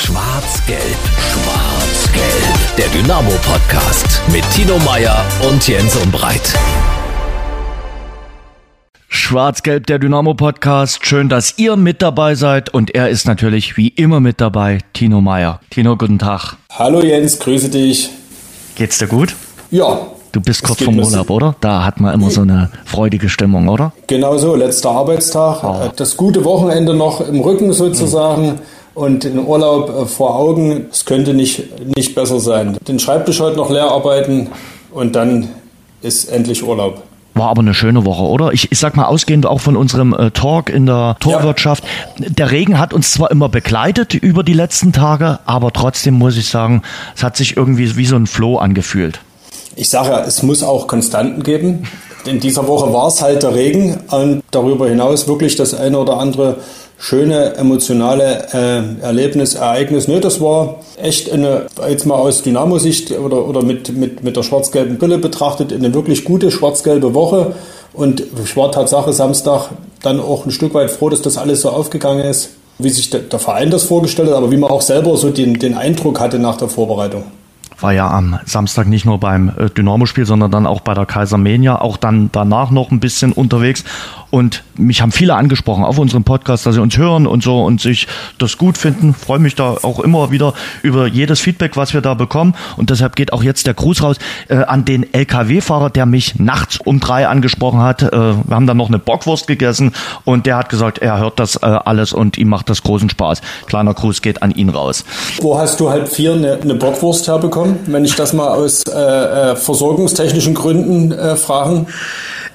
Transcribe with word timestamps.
Schwarz-Gelb, 0.00 0.78
Schwarz-Gelb. 1.18 2.76
Der 2.78 2.86
Dynamo-Podcast 2.86 4.22
mit 4.32 4.48
Tino 4.52 4.78
Meyer 4.78 5.24
und 5.50 5.66
Jens 5.66 5.96
Umbreit. 5.96 6.54
Schwarz-Gelb, 9.08 9.86
der 9.88 9.98
Dynamo-Podcast. 9.98 11.04
Schön, 11.04 11.28
dass 11.28 11.58
ihr 11.58 11.74
mit 11.74 12.00
dabei 12.00 12.36
seid. 12.36 12.72
Und 12.72 12.94
er 12.94 13.08
ist 13.08 13.26
natürlich 13.26 13.76
wie 13.76 13.88
immer 13.88 14.20
mit 14.20 14.40
dabei, 14.40 14.78
Tino 14.92 15.20
Meyer. 15.20 15.58
Tino, 15.70 15.96
guten 15.96 16.20
Tag. 16.20 16.54
Hallo 16.70 17.02
Jens, 17.02 17.40
grüße 17.40 17.68
dich. 17.68 18.10
Geht's 18.76 18.98
dir 18.98 19.08
gut? 19.08 19.34
Ja. 19.72 19.98
Du 20.30 20.40
bist 20.40 20.62
kurz 20.62 20.80
vom 20.80 20.96
Urlaub, 21.00 21.28
oder? 21.28 21.56
Da 21.60 21.84
hat 21.84 21.98
man 21.98 22.14
immer 22.14 22.30
so 22.30 22.42
eine 22.42 22.70
freudige 22.84 23.28
Stimmung, 23.28 23.68
oder? 23.68 23.92
Genau 24.06 24.38
so, 24.38 24.54
letzter 24.54 24.90
Arbeitstag. 24.92 25.64
Oh. 25.64 25.90
Das 25.96 26.16
gute 26.16 26.44
Wochenende 26.44 26.94
noch 26.94 27.20
im 27.20 27.40
Rücken 27.40 27.72
sozusagen. 27.72 28.60
Und 28.98 29.22
den 29.22 29.38
Urlaub 29.38 29.90
äh, 29.90 30.06
vor 30.06 30.34
Augen. 30.34 30.86
Es 30.90 31.04
könnte 31.04 31.32
nicht, 31.32 31.62
nicht 31.96 32.16
besser 32.16 32.40
sein. 32.40 32.76
Den 32.88 32.98
Schreibtisch 32.98 33.38
heute 33.38 33.56
noch 33.56 33.70
leer 33.70 33.92
arbeiten 33.92 34.48
und 34.90 35.14
dann 35.14 35.50
ist 36.02 36.24
endlich 36.24 36.64
Urlaub. 36.64 37.04
War 37.34 37.50
aber 37.50 37.60
eine 37.60 37.74
schöne 37.74 38.04
Woche, 38.04 38.24
oder? 38.24 38.52
Ich, 38.52 38.72
ich 38.72 38.78
sag 38.80 38.96
mal, 38.96 39.04
ausgehend 39.04 39.46
auch 39.46 39.60
von 39.60 39.76
unserem 39.76 40.14
äh, 40.14 40.32
Talk 40.32 40.68
in 40.68 40.86
der 40.86 41.16
Torwirtschaft. 41.20 41.84
Ja. 42.18 42.26
Der 42.28 42.50
Regen 42.50 42.80
hat 42.80 42.92
uns 42.92 43.12
zwar 43.12 43.30
immer 43.30 43.48
begleitet 43.48 44.14
über 44.14 44.42
die 44.42 44.52
letzten 44.52 44.92
Tage, 44.92 45.38
aber 45.46 45.72
trotzdem 45.72 46.14
muss 46.14 46.36
ich 46.36 46.48
sagen, 46.48 46.82
es 47.14 47.22
hat 47.22 47.36
sich 47.36 47.56
irgendwie 47.56 47.96
wie 47.96 48.06
so 48.06 48.16
ein 48.16 48.26
Floh 48.26 48.56
angefühlt. 48.56 49.20
Ich 49.76 49.90
sage 49.90 50.08
ja, 50.08 50.24
es 50.24 50.42
muss 50.42 50.64
auch 50.64 50.88
Konstanten 50.88 51.44
geben. 51.44 51.84
In 52.26 52.40
dieser 52.40 52.66
Woche 52.66 52.92
war 52.92 53.06
es 53.06 53.22
halt 53.22 53.44
der 53.44 53.54
Regen 53.54 54.00
und 54.10 54.42
darüber 54.50 54.88
hinaus 54.88 55.28
wirklich 55.28 55.54
das 55.54 55.72
eine 55.72 55.96
oder 56.00 56.18
andere 56.18 56.56
schöne 56.98 57.54
emotionale 57.54 58.48
äh, 58.52 59.02
Erlebnis, 59.02 59.54
Ereignis. 59.54 60.08
Ne, 60.08 60.20
das 60.20 60.40
war 60.40 60.80
echt 61.00 61.32
eine, 61.32 61.66
jetzt 61.88 62.04
mal 62.06 62.16
aus 62.16 62.42
Dynamo-Sicht 62.42 63.12
oder, 63.12 63.46
oder 63.46 63.62
mit, 63.62 63.96
mit, 63.96 64.24
mit 64.24 64.36
der 64.36 64.42
schwarz-gelben 64.42 64.98
Brille 64.98 65.18
betrachtet, 65.18 65.72
eine 65.72 65.94
wirklich 65.94 66.24
gute 66.24 66.50
schwarz-gelbe 66.50 67.14
Woche. 67.14 67.54
Und 67.92 68.22
ich 68.44 68.56
war 68.56 68.72
Tatsache 68.72 69.12
Samstag 69.12 69.70
dann 70.02 70.20
auch 70.20 70.44
ein 70.44 70.50
Stück 70.50 70.74
weit 70.74 70.90
froh, 70.90 71.08
dass 71.08 71.22
das 71.22 71.38
alles 71.38 71.62
so 71.62 71.70
aufgegangen 71.70 72.24
ist, 72.24 72.50
wie 72.78 72.90
sich 72.90 73.10
der, 73.10 73.20
der 73.20 73.38
Verein 73.38 73.70
das 73.70 73.84
vorgestellt 73.84 74.28
hat, 74.28 74.36
aber 74.36 74.50
wie 74.50 74.56
man 74.56 74.70
auch 74.70 74.82
selber 74.82 75.16
so 75.16 75.30
den, 75.30 75.54
den 75.54 75.74
Eindruck 75.74 76.20
hatte 76.20 76.38
nach 76.38 76.56
der 76.56 76.68
Vorbereitung 76.68 77.24
war 77.80 77.92
ja 77.92 78.10
am 78.10 78.38
Samstag 78.44 78.86
nicht 78.88 79.04
nur 79.04 79.18
beim 79.18 79.52
äh, 79.56 79.70
Dynamo-Spiel, 79.70 80.26
sondern 80.26 80.50
dann 80.50 80.66
auch 80.66 80.80
bei 80.80 80.94
der 80.94 81.06
Kaisermenia, 81.06 81.80
auch 81.80 81.96
dann 81.96 82.30
danach 82.32 82.70
noch 82.70 82.90
ein 82.90 83.00
bisschen 83.00 83.32
unterwegs. 83.32 83.84
Und 84.30 84.62
mich 84.76 85.00
haben 85.00 85.12
viele 85.12 85.34
angesprochen 85.34 85.84
auf 85.84 85.98
unserem 85.98 86.24
Podcast, 86.24 86.66
dass 86.66 86.74
sie 86.74 86.82
uns 86.82 86.98
hören 86.98 87.26
und 87.26 87.42
so 87.42 87.64
und 87.64 87.80
sich 87.80 88.06
das 88.38 88.58
gut 88.58 88.76
finden. 88.76 89.14
Freue 89.14 89.38
mich 89.38 89.54
da 89.54 89.76
auch 89.82 90.00
immer 90.00 90.30
wieder 90.30 90.52
über 90.82 91.06
jedes 91.06 91.40
Feedback, 91.40 91.76
was 91.76 91.94
wir 91.94 92.02
da 92.02 92.14
bekommen. 92.14 92.54
Und 92.76 92.90
deshalb 92.90 93.16
geht 93.16 93.32
auch 93.32 93.42
jetzt 93.42 93.66
der 93.66 93.74
Gruß 93.74 94.02
raus 94.02 94.16
äh, 94.48 94.56
an 94.56 94.84
den 94.84 95.12
LKW-Fahrer, 95.12 95.90
der 95.90 96.04
mich 96.04 96.38
nachts 96.38 96.78
um 96.84 97.00
drei 97.00 97.26
angesprochen 97.26 97.80
hat. 97.80 98.02
Äh, 98.02 98.10
wir 98.12 98.54
haben 98.54 98.66
dann 98.66 98.76
noch 98.76 98.88
eine 98.88 98.98
Bockwurst 98.98 99.46
gegessen 99.46 99.92
und 100.24 100.46
der 100.46 100.56
hat 100.56 100.68
gesagt, 100.68 100.98
er 100.98 101.18
hört 101.18 101.38
das 101.38 101.56
äh, 101.56 101.66
alles 101.66 102.12
und 102.12 102.36
ihm 102.36 102.48
macht 102.48 102.68
das 102.68 102.82
großen 102.82 103.08
Spaß. 103.08 103.40
Kleiner 103.66 103.94
Gruß 103.94 104.20
geht 104.20 104.42
an 104.42 104.50
ihn 104.50 104.68
raus. 104.68 105.04
Wo 105.40 105.58
hast 105.58 105.80
du 105.80 105.88
halb 105.88 106.08
vier 106.08 106.34
eine, 106.34 106.58
eine 106.60 106.74
Bockwurst 106.74 107.28
herbekommen, 107.28 107.78
wenn 107.86 108.04
ich 108.04 108.14
das 108.14 108.32
mal 108.34 108.48
aus 108.48 108.84
äh, 108.84 108.92
äh 108.92 109.56
versorgungstechnischen 109.56 110.54
Gründen 110.54 111.12
äh, 111.12 111.36
fragen 111.36 111.86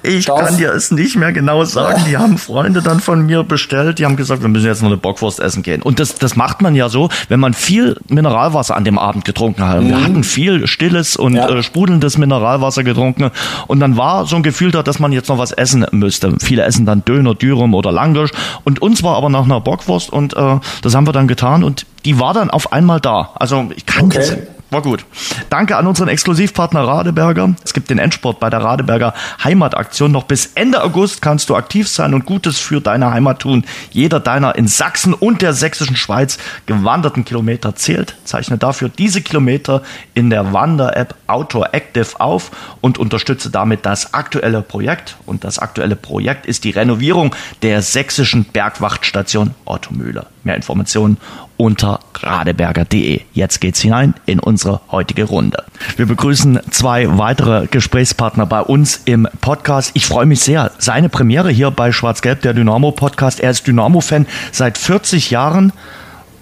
ich 0.04 0.26
Darf? 0.26 0.40
kann 0.40 0.56
dir 0.56 0.72
es 0.72 0.90
nicht 0.90 1.16
mehr 1.16 1.32
genau 1.32 1.63
sagen. 1.72 2.02
Die 2.08 2.16
haben 2.16 2.38
Freunde 2.38 2.82
dann 2.82 3.00
von 3.00 3.24
mir 3.26 3.42
bestellt. 3.42 3.98
Die 3.98 4.04
haben 4.04 4.16
gesagt, 4.16 4.42
wir 4.42 4.48
müssen 4.48 4.66
jetzt 4.66 4.82
noch 4.82 4.88
eine 4.88 4.96
Bockwurst 4.96 5.40
essen 5.40 5.62
gehen. 5.62 5.82
Und 5.82 6.00
das, 6.00 6.14
das 6.16 6.36
macht 6.36 6.62
man 6.62 6.74
ja 6.74 6.88
so, 6.88 7.08
wenn 7.28 7.40
man 7.40 7.54
viel 7.54 7.96
Mineralwasser 8.08 8.76
an 8.76 8.84
dem 8.84 8.98
Abend 8.98 9.24
getrunken 9.24 9.66
hat. 9.66 9.82
Mhm. 9.82 9.88
Wir 9.88 10.04
hatten 10.04 10.24
viel 10.24 10.66
stilles 10.66 11.16
und 11.16 11.34
ja. 11.34 11.48
äh, 11.48 11.62
sprudelndes 11.62 12.18
Mineralwasser 12.18 12.84
getrunken. 12.84 13.30
Und 13.66 13.80
dann 13.80 13.96
war 13.96 14.26
so 14.26 14.36
ein 14.36 14.42
Gefühl 14.42 14.70
da, 14.70 14.82
dass 14.82 14.98
man 14.98 15.12
jetzt 15.12 15.28
noch 15.28 15.38
was 15.38 15.52
essen 15.52 15.86
müsste. 15.92 16.34
Viele 16.40 16.62
essen 16.62 16.86
dann 16.86 17.04
Döner, 17.04 17.34
Dürüm 17.34 17.74
oder 17.74 17.92
Langosch. 17.92 18.30
Und 18.64 18.82
uns 18.82 19.02
war 19.02 19.16
aber 19.16 19.28
nach 19.28 19.44
einer 19.44 19.60
Bockwurst 19.60 20.10
und 20.10 20.36
äh, 20.36 20.58
das 20.82 20.94
haben 20.94 21.06
wir 21.06 21.12
dann 21.12 21.28
getan. 21.28 21.64
Und 21.64 21.86
die 22.04 22.20
war 22.20 22.34
dann 22.34 22.50
auf 22.50 22.72
einmal 22.72 23.00
da. 23.00 23.30
Also 23.34 23.70
ich 23.74 23.86
kann 23.86 24.06
okay. 24.06 24.18
das 24.18 24.36
war 24.74 24.82
gut. 24.82 25.06
Danke 25.48 25.76
an 25.76 25.86
unseren 25.86 26.08
Exklusivpartner 26.08 26.86
Radeberger. 26.86 27.54
Es 27.64 27.72
gibt 27.72 27.88
den 27.88 27.98
Endsport 27.98 28.40
bei 28.40 28.50
der 28.50 28.62
Radeberger 28.62 29.14
Heimataktion. 29.42 30.12
Noch 30.12 30.24
bis 30.24 30.50
Ende 30.54 30.82
August 30.82 31.22
kannst 31.22 31.48
du 31.48 31.56
aktiv 31.56 31.88
sein 31.88 32.12
und 32.12 32.26
Gutes 32.26 32.58
für 32.58 32.80
deine 32.80 33.10
Heimat 33.12 33.38
tun. 33.38 33.64
Jeder 33.90 34.20
deiner 34.20 34.56
in 34.56 34.66
Sachsen 34.66 35.14
und 35.14 35.40
der 35.40 35.52
sächsischen 35.52 35.96
Schweiz 35.96 36.38
gewanderten 36.66 37.24
Kilometer 37.24 37.76
zählt. 37.76 38.16
Zeichne 38.24 38.58
dafür 38.58 38.88
diese 38.88 39.22
Kilometer 39.22 39.82
in 40.12 40.28
der 40.28 40.52
Wander-App 40.52 41.14
Outdoor 41.26 41.72
Active 41.72 42.20
auf 42.20 42.50
und 42.80 42.98
unterstütze 42.98 43.50
damit 43.50 43.86
das 43.86 44.12
aktuelle 44.12 44.60
Projekt. 44.60 45.16
Und 45.24 45.44
das 45.44 45.58
aktuelle 45.58 45.96
Projekt 45.96 46.46
ist 46.46 46.64
die 46.64 46.70
Renovierung 46.70 47.34
der 47.62 47.80
sächsischen 47.80 48.44
Bergwachtstation 48.44 49.54
Ottomühle. 49.64 50.26
Mehr 50.44 50.56
Informationen 50.56 51.16
unter 51.56 52.00
radeberger.de. 52.14 53.20
Jetzt 53.32 53.60
geht's 53.60 53.80
hinein 53.80 54.14
in 54.26 54.38
unsere 54.38 54.80
heutige 54.90 55.24
Runde. 55.24 55.64
Wir 55.96 56.06
begrüßen 56.06 56.60
zwei 56.70 57.18
weitere 57.18 57.66
Gesprächspartner 57.66 58.46
bei 58.46 58.60
uns 58.60 59.00
im 59.04 59.28
Podcast. 59.40 59.92
Ich 59.94 60.06
freue 60.06 60.26
mich 60.26 60.40
sehr. 60.40 60.70
Seine 60.78 61.08
Premiere 61.08 61.50
hier 61.50 61.70
bei 61.70 61.92
Schwarz-Gelb, 61.92 62.42
der 62.42 62.54
Dynamo 62.54 62.92
Podcast. 62.92 63.40
Er 63.40 63.50
ist 63.50 63.66
Dynamo-Fan 63.66 64.26
seit 64.52 64.78
40 64.78 65.30
Jahren 65.30 65.72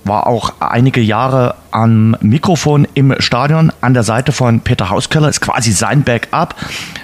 war 0.05 0.27
auch 0.27 0.55
einige 0.61 1.01
Jahre 1.01 1.55
am 1.71 2.17
Mikrofon 2.21 2.87
im 2.95 3.15
Stadion 3.21 3.73
an 3.81 3.95
der 3.95 4.03
Seite 4.03 4.33
von 4.33 4.61
Peter 4.61 4.91
Hauskeller, 4.91 5.29
ist 5.29 5.41
quasi 5.41 5.73
sein 5.73 6.03
Backup, 6.03 6.57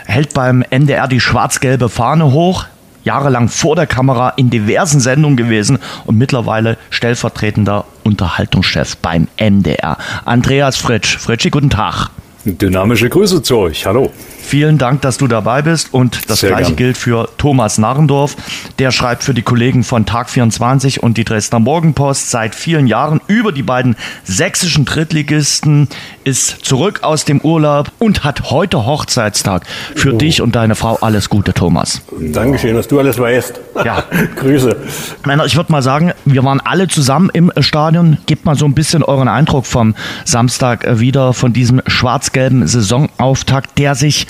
hält 0.07 0.35
beim 0.35 0.63
NDR 0.69 1.07
die 1.09 1.21
schwarz-gelbe 1.21 1.89
Fahne 1.89 2.33
hoch, 2.33 2.67
jahrelang 3.09 3.49
vor 3.49 3.75
der 3.75 3.87
Kamera 3.87 4.35
in 4.37 4.51
diversen 4.51 5.01
Sendungen 5.01 5.39
gewesen 5.39 5.79
und 6.05 6.19
mittlerweile 6.19 6.77
stellvertretender 6.91 7.87
Unterhaltungschef 8.05 8.99
beim 8.99 9.29
MDR. 9.41 9.97
Andreas 10.27 10.77
Fritsch. 10.77 11.17
Fritschi, 11.17 11.49
guten 11.49 11.71
Tag. 11.71 12.11
Dynamische 12.45 13.09
Grüße 13.09 13.43
zu 13.43 13.57
euch. 13.57 13.87
Hallo. 13.87 14.13
Vielen 14.49 14.79
Dank, 14.79 15.03
dass 15.03 15.19
du 15.19 15.27
dabei 15.27 15.61
bist 15.61 15.93
und 15.93 16.31
das 16.31 16.41
Sehr 16.41 16.49
gleiche 16.49 16.69
gern. 16.69 16.77
gilt 16.77 16.97
für 16.97 17.29
Thomas 17.37 17.77
Narrendorf. 17.77 18.35
Der 18.79 18.93
schreibt 18.93 19.23
für 19.23 19.35
die 19.35 19.43
Kollegen 19.43 19.85
von 19.85 20.07
Tag 20.07 20.31
24 20.31 21.03
und 21.03 21.19
die 21.19 21.25
Dresdner 21.25 21.59
Morgenpost 21.59 22.31
seit 22.31 22.55
vielen 22.55 22.87
Jahren 22.87 23.21
über 23.27 23.53
die 23.53 23.63
beiden 23.63 23.95
sächsischen 24.25 24.87
Drittligisten, 24.87 25.89
ist 26.25 26.65
zurück 26.65 27.01
aus 27.03 27.27
dem 27.27 27.43
Urlaub 27.43 27.93
und 27.99 28.25
hat 28.25 28.51
heute 28.51 28.87
Hochzeitstag. 28.87 29.67
Für 29.95 30.15
oh. 30.15 30.17
dich 30.17 30.41
und 30.41 30.57
deine 30.57 30.77
Frau 30.77 30.97
alles 30.97 31.29
Gute, 31.29 31.53
Thomas. 31.53 32.01
Dankeschön, 32.19 32.75
dass 32.75 32.89
du 32.89 32.99
alles 32.99 33.19
weißt. 33.19 33.61
Ja. 33.85 34.05
Grüße. 34.37 34.77
Männer, 35.27 35.45
ich 35.45 35.57
würde 35.57 35.71
mal 35.71 35.83
sagen, 35.83 36.13
wir 36.25 36.43
waren 36.43 36.61
alle 36.61 36.89
zusammen 36.89 37.29
im 37.35 37.53
Stadion. 37.61 38.17
Gebt 38.25 38.47
mal 38.47 38.55
so 38.55 38.65
ein 38.65 38.73
bisschen 38.73 39.03
euren 39.03 39.29
Eindruck 39.29 39.67
vom 39.67 39.95
Samstag 40.25 40.99
wieder, 40.99 41.35
von 41.35 41.53
diesem 41.53 41.83
schwarz-gelben 41.87 42.67
Saisonauftakt, 42.67 43.79
der 43.79 43.95
sich 43.95 44.27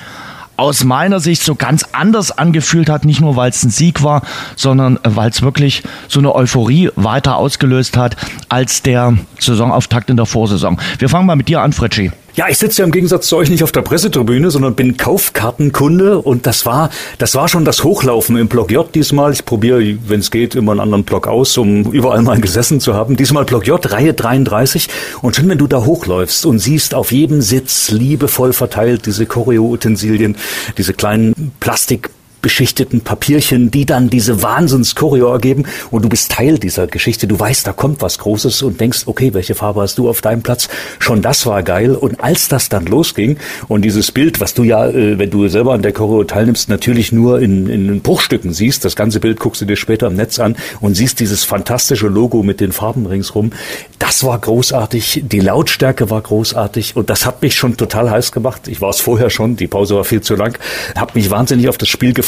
aus 0.59 0.83
meiner 0.85 1.21
Sicht 1.21 1.43
so 1.43 1.55
ganz 1.55 1.85
anders 1.93 2.37
angefühlt 2.37 2.91
hat, 2.91 3.05
nicht 3.05 3.21
nur 3.21 3.37
weil 3.37 3.51
es 3.51 3.63
ein 3.63 3.71
Sieg 3.71 4.03
war, 4.03 4.23
sondern 4.57 4.97
äh, 4.97 5.01
weil 5.05 5.31
es 5.31 5.41
wirklich 5.41 5.85
so 6.09 6.19
eine 6.19 6.35
Euphorie 6.35 6.91
weiter 6.97 7.37
ausgelöst 7.37 7.97
hat 7.97 8.17
als 8.49 8.83
der 8.83 9.17
Saisonauftakt 9.39 10.11
in 10.11 10.17
der 10.17 10.27
Vorsaison. 10.27 10.79
Wir 10.99 11.09
fangen 11.09 11.27
mal 11.27 11.37
mit 11.37 11.49
dir 11.49 11.61
an, 11.61 11.73
Fritschi. 11.73 12.11
Ja, 12.39 12.47
ich 12.49 12.59
sitze 12.59 12.83
ja 12.83 12.85
im 12.85 12.93
Gegensatz 12.93 13.27
zu 13.27 13.37
euch 13.37 13.51
nicht 13.51 13.65
auf 13.65 13.73
der 13.73 13.83
Pressetribüne, 13.83 14.53
sondern 14.53 14.77
bin 14.77 14.97
Kaufkartenkunde 14.97 16.21
und 16.21 16.47
das 16.47 16.67
war, 16.67 16.89
das 17.19 17.35
war 17.35 17.49
schon 17.49 17.65
das 17.65 17.83
Hochlaufen 17.83 18.37
im 18.37 18.47
Block 18.47 18.71
J 18.71 18.95
diesmal. 18.95 19.33
Ich 19.33 19.45
probiere, 19.45 19.97
wenn 20.07 20.21
es 20.21 20.31
geht, 20.31 20.55
immer 20.55 20.71
einen 20.71 20.81
anderen 20.83 21.03
Block 21.03 21.27
aus, 21.27 21.59
um 21.59 21.91
überall 21.91 22.23
mal 22.23 22.41
gesessen 22.41 22.79
zu 22.79 22.95
haben. 22.95 23.17
Diesmal 23.17 23.45
Block 23.45 23.67
J, 23.67 23.91
Reihe 23.91 24.15
33. 24.15 24.89
Und 25.21 25.35
schon 25.35 25.49
wenn 25.49 25.59
du 25.59 25.67
da 25.67 25.85
hochläufst 25.85 26.47
und 26.47 26.61
siehst 26.61 26.95
auf 26.95 27.11
jedem 27.11 27.43
Sitz 27.43 27.91
liebevoll 27.91 28.53
verteilt 28.53 29.07
diese 29.07 29.27
Choreo-Utensilien, 29.27 30.37
diese 30.77 30.95
kleinen 30.95 31.51
Plastik 31.59 32.09
beschichteten 32.43 33.01
Papierchen, 33.03 33.71
die 33.71 33.87
dann 33.87 34.11
diese 34.11 34.43
Wahnsinns-Choreo 34.43 35.33
ergeben 35.33 35.65
und 35.91 36.05
du 36.05 36.09
bist 36.09 36.33
Teil 36.33 36.59
dieser 36.59 36.87
Geschichte. 36.87 37.27
Du 37.27 37.39
weißt, 37.39 37.67
da 37.67 37.73
kommt 37.73 38.03
was 38.03 38.19
Großes 38.19 38.63
und 38.63 38.81
denkst, 38.81 39.05
okay, 39.07 39.35
welche 39.35 39.55
Farbe 39.55 39.83
hast 39.83 39.99
du 39.99 40.09
auf 40.09 40.21
deinem 40.21 40.43
Platz? 40.43 40.69
Schon 40.99 41.23
das 41.23 41.47
war 41.47 41.63
geil. 41.63 41.95
Und 41.95 42.21
als 42.21 42.49
das 42.49 42.69
dann 42.69 42.87
losging 42.87 43.39
und 43.69 43.83
dieses 43.83 44.11
Bild, 44.13 44.41
was 44.41 44.55
du 44.55 44.65
ja, 44.65 44.89
äh, 44.89 45.19
wenn 45.19 45.31
du 45.31 45.49
selber 45.49 45.75
an 45.75 45.83
der 45.83 45.93
Choreo 45.93 46.25
teilnimmst, 46.25 46.69
natürlich 46.69 47.13
nur 47.13 47.41
in, 47.41 47.69
in 47.69 48.01
Bruchstücken 48.01 48.53
siehst, 48.53 48.85
das 48.85 48.97
ganze 48.97 49.21
Bild 49.21 49.39
guckst 49.39 49.61
du 49.61 49.65
dir 49.65 49.77
später 49.77 50.09
im 50.09 50.15
Netz 50.15 50.39
an 50.39 50.57
und 50.81 50.95
siehst 50.95 51.21
dieses 51.21 51.45
fantastische 51.45 52.09
Logo 52.09 52.43
mit 52.43 52.61
den 52.61 52.73
Farben 52.73 53.07
ringsrum, 53.07 53.53
da 53.99 54.09
das 54.09 54.25
war 54.25 54.39
großartig, 54.39 55.25
die 55.27 55.41
Lautstärke 55.41 56.09
war 56.09 56.23
großartig 56.23 56.97
und 56.97 57.11
das 57.11 57.27
hat 57.27 57.43
mich 57.43 57.55
schon 57.55 57.77
total 57.77 58.11
heiß 58.11 58.33
gemacht. 58.33 58.67
Ich 58.67 58.81
war 58.81 58.89
es 58.89 59.03
vorher 59.03 59.29
schon, 59.29 59.55
die 59.57 59.67
Pause 59.67 59.97
war 59.97 60.05
viel 60.05 60.23
zu 60.23 60.35
lang, 60.35 60.59
habe 60.97 61.13
mich 61.15 61.31
wahnsinnig 61.31 61.69
auf 61.69 61.77
das 61.77 61.91
Spiel 61.91 62.15
gefreut. 62.15 62.28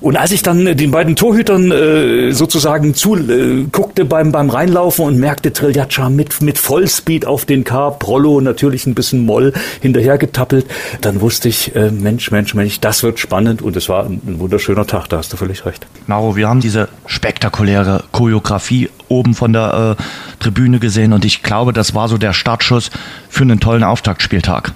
Und 0.00 0.16
als 0.16 0.32
ich 0.32 0.42
dann 0.42 0.76
den 0.76 0.90
beiden 0.90 1.16
Torhütern 1.16 1.70
äh, 1.70 2.32
sozusagen 2.32 2.94
zuguckte 2.94 4.02
äh, 4.02 4.04
beim, 4.04 4.32
beim 4.32 4.50
Reinlaufen 4.50 5.04
und 5.04 5.18
merkte 5.18 5.52
Triljatscha 5.52 6.08
mit, 6.10 6.40
mit 6.42 6.58
Vollspeed 6.58 7.26
auf 7.26 7.44
den 7.44 7.64
Car, 7.64 7.98
Prollo 7.98 8.40
natürlich 8.40 8.86
ein 8.86 8.94
bisschen 8.94 9.24
Moll 9.24 9.52
hinterher 9.80 10.18
getappelt, 10.18 10.66
dann 11.00 11.20
wusste 11.20 11.48
ich, 11.48 11.74
äh, 11.74 11.90
Mensch, 11.90 12.30
Mensch, 12.30 12.54
Mensch, 12.54 12.80
das 12.80 13.02
wird 13.02 13.18
spannend 13.18 13.62
und 13.62 13.76
es 13.76 13.88
war 13.88 14.04
ein, 14.04 14.20
ein 14.26 14.38
wunderschöner 14.38 14.86
Tag, 14.86 15.08
da 15.08 15.18
hast 15.18 15.32
du 15.32 15.36
völlig 15.36 15.64
recht. 15.66 15.86
Maro, 16.06 16.36
wir 16.36 16.48
haben 16.48 16.60
diese 16.60 16.88
spektakuläre 17.06 18.04
Choreografie 18.12 18.90
oben 19.08 19.34
von 19.34 19.52
der 19.52 19.96
äh, 19.98 20.42
Tribüne 20.42 20.78
gesehen 20.78 21.12
und 21.12 21.24
ich 21.24 21.42
glaube, 21.42 21.72
das 21.72 21.94
war 21.94 22.08
so 22.08 22.18
der 22.18 22.32
Startschuss 22.32 22.90
für 23.28 23.42
einen 23.42 23.60
tollen 23.60 23.84
Auftaktspieltag. 23.84 24.72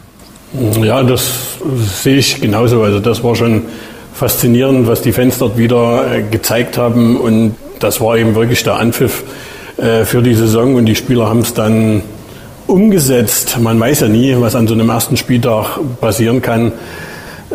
Ja, 0.82 1.02
das 1.02 1.58
sehe 2.02 2.16
ich 2.16 2.40
genauso. 2.40 2.82
Also 2.82 2.98
das 2.98 3.22
war 3.22 3.36
schon 3.36 3.62
faszinierend, 4.20 4.86
was 4.86 5.00
die 5.00 5.12
Fans 5.12 5.38
dort 5.38 5.56
wieder 5.56 6.04
äh, 6.12 6.22
gezeigt 6.22 6.76
haben 6.76 7.16
und 7.16 7.56
das 7.78 8.02
war 8.02 8.18
eben 8.18 8.34
wirklich 8.34 8.62
der 8.62 8.76
Anpfiff 8.76 9.24
äh, 9.78 10.04
für 10.04 10.20
die 10.20 10.34
Saison 10.34 10.74
und 10.74 10.84
die 10.84 10.94
Spieler 10.94 11.26
haben 11.26 11.40
es 11.40 11.54
dann 11.54 12.02
umgesetzt. 12.66 13.58
Man 13.58 13.80
weiß 13.80 14.00
ja 14.00 14.08
nie, 14.08 14.36
was 14.38 14.54
an 14.54 14.68
so 14.68 14.74
einem 14.74 14.90
ersten 14.90 15.16
Spieltag 15.16 15.78
passieren 16.02 16.42
kann. 16.42 16.72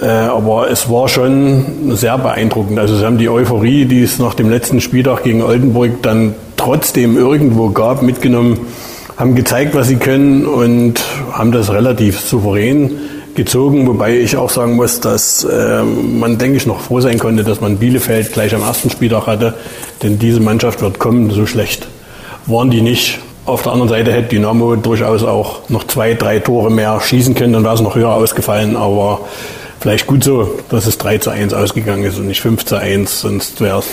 Äh, 0.02 0.08
aber 0.08 0.72
es 0.72 0.90
war 0.90 1.08
schon 1.08 1.96
sehr 1.96 2.18
beeindruckend. 2.18 2.80
Also 2.80 2.98
sie 2.98 3.06
haben 3.06 3.20
die 3.20 3.30
Euphorie, 3.30 3.86
die 3.86 4.02
es 4.02 4.18
nach 4.18 4.34
dem 4.34 4.50
letzten 4.50 4.82
Spieltag 4.82 5.24
gegen 5.24 5.44
Oldenburg 5.44 6.02
dann 6.02 6.34
trotzdem 6.58 7.16
irgendwo 7.16 7.70
gab, 7.70 8.02
mitgenommen, 8.02 8.58
haben 9.18 9.36
gezeigt, 9.36 9.76
was 9.76 9.88
sie 9.88 9.98
können 9.98 10.48
und 10.48 11.00
haben 11.32 11.52
das 11.52 11.72
relativ 11.72 12.20
souverän 12.20 12.98
gezogen, 13.36 13.88
wobei 13.88 14.18
ich 14.18 14.38
auch 14.38 14.50
sagen 14.50 14.76
muss, 14.76 15.00
dass 15.00 15.44
äh, 15.44 15.84
man, 15.84 16.38
denke 16.38 16.58
ich, 16.58 16.66
noch 16.66 16.82
froh 16.82 17.02
sein 17.02 17.20
konnte, 17.20 17.44
dass 17.44 17.62
man 17.62 17.78
Bielefeld 17.78 18.34
gleich 18.34 18.56
am 18.56 18.62
ersten 18.62 18.90
Spieltag 18.90 19.28
hatte, 19.28 19.54
denn 20.02 20.20
diese 20.20 20.40
Mannschaft 20.40 20.82
wird 20.82 21.00
kommen, 21.00 21.30
so 21.32 21.46
schlecht 21.46 21.88
waren 22.48 22.70
die 22.70 22.82
nicht. 22.82 23.20
Auf 23.46 23.62
der 23.62 23.74
anderen 23.74 23.90
Seite 23.90 24.12
hätte 24.12 24.30
Dynamo 24.30 24.76
durchaus 24.76 25.24
auch 25.24 25.70
noch 25.70 25.86
zwei, 25.86 26.16
drei 26.16 26.40
Tore 26.40 26.72
mehr 26.72 27.00
schießen 27.00 27.36
können, 27.36 27.54
dann 27.54 27.64
wäre 27.64 27.76
es 27.76 27.82
noch 27.82 27.96
höher 27.96 28.14
ausgefallen, 28.14 28.76
aber 28.76 29.22
vielleicht 29.80 30.08
gut 30.08 30.24
so, 30.24 30.60
dass 30.70 30.88
es 30.88 30.98
3 30.98 31.20
zu 31.20 31.30
1 31.30 31.54
ausgegangen 31.54 32.04
ist 32.04 32.18
und 32.18 32.28
nicht 32.28 32.42
5 32.42 32.66
zu 32.66 32.76
1, 32.76 33.22
sonst 33.22 33.62
wäre 33.62 33.80
es 33.80 33.86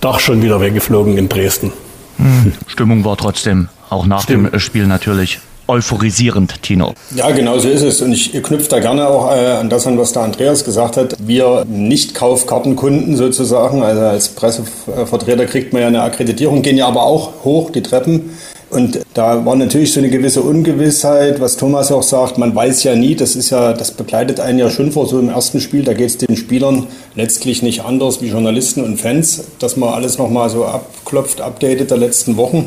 doch 0.00 0.18
schon 0.18 0.42
wieder 0.42 0.60
weggeflogen 0.60 1.18
in 1.18 1.28
Dresden. 1.28 1.72
Hm. 2.16 2.54
Stimmung 2.66 3.04
war 3.04 3.18
trotzdem 3.18 3.68
auch 3.90 4.06
nach 4.06 4.22
Stimmt. 4.22 4.54
dem 4.54 4.60
Spiel 4.60 4.86
natürlich 4.86 5.40
euphorisierend, 5.68 6.62
Tino. 6.62 6.94
Ja, 7.14 7.30
genau 7.30 7.58
so 7.58 7.68
ist 7.68 7.82
es. 7.82 8.00
Und 8.00 8.12
ich 8.12 8.32
knüpfe 8.42 8.68
da 8.68 8.80
gerne 8.80 9.08
auch 9.08 9.30
äh, 9.30 9.52
an 9.52 9.68
das 9.68 9.86
an, 9.86 9.98
was 9.98 10.12
der 10.12 10.22
Andreas 10.22 10.64
gesagt 10.64 10.96
hat. 10.96 11.14
Wir 11.18 11.64
Nicht-Kaufkartenkunden 11.68 13.16
sozusagen, 13.16 13.82
also 13.82 14.00
als 14.02 14.28
Pressevertreter 14.30 15.46
kriegt 15.46 15.72
man 15.72 15.82
ja 15.82 15.88
eine 15.88 16.02
Akkreditierung, 16.02 16.62
gehen 16.62 16.76
ja 16.76 16.86
aber 16.86 17.02
auch 17.02 17.44
hoch 17.44 17.70
die 17.70 17.82
Treppen. 17.82 18.30
Und 18.68 19.00
da 19.14 19.46
war 19.46 19.54
natürlich 19.54 19.92
so 19.92 20.00
eine 20.00 20.10
gewisse 20.10 20.42
Ungewissheit, 20.42 21.40
was 21.40 21.56
Thomas 21.56 21.92
auch 21.92 22.02
sagt, 22.02 22.36
man 22.36 22.54
weiß 22.54 22.82
ja 22.82 22.96
nie, 22.96 23.14
das 23.14 23.36
ist 23.36 23.50
ja, 23.50 23.72
das 23.72 23.92
begleitet 23.92 24.40
einen 24.40 24.58
ja 24.58 24.70
schon 24.70 24.90
vor 24.90 25.06
so 25.06 25.20
im 25.20 25.28
ersten 25.28 25.60
Spiel, 25.60 25.84
da 25.84 25.94
geht 25.94 26.08
es 26.08 26.18
den 26.18 26.36
Spielern 26.36 26.88
letztlich 27.14 27.62
nicht 27.62 27.84
anders 27.84 28.20
wie 28.22 28.26
Journalisten 28.26 28.82
und 28.82 29.00
Fans, 29.00 29.44
dass 29.60 29.76
man 29.76 29.90
alles 29.90 30.18
nochmal 30.18 30.50
so 30.50 30.64
abklopft, 30.64 31.40
updatet 31.40 31.92
der 31.92 31.98
letzten 31.98 32.36
Wochen. 32.36 32.66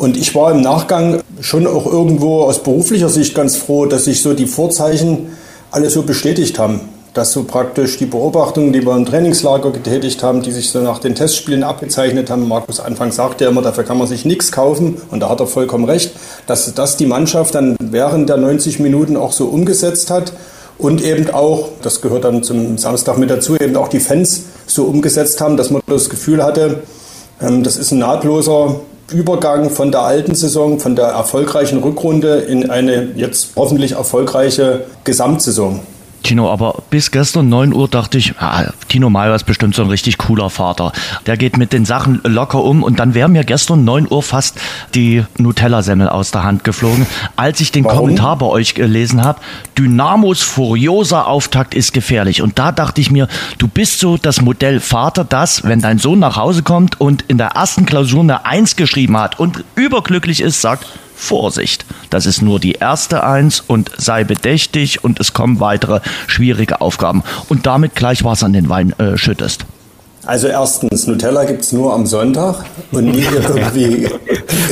Und 0.00 0.16
ich 0.16 0.34
war 0.34 0.50
im 0.50 0.62
Nachgang 0.62 1.20
schon 1.42 1.66
auch 1.66 1.84
irgendwo 1.84 2.44
aus 2.44 2.62
beruflicher 2.62 3.10
Sicht 3.10 3.34
ganz 3.34 3.56
froh, 3.56 3.84
dass 3.84 4.06
sich 4.06 4.22
so 4.22 4.32
die 4.32 4.46
Vorzeichen 4.46 5.26
alle 5.70 5.90
so 5.90 6.04
bestätigt 6.04 6.58
haben. 6.58 6.80
Dass 7.12 7.32
so 7.32 7.44
praktisch 7.44 7.98
die 7.98 8.06
Beobachtungen, 8.06 8.72
die 8.72 8.82
wir 8.82 8.96
im 8.96 9.04
Trainingslager 9.04 9.70
getätigt 9.70 10.22
haben, 10.22 10.40
die 10.40 10.52
sich 10.52 10.70
so 10.70 10.80
nach 10.80 11.00
den 11.00 11.14
Testspielen 11.14 11.62
abgezeichnet 11.64 12.30
haben, 12.30 12.48
Markus 12.48 12.80
Anfang 12.80 13.12
sagte 13.12 13.44
immer, 13.44 13.60
dafür 13.60 13.84
kann 13.84 13.98
man 13.98 14.06
sich 14.06 14.24
nichts 14.24 14.52
kaufen. 14.52 15.02
Und 15.10 15.20
da 15.20 15.28
hat 15.28 15.40
er 15.40 15.46
vollkommen 15.46 15.84
recht, 15.84 16.12
dass 16.46 16.72
das 16.72 16.96
die 16.96 17.04
Mannschaft 17.04 17.54
dann 17.54 17.76
während 17.78 18.30
der 18.30 18.38
90 18.38 18.78
Minuten 18.78 19.18
auch 19.18 19.32
so 19.32 19.48
umgesetzt 19.48 20.08
hat. 20.08 20.32
Und 20.78 21.04
eben 21.04 21.28
auch, 21.28 21.68
das 21.82 22.00
gehört 22.00 22.24
dann 22.24 22.42
zum 22.42 22.78
Samstag 22.78 23.18
mit 23.18 23.28
dazu, 23.28 23.54
eben 23.54 23.76
auch 23.76 23.88
die 23.88 24.00
Fans 24.00 24.44
so 24.66 24.84
umgesetzt 24.84 25.42
haben, 25.42 25.58
dass 25.58 25.70
man 25.70 25.82
das 25.86 26.08
Gefühl 26.08 26.42
hatte, 26.42 26.84
ähm, 27.42 27.62
das 27.62 27.76
ist 27.76 27.90
ein 27.90 27.98
nahtloser 27.98 28.80
Übergang 29.12 29.70
von 29.70 29.90
der 29.92 30.02
alten 30.02 30.34
Saison, 30.34 30.78
von 30.78 30.96
der 30.96 31.06
erfolgreichen 31.06 31.82
Rückrunde 31.82 32.38
in 32.38 32.70
eine 32.70 33.12
jetzt 33.16 33.50
hoffentlich 33.56 33.92
erfolgreiche 33.92 34.84
Gesamtsaison. 35.04 35.80
Tino, 36.30 36.48
aber 36.48 36.84
bis 36.90 37.10
gestern 37.10 37.48
9 37.48 37.74
Uhr 37.74 37.88
dachte 37.88 38.16
ich, 38.16 38.34
ah, 38.38 38.72
Tino 38.86 39.10
Meyer 39.10 39.34
ist 39.34 39.46
bestimmt 39.46 39.74
so 39.74 39.82
ein 39.82 39.88
richtig 39.88 40.16
cooler 40.16 40.48
Vater. 40.48 40.92
Der 41.26 41.36
geht 41.36 41.56
mit 41.56 41.72
den 41.72 41.84
Sachen 41.84 42.20
locker 42.22 42.62
um 42.62 42.84
und 42.84 43.00
dann 43.00 43.14
wäre 43.14 43.28
mir 43.28 43.42
gestern 43.42 43.82
9 43.82 44.06
Uhr 44.08 44.22
fast 44.22 44.56
die 44.94 45.24
Nutella-Semmel 45.38 46.08
aus 46.08 46.30
der 46.30 46.44
Hand 46.44 46.62
geflogen, 46.62 47.04
als 47.34 47.60
ich 47.60 47.72
den 47.72 47.84
Warum? 47.84 47.98
Kommentar 47.98 48.38
bei 48.38 48.46
euch 48.46 48.74
gelesen 48.74 49.24
habe. 49.24 49.40
Dynamos 49.76 50.40
furioser 50.42 51.26
Auftakt 51.26 51.74
ist 51.74 51.92
gefährlich. 51.92 52.42
Und 52.42 52.60
da 52.60 52.70
dachte 52.70 53.00
ich 53.00 53.10
mir, 53.10 53.26
du 53.58 53.66
bist 53.66 53.98
so 53.98 54.16
das 54.16 54.40
Modell 54.40 54.78
Vater, 54.78 55.24
das, 55.24 55.64
wenn 55.64 55.80
dein 55.80 55.98
Sohn 55.98 56.20
nach 56.20 56.36
Hause 56.36 56.62
kommt 56.62 57.00
und 57.00 57.22
in 57.22 57.38
der 57.38 57.48
ersten 57.56 57.86
Klausur 57.86 58.20
eine 58.20 58.44
Eins 58.44 58.76
geschrieben 58.76 59.16
hat 59.16 59.40
und 59.40 59.64
überglücklich 59.74 60.42
ist, 60.42 60.60
sagt, 60.60 60.86
Vorsicht, 61.20 61.84
das 62.08 62.26
ist 62.26 62.42
nur 62.42 62.58
die 62.58 62.72
erste 62.72 63.22
Eins 63.22 63.60
und 63.60 63.90
sei 63.96 64.24
bedächtig 64.24 65.04
und 65.04 65.20
es 65.20 65.32
kommen 65.32 65.60
weitere 65.60 66.00
schwierige 66.26 66.80
Aufgaben. 66.80 67.22
Und 67.48 67.66
damit 67.66 67.94
gleich 67.94 68.24
Wasser 68.24 68.46
in 68.46 68.54
den 68.54 68.68
Wein 68.68 68.98
äh, 68.98 69.16
schüttest. 69.16 69.66
Also 70.26 70.48
erstens, 70.48 71.06
Nutella 71.06 71.44
gibt 71.44 71.62
es 71.62 71.72
nur 71.72 71.94
am 71.94 72.04
Sonntag 72.04 72.64
und 72.92 73.06
nie 73.06 73.24
irgendwie 73.48 74.06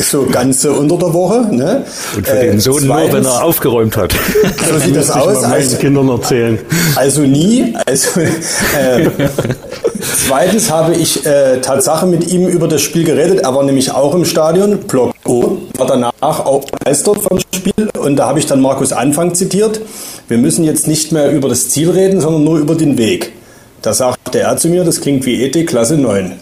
so 0.02 0.26
ganze 0.26 0.72
unter 0.72 0.98
der 0.98 1.14
Woche. 1.14 1.48
Ne? 1.50 1.84
Und 2.16 2.26
für 2.26 2.36
den 2.36 2.60
Sohn 2.60 2.82
zweitens, 2.84 3.12
nur, 3.12 3.18
wenn 3.18 3.24
er 3.24 3.44
aufgeräumt 3.44 3.96
hat. 3.96 4.12
So 4.68 4.78
sieht 4.78 4.94
das 4.94 5.10
aus. 5.10 5.42
Also, 5.44 5.76
Kindern 5.78 6.08
erzählen. 6.10 6.58
Also 6.96 7.22
nie. 7.22 7.74
Also, 7.86 8.20
äh, 8.20 9.08
zweitens 10.26 10.70
habe 10.70 10.94
ich 10.94 11.24
äh, 11.24 11.60
Tatsache 11.60 12.06
mit 12.06 12.30
ihm 12.30 12.46
über 12.46 12.68
das 12.68 12.82
Spiel 12.82 13.04
geredet. 13.04 13.40
Er 13.40 13.54
war 13.54 13.62
nämlich 13.62 13.90
auch 13.92 14.14
im 14.14 14.26
Stadion. 14.26 14.78
Block 14.80 15.14
O 15.26 15.56
war 15.78 15.86
danach 15.86 16.44
auch 16.44 16.64
begeistert 16.66 17.22
vom 17.22 17.38
Spiel. 17.54 17.88
Und 17.98 18.16
da 18.16 18.26
habe 18.26 18.38
ich 18.38 18.46
dann 18.46 18.60
Markus 18.60 18.92
Anfang 18.92 19.34
zitiert. 19.34 19.80
Wir 20.28 20.36
müssen 20.36 20.64
jetzt 20.64 20.86
nicht 20.86 21.10
mehr 21.10 21.32
über 21.32 21.48
das 21.48 21.70
Ziel 21.70 21.90
reden, 21.90 22.20
sondern 22.20 22.44
nur 22.44 22.58
über 22.58 22.74
den 22.74 22.98
Weg. 22.98 23.32
Da 23.82 23.94
sagte 23.94 24.40
er 24.40 24.56
zu 24.56 24.68
mir, 24.68 24.84
das 24.84 25.00
klingt 25.00 25.24
wie 25.26 25.42
Ethik 25.42 25.68
Klasse 25.68 25.96
9. 25.96 26.32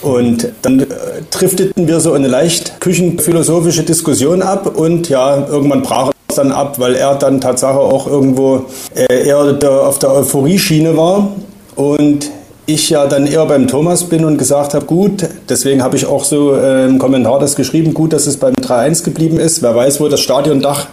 Und 0.00 0.48
dann 0.62 0.80
äh, 0.80 0.86
drifteten 1.30 1.88
wir 1.88 2.00
so 2.00 2.12
eine 2.12 2.28
leicht 2.28 2.80
küchenphilosophische 2.80 3.82
Diskussion 3.82 4.42
ab 4.42 4.78
und 4.78 5.08
ja, 5.08 5.46
irgendwann 5.48 5.82
brach 5.82 6.12
es 6.28 6.36
dann 6.36 6.52
ab, 6.52 6.78
weil 6.78 6.94
er 6.94 7.16
dann 7.16 7.40
Tatsache 7.40 7.78
auch 7.78 8.06
irgendwo 8.06 8.66
äh, 8.94 9.26
eher 9.26 9.38
auf 9.38 9.98
der 9.98 10.12
Euphorie-Schiene 10.12 10.96
war 10.96 11.32
und 11.74 12.30
ich 12.66 12.90
ja 12.90 13.06
dann 13.06 13.26
eher 13.26 13.46
beim 13.46 13.66
Thomas 13.66 14.04
bin 14.04 14.24
und 14.24 14.36
gesagt 14.36 14.74
habe, 14.74 14.84
gut, 14.84 15.26
deswegen 15.48 15.82
habe 15.82 15.96
ich 15.96 16.06
auch 16.06 16.22
so 16.22 16.54
äh, 16.54 16.84
im 16.84 16.98
Kommentar 16.98 17.40
das 17.40 17.56
geschrieben, 17.56 17.94
gut, 17.94 18.12
dass 18.12 18.26
es 18.26 18.36
beim 18.36 18.54
3-1 18.54 19.04
geblieben 19.04 19.40
ist. 19.40 19.62
Wer 19.62 19.74
weiß, 19.74 20.00
wo 20.00 20.08
das 20.08 20.20
Stadiondach 20.20 20.86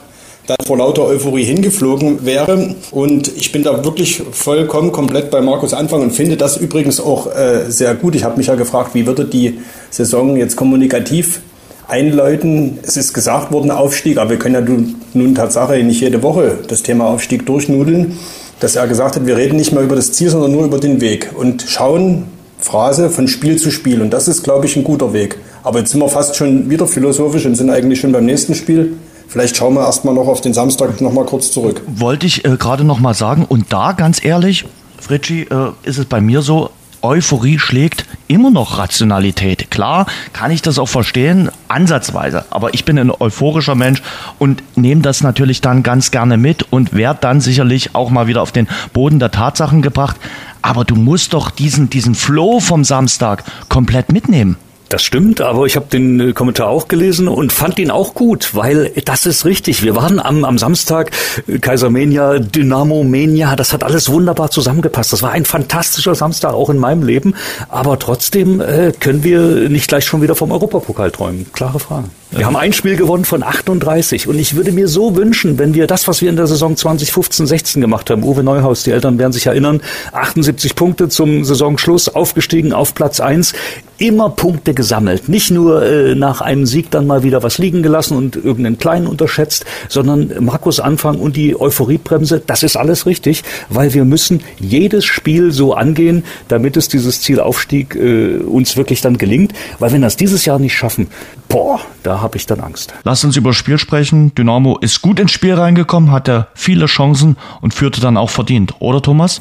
dann 0.48 0.58
vor 0.66 0.78
lauter 0.78 1.04
Euphorie 1.06 1.44
hingeflogen 1.44 2.26
wäre. 2.26 2.76
Und 2.92 3.32
ich 3.36 3.52
bin 3.52 3.64
da 3.64 3.84
wirklich 3.84 4.22
vollkommen 4.32 4.92
komplett 4.92 5.32
bei 5.32 5.42
Markus 5.42 5.74
Anfang 5.74 6.02
und 6.02 6.12
finde 6.12 6.38
das 6.38 6.58
übrigens 6.58 7.00
auch 7.00 7.28
äh, 7.28 7.70
sehr 7.70 7.96
gut. 7.96 8.16
Ich 8.16 8.24
habe 8.24 8.38
mich 8.38 8.48
ja 8.48 8.56
gefragt, 8.56 8.92
wie 8.94 9.06
würde 9.08 9.26
die 9.26 9.60
Saison 9.90 10.36
jetzt 10.36 10.56
kommunikativ 10.56 11.42
einläuten. 11.88 12.80
Es 12.84 12.98
ist 12.98 13.14
gesagt 13.14 13.52
worden, 13.52 13.72
Aufstieg, 13.72 14.18
aber 14.18 14.32
wir 14.32 14.40
können 14.40 14.56
ja 14.56 14.86
nun 15.14 15.36
Tatsache 15.36 15.78
nicht 15.84 16.02
jede 16.02 16.24
Woche 16.24 16.58
das 16.68 16.84
Thema 16.84 17.06
Aufstieg 17.06 17.46
durchnudeln, 17.46 18.18
dass 18.60 18.76
er 18.76 18.88
gesagt 18.88 19.16
hat, 19.16 19.26
wir 19.26 19.38
reden 19.38 19.58
nicht 19.58 19.72
mehr 19.72 19.84
über 19.84 19.96
das 19.96 20.12
Ziel, 20.12 20.30
sondern 20.30 20.52
nur 20.52 20.66
über 20.66 20.80
den 20.80 21.02
Weg 21.02 21.32
und 21.36 21.64
schauen, 21.68 22.26
Phrase, 22.58 23.10
von 23.10 23.28
Spiel 23.28 23.58
zu 23.58 23.70
Spiel. 23.70 24.02
Und 24.02 24.12
das 24.12 24.28
ist, 24.28 24.44
glaube 24.44 24.66
ich, 24.66 24.76
ein 24.76 24.84
guter 24.84 25.14
Weg. 25.14 25.38
Aber 25.64 25.80
jetzt 25.80 25.92
sind 25.92 26.00
wir 26.00 26.10
fast 26.10 26.36
schon 26.36 26.70
wieder 26.70 26.88
philosophisch 26.88 27.46
und 27.46 27.56
sind 27.56 27.70
eigentlich 27.70 28.00
schon 28.00 28.12
beim 28.12 28.26
nächsten 28.26 28.56
Spiel. 28.56 28.94
Vielleicht 29.36 29.58
schauen 29.58 29.74
wir 29.74 29.82
erstmal 29.82 30.14
noch 30.14 30.30
auf 30.30 30.40
den 30.40 30.54
Samstag 30.54 31.02
noch 31.02 31.12
mal 31.12 31.26
kurz 31.26 31.52
zurück. 31.52 31.82
Wollte 31.88 32.26
ich 32.26 32.46
äh, 32.46 32.56
gerade 32.56 32.86
noch 32.86 33.00
mal 33.00 33.14
sagen. 33.14 33.44
Und 33.44 33.74
da, 33.74 33.92
ganz 33.92 34.24
ehrlich, 34.24 34.64
Fritschi, 34.98 35.42
äh, 35.42 35.72
ist 35.84 35.98
es 35.98 36.06
bei 36.06 36.22
mir 36.22 36.42
so, 36.42 36.70
Euphorie 37.02 37.60
schlägt 37.60 38.06
immer 38.30 38.50
noch 38.50 38.78
Rationalität. 38.78 39.70
Klar, 39.72 40.06
kann 40.32 40.52
ich 40.52 40.62
das 40.62 40.80
auch 40.80 40.88
verstehen, 40.88 41.52
ansatzweise. 41.68 42.46
Aber 42.50 42.74
ich 42.74 42.86
bin 42.86 42.98
ein 42.98 43.12
euphorischer 43.12 43.76
Mensch 43.76 44.02
und 44.40 44.64
nehme 44.78 45.02
das 45.02 45.20
natürlich 45.20 45.60
dann 45.60 45.84
ganz 45.84 46.12
gerne 46.12 46.38
mit 46.38 46.72
und 46.72 46.94
werde 46.94 47.20
dann 47.20 47.42
sicherlich 47.42 47.94
auch 47.94 48.12
mal 48.12 48.28
wieder 48.28 48.42
auf 48.42 48.54
den 48.54 48.70
Boden 48.94 49.20
der 49.20 49.32
Tatsachen 49.32 49.82
gebracht. 49.82 50.16
Aber 50.62 50.86
du 50.86 50.96
musst 50.96 51.34
doch 51.34 51.50
diesen, 51.52 51.90
diesen 51.90 52.16
Flow 52.16 52.62
vom 52.62 52.86
Samstag 52.86 53.44
komplett 53.68 54.14
mitnehmen. 54.14 54.56
Das 54.90 55.02
stimmt, 55.02 55.42
aber 55.42 55.66
ich 55.66 55.76
habe 55.76 55.88
den 55.88 56.20
äh, 56.20 56.34
Kommentar 56.34 56.68
auch 56.68 56.88
gelesen 56.88 57.28
und 57.28 57.52
fand 57.52 57.80
ihn 57.80 57.90
auch 57.90 58.14
gut, 58.14 58.54
weil 58.54 58.92
das 59.04 59.26
ist 59.26 59.44
richtig. 59.44 59.84
Wir 59.84 59.96
waren 59.96 60.20
am, 60.20 60.44
am 60.46 60.58
Samstag 60.58 61.12
äh, 61.48 61.58
Kaisermania, 61.58 62.38
Dynamo 62.38 63.04
Mania, 63.04 63.56
das 63.56 63.74
hat 63.74 63.84
alles 63.84 64.12
wunderbar 64.12 64.52
zusammengepasst. 64.52 65.12
Das 65.12 65.24
war 65.24 65.32
ein 65.32 65.46
fantastischer 65.46 66.14
Samstag 66.14 66.54
auch 66.54 66.70
in 66.70 66.78
meinem 66.78 67.04
Leben, 67.04 67.34
aber 67.70 67.98
trotzdem 67.98 68.62
äh, 68.62 68.92
können 69.00 69.24
wir 69.24 69.70
nicht 69.70 69.88
gleich 69.88 70.06
schon 70.06 70.22
wieder 70.22 70.36
vom 70.36 70.52
Europapokal 70.52 71.10
träumen. 71.10 71.52
Klare 71.52 71.80
Frage. 71.80 72.10
Wir 72.38 72.46
haben 72.46 72.58
ein 72.58 72.74
Spiel 72.74 72.98
gewonnen 72.98 73.24
von 73.24 73.44
38 73.44 74.28
und 74.28 74.38
ich 74.38 74.58
würde 74.58 74.74
mir 74.74 74.90
so 74.90 75.16
wünschen, 75.16 75.58
wenn 75.58 75.74
wir 75.74 75.88
das, 75.88 76.06
was 76.10 76.22
wir 76.22 76.30
in 76.30 76.36
der 76.36 76.48
Saison 76.48 76.76
2015-16 76.76 77.80
gemacht 77.80 78.10
haben, 78.10 78.24
Uwe 78.24 78.44
Neuhaus, 78.44 78.84
die 78.84 78.92
Eltern 78.92 79.18
werden 79.18 79.32
sich 79.32 79.46
erinnern, 79.46 79.80
78 80.12 80.76
Punkte 80.76 81.08
zum 81.08 81.46
Saisonschluss, 81.46 82.10
aufgestiegen 82.10 82.74
auf 82.74 82.94
Platz 82.94 83.22
1, 83.22 83.54
immer 84.00 84.30
Punkte 84.30 84.74
gesammelt. 84.74 85.30
Nicht 85.30 85.50
nur 85.52 85.86
äh, 85.86 86.14
nach 86.14 86.42
einem 86.42 86.66
Sieg 86.66 86.92
dann 86.92 87.08
mal 87.08 87.24
wieder 87.24 87.42
was 87.42 87.58
liegen 87.58 87.82
gelassen 87.84 88.18
und 88.18 88.36
irgendeinen 88.36 88.78
kleinen 88.78 89.08
unterschätzt, 89.08 89.64
sondern 89.88 90.44
Markus 90.44 90.82
Anfang 90.82 91.18
und 91.20 91.38
die 91.38 91.58
Euphoriebremse, 91.58 92.42
das 92.46 92.64
ist 92.64 92.76
alles 92.76 93.06
richtig, 93.06 93.44
weil 93.70 93.94
wir 93.94 94.04
müssen 94.04 94.42
jedes 94.60 95.06
Spiel 95.06 95.54
so 95.54 95.74
angehen, 95.74 96.26
damit 96.50 96.76
es 96.76 96.90
dieses 96.90 97.22
Zielaufstieg 97.22 97.96
äh, 97.96 98.40
uns 98.40 98.76
wirklich 98.76 99.00
dann 99.00 99.18
gelingt. 99.18 99.54
Weil 99.80 99.94
wenn 99.94 100.02
wir 100.02 100.08
das 100.08 100.18
dieses 100.18 100.44
Jahr 100.44 100.60
nicht 100.60 100.76
schaffen, 100.76 101.08
boah, 101.56 101.80
da 102.04 102.20
habe 102.20 102.36
ich 102.36 102.46
dann 102.46 102.60
Angst. 102.60 102.94
Lass 103.06 103.24
uns 103.24 103.38
über 103.38 103.54
Spiel 103.54 103.78
sprechen. 103.78 104.36
Dynamo 104.36 104.78
ist 104.82 105.02
gut 105.02 105.22
ins 105.22 105.32
Spiel 105.32 105.54
reingekommen, 105.54 106.12
hatte 106.12 106.48
viele 106.54 106.86
Chancen 106.86 107.38
und 107.62 107.74
führte 107.74 108.02
dann 108.02 108.18
auch 108.18 108.30
verdient, 108.30 108.74
oder 108.80 109.02
Thomas? 109.02 109.40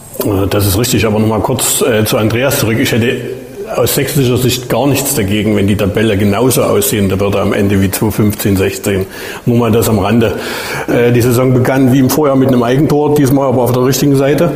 Das 0.50 0.64
ist 0.64 0.78
richtig, 0.78 1.06
aber 1.06 1.18
nochmal 1.18 1.40
kurz 1.40 1.82
äh, 1.82 2.04
zu 2.04 2.16
Andreas 2.16 2.60
zurück. 2.60 2.78
Ich 2.78 2.92
hätte 2.92 3.16
aus 3.74 3.96
sächsischer 3.96 4.36
Sicht 4.36 4.68
gar 4.68 4.86
nichts 4.86 5.16
dagegen, 5.16 5.56
wenn 5.56 5.66
die 5.66 5.76
Tabelle 5.76 6.16
genauso 6.16 6.62
aussehen 6.62 7.10
würde 7.18 7.40
am 7.40 7.52
Ende 7.52 7.82
wie 7.82 7.90
2015, 7.90 8.58
16. 8.58 9.06
Nur 9.46 9.58
mal 9.58 9.72
das 9.72 9.88
am 9.88 9.98
Rande. 9.98 10.38
Äh, 10.86 11.10
die 11.10 11.20
Saison 11.20 11.52
begann 11.52 11.92
wie 11.92 11.98
im 11.98 12.10
Vorjahr 12.10 12.36
mit 12.36 12.46
einem 12.46 12.62
Eigentor, 12.62 13.16
diesmal 13.16 13.48
aber 13.48 13.62
auf 13.62 13.72
der 13.72 13.84
richtigen 13.84 14.14
Seite. 14.14 14.52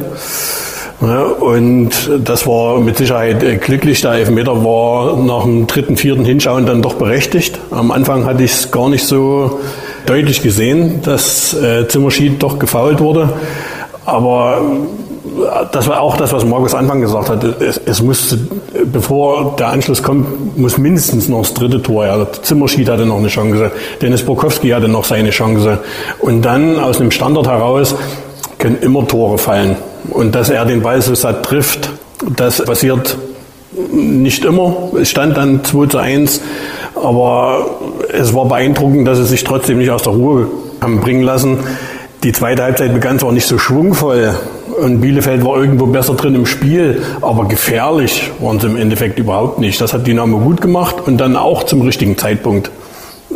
Ja, 1.01 1.23
und 1.23 1.91
das 2.25 2.45
war 2.47 2.81
mit 2.81 2.97
Sicherheit 2.97 3.43
äh, 3.45 3.57
glücklich. 3.57 4.01
Der 4.01 4.13
Elfmeter 4.13 4.65
war 4.65 5.17
nach 5.17 5.45
dem 5.45 5.69
dritten, 5.69 5.97
vierten 5.97 6.25
Hinschauen 6.25 6.67
dann 6.67 6.83
doch 6.83 6.95
berechtigt. 6.95 7.59
Am 7.71 7.93
Anfang 7.93 8.25
hatte 8.25 8.43
ich 8.43 8.53
es 8.53 8.71
gar 8.73 8.89
nicht 8.89 9.07
so 9.07 9.61
deutlich 10.07 10.43
gesehen, 10.43 11.01
dass 11.03 11.55
äh, 11.55 11.87
Zimmerschied 11.87 12.43
doch 12.43 12.59
gefault 12.59 12.99
wurde. 12.99 13.29
Aber 14.07 14.61
äh, 15.25 15.67
das 15.71 15.87
war 15.87 16.01
auch 16.01 16.17
das, 16.17 16.33
was 16.33 16.45
Markus 16.45 16.75
Anfang 16.75 17.01
gesagt 17.01 17.31
hat. 17.31 17.45
Es, 17.45 17.81
es 17.85 18.03
musste, 18.03 18.37
bevor 18.93 19.55
der 19.57 19.69
Anschluss 19.69 20.03
kommt, 20.03 20.59
muss 20.59 20.79
mindestens 20.79 21.29
noch 21.29 21.43
das 21.43 21.55
dritte 21.55 21.81
Tor. 21.81 22.07
Ja. 22.07 22.27
Zimmerschied 22.43 22.89
hatte 22.89 23.07
noch 23.07 23.19
eine 23.19 23.29
Chance. 23.29 23.71
Dennis 24.03 24.25
Borkowski 24.25 24.71
hatte 24.71 24.89
noch 24.89 25.05
seine 25.05 25.31
Chance. 25.31 25.79
Und 26.19 26.43
dann 26.43 26.77
aus 26.77 27.01
einem 27.01 27.13
Standard 27.13 27.47
heraus 27.47 27.95
können 28.59 28.79
immer 28.81 29.07
Tore 29.07 29.39
fallen. 29.39 29.77
Und 30.11 30.35
dass 30.35 30.49
er 30.49 30.65
den 30.65 30.83
Ball 30.83 31.03
so 31.03 31.15
satt 31.15 31.45
trifft, 31.45 31.91
das 32.37 32.65
passiert 32.65 33.17
nicht 33.93 34.45
immer. 34.45 34.91
Es 35.01 35.11
stand 35.11 35.37
dann 35.37 35.65
2 35.65 35.87
zu 35.87 35.99
1, 35.99 36.41
aber 36.95 37.67
es 38.13 38.35
war 38.35 38.47
beeindruckend, 38.47 39.07
dass 39.07 39.19
es 39.19 39.29
sich 39.29 39.45
trotzdem 39.45 39.79
nicht 39.79 39.91
aus 39.91 40.03
der 40.03 40.13
Ruhe 40.13 40.49
haben 40.81 41.01
bringen 41.01 41.23
lassen. 41.23 41.59
Die 42.25 42.33
zweite 42.33 42.65
Halbzeit 42.65 42.93
begann 42.93 43.19
zwar 43.19 43.33
nicht 43.33 43.47
so 43.47 43.59
schwungvoll 43.59 44.35
und 44.81 45.01
Bielefeld 45.01 45.45
war 45.45 45.57
irgendwo 45.57 45.87
besser 45.87 46.15
drin 46.15 46.35
im 46.35 46.47
Spiel, 46.47 47.03
aber 47.21 47.47
gefährlich 47.47 48.31
waren 48.41 48.59
sie 48.59 48.67
im 48.67 48.77
Endeffekt 48.77 49.19
überhaupt 49.19 49.59
nicht. 49.61 49.81
Das 49.81 49.93
hat 49.93 50.07
Dynamo 50.07 50.39
gut 50.39 50.61
gemacht 50.61 50.97
und 51.07 51.19
dann 51.19 51.37
auch 51.37 51.65
zum 51.65 51.83
richtigen 51.83 52.19
Zeitpunkt. 52.19 52.71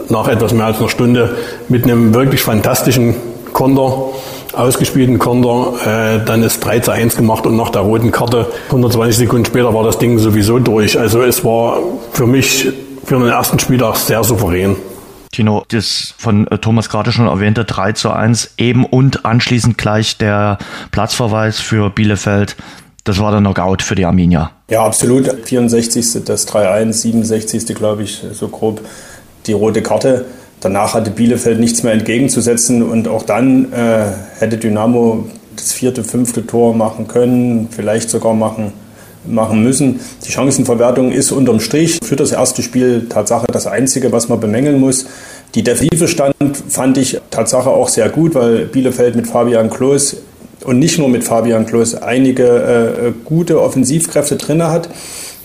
Nach 0.09 0.27
etwas 0.27 0.53
mehr 0.53 0.67
als 0.67 0.79
einer 0.79 0.89
Stunde 0.89 1.37
mit 1.69 1.85
einem 1.85 2.15
wirklich 2.15 2.43
fantastischen 2.43 3.15
Konter 3.53 4.09
ausgespielten 4.55 5.19
Konter, 5.19 5.75
äh, 5.85 6.25
dann 6.25 6.43
ist 6.43 6.61
3 6.65 6.81
zu 6.81 6.91
1 6.93 7.17
gemacht 7.17 7.47
und 7.47 7.57
nach 7.57 7.71
der 7.71 7.83
roten 7.83 8.11
Karte 8.11 8.47
120 8.67 9.17
Sekunden 9.17 9.47
später 9.47 9.73
war 9.75 9.85
das 9.85 9.99
Ding 9.99 10.19
sowieso 10.19 10.59
durch. 10.59 10.99
Also 10.99 11.23
es 11.23 11.45
war 11.45 11.79
für 12.13 12.27
mich 12.27 12.69
für 13.05 13.19
den 13.19 13.29
ersten 13.29 13.59
Spieltag 13.59 13.97
sehr 13.97 14.23
souverän. 14.23 14.77
Tino, 15.33 15.65
das 15.69 16.15
von 16.19 16.47
äh, 16.49 16.59
Thomas 16.59 16.91
gerade 16.91 17.11
schon 17.11 17.27
erwähnte 17.27 17.65
3 17.65 17.93
zu 17.93 18.11
1 18.11 18.55
eben 18.59 18.85
und 18.85 19.25
anschließend 19.25 19.79
gleich 19.79 20.19
der 20.19 20.59
Platzverweis 20.91 21.59
für 21.59 21.91
Bielefeld. 21.91 22.57
Das 23.05 23.19
war 23.19 23.33
der 23.33 23.41
Knockout 23.41 23.83
für 23.83 23.95
die 23.95 24.05
Arminia. 24.05 24.53
Ja, 24.69 24.85
absolut. 24.85 25.29
64. 25.45 26.25
das 26.25 26.47
3-1, 26.47 26.93
67. 26.93 27.75
glaube 27.75 28.05
ich, 28.05 28.23
so 28.33 28.49
grob 28.49 28.83
die 29.47 29.53
rote 29.55 29.83
Karte. 29.83 30.27
Danach 30.63 30.95
hatte 30.95 31.11
Bielefeld 31.11 31.59
nichts 31.59 31.83
mehr 31.83 31.93
entgegenzusetzen 31.93 32.85
und 32.85 33.09
auch 33.09 33.25
dann 33.25 33.73
äh, 33.73 34.05
hätte 34.39 34.59
Dynamo 34.59 35.27
das 35.57 35.73
vierte, 35.73 36.05
fünfte 36.05 36.47
Tor 36.47 36.73
machen 36.73 37.09
können, 37.09 37.69
vielleicht 37.71 38.09
sogar 38.09 38.33
machen, 38.33 38.73
machen 39.27 39.65
müssen. 39.65 39.99
Die 40.25 40.31
Chancenverwertung 40.31 41.11
ist 41.11 41.33
unterm 41.33 41.59
Strich 41.59 41.99
für 42.05 42.15
das 42.15 42.31
erste 42.31 42.63
Spiel 42.63 43.07
Tatsache 43.09 43.47
das 43.53 43.67
Einzige, 43.67 44.13
was 44.13 44.29
man 44.29 44.39
bemängeln 44.39 44.79
muss. 44.79 45.07
Die 45.57 45.65
Defensive 45.65 46.07
stand, 46.07 46.35
fand 46.69 46.97
ich 46.97 47.21
Tatsache 47.31 47.69
auch 47.69 47.89
sehr 47.89 48.09
gut, 48.09 48.37
weil 48.37 48.67
Bielefeld 48.67 49.17
mit 49.17 49.27
Fabian 49.27 49.69
Klos 49.69 50.17
und 50.65 50.79
nicht 50.79 50.97
nur 50.97 51.09
mit 51.09 51.25
Fabian 51.25 51.67
Klos 51.67 51.97
einige 51.97 52.45
äh, 52.45 53.13
gute 53.25 53.61
Offensivkräfte 53.61 54.37
drinne 54.37 54.71
hat. 54.71 54.89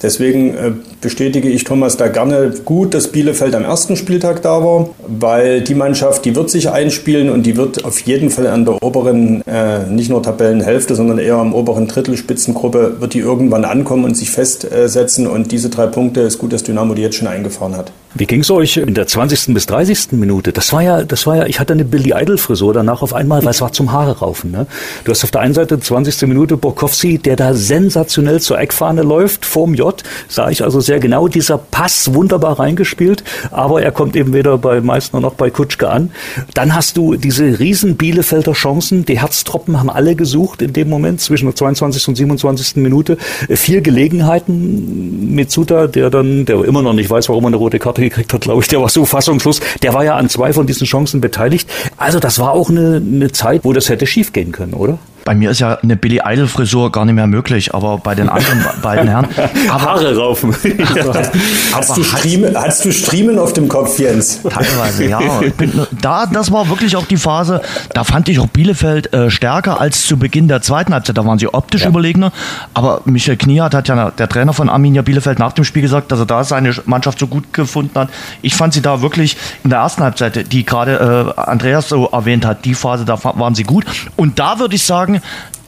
Deswegen 0.02 0.56
äh, 0.56 0.72
bestätige 1.02 1.50
ich 1.50 1.64
Thomas 1.64 1.98
da 1.98 2.08
gerne 2.08 2.54
gut, 2.66 2.94
dass 2.94 3.08
Bielefeld 3.08 3.56
am 3.56 3.64
ersten 3.64 3.96
Spieltag 3.96 4.42
da 4.44 4.64
war, 4.64 4.90
weil 5.08 5.62
die 5.62 5.74
Mannschaft, 5.76 6.26
die 6.26 6.36
wird 6.36 6.50
sich 6.50 6.70
einspielen 6.70 7.30
und 7.30 7.44
die 7.44 7.58
wird 7.58 7.84
auf 7.84 8.00
jeden 8.02 8.30
Fall 8.30 8.48
an 8.48 8.66
der 8.66 8.82
oberen, 8.84 9.42
äh, 9.48 9.88
nicht 9.90 10.10
nur 10.10 10.22
Tabellenhälfte, 10.22 10.96
sondern 10.96 11.18
eher 11.18 11.38
am 11.38 11.54
oberen 11.54 11.88
Drittel 11.88 12.16
Spitzengruppe, 12.16 12.98
wird 13.00 13.14
die 13.14 13.20
irgendwann 13.20 13.66
ankommen 13.66 14.06
und 14.06 14.16
sich 14.16 14.30
festsetzen. 14.30 15.28
Und 15.28 15.52
diese 15.52 15.70
drei 15.70 15.88
Punkte 15.88 16.22
ist 16.22 16.38
gut, 16.38 16.54
dass 16.54 16.64
Dynamo 16.64 16.94
die 16.94 17.02
jetzt 17.02 17.16
schon 17.16 17.28
eingefahren 17.28 17.76
hat. 17.76 17.92
Wie 18.18 18.26
ging 18.26 18.42
es 18.42 18.50
euch 18.50 18.78
in 18.78 18.96
der 18.96 19.06
20. 19.06 19.54
bis 19.54 19.68
30. 19.68 20.14
Minute? 20.14 20.52
Das 20.52 20.74
war 20.74 20.82
ja, 20.82 21.04
das 21.04 21.28
war 21.28 21.38
ja, 21.38 21.46
ich 21.46 21.60
hatte 21.60 21.74
eine 21.74 21.86
Billy 21.86 22.14
Idol 22.16 22.40
Frisur 22.40 22.74
danach 22.74 23.04
auf 23.04 23.14
einmal, 23.14 23.44
weil 23.44 23.52
es 23.52 23.62
war 23.62 23.72
zum 23.72 23.92
Haare 23.92 24.18
raufen. 24.18 24.50
Ne? 24.50 24.66
Du 25.04 25.12
hast 25.12 25.24
auf 25.24 25.30
der 25.30 25.42
einen 25.42 25.54
Seite 25.54 25.80
20. 25.80 26.24
Minute 26.24 26.58
Borkowski, 26.58 27.20
der 27.20 27.36
da 27.36 27.54
sensationell 27.54 28.40
zur 28.40 28.60
Eckfahne 28.60 29.04
läuft, 29.04 29.46
vorm 29.46 29.76
J, 29.76 30.02
sah 30.28 30.50
ich 30.50 30.64
also 30.64 30.80
sehr 30.80 31.00
genau, 31.00 31.28
dieser 31.28 31.60
Pass 31.60 32.14
wunderbar 32.14 32.60
reingespielt, 32.60 33.24
aber 33.52 33.84
er 33.84 33.92
kommt 33.92 34.16
eben 34.16 34.34
weder 34.34 34.58
bei 34.58 34.82
Meißner 34.82 35.20
noch 35.20 35.36
bei 35.36 35.52
Kutschke 35.52 35.88
an. 35.88 36.10
Dann 36.56 36.74
hast 36.74 36.98
du 36.98 37.18
diese 37.18 37.60
riesen 37.60 37.98
Bielefelder 37.98 38.54
Chancen, 38.54 39.06
die 39.06 39.20
Herztropfen 39.20 39.78
haben 39.78 39.92
alle 39.92 40.16
gesucht 40.16 40.64
in 40.64 40.74
dem 40.74 40.90
Moment 40.90 41.22
zwischen 41.22 41.46
der 41.46 41.56
22. 41.56 42.08
und 42.08 42.16
27. 42.16 42.78
Minute. 42.78 43.18
Vier 43.48 43.82
Gelegenheiten 43.82 45.36
mit 45.36 45.52
Suta, 45.52 45.86
der 45.86 46.10
dann, 46.10 46.46
der 46.46 46.64
immer 46.64 46.82
noch 46.82 46.94
nicht 46.94 47.12
weiß, 47.12 47.30
warum 47.30 47.44
er 47.44 47.48
eine 47.48 47.58
rote 47.58 47.78
Karte 47.78 48.07
gekriegt 48.10 48.34
hat, 48.34 48.42
glaube 48.42 48.62
ich, 48.62 48.68
der 48.68 48.82
war 48.82 48.90
so 48.90 49.06
fassungslos. 49.06 49.62
Der 49.82 49.94
war 49.94 50.04
ja 50.04 50.16
an 50.16 50.30
zwei 50.30 50.54
von 50.54 50.68
diesen 50.68 50.86
Chancen 50.86 51.22
beteiligt. 51.22 51.70
Also 51.98 52.20
das 52.20 52.40
war 52.40 52.52
auch 52.52 52.70
eine, 52.70 52.98
eine 52.98 53.32
Zeit, 53.32 53.64
wo 53.64 53.74
das 53.74 53.90
hätte 53.90 54.08
schiefgehen 54.08 54.52
können, 54.52 54.74
oder? 54.74 55.00
Bei 55.28 55.36
mir 55.36 55.52
ist 55.52 55.60
ja 55.60 55.78
eine 55.84 55.98
Billy 55.98 56.22
Idol 56.24 56.48
Frisur 56.48 56.90
gar 56.90 57.04
nicht 57.04 57.16
mehr 57.16 57.28
möglich, 57.28 57.76
aber 57.76 57.98
bei 57.98 58.16
den 58.16 58.30
anderen 58.30 58.64
beiden 58.82 59.10
Herren. 59.10 59.28
Aber, 59.70 59.84
Haare 59.84 60.16
raufen. 60.16 60.56
hast, 61.74 61.98
du 61.98 62.02
Striemen, 62.02 62.56
hast 62.58 62.86
du 62.86 62.94
Striemen 62.94 63.38
auf 63.38 63.52
dem 63.52 63.68
Kopf, 63.68 64.00
Jens? 64.00 64.40
Teilweise, 64.42 65.04
ja. 65.04 65.20
Bin, 65.58 65.86
da, 66.00 66.28
das 66.28 66.50
war 66.54 66.70
wirklich 66.70 66.96
auch 66.96 67.06
die 67.08 67.18
Phase, 67.18 67.62
da 67.94 68.06
fand 68.06 68.30
ich 68.30 68.40
auch 68.40 68.48
Bielefeld 68.48 69.14
äh, 69.14 69.30
stärker 69.30 69.82
als 69.82 70.08
zu 70.08 70.16
Beginn 70.16 70.48
der 70.48 70.62
zweiten 70.62 70.94
Halbzeit. 70.94 71.18
Da 71.18 71.26
waren 71.26 71.40
sie 71.40 71.54
optisch 71.54 71.82
ja. 71.82 71.90
überlegener. 71.90 72.32
Aber 72.74 73.02
Michael 73.04 73.36
Kniat 73.36 73.74
hat 73.74 73.90
ja, 73.90 74.12
der 74.12 74.30
Trainer 74.30 74.54
von 74.54 74.70
Arminia 74.70 75.02
Bielefeld, 75.02 75.40
nach 75.40 75.52
dem 75.52 75.66
Spiel 75.66 75.82
gesagt, 75.82 76.10
dass 76.14 76.20
er 76.20 76.26
da 76.26 76.46
seine 76.46 76.74
Mannschaft 76.86 77.20
so 77.20 77.28
gut 77.28 77.52
gefunden 77.52 78.00
hat. 78.00 78.08
Ich 78.42 78.56
fand 78.56 78.74
sie 78.74 78.82
da 78.82 79.02
wirklich 79.02 79.36
in 79.66 79.72
der 79.72 79.80
ersten 79.80 80.04
Halbzeit, 80.04 80.54
die 80.54 80.66
gerade 80.66 81.34
äh, 81.38 81.42
Andreas 81.42 81.90
so 81.90 82.06
erwähnt 82.06 82.46
hat, 82.46 82.64
die 82.64 82.76
Phase, 82.76 83.04
da 83.04 83.22
waren 83.22 83.56
sie 83.56 83.64
gut. 83.64 83.86
Und 84.16 84.40
da 84.40 84.60
würde 84.60 84.76
ich 84.76 84.84
sagen, 84.84 85.17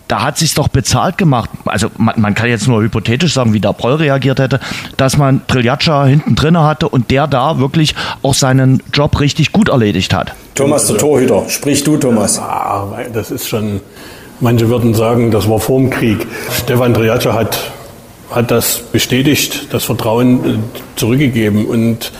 da 0.10 0.24
hat 0.24 0.40
sich 0.40 0.56
doch 0.56 0.68
bezahlt 0.68 1.18
gemacht. 1.18 1.52
Also 1.66 1.88
man, 1.98 2.20
man, 2.20 2.34
kann 2.34 2.50
jetzt 2.50 2.68
nur 2.68 2.82
hypothetisch 2.82 3.34
sagen, 3.34 3.54
wie 3.54 3.60
da 3.60 3.74
Proll 3.74 3.94
reagiert 3.94 4.40
hätte, 4.40 4.60
dass 4.98 5.18
man 5.18 5.46
Triljatscha 5.48 6.06
hinten 6.06 6.36
drin 6.36 6.58
hatte 6.58 6.90
und 6.90 7.12
der 7.12 7.28
da 7.28 7.60
wirklich 7.60 7.96
auch 8.24 8.34
seinen 8.34 8.82
Job 8.92 9.20
richtig 9.20 9.52
gut 9.52 9.70
erledigt 9.70 10.14
hat. 10.14 10.34
Thomas, 10.56 10.88
der 10.88 10.98
Torhüter, 10.98 11.44
sprich 11.48 11.84
du, 11.84 11.98
Thomas. 11.98 12.38
Ja, 12.38 12.88
das 13.14 13.30
ist 13.30 13.48
schon, 13.48 13.82
manche 14.40 14.68
würden 14.68 14.96
sagen, 14.96 15.30
das 15.30 15.48
war 15.48 15.60
vorm 15.60 15.92
Krieg. 15.92 16.26
Stefan 16.64 16.96
Triljatscha 16.96 17.34
hat, 17.34 17.60
hat 18.32 18.50
das 18.50 18.80
bestätigt, 18.92 19.68
das 19.72 19.84
Vertrauen 19.84 20.44
äh, 20.44 20.58
zurückgegeben 20.96 21.68
und 21.68 22.12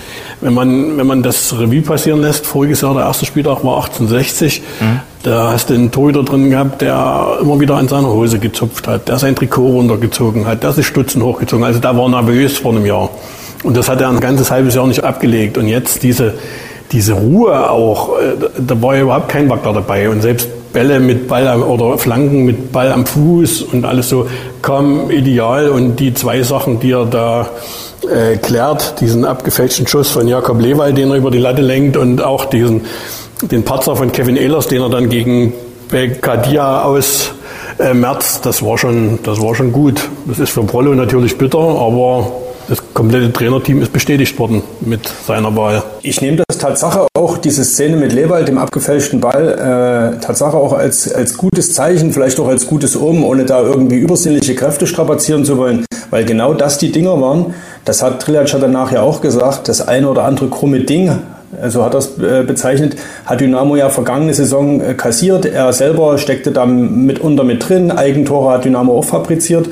wenn 0.42 0.54
man, 0.54 0.96
wenn 0.98 1.08
man 1.08 1.24
das 1.24 1.54
Revue 1.58 1.82
passieren 1.82 2.22
lässt, 2.22 2.46
voriges 2.46 2.82
Jahr, 2.82 2.94
der 2.94 3.04
erste 3.04 3.26
Spieltag 3.26 3.64
war 3.64 3.78
1860, 3.78 4.62
mhm. 4.80 5.00
Da 5.24 5.52
hast 5.52 5.70
du 5.70 5.74
einen 5.74 5.92
Torhüter 5.92 6.24
drin 6.24 6.50
gehabt, 6.50 6.82
der 6.82 7.40
immer 7.42 7.60
wieder 7.60 7.76
an 7.76 7.88
seiner 7.88 8.08
Hose 8.08 8.40
gezupft 8.40 8.88
hat, 8.88 9.10
der 9.10 9.20
sein 9.20 9.36
Trikot 9.36 9.68
runtergezogen 9.68 10.46
hat, 10.46 10.64
der 10.64 10.72
sich 10.72 10.88
Stutzen 10.88 11.22
hochgezogen 11.22 11.66
hat. 11.66 11.70
Also 11.70 11.82
da 11.82 11.98
war 11.98 12.08
nervös 12.08 12.58
vor 12.58 12.72
einem 12.72 12.86
Jahr. 12.86 13.10
Und 13.64 13.76
das 13.76 13.90
hat 13.90 14.00
er 14.00 14.10
ein 14.10 14.22
ganzes 14.22 14.50
halbes 14.50 14.76
Jahr 14.76 14.88
nicht 14.88 15.04
abgelegt. 15.04 15.58
Und 15.58 15.68
jetzt 15.68 16.04
diese, 16.04 16.36
diese 16.94 17.14
Ruhe 17.14 17.70
auch, 17.70 18.18
äh, 18.18 18.36
da 18.66 18.82
war 18.82 18.96
ja 18.96 19.02
überhaupt 19.02 19.28
kein 19.28 19.50
Wackler 19.50 19.74
dabei. 19.74 20.10
Und 20.10 20.22
selbst 20.22 20.48
Bälle 20.72 21.00
mit 21.02 21.28
Ball 21.28 21.62
oder 21.62 21.98
Flanken 21.98 22.46
mit 22.46 22.72
Ball 22.72 22.92
am 22.94 23.06
Fuß 23.06 23.64
und 23.64 23.86
alles 23.86 24.08
so 24.08 24.28
kam 24.62 25.10
ideal. 25.12 25.70
Und 25.70 26.00
die 26.00 26.14
zwei 26.14 26.44
Sachen, 26.44 26.80
die 26.80 26.92
er 26.92 27.06
da 27.06 27.50
äh, 28.10 28.38
klärt, 28.38 29.02
diesen 29.02 29.26
abgefälschten 29.26 29.86
Schuss 29.88 30.10
von 30.10 30.30
Jakob 30.30 30.62
Lewald, 30.62 30.98
den 30.98 31.12
er 31.12 31.18
über 31.18 31.32
die 31.32 31.40
Latte 31.40 31.62
lenkt 31.62 31.98
und 31.98 32.22
auch 32.22 32.46
diesen, 32.46 32.82
den 33.44 33.64
Patzer 33.64 33.96
von 33.96 34.12
Kevin 34.12 34.36
Ehlers, 34.36 34.68
den 34.68 34.82
er 34.82 34.90
dann 34.90 35.10
gegen 35.10 35.54
Bekadia 35.90 36.84
aus 36.84 37.32
äh, 37.80 37.94
März, 37.94 38.42
das 38.42 38.64
war 38.64 38.78
schon, 38.78 39.20
das 39.24 39.42
war 39.42 39.56
schon 39.56 39.72
gut. 39.72 40.02
Das 40.28 40.40
ist 40.40 40.52
für 40.52 40.64
Prollo 40.64 40.94
natürlich 40.94 41.38
bitter, 41.38 41.58
aber 41.58 42.32
das 42.68 42.78
komplette 42.94 43.34
Trainerteam 43.34 43.82
ist 43.82 43.92
bestätigt 43.92 44.38
worden 44.38 44.62
mit 44.82 45.12
seiner 45.26 45.56
Wahl. 45.56 45.82
Ich 46.04 46.22
nehme 46.22 46.44
das 46.48 46.60
Tatsache 46.60 47.08
auch, 47.16 47.38
diese 47.38 47.64
Szene 47.64 47.98
mit 47.98 48.14
Lewald, 48.14 48.48
dem 48.48 48.60
abgefälschten 48.60 49.20
Ball, 49.20 50.18
äh, 50.18 50.24
Tatsache 50.24 50.56
auch 50.56 50.74
als, 50.74 51.12
als 51.12 51.36
gutes 51.36 51.74
Zeichen, 51.74 52.14
vielleicht 52.14 52.40
auch 52.40 52.48
als 52.48 52.68
gutes 52.68 53.00
Omen, 53.00 53.24
ohne 53.24 53.46
da 53.46 53.62
irgendwie 53.62 53.98
übersinnliche 53.98 54.54
Kräfte 54.54 54.86
strapazieren 54.86 55.46
zu 55.46 55.58
wollen. 55.58 55.86
Weil 56.12 56.26
genau 56.26 56.54
das 56.54 56.78
die 56.78 56.92
Dinger 56.92 57.20
waren, 57.20 57.56
das 57.86 58.04
hat 58.04 58.22
Trillac 58.22 58.48
danach 58.60 58.92
ja 58.92 59.02
auch 59.02 59.22
gesagt, 59.22 59.68
das 59.68 59.88
eine 59.88 60.08
oder 60.08 60.26
andere 60.26 60.50
krumme 60.50 60.82
Ding 60.82 61.12
so 61.68 61.84
hat 61.84 61.94
er 61.94 62.00
es 62.00 62.18
äh, 62.20 62.44
bezeichnet, 62.44 62.96
hat 63.26 63.42
Dynamo 63.42 63.76
ja 63.76 63.90
vergangene 63.90 64.34
Saison 64.34 64.82
äh, 64.82 64.94
kassiert. 64.94 65.46
Er 65.46 65.74
selber 65.74 66.18
steckte 66.18 66.52
da 66.52 66.66
mitunter 66.66 67.44
mit 67.44 67.68
drin. 67.68 67.92
Eigentore 67.92 68.54
hat 68.54 68.66
Dynamo 68.66 68.98
auch 68.98 69.06
fabriziert. 69.06 69.70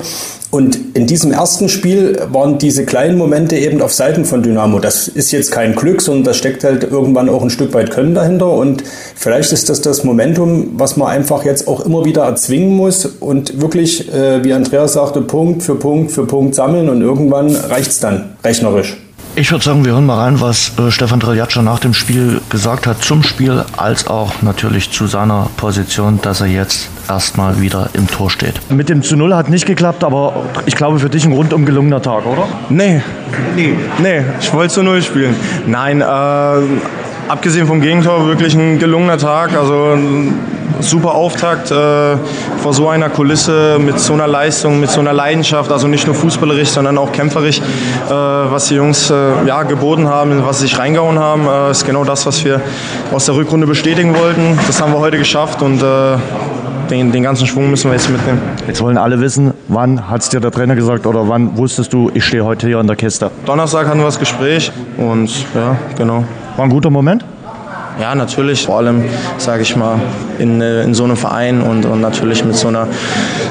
Und 0.50 0.96
in 0.96 1.06
diesem 1.06 1.30
ersten 1.30 1.68
Spiel 1.68 2.18
waren 2.32 2.56
diese 2.56 2.86
kleinen 2.86 3.18
Momente 3.18 3.56
eben 3.56 3.82
auf 3.82 3.92
Seiten 3.92 4.24
von 4.24 4.42
Dynamo. 4.42 4.78
Das 4.78 5.06
ist 5.06 5.30
jetzt 5.30 5.52
kein 5.52 5.74
Glück, 5.74 6.00
sondern 6.00 6.24
da 6.24 6.32
steckt 6.32 6.64
halt 6.64 6.84
irgendwann 6.84 7.28
auch 7.28 7.42
ein 7.42 7.50
Stück 7.50 7.74
weit 7.74 7.90
Können 7.90 8.14
dahinter. 8.14 8.50
Und 8.50 8.82
vielleicht 9.14 9.52
ist 9.52 9.68
das 9.68 9.82
das 9.82 10.04
Momentum, 10.04 10.70
was 10.78 10.96
man 10.96 11.08
einfach 11.08 11.44
jetzt 11.44 11.68
auch 11.68 11.84
immer 11.84 12.06
wieder 12.06 12.24
erzwingen 12.24 12.74
muss 12.74 13.04
und 13.04 13.60
wirklich, 13.60 14.10
äh, 14.12 14.42
wie 14.42 14.54
Andreas 14.54 14.94
sagte, 14.94 15.20
Punkt 15.20 15.62
für 15.62 15.74
Punkt 15.74 16.12
für 16.12 16.26
Punkt 16.26 16.54
sammeln 16.54 16.88
und 16.88 17.02
irgendwann 17.02 17.54
reicht's 17.54 18.00
dann 18.00 18.36
rechnerisch. 18.42 18.96
Ich 19.40 19.52
würde 19.52 19.64
sagen, 19.64 19.84
wir 19.84 19.92
hören 19.92 20.04
mal 20.04 20.18
rein, 20.18 20.40
was 20.40 20.72
äh, 20.80 20.90
Stefan 20.90 21.20
Traljaccia 21.20 21.62
nach 21.62 21.78
dem 21.78 21.94
Spiel 21.94 22.40
gesagt 22.50 22.88
hat 22.88 23.04
zum 23.04 23.22
Spiel, 23.22 23.64
als 23.76 24.08
auch 24.08 24.42
natürlich 24.42 24.90
zu 24.90 25.06
seiner 25.06 25.48
Position, 25.56 26.18
dass 26.20 26.40
er 26.40 26.48
jetzt 26.48 26.90
erstmal 27.08 27.60
wieder 27.60 27.90
im 27.92 28.08
Tor 28.08 28.30
steht. 28.30 28.54
Mit 28.68 28.88
dem 28.88 29.00
zu 29.04 29.14
Null 29.14 29.32
hat 29.32 29.48
nicht 29.48 29.64
geklappt, 29.64 30.02
aber 30.02 30.46
ich 30.66 30.74
glaube 30.74 30.98
für 30.98 31.08
dich 31.08 31.24
ein 31.24 31.30
rundum 31.30 31.66
gelungener 31.66 32.02
Tag, 32.02 32.26
oder? 32.26 32.48
Nee. 32.68 33.00
Nee. 33.54 33.74
Nee, 34.02 34.24
ich 34.40 34.52
wollte 34.52 34.74
zu 34.74 34.82
Null 34.82 35.02
spielen. 35.02 35.36
Nein, 35.68 36.00
äh, 36.00 36.04
abgesehen 37.28 37.68
vom 37.68 37.80
Gegentor 37.80 38.26
wirklich 38.26 38.56
ein 38.56 38.80
gelungener 38.80 39.18
Tag. 39.18 39.56
Also 39.56 39.96
super 40.80 41.14
Auftakt 41.14 41.70
äh, 41.70 42.16
vor 42.62 42.72
so 42.72 42.88
einer 42.88 43.08
Kulisse 43.08 43.78
mit 43.78 43.98
so 43.98 44.12
einer 44.12 44.26
Leistung, 44.26 44.80
mit 44.80 44.90
so 44.90 45.00
einer 45.00 45.12
Leidenschaft, 45.12 45.70
also 45.72 45.88
nicht 45.88 46.06
nur 46.06 46.14
fußballerisch, 46.14 46.68
sondern 46.68 46.98
auch 46.98 47.12
kämpferisch, 47.12 47.58
äh, 47.58 48.10
was 48.10 48.68
die 48.68 48.74
Jungs 48.74 49.10
äh, 49.10 49.14
ja, 49.46 49.62
geboten 49.62 50.08
haben, 50.08 50.44
was 50.44 50.60
sie 50.60 50.66
sich 50.66 50.78
reingehauen 50.78 51.18
haben, 51.18 51.46
äh, 51.46 51.70
ist 51.70 51.84
genau 51.84 52.04
das, 52.04 52.26
was 52.26 52.44
wir 52.44 52.60
aus 53.12 53.26
der 53.26 53.34
Rückrunde 53.36 53.66
bestätigen 53.66 54.14
wollten. 54.16 54.58
Das 54.66 54.80
haben 54.80 54.92
wir 54.92 55.00
heute 55.00 55.18
geschafft 55.18 55.62
und 55.62 55.82
äh, 55.82 56.16
den, 56.90 57.12
den, 57.12 57.22
ganzen 57.22 57.46
Schwung 57.46 57.70
müssen 57.70 57.90
wir 57.90 57.96
jetzt 57.96 58.08
mitnehmen. 58.08 58.40
Jetzt 58.66 58.80
wollen 58.80 58.96
alle 58.96 59.20
wissen, 59.20 59.52
wann 59.68 60.08
hat 60.08 60.22
es 60.22 60.30
dir 60.30 60.40
der 60.40 60.50
Trainer 60.50 60.74
gesagt 60.74 61.06
oder 61.06 61.28
wann 61.28 61.56
wusstest 61.56 61.92
du, 61.92 62.10
ich 62.14 62.24
stehe 62.24 62.44
heute 62.44 62.66
hier 62.66 62.80
in 62.80 62.86
der 62.86 62.96
Kiste? 62.96 63.30
Donnerstag 63.44 63.86
hatten 63.86 63.98
wir 63.98 64.06
das 64.06 64.18
Gespräch 64.18 64.72
und 64.96 65.30
ja, 65.54 65.76
genau. 65.96 66.24
War 66.56 66.64
ein 66.64 66.70
guter 66.70 66.90
Moment? 66.90 67.24
Ja, 68.00 68.14
natürlich. 68.14 68.66
Vor 68.66 68.78
allem, 68.78 69.04
sage 69.38 69.62
ich 69.62 69.74
mal, 69.74 70.00
in, 70.38 70.60
äh, 70.60 70.82
in 70.82 70.94
so 70.94 71.04
einem 71.04 71.16
Verein 71.16 71.60
und, 71.60 71.84
und 71.84 72.00
natürlich 72.00 72.44
mit 72.44 72.54
so 72.54 72.68
einer, 72.68 72.86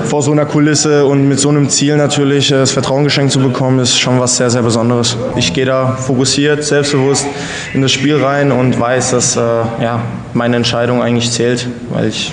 vor 0.05 0.21
so 0.21 0.31
einer 0.31 0.45
Kulisse 0.45 1.05
und 1.05 1.27
mit 1.27 1.39
so 1.39 1.49
einem 1.49 1.69
Ziel 1.69 1.97
natürlich 1.97 2.51
äh, 2.51 2.55
das 2.55 2.71
Vertrauen 2.71 3.03
geschenkt 3.03 3.33
zu 3.33 3.39
bekommen, 3.39 3.79
ist 3.79 3.97
schon 3.97 4.19
was 4.19 4.37
sehr, 4.37 4.49
sehr 4.49 4.61
Besonderes. 4.61 5.17
Ich 5.35 5.53
gehe 5.53 5.65
da 5.65 5.97
fokussiert, 5.97 6.63
selbstbewusst 6.63 7.25
in 7.73 7.81
das 7.81 7.91
Spiel 7.91 8.23
rein 8.23 8.51
und 8.51 8.79
weiß, 8.79 9.11
dass 9.11 9.35
äh, 9.35 9.39
ja, 9.39 10.01
meine 10.33 10.55
Entscheidung 10.55 11.01
eigentlich 11.01 11.29
zählt, 11.29 11.67
weil 11.91 12.07
ich 12.07 12.31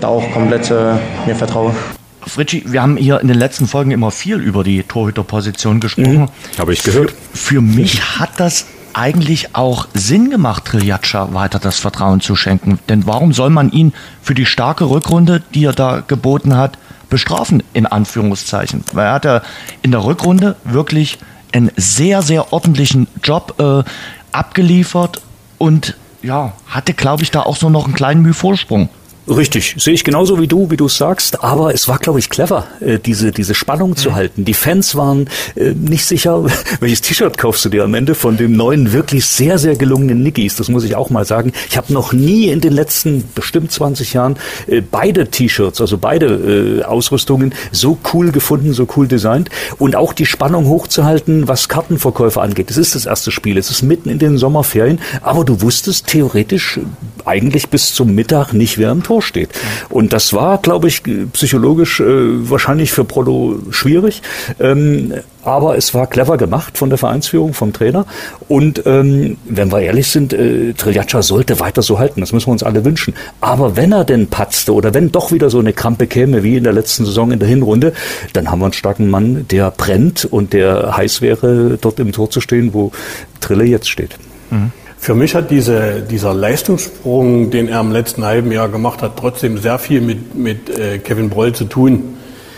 da 0.00 0.08
auch 0.08 0.30
komplett 0.32 0.70
äh, 0.70 0.94
mir 1.26 1.34
vertraue. 1.34 1.74
Fritschi, 2.26 2.64
wir 2.66 2.82
haben 2.82 2.96
hier 2.96 3.20
in 3.20 3.28
den 3.28 3.38
letzten 3.38 3.66
Folgen 3.66 3.92
immer 3.92 4.10
viel 4.10 4.40
über 4.40 4.64
die 4.64 4.82
Torhüterposition 4.82 5.80
gesprochen. 5.80 6.22
Mhm, 6.22 6.58
Habe 6.58 6.72
ich 6.72 6.82
gehört. 6.82 7.10
Für, 7.32 7.54
für 7.54 7.60
mich 7.60 8.02
hat 8.18 8.30
das 8.38 8.66
eigentlich 8.96 9.54
auch 9.54 9.88
Sinn 9.92 10.30
gemacht, 10.30 10.64
Triljatscha 10.64 11.34
weiter 11.34 11.58
das 11.58 11.78
Vertrauen 11.78 12.22
zu 12.22 12.34
schenken. 12.34 12.78
Denn 12.88 13.06
warum 13.06 13.34
soll 13.34 13.50
man 13.50 13.70
ihn 13.70 13.92
für 14.22 14.34
die 14.34 14.46
starke 14.46 14.88
Rückrunde, 14.88 15.42
die 15.54 15.66
er 15.66 15.74
da 15.74 16.02
geboten 16.06 16.56
hat, 16.56 16.78
bestrafen, 17.10 17.62
in 17.74 17.84
Anführungszeichen? 17.84 18.84
Weil 18.92 19.06
er 19.06 19.12
hat 19.12 19.24
ja 19.26 19.42
in 19.82 19.90
der 19.90 20.02
Rückrunde 20.02 20.56
wirklich 20.64 21.18
einen 21.52 21.70
sehr, 21.76 22.22
sehr 22.22 22.54
ordentlichen 22.54 23.06
Job 23.22 23.60
äh, 23.60 23.84
abgeliefert 24.32 25.20
und 25.58 25.94
ja, 26.22 26.54
hatte, 26.66 26.94
glaube 26.94 27.22
ich, 27.22 27.30
da 27.30 27.42
auch 27.42 27.56
so 27.56 27.68
noch 27.68 27.84
einen 27.84 27.94
kleinen 27.94 28.22
Mühe 28.22 28.34
Vorsprung. 28.34 28.88
Richtig, 29.28 29.74
sehe 29.78 29.92
ich 29.92 30.04
genauso 30.04 30.40
wie 30.40 30.46
du, 30.46 30.70
wie 30.70 30.76
du 30.76 30.86
sagst. 30.86 31.42
Aber 31.42 31.74
es 31.74 31.88
war, 31.88 31.98
glaube 31.98 32.20
ich, 32.20 32.30
clever, 32.30 32.68
äh, 32.80 33.00
diese 33.00 33.32
diese 33.32 33.56
Spannung 33.56 33.90
mhm. 33.90 33.96
zu 33.96 34.14
halten. 34.14 34.44
Die 34.44 34.54
Fans 34.54 34.94
waren 34.94 35.28
äh, 35.56 35.72
nicht 35.72 36.06
sicher, 36.06 36.44
welches 36.80 37.00
T-Shirt 37.00 37.36
kaufst 37.36 37.64
du 37.64 37.68
dir 37.68 37.82
am 37.82 37.94
Ende 37.94 38.14
von 38.14 38.36
dem 38.36 38.52
neuen 38.52 38.92
wirklich 38.92 39.26
sehr 39.26 39.58
sehr 39.58 39.74
gelungenen 39.74 40.22
Nickys. 40.22 40.54
Das 40.54 40.68
muss 40.68 40.84
ich 40.84 40.94
auch 40.94 41.10
mal 41.10 41.24
sagen. 41.24 41.52
Ich 41.68 41.76
habe 41.76 41.92
noch 41.92 42.12
nie 42.12 42.48
in 42.48 42.60
den 42.60 42.72
letzten 42.72 43.24
bestimmt 43.34 43.72
20 43.72 44.12
Jahren 44.12 44.36
äh, 44.68 44.80
beide 44.80 45.26
T-Shirts, 45.26 45.80
also 45.80 45.98
beide 45.98 46.84
Ausrüstungen 46.86 47.52
so 47.72 47.98
cool 48.12 48.30
gefunden, 48.30 48.72
so 48.72 48.86
cool 48.96 49.08
designt 49.08 49.50
und 49.78 49.96
auch 49.96 50.12
die 50.12 50.26
Spannung 50.26 50.66
hochzuhalten, 50.66 51.48
was 51.48 51.68
Kartenverkäufe 51.68 52.40
angeht. 52.40 52.70
Es 52.70 52.76
ist 52.76 52.94
das 52.94 53.06
erste 53.06 53.32
Spiel, 53.32 53.58
es 53.58 53.70
ist 53.70 53.82
mitten 53.82 54.08
in 54.08 54.18
den 54.18 54.38
Sommerferien, 54.38 55.00
aber 55.22 55.44
du 55.44 55.60
wusstest 55.62 56.06
theoretisch 56.06 56.78
eigentlich 57.24 57.68
bis 57.68 57.92
zum 57.92 58.14
Mittag 58.14 58.52
nicht, 58.52 58.78
wer 58.78 58.92
im 58.92 59.02
Tor 59.02 59.15
steht. 59.20 59.50
Und 59.88 60.12
das 60.12 60.32
war, 60.32 60.58
glaube 60.58 60.88
ich, 60.88 61.02
psychologisch 61.32 62.00
äh, 62.00 62.04
wahrscheinlich 62.50 62.92
für 62.92 63.04
Prolo 63.04 63.60
schwierig. 63.70 64.22
Ähm, 64.60 65.12
aber 65.46 65.76
es 65.76 65.94
war 65.94 66.08
clever 66.08 66.36
gemacht 66.38 66.76
von 66.76 66.88
der 66.88 66.98
Vereinsführung, 66.98 67.54
vom 67.54 67.72
Trainer. 67.72 68.04
Und 68.48 68.82
ähm, 68.84 69.36
wenn 69.44 69.70
wir 69.70 69.80
ehrlich 69.80 70.08
sind, 70.08 70.32
äh, 70.32 70.72
Triljaccia 70.72 71.22
sollte 71.22 71.60
weiter 71.60 71.82
so 71.82 72.00
halten. 72.00 72.20
Das 72.20 72.32
müssen 72.32 72.48
wir 72.48 72.52
uns 72.52 72.64
alle 72.64 72.84
wünschen. 72.84 73.14
Aber 73.40 73.76
wenn 73.76 73.92
er 73.92 74.04
denn 74.04 74.26
patzte 74.26 74.74
oder 74.74 74.92
wenn 74.92 75.12
doch 75.12 75.30
wieder 75.30 75.48
so 75.48 75.60
eine 75.60 75.72
Krampe 75.72 76.08
käme 76.08 76.42
wie 76.42 76.56
in 76.56 76.64
der 76.64 76.72
letzten 76.72 77.04
Saison 77.04 77.30
in 77.30 77.38
der 77.38 77.48
Hinrunde, 77.48 77.92
dann 78.32 78.50
haben 78.50 78.58
wir 78.58 78.66
einen 78.66 78.72
starken 78.72 79.08
Mann, 79.08 79.46
der 79.48 79.70
brennt 79.70 80.24
und 80.24 80.52
der 80.52 80.96
heiß 80.96 81.22
wäre, 81.22 81.78
dort 81.80 82.00
im 82.00 82.10
Tor 82.10 82.28
zu 82.28 82.40
stehen, 82.40 82.74
wo 82.74 82.90
Trille 83.40 83.64
jetzt 83.64 83.88
steht. 83.88 84.18
Mhm. 84.50 84.72
Für 85.06 85.14
mich 85.14 85.36
hat 85.36 85.52
diese, 85.52 86.02
dieser 86.02 86.34
Leistungssprung, 86.34 87.52
den 87.52 87.68
er 87.68 87.78
im 87.78 87.92
letzten 87.92 88.24
halben 88.24 88.50
Jahr 88.50 88.68
gemacht 88.68 89.02
hat, 89.02 89.12
trotzdem 89.16 89.56
sehr 89.56 89.78
viel 89.78 90.00
mit, 90.00 90.34
mit 90.34 90.68
äh, 90.68 90.98
Kevin 90.98 91.30
Broll 91.30 91.52
zu 91.52 91.66
tun. 91.66 92.16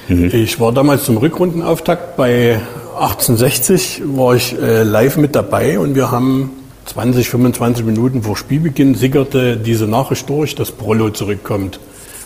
Mhm. 0.09 0.31
Ich 0.33 0.59
war 0.59 0.73
damals 0.73 1.05
zum 1.05 1.19
Rückrundenauftakt 1.19 2.17
bei 2.17 2.59
1860, 2.99 4.01
war 4.17 4.35
ich 4.35 4.59
äh, 4.59 4.83
live 4.83 5.19
mit 5.19 5.37
dabei 5.37 5.79
und 5.79 5.95
wir 5.95 6.11
haben 6.11 6.53
20, 6.87 7.29
25 7.29 7.85
Minuten 7.85 8.23
vor 8.23 8.35
Spielbeginn 8.35 8.95
sickerte 8.95 9.59
diese 9.59 9.87
Nachricht 9.87 10.27
durch, 10.31 10.55
dass 10.55 10.73
Brollo 10.73 11.11
zurückkommt. 11.11 11.81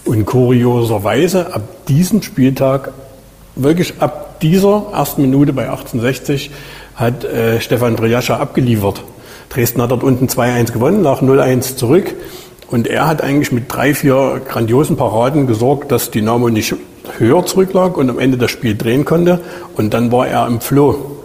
Und 0.04 0.24
kurioserweise 0.24 1.52
ab 1.52 1.62
diesem 1.88 2.22
Spieltag, 2.22 2.92
wirklich 3.56 3.94
ab 3.98 4.38
dieser 4.38 4.84
ersten 4.92 5.22
Minute 5.22 5.52
bei 5.52 5.64
1860, 5.64 6.52
hat 6.94 7.24
äh, 7.24 7.60
Stefan 7.60 7.96
Triascha 7.96 8.36
abgeliefert. 8.36 9.02
Dresden 9.52 9.82
hat 9.82 9.90
dort 9.90 10.02
unten 10.02 10.26
2-1 10.26 10.72
gewonnen, 10.72 11.02
nach 11.02 11.20
0-1 11.20 11.76
zurück. 11.76 12.14
Und 12.70 12.86
er 12.86 13.06
hat 13.06 13.22
eigentlich 13.22 13.52
mit 13.52 13.64
drei, 13.68 13.94
vier 13.94 14.40
grandiosen 14.48 14.96
Paraden 14.96 15.46
gesorgt, 15.46 15.92
dass 15.92 16.10
Dynamo 16.10 16.48
nicht 16.48 16.74
höher 17.18 17.44
zurücklag 17.44 17.98
und 17.98 18.08
am 18.08 18.18
Ende 18.18 18.38
das 18.38 18.50
Spiel 18.50 18.76
drehen 18.76 19.04
konnte. 19.04 19.40
Und 19.76 19.92
dann 19.92 20.10
war 20.10 20.26
er 20.26 20.46
im 20.46 20.60
Flow. 20.62 21.16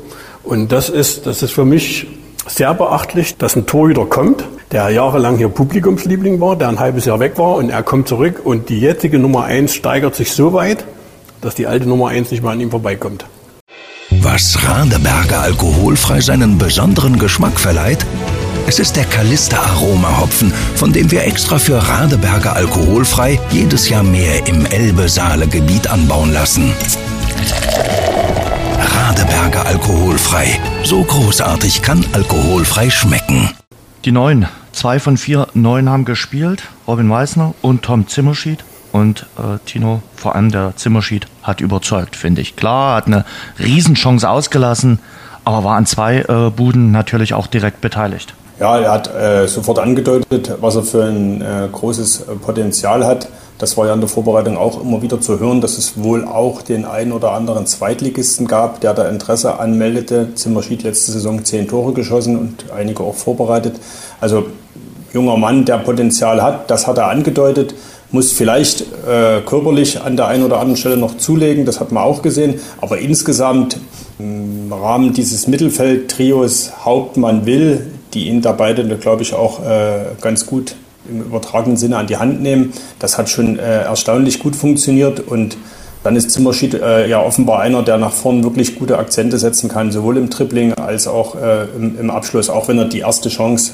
Und 0.44 0.74
das 0.74 0.90
ist, 0.90 1.26
das 1.26 1.42
ist 1.42 1.54
für 1.54 1.64
mich 1.64 2.08
sehr 2.48 2.74
beachtlich, 2.74 3.38
dass 3.38 3.56
ein 3.56 3.66
Torhüter 3.66 4.06
kommt, 4.06 4.44
der 4.72 4.90
jahrelang 4.90 5.38
hier 5.38 5.50
Publikumsliebling 5.50 6.42
war, 6.42 6.58
der 6.58 6.68
ein 6.68 6.80
halbes 6.80 7.06
Jahr 7.06 7.20
weg 7.20 7.38
war 7.38 7.56
und 7.56 7.70
er 7.70 7.84
kommt 7.84 8.08
zurück 8.08 8.42
und 8.44 8.70
die 8.70 8.80
jetzige 8.80 9.20
Nummer 9.20 9.44
1 9.44 9.74
steigert 9.74 10.16
sich 10.16 10.32
so 10.32 10.54
weit, 10.54 10.86
dass 11.42 11.56
die 11.56 11.68
alte 11.68 11.88
Nummer 11.88 12.10
1 12.10 12.32
nicht 12.32 12.44
mehr 12.44 12.52
an 12.52 12.62
ihm 12.62 12.72
vorbeikommt. 12.72 13.26
Was 14.10 14.58
Radeberger 14.66 15.42
alkoholfrei 15.42 16.22
seinen 16.22 16.58
besonderen 16.58 17.20
Geschmack 17.20 17.60
verleiht? 17.60 18.06
Es 18.66 18.80
ist 18.80 18.96
der 18.96 19.04
Kalister 19.04 19.60
Aroma 19.60 20.20
Hopfen, 20.22 20.54
von 20.76 20.94
dem 20.94 21.12
wir 21.12 21.26
extra 21.26 21.60
für 21.60 21.76
Radeberger 21.76 22.56
alkoholfrei 22.56 23.38
jedes 23.52 23.90
Jahr 23.90 24.04
mehr 24.04 24.48
im 24.48 24.66
Elbe-Saale-Gebiet 24.66 25.88
anbauen 25.88 26.32
lassen. 26.32 26.72
Radeberger 28.80 29.66
alkoholfrei. 29.66 30.58
So 30.84 31.04
großartig 31.04 31.82
kann 31.82 32.06
alkoholfrei 32.14 32.90
schmecken. 32.90 33.52
Die 34.06 34.14
Neuen, 34.14 34.48
zwei 34.72 35.00
von 35.02 35.18
vier 35.18 35.50
Neuen 35.54 35.90
haben 35.90 36.06
gespielt. 36.06 36.64
Robin 36.88 37.08
Meissner 37.08 37.56
und 37.62 37.84
Tom 37.84 38.08
Zimmerschied. 38.08 38.64
Und 38.98 39.28
äh, 39.38 39.60
Tino, 39.66 40.02
vor 40.16 40.36
allem 40.36 40.52
der 40.52 40.74
Zimmerschied, 40.76 41.28
hat 41.44 41.62
überzeugt, 41.62 42.16
finde 42.16 42.42
ich. 42.42 42.56
Klar, 42.56 42.96
hat 42.96 43.06
eine 43.06 43.26
Riesenchance 43.60 44.28
ausgelassen, 44.28 44.98
aber 45.44 45.64
war 45.64 45.76
an 45.78 45.86
zwei 45.86 46.22
äh, 46.22 46.50
Buden 46.50 46.92
natürlich 46.92 47.36
auch 47.36 47.46
direkt 47.46 47.80
beteiligt. 47.80 48.34
Ja, 48.60 48.80
er 48.80 48.92
hat 48.92 49.14
äh, 49.14 49.48
sofort 49.48 49.78
angedeutet, 49.78 50.52
was 50.62 50.76
er 50.76 50.82
für 50.82 51.04
ein 51.04 51.42
äh, 51.42 51.68
großes 51.72 52.26
Potenzial 52.44 53.06
hat. 53.06 53.30
Das 53.60 53.78
war 53.78 53.86
ja 53.86 53.94
in 53.94 54.00
der 54.00 54.10
Vorbereitung 54.10 54.58
auch 54.58 54.82
immer 54.82 55.04
wieder 55.04 55.22
zu 55.22 55.40
hören, 55.40 55.62
dass 55.62 55.78
es 55.78 56.02
wohl 56.02 56.26
auch 56.26 56.64
den 56.64 56.84
einen 56.86 57.12
oder 57.12 57.34
anderen 57.34 57.68
Zweitligisten 57.68 58.48
gab, 58.48 58.82
der 58.82 58.96
da 58.96 59.08
Interesse 59.08 59.60
anmeldete. 59.60 60.34
Zimmerschied 60.34 60.82
letzte 60.82 61.12
Saison 61.12 61.46
zehn 61.46 61.68
Tore 61.68 61.94
geschossen 61.94 62.36
und 62.36 62.72
einige 62.76 63.04
auch 63.04 63.16
vorbereitet. 63.16 63.80
Also 64.20 64.48
junger 65.14 65.38
Mann, 65.38 65.66
der 65.66 65.78
Potenzial 65.78 66.42
hat, 66.42 66.72
das 66.72 66.88
hat 66.88 66.98
er 66.98 67.10
angedeutet 67.10 67.76
muss 68.12 68.32
vielleicht 68.32 68.82
äh, 68.82 69.42
körperlich 69.46 70.02
an 70.02 70.16
der 70.16 70.28
einen 70.28 70.44
oder 70.44 70.60
anderen 70.60 70.78
Stelle 70.78 70.98
noch 70.98 71.18
zulegen, 71.18 71.66
das 71.66 71.80
hat 71.80 71.92
man 71.92 72.04
auch 72.04 72.22
gesehen. 72.22 72.60
Aber 72.80 73.00
insgesamt 73.00 73.78
im 74.20 74.72
Rahmen 74.72 75.14
dieses 75.14 75.48
Mittelfeldtrios 75.48 76.72
Hauptmann 76.86 77.46
Will, 77.46 77.86
die 78.14 78.28
ihn 78.28 78.42
da 78.42 78.54
beide, 78.54 78.86
glaube 78.98 79.24
ich, 79.24 79.34
auch 79.34 79.66
äh, 79.66 80.06
ganz 80.22 80.46
gut 80.46 80.76
im 81.10 81.22
übertragenen 81.22 81.78
Sinne 81.78 81.98
an 81.98 82.08
die 82.08 82.18
Hand 82.18 82.42
nehmen, 82.42 82.74
das 83.00 83.18
hat 83.18 83.30
schon 83.30 83.60
äh, 83.60 83.84
erstaunlich 83.84 84.40
gut 84.40 84.56
funktioniert 84.56 85.20
und 85.20 85.58
dann 86.04 86.16
ist 86.16 86.32
Zimmerschied 86.32 86.76
äh, 86.76 87.10
ja 87.10 87.22
offenbar 87.22 87.60
einer, 87.60 87.84
der 87.84 87.98
nach 87.98 88.14
vorn 88.14 88.44
wirklich 88.44 88.78
gute 88.78 88.98
Akzente 88.98 89.38
setzen 89.38 89.70
kann, 89.70 89.92
sowohl 89.92 90.18
im 90.18 90.30
Tripling 90.30 90.74
als 90.74 91.08
auch 91.08 91.36
äh, 91.36 91.66
im, 91.76 92.00
im 92.00 92.10
Abschluss, 92.10 92.50
auch 92.50 92.68
wenn 92.68 92.78
er 92.78 92.86
die 92.86 93.00
erste 93.00 93.30
Chance 93.30 93.74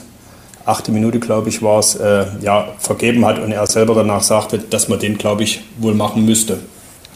achte 0.65 0.91
Minute, 0.91 1.19
glaube 1.19 1.49
ich, 1.49 1.61
war 1.61 1.79
es, 1.79 1.95
äh, 1.95 2.25
ja, 2.41 2.67
vergeben 2.79 3.25
hat 3.25 3.39
und 3.39 3.51
er 3.51 3.65
selber 3.67 3.95
danach 3.95 4.21
sagte, 4.21 4.59
dass 4.59 4.87
man 4.87 4.99
den, 4.99 5.17
glaube 5.17 5.43
ich, 5.43 5.63
wohl 5.77 5.93
machen 5.93 6.25
müsste. 6.25 6.59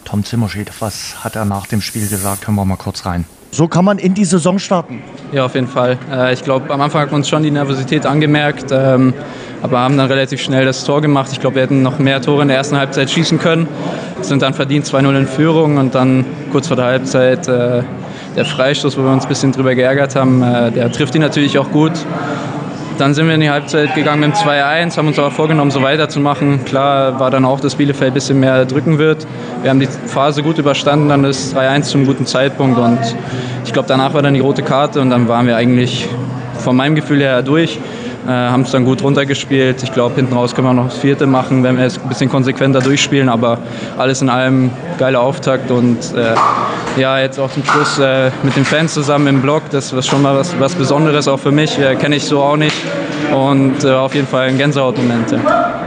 Tom 0.05 0.23
Zimmerschied, 0.23 0.71
was 0.79 1.23
hat 1.23 1.35
er 1.35 1.45
nach 1.45 1.67
dem 1.67 1.81
Spiel 1.81 2.07
gesagt? 2.07 2.47
Hören 2.47 2.55
wir 2.55 2.65
mal 2.65 2.77
kurz 2.77 3.05
rein. 3.05 3.25
So 3.51 3.67
kann 3.67 3.85
man 3.85 3.97
in 3.97 4.13
die 4.13 4.25
Saison 4.25 4.59
starten. 4.59 5.01
Ja, 5.31 5.45
auf 5.45 5.55
jeden 5.55 5.67
Fall. 5.67 5.97
Äh, 6.11 6.33
ich 6.33 6.43
glaube, 6.43 6.71
am 6.73 6.81
Anfang 6.81 7.01
hat 7.01 7.11
man 7.11 7.21
uns 7.21 7.29
schon 7.29 7.43
die 7.43 7.51
Nervosität 7.51 8.05
angemerkt, 8.05 8.71
ähm, 8.71 9.13
aber 9.61 9.79
haben 9.79 9.97
dann 9.97 10.07
relativ 10.07 10.41
schnell 10.41 10.65
das 10.65 10.83
Tor 10.83 11.01
gemacht. 11.01 11.29
Ich 11.31 11.39
glaube, 11.39 11.55
wir 11.55 11.63
hätten 11.63 11.81
noch 11.81 11.97
mehr 11.99 12.21
Tore 12.21 12.41
in 12.41 12.49
der 12.49 12.57
ersten 12.57 12.77
Halbzeit 12.77 13.09
schießen 13.09 13.39
können, 13.39 13.67
sind 14.21 14.41
dann 14.41 14.53
verdient 14.53 14.85
2-0 14.85 15.17
in 15.17 15.27
Führung 15.27 15.77
und 15.77 15.95
dann 15.95 16.25
kurz 16.51 16.67
vor 16.67 16.75
der 16.75 16.85
Halbzeit 16.85 17.47
äh, 17.47 17.83
der 18.35 18.45
Freistoß, 18.45 18.97
wo 18.97 19.03
wir 19.03 19.11
uns 19.11 19.23
ein 19.23 19.29
bisschen 19.29 19.51
drüber 19.51 19.73
geärgert 19.73 20.15
haben, 20.15 20.43
äh, 20.43 20.71
der 20.71 20.91
trifft 20.91 21.15
ihn 21.15 21.21
natürlich 21.21 21.57
auch 21.57 21.71
gut. 21.71 21.93
Dann 22.97 23.13
sind 23.13 23.27
wir 23.27 23.35
in 23.35 23.41
die 23.41 23.49
Halbzeit 23.49 23.93
gegangen 23.93 24.21
mit 24.21 24.31
dem 24.31 24.35
2-1, 24.35 24.97
haben 24.97 25.07
uns 25.07 25.19
aber 25.19 25.29
vorgenommen, 25.29 25.69
so 25.69 25.83
weiterzumachen. 25.83 26.65
Klar 26.65 27.19
war 27.19 27.29
dann 27.29 27.45
auch, 27.45 27.59
dass 27.59 27.75
Bielefeld 27.75 28.11
ein 28.11 28.13
bisschen 28.15 28.39
mehr 28.39 28.65
drücken 28.65 28.97
wird. 28.97 29.27
Wir 29.61 29.69
haben 29.69 29.79
die 29.79 29.87
Phase 30.07 30.41
gut 30.41 30.57
überstanden, 30.57 31.09
dann 31.09 31.23
ist 31.23 31.55
3-1 31.55 31.83
zum 31.83 32.05
guten 32.05 32.25
Zeitpunkt 32.25 32.79
und 32.79 32.97
ich 33.65 33.71
glaube, 33.71 33.87
danach 33.87 34.15
war 34.15 34.23
dann 34.23 34.33
die 34.33 34.39
rote 34.39 34.63
Karte 34.63 34.99
und 34.99 35.11
dann 35.11 35.27
waren 35.27 35.45
wir 35.45 35.55
eigentlich 35.55 36.09
von 36.57 36.75
meinem 36.75 36.95
Gefühl 36.95 37.19
her 37.19 37.43
durch. 37.43 37.79
Äh, 38.27 38.31
haben 38.31 38.63
es 38.63 38.71
dann 38.71 38.83
gut 38.83 39.03
runtergespielt. 39.03 39.83
Ich 39.83 39.93
glaube, 39.93 40.15
hinten 40.15 40.33
raus 40.33 40.53
können 40.53 40.67
wir 40.67 40.73
noch 40.73 40.89
das 40.89 40.97
vierte 40.97 41.27
machen, 41.27 41.63
wenn 41.63 41.77
wir 41.77 41.85
es 41.85 41.97
ein 41.97 42.09
bisschen 42.09 42.29
konsequenter 42.29 42.81
durchspielen. 42.81 43.29
Aber 43.29 43.59
alles 43.97 44.21
in 44.21 44.29
allem 44.29 44.71
geiler 44.97 45.21
Auftakt 45.21 45.71
und 45.71 45.97
äh, 46.13 46.33
ja, 46.97 47.19
jetzt 47.19 47.39
auch 47.39 47.51
zum 47.51 47.63
Schluss 47.63 47.99
äh, 47.99 48.31
mit 48.43 48.55
den 48.55 48.65
Fans 48.65 48.93
zusammen 48.93 49.27
im 49.27 49.41
Blog. 49.41 49.63
Das 49.71 49.93
ist 49.93 50.07
schon 50.07 50.21
mal 50.21 50.35
was, 50.35 50.59
was 50.59 50.75
Besonderes 50.75 51.27
auch 51.27 51.39
für 51.39 51.51
mich. 51.51 51.77
Äh, 51.77 51.95
Kenne 51.95 52.15
ich 52.15 52.25
so 52.25 52.41
auch 52.41 52.57
nicht. 52.57 52.75
Und 53.33 53.83
äh, 53.83 53.91
auf 53.91 54.15
jeden 54.15 54.27
Fall 54.27 54.47
ein 54.47 54.57
Gänsehautmoment. 54.57 55.35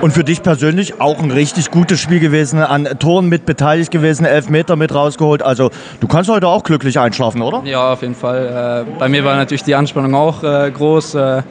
Und 0.00 0.12
für 0.12 0.24
dich 0.24 0.42
persönlich 0.42 1.00
auch 1.00 1.18
ein 1.22 1.30
richtig 1.30 1.70
gutes 1.70 2.00
Spiel 2.00 2.20
gewesen, 2.20 2.60
an 2.60 2.84
Toren 2.98 3.28
mit 3.28 3.46
beteiligt 3.46 3.90
gewesen, 3.90 4.24
elf 4.24 4.48
Meter 4.50 4.76
mit 4.76 4.94
rausgeholt. 4.94 5.42
Also 5.42 5.70
du 6.00 6.06
kannst 6.06 6.30
heute 6.30 6.46
auch 6.48 6.62
glücklich 6.62 6.98
einschlafen, 6.98 7.42
oder? 7.42 7.62
Ja, 7.64 7.92
auf 7.92 8.02
jeden 8.02 8.14
Fall. 8.14 8.84
Äh, 8.86 8.98
bei 8.98 9.08
mir 9.08 9.24
war 9.24 9.36
natürlich 9.36 9.64
die 9.64 9.74
Anspannung 9.74 10.14
auch 10.14 10.42
äh, 10.42 10.70
groß, 10.70 11.14
äh, 11.14 11.42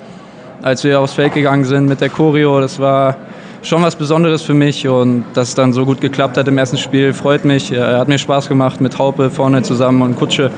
als 0.61 0.83
wir 0.83 0.99
aufs 0.99 1.13
Feld 1.13 1.33
gegangen 1.33 1.65
sind 1.65 1.87
mit 1.87 2.01
der 2.01 2.09
Choreo. 2.09 2.61
Das 2.61 2.79
war 2.79 3.15
schon 3.61 3.81
was 3.83 3.95
Besonderes 3.95 4.41
für 4.41 4.53
mich 4.53 4.87
und 4.87 5.25
dass 5.33 5.49
es 5.49 5.55
dann 5.55 5.73
so 5.73 5.85
gut 5.85 6.01
geklappt 6.01 6.37
hat 6.37 6.47
im 6.47 6.57
ersten 6.57 6.77
Spiel, 6.77 7.13
freut 7.13 7.45
mich. 7.45 7.71
Äh, 7.71 7.81
hat 7.81 8.07
mir 8.07 8.17
Spaß 8.17 8.47
gemacht 8.47 8.81
mit 8.81 8.97
Haupe 8.97 9.29
vorne 9.29 9.61
zusammen 9.63 10.01
und 10.01 10.15
Kutsche. 10.15 10.51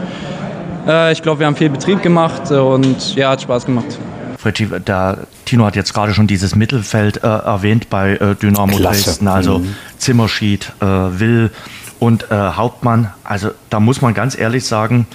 Äh, 0.88 1.12
ich 1.12 1.22
glaube, 1.22 1.40
wir 1.40 1.48
haben 1.48 1.56
viel 1.56 1.70
Betrieb 1.70 2.02
gemacht 2.02 2.52
und 2.52 3.16
ja, 3.16 3.32
hat 3.32 3.42
Spaß 3.42 3.66
gemacht. 3.66 3.98
Fritzi, 4.38 4.68
der 4.68 5.20
Tino 5.46 5.66
hat 5.66 5.76
jetzt 5.76 5.94
gerade 5.94 6.14
schon 6.14 6.26
dieses 6.26 6.56
Mittelfeld 6.56 7.24
äh, 7.24 7.28
erwähnt 7.28 7.90
bei 7.90 8.14
äh, 8.14 8.36
Dynamo 8.36 8.76
Klasse. 8.76 9.04
Dresden, 9.04 9.28
also 9.28 9.60
mhm. 9.60 9.76
Zimmerschied, 9.98 10.72
äh, 10.80 10.86
Will 10.86 11.52
und 12.00 12.32
äh, 12.32 12.36
Hauptmann. 12.36 13.12
Also 13.24 13.52
da 13.70 13.80
muss 13.80 14.02
man 14.02 14.16
ganz 14.16 14.38
ehrlich 14.38 14.66
sagen, 14.66 15.06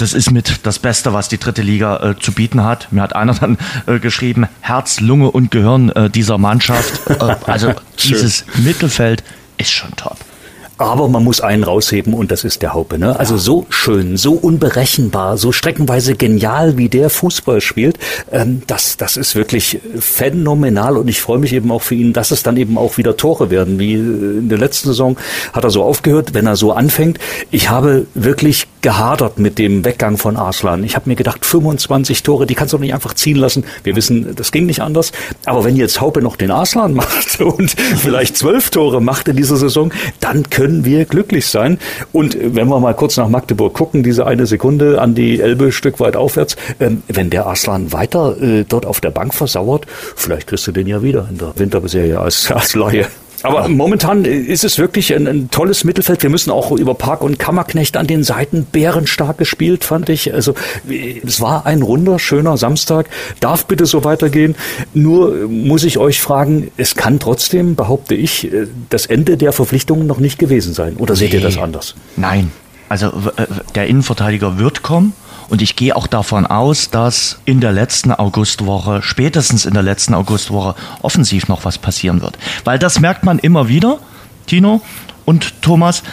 das 0.00 0.14
ist 0.14 0.30
mit 0.30 0.60
das 0.66 0.78
Beste, 0.78 1.12
was 1.12 1.28
die 1.28 1.38
dritte 1.38 1.62
Liga 1.62 2.10
äh, 2.10 2.18
zu 2.18 2.32
bieten 2.32 2.64
hat. 2.64 2.90
Mir 2.90 3.02
hat 3.02 3.14
einer 3.14 3.34
dann 3.34 3.58
äh, 3.86 3.98
geschrieben, 3.98 4.48
Herz, 4.60 5.00
Lunge 5.00 5.30
und 5.30 5.50
Gehirn 5.50 5.90
äh, 5.90 6.08
dieser 6.08 6.38
Mannschaft. 6.38 7.08
Äh, 7.10 7.36
also 7.46 7.74
dieses 8.02 8.44
Mittelfeld 8.56 9.22
ist 9.58 9.72
schon 9.72 9.94
top. 9.96 10.16
Aber 10.80 11.08
man 11.08 11.22
muss 11.22 11.42
einen 11.42 11.62
rausheben 11.62 12.14
und 12.14 12.30
das 12.30 12.42
ist 12.42 12.62
der 12.62 12.72
Haupe. 12.72 12.98
Ne? 12.98 13.14
Also 13.20 13.36
so 13.36 13.66
schön, 13.68 14.16
so 14.16 14.32
unberechenbar, 14.32 15.36
so 15.36 15.52
streckenweise 15.52 16.14
genial, 16.14 16.78
wie 16.78 16.88
der 16.88 17.10
Fußball 17.10 17.60
spielt, 17.60 17.98
ähm, 18.32 18.62
das, 18.66 18.96
das 18.96 19.18
ist 19.18 19.36
wirklich 19.36 19.78
phänomenal 19.98 20.96
und 20.96 21.08
ich 21.08 21.20
freue 21.20 21.38
mich 21.38 21.52
eben 21.52 21.70
auch 21.70 21.82
für 21.82 21.96
ihn, 21.96 22.14
dass 22.14 22.30
es 22.30 22.42
dann 22.42 22.56
eben 22.56 22.78
auch 22.78 22.96
wieder 22.96 23.18
Tore 23.18 23.50
werden. 23.50 23.78
Wie 23.78 23.92
in 23.92 24.48
der 24.48 24.56
letzten 24.56 24.88
Saison 24.88 25.18
hat 25.52 25.64
er 25.64 25.70
so 25.70 25.82
aufgehört, 25.82 26.32
wenn 26.32 26.46
er 26.46 26.56
so 26.56 26.72
anfängt. 26.72 27.18
Ich 27.50 27.68
habe 27.68 28.06
wirklich 28.14 28.66
gehadert 28.80 29.38
mit 29.38 29.58
dem 29.58 29.84
Weggang 29.84 30.16
von 30.16 30.36
Arslan. 30.36 30.84
Ich 30.84 30.96
habe 30.96 31.08
mir 31.08 31.16
gedacht, 31.16 31.44
25 31.44 32.22
Tore, 32.22 32.46
die 32.46 32.54
kannst 32.54 32.72
du 32.72 32.78
nicht 32.78 32.94
einfach 32.94 33.14
ziehen 33.14 33.36
lassen. 33.36 33.64
Wir 33.84 33.96
wissen, 33.96 34.34
das 34.34 34.52
ging 34.52 34.66
nicht 34.66 34.80
anders. 34.80 35.12
Aber 35.44 35.64
wenn 35.64 35.76
jetzt 35.76 36.00
Haupe 36.00 36.22
noch 36.22 36.36
den 36.36 36.50
Arslan 36.50 36.94
macht 37.00 37.40
und 37.40 37.70
vielleicht 37.70 38.36
zwölf 38.36 38.70
Tore 38.70 39.02
macht 39.02 39.28
in 39.28 39.36
dieser 39.36 39.56
Saison, 39.56 39.92
dann 40.20 40.48
können 40.48 40.69
können 40.70 40.84
wir 40.84 41.04
glücklich 41.04 41.46
sein. 41.46 41.78
Und 42.12 42.36
wenn 42.40 42.68
wir 42.68 42.78
mal 42.78 42.94
kurz 42.94 43.16
nach 43.16 43.28
Magdeburg 43.28 43.74
gucken, 43.74 44.04
diese 44.04 44.26
eine 44.26 44.46
Sekunde 44.46 45.00
an 45.00 45.16
die 45.16 45.40
Elbe 45.40 45.72
Stück 45.72 45.98
weit 45.98 46.14
aufwärts, 46.14 46.56
ähm, 46.78 47.02
wenn 47.08 47.28
der 47.28 47.46
Arslan 47.46 47.92
weiter 47.92 48.40
äh, 48.40 48.64
dort 48.68 48.86
auf 48.86 49.00
der 49.00 49.10
Bank 49.10 49.34
versauert, 49.34 49.86
vielleicht 50.14 50.46
kriegst 50.46 50.66
du 50.68 50.72
den 50.72 50.86
ja 50.86 51.02
wieder 51.02 51.26
in 51.28 51.38
der 51.38 51.52
Winterserie 51.56 52.20
als, 52.20 52.50
als 52.52 52.74
Laie. 52.74 53.06
Aber 53.42 53.68
momentan 53.68 54.24
ist 54.24 54.64
es 54.64 54.78
wirklich 54.78 55.14
ein, 55.14 55.26
ein, 55.26 55.50
tolles 55.50 55.84
Mittelfeld. 55.84 56.22
Wir 56.22 56.30
müssen 56.30 56.50
auch 56.50 56.72
über 56.72 56.94
Park 56.94 57.22
und 57.22 57.38
Kammerknecht 57.38 57.96
an 57.96 58.06
den 58.06 58.22
Seiten 58.22 58.64
bärenstark 58.64 59.38
gespielt, 59.38 59.84
fand 59.84 60.08
ich. 60.08 60.34
Also 60.34 60.54
es 61.26 61.40
war 61.40 61.66
ein 61.66 61.82
runder, 61.82 62.18
schöner 62.18 62.56
Samstag. 62.56 63.08
Darf 63.40 63.66
bitte 63.66 63.86
so 63.86 64.04
weitergehen. 64.04 64.56
Nur 64.94 65.48
muss 65.48 65.84
ich 65.84 65.98
euch 65.98 66.20
fragen, 66.20 66.70
es 66.76 66.94
kann 66.94 67.18
trotzdem, 67.18 67.76
behaupte 67.76 68.14
ich, 68.14 68.50
das 68.90 69.06
Ende 69.06 69.36
der 69.36 69.52
Verpflichtungen 69.52 70.06
noch 70.06 70.18
nicht 70.18 70.38
gewesen 70.38 70.74
sein. 70.74 70.96
Oder 70.96 71.16
seht 71.16 71.32
ihr 71.32 71.40
das 71.40 71.56
anders? 71.56 71.94
Nein. 72.16 72.52
Also 72.88 73.06
äh, 73.36 73.46
der 73.74 73.86
Innenverteidiger 73.86 74.58
wird 74.58 74.82
kommen. 74.82 75.12
Und 75.50 75.60
ich 75.60 75.74
gehe 75.74 75.96
auch 75.96 76.06
davon 76.06 76.46
aus, 76.46 76.90
dass 76.90 77.40
in 77.44 77.60
der 77.60 77.72
letzten 77.72 78.12
Augustwoche, 78.12 79.02
spätestens 79.02 79.66
in 79.66 79.74
der 79.74 79.82
letzten 79.82 80.14
Augustwoche, 80.14 80.76
offensiv 81.02 81.48
noch 81.48 81.64
was 81.64 81.76
passieren 81.76 82.22
wird. 82.22 82.38
Weil 82.64 82.78
das 82.78 83.00
merkt 83.00 83.24
man 83.24 83.40
immer 83.40 83.66
wieder, 83.66 83.98
Tino 84.46 84.80
und 85.24 85.60
Thomas. 85.60 86.04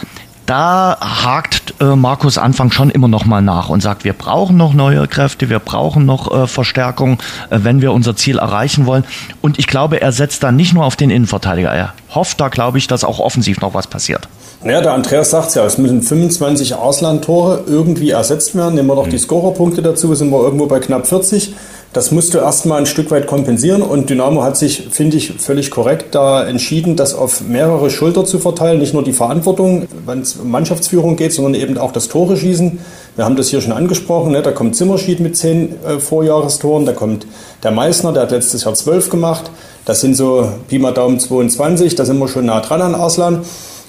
Da 0.48 0.96
hakt 0.98 1.74
äh, 1.78 1.94
Markus 1.94 2.38
Anfang 2.38 2.70
schon 2.70 2.88
immer 2.88 3.06
noch 3.06 3.26
mal 3.26 3.42
nach 3.42 3.68
und 3.68 3.82
sagt, 3.82 4.04
wir 4.04 4.14
brauchen 4.14 4.56
noch 4.56 4.72
neue 4.72 5.06
Kräfte, 5.06 5.50
wir 5.50 5.58
brauchen 5.58 6.06
noch 6.06 6.34
äh, 6.34 6.46
Verstärkung, 6.46 7.18
äh, 7.50 7.58
wenn 7.64 7.82
wir 7.82 7.92
unser 7.92 8.16
Ziel 8.16 8.38
erreichen 8.38 8.86
wollen. 8.86 9.04
Und 9.42 9.58
ich 9.58 9.66
glaube, 9.66 10.00
er 10.00 10.10
setzt 10.10 10.42
da 10.42 10.50
nicht 10.50 10.72
nur 10.72 10.86
auf 10.86 10.96
den 10.96 11.10
Innenverteidiger. 11.10 11.70
Er 11.70 11.92
hofft 12.14 12.40
da, 12.40 12.48
glaube 12.48 12.78
ich, 12.78 12.86
dass 12.86 13.04
auch 13.04 13.18
offensiv 13.18 13.60
noch 13.60 13.74
was 13.74 13.88
passiert. 13.88 14.26
Naja, 14.64 14.80
der 14.80 14.94
Andreas 14.94 15.28
sagt 15.28 15.54
ja, 15.54 15.66
es 15.66 15.76
müssen 15.76 16.00
25 16.00 16.74
Auslandtore 16.74 17.64
irgendwie 17.66 18.12
ersetzt 18.12 18.54
werden. 18.54 18.76
Nehmen 18.76 18.88
wir 18.88 18.96
doch 18.96 19.06
die 19.06 19.16
mhm. 19.16 19.20
Scorerpunkte 19.20 19.82
dazu, 19.82 20.14
sind 20.14 20.30
wir 20.30 20.40
irgendwo 20.40 20.64
bei 20.64 20.80
knapp 20.80 21.06
40. 21.06 21.54
Das 21.94 22.10
musst 22.10 22.34
du 22.34 22.38
erstmal 22.38 22.78
ein 22.78 22.86
Stück 22.86 23.10
weit 23.10 23.26
kompensieren 23.26 23.80
und 23.80 24.10
Dynamo 24.10 24.42
hat 24.42 24.58
sich, 24.58 24.88
finde 24.90 25.16
ich, 25.16 25.32
völlig 25.38 25.70
korrekt 25.70 26.14
da 26.14 26.46
entschieden, 26.46 26.96
das 26.96 27.14
auf 27.14 27.40
mehrere 27.40 27.88
Schulter 27.88 28.26
zu 28.26 28.38
verteilen. 28.38 28.78
Nicht 28.78 28.92
nur 28.92 29.02
die 29.02 29.14
Verantwortung, 29.14 29.88
wenn 30.04 30.20
es 30.20 30.36
um 30.36 30.50
Mannschaftsführung 30.50 31.16
geht, 31.16 31.32
sondern 31.32 31.54
eben 31.54 31.78
auch 31.78 31.90
das 31.90 32.08
Tore 32.08 32.36
schießen. 32.36 32.78
Wir 33.16 33.24
haben 33.24 33.36
das 33.36 33.48
hier 33.48 33.62
schon 33.62 33.72
angesprochen. 33.72 34.32
Ne? 34.32 34.42
Da 34.42 34.52
kommt 34.52 34.76
Zimmerschied 34.76 35.20
mit 35.20 35.36
zehn 35.36 35.82
äh, 35.84 35.98
Vorjahrestoren, 35.98 36.84
da 36.84 36.92
kommt 36.92 37.26
der 37.62 37.70
Meißner, 37.70 38.12
der 38.12 38.24
hat 38.24 38.32
letztes 38.32 38.64
Jahr 38.64 38.74
zwölf 38.74 39.08
gemacht. 39.08 39.50
Das 39.86 40.02
sind 40.02 40.14
so 40.14 40.52
Pi 40.68 40.78
mal 40.78 40.92
Daumen 40.92 41.18
22, 41.18 41.94
da 41.94 42.04
sind 42.04 42.18
wir 42.18 42.28
schon 42.28 42.44
nah 42.44 42.60
dran 42.60 42.82
an 42.82 42.94
Arslan. 42.94 43.40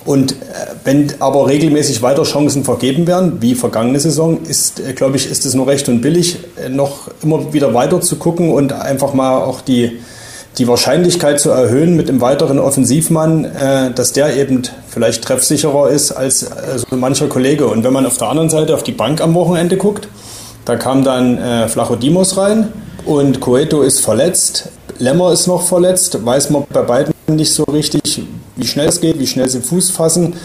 Und 0.06 0.32
äh, 0.32 0.36
wenn 0.86 1.14
aber 1.20 1.48
regelmäßig 1.48 2.02
weiter 2.02 2.24
Chancen 2.24 2.64
vergeben 2.64 3.06
werden, 3.06 3.42
wie 3.42 3.56
vergangene 3.56 4.00
Saison, 4.00 4.40
ist, 4.44 4.80
äh, 4.80 4.94
glaube 4.94 5.18
ich, 5.18 5.30
ist 5.30 5.46
es 5.46 5.54
nur 5.54 5.68
recht 5.68 5.90
und 5.90 6.02
billig, 6.02 6.38
äh, 6.64 6.70
noch 6.70 7.10
immer 7.22 7.54
wieder 7.54 7.74
weiter 7.74 8.00
zu 8.02 8.16
gucken 8.16 8.52
und 8.52 8.72
einfach 8.74 9.14
mal 9.14 9.38
auch 9.40 9.62
die, 9.62 10.00
die 10.58 10.68
Wahrscheinlichkeit 10.68 11.40
zu 11.40 11.52
erhöhen 11.52 11.96
mit 11.96 12.10
dem 12.10 12.22
weiteren 12.22 12.60
Offensivmann, 12.60 13.48
dass 13.96 14.14
der 14.14 14.36
eben 14.36 14.64
vielleicht 14.90 15.24
treffsicherer 15.24 15.90
ist 15.90 16.12
als 16.12 16.40
so 16.76 16.96
mancher 16.98 17.28
Kollege. 17.28 17.68
Und 17.68 17.84
wenn 17.86 17.94
man 17.94 18.06
auf 18.06 18.18
der 18.18 18.30
anderen 18.30 18.50
Seite 18.50 18.74
auf 18.74 18.84
die 18.84 18.92
Bank 18.92 19.22
am 19.22 19.36
Wochenende 19.36 19.78
guckt, 19.78 20.10
da 20.66 20.76
kam 20.76 21.06
dann 21.06 21.70
Flachodimos 21.70 22.36
rein 22.36 22.74
und 23.06 23.40
Coeto 23.40 23.84
ist 23.84 24.02
verletzt. 24.02 24.70
Lemmer 24.98 25.32
ist 25.32 25.48
noch 25.48 25.62
verletzt, 25.62 26.26
weiß 26.26 26.50
man 26.50 26.66
bei 26.74 26.82
beiden 26.82 27.14
nicht 27.28 27.54
so 27.54 27.64
richtig, 27.64 28.24
wie 28.60 28.68
schnell 28.68 28.88
es 28.88 29.02
geht, 29.02 29.20
wie 29.20 29.28
schnell 29.28 29.50
sie 29.50 29.62
Fuß 29.62 29.92
fassen. 29.92 30.36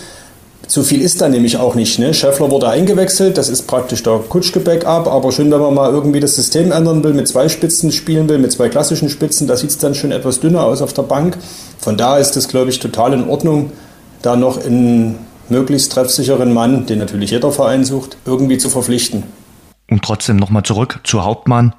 Zu 0.66 0.82
viel 0.82 1.02
ist 1.02 1.20
da 1.20 1.28
nämlich 1.28 1.58
auch 1.58 1.74
nicht. 1.74 1.98
Ne? 1.98 2.14
Scheffler 2.14 2.50
wurde 2.50 2.68
eingewechselt, 2.68 3.36
das 3.36 3.48
ist 3.48 3.66
praktisch 3.66 4.02
der 4.02 4.20
Kutschke-Backup, 4.28 5.06
aber 5.06 5.30
schön, 5.30 5.50
wenn 5.50 5.60
man 5.60 5.74
mal 5.74 5.90
irgendwie 5.90 6.20
das 6.20 6.36
System 6.36 6.72
ändern 6.72 7.04
will, 7.04 7.12
mit 7.12 7.28
zwei 7.28 7.48
Spitzen 7.48 7.92
spielen 7.92 8.28
will, 8.28 8.38
mit 8.38 8.52
zwei 8.52 8.70
klassischen 8.70 9.10
Spitzen, 9.10 9.46
da 9.46 9.56
sieht 9.56 9.70
es 9.70 9.78
dann 9.78 9.94
schon 9.94 10.10
etwas 10.10 10.40
dünner 10.40 10.64
aus 10.64 10.80
auf 10.80 10.94
der 10.94 11.02
Bank. 11.02 11.36
Von 11.78 11.98
da 11.98 12.16
ist 12.16 12.36
es, 12.36 12.48
glaube 12.48 12.70
ich, 12.70 12.78
total 12.78 13.12
in 13.12 13.28
Ordnung, 13.28 13.72
da 14.22 14.36
noch 14.36 14.64
einen 14.64 15.18
möglichst 15.50 15.92
treffsicheren 15.92 16.52
Mann, 16.54 16.86
den 16.86 16.98
natürlich 16.98 17.30
jeder 17.30 17.52
Verein 17.52 17.84
sucht, 17.84 18.16
irgendwie 18.24 18.56
zu 18.56 18.70
verpflichten. 18.70 19.24
Und 19.90 20.02
trotzdem 20.02 20.36
nochmal 20.36 20.62
zurück 20.62 21.00
zu 21.04 21.24
Hauptmann. 21.24 21.74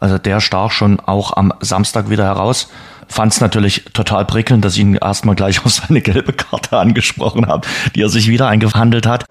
Also 0.00 0.18
der 0.18 0.40
stach 0.40 0.72
schon 0.72 1.00
auch 1.00 1.36
am 1.36 1.52
Samstag 1.60 2.10
wieder 2.10 2.24
heraus. 2.24 2.68
Fand 3.08 3.32
es 3.32 3.40
natürlich 3.40 3.84
total 3.92 4.24
prickelnd, 4.24 4.64
dass 4.64 4.74
ich 4.74 4.80
ihn 4.80 4.94
erstmal 4.96 5.34
gleich 5.34 5.64
auf 5.64 5.72
seine 5.72 6.00
gelbe 6.00 6.32
Karte 6.32 6.78
angesprochen 6.78 7.46
habe, 7.46 7.66
die 7.94 8.02
er 8.02 8.08
sich 8.08 8.28
wieder 8.28 8.48
eingehandelt 8.48 9.06
hat. 9.06 9.24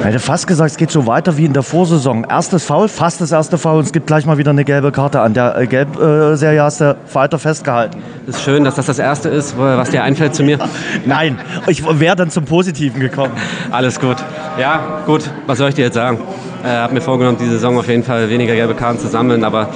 Ich 0.00 0.06
hätte 0.06 0.18
fast 0.18 0.46
gesagt, 0.46 0.70
es 0.70 0.76
geht 0.78 0.90
so 0.90 1.06
weiter 1.06 1.36
wie 1.36 1.44
in 1.44 1.52
der 1.52 1.62
Vorsaison. 1.62 2.24
Erstes 2.24 2.64
Foul, 2.64 2.88
fast 2.88 3.20
das 3.20 3.32
erste 3.32 3.58
Foul 3.58 3.78
und 3.78 3.84
es 3.84 3.92
gibt 3.92 4.06
gleich 4.06 4.24
mal 4.24 4.38
wieder 4.38 4.50
eine 4.50 4.64
gelbe 4.64 4.92
Karte. 4.92 5.20
An 5.20 5.34
der 5.34 5.58
äh, 5.58 5.66
Gelb-Serie 5.66 6.62
hast 6.62 6.80
du 6.80 6.96
weiter 7.12 7.38
festgehalten. 7.38 8.02
Das 8.26 8.36
ist 8.36 8.42
schön, 8.42 8.64
dass 8.64 8.76
das 8.76 8.86
das 8.86 8.98
erste 8.98 9.28
ist, 9.28 9.58
was 9.58 9.90
dir 9.90 10.02
einfällt 10.02 10.34
zu 10.34 10.42
mir. 10.42 10.58
Nein, 11.04 11.38
ich 11.66 11.84
wäre 12.00 12.16
dann 12.16 12.30
zum 12.30 12.46
Positiven 12.46 12.98
gekommen. 12.98 13.34
Alles 13.70 14.00
gut. 14.00 14.16
Ja, 14.58 15.02
gut, 15.04 15.30
was 15.46 15.58
soll 15.58 15.68
ich 15.68 15.74
dir 15.74 15.84
jetzt 15.84 15.94
sagen? 15.94 16.18
Ich 16.62 16.66
äh, 16.66 16.76
habe 16.76 16.94
mir 16.94 17.02
vorgenommen, 17.02 17.36
diese 17.38 17.52
Saison 17.52 17.78
auf 17.78 17.86
jeden 17.86 18.02
Fall 18.02 18.30
weniger 18.30 18.54
gelbe 18.54 18.74
Karten 18.74 18.98
zu 18.98 19.08
sammeln, 19.08 19.44
aber 19.44 19.68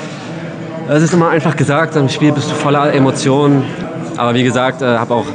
es 0.89 1.03
ist 1.03 1.15
immer 1.15 1.31
einfach 1.31 1.57
gesagt, 1.57 1.97
im 1.97 2.09
Spiel 2.09 2.33
bist 2.33 2.51
du 2.51 2.55
voller 2.55 2.93
Emotionen. 2.93 3.63
Aber 4.17 4.35
wie 4.35 4.45
gesagt, 4.45 4.83
äh, 4.83 4.99
habe 4.99 5.15
auch 5.15 5.27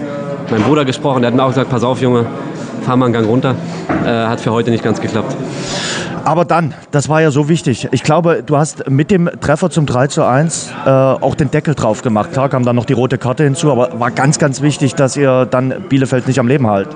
meinen 0.52 0.64
Bruder 0.64 0.86
gesprochen, 0.86 1.22
der 1.22 1.32
hat 1.32 1.36
mir 1.36 1.44
auch 1.44 1.50
gesagt, 1.50 1.70
pass 1.70 1.84
auf 1.84 2.02
Junge, 2.02 2.26
fahr 2.86 2.96
mal 2.96 3.06
einen 3.06 3.14
Gang 3.14 3.28
runter. 3.28 3.56
Äh, 4.06 4.10
hat 4.10 4.40
für 4.40 4.52
heute 4.52 4.72
nicht 4.72 4.84
ganz 4.84 5.02
geklappt. 5.02 5.36
Aber 6.24 6.46
dann, 6.46 6.74
das 6.92 7.10
war 7.10 7.22
ja 7.22 7.32
so 7.32 7.50
wichtig. 7.50 7.88
Ich 7.92 8.04
glaube, 8.04 8.44
du 8.46 8.58
hast 8.58 8.90
mit 8.90 9.10
dem 9.10 9.30
Treffer 9.42 9.70
zum 9.70 9.86
3 9.86 10.08
zu 10.08 10.24
1 10.24 10.72
äh, 10.86 10.90
auch 10.90 11.36
den 11.36 11.50
Deckel 11.50 11.74
drauf 11.74 12.02
gemacht. 12.02 12.32
Klar 12.34 12.50
kam 12.50 12.64
dann 12.64 12.76
noch 12.76 12.86
die 12.86 12.94
rote 12.94 13.18
Karte 13.18 13.44
hinzu, 13.44 13.72
aber 13.72 14.00
war 14.00 14.12
ganz, 14.12 14.38
ganz 14.38 14.62
wichtig, 14.62 14.96
dass 14.96 15.18
ihr 15.18 15.46
dann 15.46 15.74
Bielefeld 15.90 16.28
nicht 16.28 16.40
am 16.40 16.48
Leben 16.48 16.68
haltet. 16.68 16.96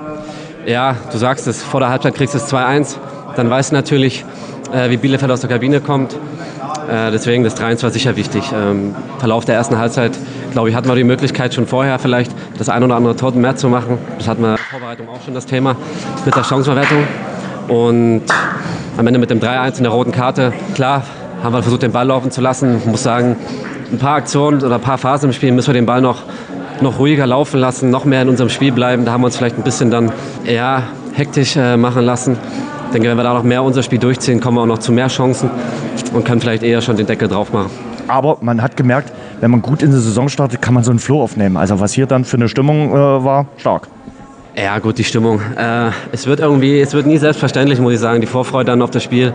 Ja, 0.66 0.96
du 1.10 1.18
sagst 1.18 1.46
es, 1.46 1.62
vor 1.62 1.80
der 1.80 1.90
Halbzeit 1.90 2.14
kriegst 2.14 2.34
du 2.34 2.38
es 2.38 2.52
2-1. 2.52 2.96
Dann 3.36 3.50
weißt 3.50 3.72
du 3.72 3.74
natürlich, 3.74 4.24
äh, 4.74 4.90
wie 4.90 4.96
Bielefeld 4.96 5.30
aus 5.30 5.40
der 5.40 5.50
Kabine 5.50 5.80
kommt. 5.80 6.14
Äh, 6.90 7.10
deswegen 7.12 7.44
das 7.44 7.54
3 7.54 7.82
war 7.82 7.90
sicher 7.90 8.16
wichtig. 8.16 8.50
Ähm, 8.54 8.94
Verlauf 9.18 9.44
der 9.44 9.54
ersten 9.54 9.78
Halbzeit, 9.78 10.12
glaube 10.52 10.68
ich, 10.68 10.74
hatten 10.74 10.88
wir 10.88 10.94
die 10.96 11.04
Möglichkeit 11.04 11.54
schon 11.54 11.66
vorher 11.66 11.98
vielleicht 11.98 12.32
das 12.58 12.68
ein 12.68 12.82
oder 12.82 12.96
andere 12.96 13.16
Tor 13.16 13.32
mehr 13.32 13.56
zu 13.56 13.68
machen. 13.68 13.98
Das 14.18 14.28
hatten 14.28 14.42
wir 14.42 14.50
in 14.50 14.56
der 14.56 14.64
Vorbereitung 14.64 15.08
auch 15.08 15.22
schon 15.24 15.34
das 15.34 15.46
Thema 15.46 15.76
mit 16.24 16.34
der 16.34 16.44
Chancenverwertung. 16.44 17.04
Und 17.68 18.22
am 18.98 19.06
Ende 19.06 19.18
mit 19.18 19.30
dem 19.30 19.40
3-1 19.40 19.78
in 19.78 19.84
der 19.84 19.92
roten 19.92 20.12
Karte, 20.12 20.52
klar, 20.74 21.02
haben 21.42 21.54
wir 21.54 21.62
versucht, 21.62 21.82
den 21.82 21.92
Ball 21.92 22.06
laufen 22.06 22.30
zu 22.30 22.40
lassen. 22.40 22.78
Ich 22.78 22.86
muss 22.86 23.02
sagen, 23.02 23.36
ein 23.90 23.98
paar 23.98 24.16
Aktionen 24.16 24.62
oder 24.62 24.76
ein 24.76 24.80
paar 24.80 24.98
Phasen 24.98 25.30
im 25.30 25.32
Spiel 25.32 25.52
müssen 25.52 25.68
wir 25.68 25.74
den 25.74 25.86
Ball 25.86 26.00
noch, 26.00 26.22
noch 26.80 26.98
ruhiger 26.98 27.26
laufen 27.26 27.60
lassen, 27.60 27.90
noch 27.90 28.04
mehr 28.04 28.22
in 28.22 28.28
unserem 28.28 28.50
Spiel 28.50 28.72
bleiben. 28.72 29.04
Da 29.04 29.12
haben 29.12 29.22
wir 29.22 29.26
uns 29.26 29.36
vielleicht 29.36 29.56
ein 29.56 29.64
bisschen 29.64 29.90
dann 29.90 30.12
eher 30.44 30.82
hektisch 31.14 31.56
äh, 31.56 31.76
machen 31.76 32.04
lassen. 32.04 32.36
Ich 32.94 32.96
denke, 32.96 33.10
wenn 33.10 33.16
wir 33.16 33.24
da 33.24 33.34
noch 33.34 33.42
mehr 33.42 33.60
unser 33.64 33.82
Spiel 33.82 33.98
durchziehen, 33.98 34.40
kommen 34.40 34.56
wir 34.56 34.60
auch 34.60 34.66
noch 34.66 34.78
zu 34.78 34.92
mehr 34.92 35.08
Chancen 35.08 35.50
und 36.12 36.24
können 36.24 36.40
vielleicht 36.40 36.62
eher 36.62 36.80
schon 36.80 36.96
den 36.96 37.06
Deckel 37.06 37.26
drauf 37.26 37.52
machen. 37.52 37.68
Aber 38.06 38.38
man 38.40 38.62
hat 38.62 38.76
gemerkt, 38.76 39.12
wenn 39.40 39.50
man 39.50 39.62
gut 39.62 39.82
in 39.82 39.90
die 39.90 39.96
Saison 39.96 40.28
startet, 40.28 40.62
kann 40.62 40.74
man 40.74 40.84
so 40.84 40.92
einen 40.92 41.00
Flow 41.00 41.20
aufnehmen. 41.20 41.56
Also 41.56 41.80
was 41.80 41.92
hier 41.92 42.06
dann 42.06 42.24
für 42.24 42.36
eine 42.36 42.48
Stimmung 42.48 42.92
äh, 42.92 42.94
war, 42.94 43.46
stark. 43.56 43.88
Ja, 44.56 44.78
gut, 44.78 44.98
die 44.98 45.02
Stimmung. 45.02 45.40
Äh, 45.56 45.90
es 46.12 46.28
wird 46.28 46.38
irgendwie, 46.38 46.78
es 46.78 46.94
wird 46.94 47.06
nie 47.06 47.18
selbstverständlich, 47.18 47.80
muss 47.80 47.94
ich 47.94 47.98
sagen. 47.98 48.20
Die 48.20 48.28
Vorfreude 48.28 48.66
dann 48.66 48.80
auf 48.80 48.92
das 48.92 49.02
Spiel 49.02 49.32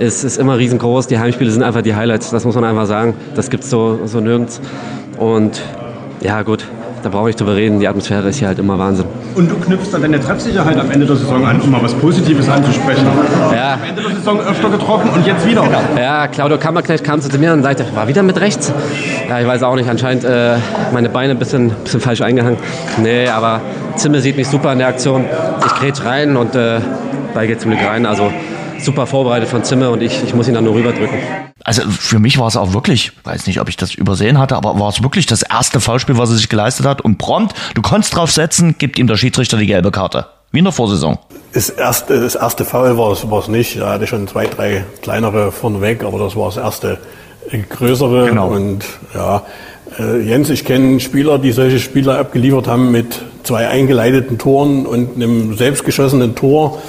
ist, 0.00 0.24
ist 0.24 0.36
immer 0.36 0.58
riesengroß. 0.58 1.06
Die 1.06 1.20
Heimspiele 1.20 1.52
sind 1.52 1.62
einfach 1.62 1.82
die 1.82 1.94
Highlights, 1.94 2.30
das 2.30 2.44
muss 2.44 2.56
man 2.56 2.64
einfach 2.64 2.86
sagen. 2.86 3.14
Das 3.36 3.48
gibt 3.48 3.62
es 3.62 3.70
so, 3.70 4.00
so 4.06 4.18
nirgends. 4.18 4.60
Und 5.18 5.62
ja, 6.20 6.42
gut, 6.42 6.66
da 7.02 7.08
brauche 7.08 7.30
ich 7.30 7.36
drüber 7.36 7.56
reden. 7.56 7.80
Die 7.80 7.88
Atmosphäre 7.88 8.28
ist 8.28 8.38
hier 8.38 8.48
halt 8.48 8.58
immer 8.58 8.78
Wahnsinn. 8.78 9.06
Und 9.34 9.50
du 9.50 9.56
knüpfst 9.56 9.92
dann 9.92 10.02
deine 10.02 10.20
Treffsicherheit 10.20 10.78
am 10.78 10.90
Ende 10.90 11.06
der 11.06 11.16
Saison 11.16 11.46
an, 11.46 11.60
um 11.60 11.70
mal 11.70 11.82
was 11.82 11.94
Positives 11.94 12.48
anzusprechen. 12.48 13.06
Ja. 13.52 13.74
Am 13.74 13.84
Ende 13.88 14.02
der 14.02 14.16
Saison 14.16 14.40
öfter 14.40 14.70
getroffen 14.70 15.10
und 15.10 15.26
jetzt 15.26 15.46
wieder. 15.46 15.64
Ja, 15.96 16.26
Claudio 16.28 16.58
Kammerknecht 16.58 17.04
kam 17.04 17.20
zu 17.20 17.38
mir 17.38 17.52
und 17.52 17.62
sagte, 17.62 17.84
war 17.94 18.08
wieder 18.08 18.22
mit 18.22 18.40
rechts. 18.40 18.72
Ja, 19.28 19.40
ich 19.40 19.46
weiß 19.46 19.62
auch 19.62 19.74
nicht, 19.74 19.88
anscheinend 19.88 20.24
äh, 20.24 20.56
meine 20.92 21.08
Beine 21.08 21.32
ein 21.32 21.38
bisschen, 21.38 21.70
bisschen 21.84 22.00
falsch 22.00 22.20
eingehangen. 22.20 22.58
Nee, 23.02 23.28
aber 23.28 23.60
Zimmer 23.96 24.20
sieht 24.20 24.36
mich 24.36 24.48
super 24.48 24.72
in 24.72 24.78
der 24.78 24.88
Aktion. 24.88 25.24
Ich 25.66 25.74
grätsch 25.74 26.04
rein 26.04 26.36
und 26.36 26.54
äh, 26.54 26.80
Ball 27.34 27.46
geht 27.46 27.60
zum 27.60 27.70
Glück 27.70 27.84
rein. 27.84 28.06
Also 28.06 28.32
super 28.78 29.06
vorbereitet 29.06 29.48
von 29.48 29.64
Zimmer 29.64 29.90
und 29.90 30.02
ich, 30.02 30.22
ich 30.24 30.34
muss 30.34 30.48
ihn 30.48 30.54
dann 30.54 30.64
nur 30.64 30.74
rüberdrücken. 30.74 31.18
Also 31.68 31.82
für 31.82 32.18
mich 32.18 32.38
war 32.38 32.46
es 32.46 32.56
auch 32.56 32.72
wirklich, 32.72 33.12
weiß 33.24 33.46
nicht, 33.46 33.60
ob 33.60 33.68
ich 33.68 33.76
das 33.76 33.92
übersehen 33.92 34.38
hatte, 34.38 34.56
aber 34.56 34.80
war 34.80 34.88
es 34.88 35.02
wirklich 35.02 35.26
das 35.26 35.42
erste 35.42 35.80
Foulspiel, 35.80 36.16
was 36.16 36.30
er 36.30 36.36
sich 36.36 36.48
geleistet 36.48 36.86
hat 36.86 37.02
und 37.02 37.18
prompt, 37.18 37.54
du 37.74 37.82
konntest 37.82 38.16
drauf 38.16 38.30
setzen, 38.30 38.76
gibt 38.78 38.98
ihm 38.98 39.06
der 39.06 39.18
Schiedsrichter 39.18 39.58
die 39.58 39.66
gelbe 39.66 39.90
Karte. 39.90 40.24
Wie 40.50 40.60
in 40.60 40.64
der 40.64 40.72
Vorsaison. 40.72 41.18
Das 41.52 41.68
erste, 41.68 42.22
das 42.22 42.36
erste 42.36 42.64
Foul 42.64 42.96
war 42.96 43.12
es, 43.12 43.30
war 43.30 43.40
es 43.40 43.48
nicht. 43.48 43.76
Er 43.76 43.90
hatte 43.90 44.06
schon 44.06 44.26
zwei, 44.26 44.46
drei 44.46 44.86
kleinere 45.02 45.52
vorneweg, 45.52 46.04
aber 46.04 46.18
das 46.18 46.36
war 46.36 46.46
das 46.46 46.56
erste 46.56 46.96
größere. 47.68 48.30
Genau. 48.30 48.48
Und 48.48 48.86
ja, 49.14 49.42
äh, 49.98 50.22
Jens, 50.22 50.48
ich 50.48 50.64
kenne 50.64 51.00
Spieler, 51.00 51.38
die 51.38 51.52
solche 51.52 51.80
Spieler 51.80 52.18
abgeliefert 52.18 52.66
haben 52.66 52.92
mit 52.92 53.20
zwei 53.42 53.68
eingeleiteten 53.68 54.38
Toren 54.38 54.86
und 54.86 55.16
einem 55.16 55.54
selbstgeschossenen 55.54 56.34
Tor. 56.34 56.80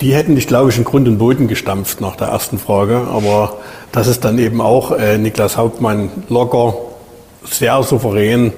Die 0.00 0.14
hätten 0.14 0.36
dich, 0.36 0.46
glaube 0.46 0.70
ich, 0.70 0.78
in 0.78 0.84
Grund 0.84 1.08
und 1.08 1.18
Boden 1.18 1.48
gestampft 1.48 2.00
nach 2.00 2.14
der 2.14 2.28
ersten 2.28 2.58
Frage. 2.58 3.08
Aber 3.12 3.54
das 3.90 4.06
ist 4.06 4.24
dann 4.24 4.38
eben 4.38 4.60
auch 4.60 4.92
äh, 4.92 5.18
Niklas 5.18 5.56
Hauptmann 5.56 6.10
locker, 6.28 6.74
sehr 7.44 7.82
souverän 7.82 8.52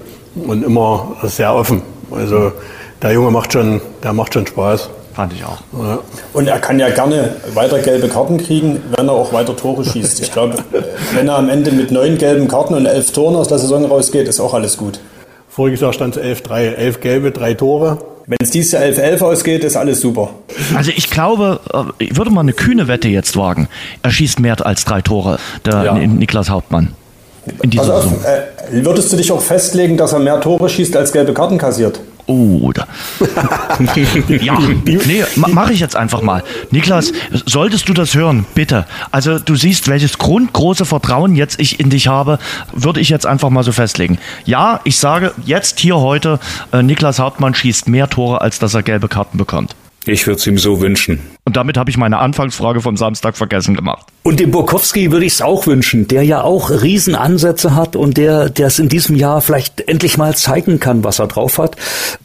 und 0.46 0.62
immer 0.62 1.16
sehr 1.22 1.54
offen. 1.54 1.82
Also 2.10 2.52
der 3.00 3.12
Junge 3.12 3.30
macht 3.30 3.52
schon, 3.52 3.80
der 4.02 4.12
macht 4.12 4.34
schon 4.34 4.46
Spaß. 4.46 4.90
Fand 5.14 5.32
ich 5.32 5.44
auch. 5.44 5.58
Ja. 5.82 5.98
Und 6.34 6.46
er 6.46 6.58
kann 6.60 6.78
ja 6.78 6.88
gerne 6.90 7.36
weiter 7.54 7.80
gelbe 7.80 8.08
Karten 8.08 8.38
kriegen, 8.38 8.82
wenn 8.96 9.08
er 9.08 9.14
auch 9.14 9.32
weiter 9.32 9.56
Tore 9.56 9.84
schießt. 9.84 10.20
Ich 10.20 10.32
glaube, 10.32 10.56
wenn 11.14 11.28
er 11.28 11.36
am 11.36 11.48
Ende 11.48 11.72
mit 11.72 11.90
neun 11.90 12.16
gelben 12.16 12.48
Karten 12.48 12.74
und 12.74 12.86
elf 12.86 13.12
Toren 13.12 13.34
aus 13.34 13.48
der 13.48 13.58
Saison 13.58 13.84
rausgeht, 13.86 14.28
ist 14.28 14.40
auch 14.40 14.54
alles 14.54 14.76
gut. 14.76 15.00
Voriges 15.48 15.80
Jahr 15.80 15.92
stand 15.92 16.16
es 16.16 16.42
11-3, 16.42 16.74
elf 16.74 17.00
gelbe, 17.00 17.32
drei 17.32 17.54
Tore. 17.54 17.98
Wenn 18.30 18.38
es 18.40 18.52
dieses 18.52 18.70
Jahr 18.70 18.82
11-11 18.84 19.22
ausgeht, 19.22 19.64
ist 19.64 19.76
alles 19.76 20.00
super. 20.00 20.30
Also 20.76 20.92
ich 20.94 21.10
glaube, 21.10 21.58
äh, 21.74 22.04
ich 22.04 22.16
würde 22.16 22.30
mal 22.30 22.42
eine 22.42 22.52
kühne 22.52 22.86
Wette 22.86 23.08
jetzt 23.08 23.36
wagen. 23.36 23.66
Er 24.04 24.12
schießt 24.12 24.38
mehr 24.38 24.64
als 24.64 24.84
drei 24.84 25.00
Tore, 25.00 25.40
der 25.64 25.82
ja. 25.82 25.94
Niklas 25.94 26.48
Hauptmann. 26.48 26.94
In 27.60 27.70
dieser 27.70 27.92
also, 27.92 28.08
äh, 28.24 28.84
würdest 28.84 29.12
du 29.12 29.16
dich 29.16 29.32
auch 29.32 29.40
festlegen, 29.40 29.96
dass 29.96 30.12
er 30.12 30.20
mehr 30.20 30.40
Tore 30.40 30.68
schießt 30.68 30.96
als 30.96 31.10
gelbe 31.10 31.34
Karten 31.34 31.58
kassiert? 31.58 31.98
Oh, 32.30 32.70
da. 32.74 32.86
ja, 34.28 34.56
nee, 34.84 35.24
mache 35.34 35.72
ich 35.72 35.80
jetzt 35.80 35.96
einfach 35.96 36.22
mal. 36.22 36.44
Niklas, 36.70 37.12
solltest 37.44 37.88
du 37.88 37.92
das 37.92 38.14
hören, 38.14 38.46
bitte. 38.54 38.86
Also 39.10 39.40
du 39.40 39.56
siehst, 39.56 39.88
welches 39.88 40.16
grundgroße 40.16 40.84
Vertrauen 40.84 41.34
jetzt 41.34 41.58
ich 41.58 41.80
in 41.80 41.90
dich 41.90 42.06
habe, 42.06 42.38
würde 42.72 43.00
ich 43.00 43.08
jetzt 43.08 43.26
einfach 43.26 43.50
mal 43.50 43.64
so 43.64 43.72
festlegen. 43.72 44.18
Ja, 44.44 44.80
ich 44.84 44.96
sage 44.96 45.32
jetzt 45.44 45.80
hier 45.80 45.96
heute, 45.96 46.38
äh, 46.70 46.84
Niklas 46.84 47.18
Hauptmann 47.18 47.52
schießt 47.52 47.88
mehr 47.88 48.08
Tore, 48.08 48.40
als 48.40 48.60
dass 48.60 48.74
er 48.74 48.84
gelbe 48.84 49.08
Karten 49.08 49.36
bekommt. 49.36 49.74
Ich 50.06 50.24
würde 50.28 50.38
es 50.38 50.46
ihm 50.46 50.56
so 50.56 50.80
wünschen. 50.80 51.18
Und 51.44 51.56
damit 51.56 51.76
habe 51.76 51.90
ich 51.90 51.96
meine 51.96 52.18
Anfangsfrage 52.18 52.80
vom 52.80 52.96
Samstag 52.96 53.36
vergessen 53.36 53.74
gemacht. 53.74 54.06
Und 54.22 54.38
dem 54.38 54.50
Burkowski 54.50 55.10
würde 55.10 55.24
ich 55.24 55.32
es 55.32 55.42
auch 55.42 55.66
wünschen, 55.66 56.06
der 56.06 56.22
ja 56.22 56.42
auch 56.42 56.70
Riesenansätze 56.70 57.74
hat 57.74 57.96
und 57.96 58.18
der, 58.18 58.50
der 58.50 58.66
es 58.66 58.78
in 58.78 58.90
diesem 58.90 59.16
Jahr 59.16 59.40
vielleicht 59.40 59.80
endlich 59.88 60.18
mal 60.18 60.36
zeigen 60.36 60.78
kann, 60.78 61.02
was 61.02 61.18
er 61.18 61.26
drauf 61.26 61.58
hat. 61.58 61.76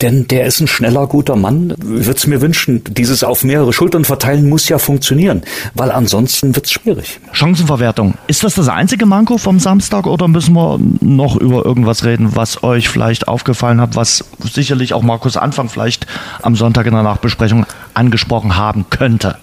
Denn 0.02 0.28
der 0.28 0.46
ist 0.46 0.60
ein 0.60 0.68
schneller, 0.68 1.08
guter 1.08 1.38
Mann. 1.38 1.74
Ich 1.80 2.06
würde 2.06 2.18
es 2.18 2.28
mir 2.28 2.42
wünschen. 2.42 2.84
Dieses 2.86 3.24
auf 3.24 3.46
mehrere 3.46 3.72
Schultern 3.72 4.04
verteilen 4.04 4.50
muss 4.50 4.68
ja 4.68 4.78
funktionieren, 4.78 5.44
weil 5.74 5.90
ansonsten 5.90 6.54
wird 6.54 6.66
es 6.66 6.74
schwierig. 6.74 7.20
Chancenverwertung. 7.32 8.16
Ist 8.28 8.44
das 8.44 8.56
das 8.56 8.68
einzige 8.68 9.06
Manko 9.06 9.38
vom 9.38 9.60
Samstag 9.60 10.06
oder 10.06 10.28
müssen 10.28 10.54
wir 10.54 10.80
noch 11.00 11.38
über 11.38 11.66
irgendwas 11.66 12.04
reden, 12.04 12.36
was 12.36 12.62
euch 12.64 12.90
vielleicht 12.90 13.30
aufgefallen 13.30 13.80
hat, 13.80 13.96
was 13.96 14.26
sicherlich 14.44 14.94
auch 14.94 15.02
Markus 15.02 15.38
Anfang 15.38 15.70
vielleicht 15.70 16.06
am 16.42 16.58
Sonntag 16.58 16.86
in 16.88 16.94
der 16.94 17.04
Nachbesprechung 17.04 17.66
angesprochen 17.94 18.58
haben 18.58 18.86
könnte? 19.20 19.38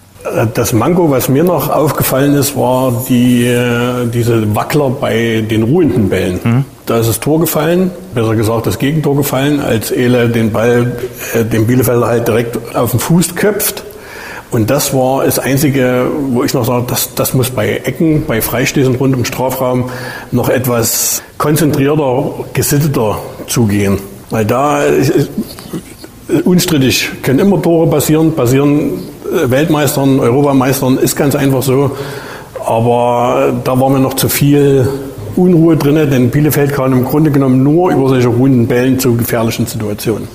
Das 0.54 0.72
Manko, 0.72 1.11
was 1.11 1.28
mir 1.28 1.42
noch 1.42 1.68
aufgefallen 1.68 2.35
ist, 2.35 2.56
war 2.56 3.04
die, 3.08 3.44
äh, 3.44 4.06
diese 4.06 4.54
Wackler 4.54 4.90
bei 4.90 5.44
den 5.50 5.64
ruhenden 5.64 6.08
Bällen. 6.08 6.40
Mhm. 6.44 6.64
Da 6.87 7.00
ist 7.00 7.08
das 7.08 7.18
Tor 7.18 7.40
gefallen, 7.40 7.90
besser 8.14 8.37
gesagt 8.37 8.66
das 8.66 8.78
Gegentor 8.78 9.16
gefallen, 9.16 9.61
als 9.61 9.90
Ele 9.90 10.28
den 10.28 10.52
Ball 10.52 10.92
äh, 11.35 11.44
dem 11.44 11.66
Bielefelder 11.66 12.06
halt 12.06 12.28
direkt 12.28 12.56
auf 12.76 12.92
den 12.92 13.00
Fuß 13.00 13.35
köpft. 13.35 13.82
Und 14.52 14.70
das 14.70 14.94
war 14.94 15.24
das 15.24 15.38
Einzige, 15.40 16.06
wo 16.30 16.44
ich 16.44 16.54
noch 16.54 16.66
sage, 16.66 16.85
das, 16.87 17.14
das 17.14 17.35
muss 17.35 17.50
bei 17.50 17.78
Ecken, 17.85 18.24
bei 18.26 18.40
Freistößen 18.40 18.94
rund 18.94 19.14
im 19.14 19.24
Strafraum 19.24 19.90
noch 20.30 20.48
etwas 20.50 21.22
konzentrierter, 21.38 22.44
gesitteter 22.52 23.18
zugehen. 23.48 23.98
Weil 24.30 24.44
da 24.44 24.85
ist, 24.85 25.30
unstrittig 26.44 27.11
können 27.22 27.40
immer 27.40 27.61
Tore 27.61 27.88
passieren, 27.88 28.32
passieren 28.32 29.02
Weltmeistern, 29.51 30.21
Europameistern, 30.21 30.99
ist 30.99 31.16
ganz 31.16 31.35
einfach 31.35 31.62
so. 31.62 31.92
Aber 32.64 33.53
da 33.64 33.79
war 33.79 33.90
mir 33.90 33.99
noch 33.99 34.14
zu 34.14 34.29
viel 34.29 34.87
Unruhe 35.37 35.77
drin, 35.77 35.95
denn 36.11 36.31
Bielefeld 36.31 36.73
kam 36.73 36.92
im 36.92 37.05
Grunde 37.05 37.31
genommen 37.31 37.62
nur 37.62 37.90
über 37.90 38.09
solche 38.09 38.29
runden 38.29 38.66
Bällen 38.66 38.99
zu 38.99 39.16
gefährlichen 39.16 39.66
Situationen. 39.66 40.29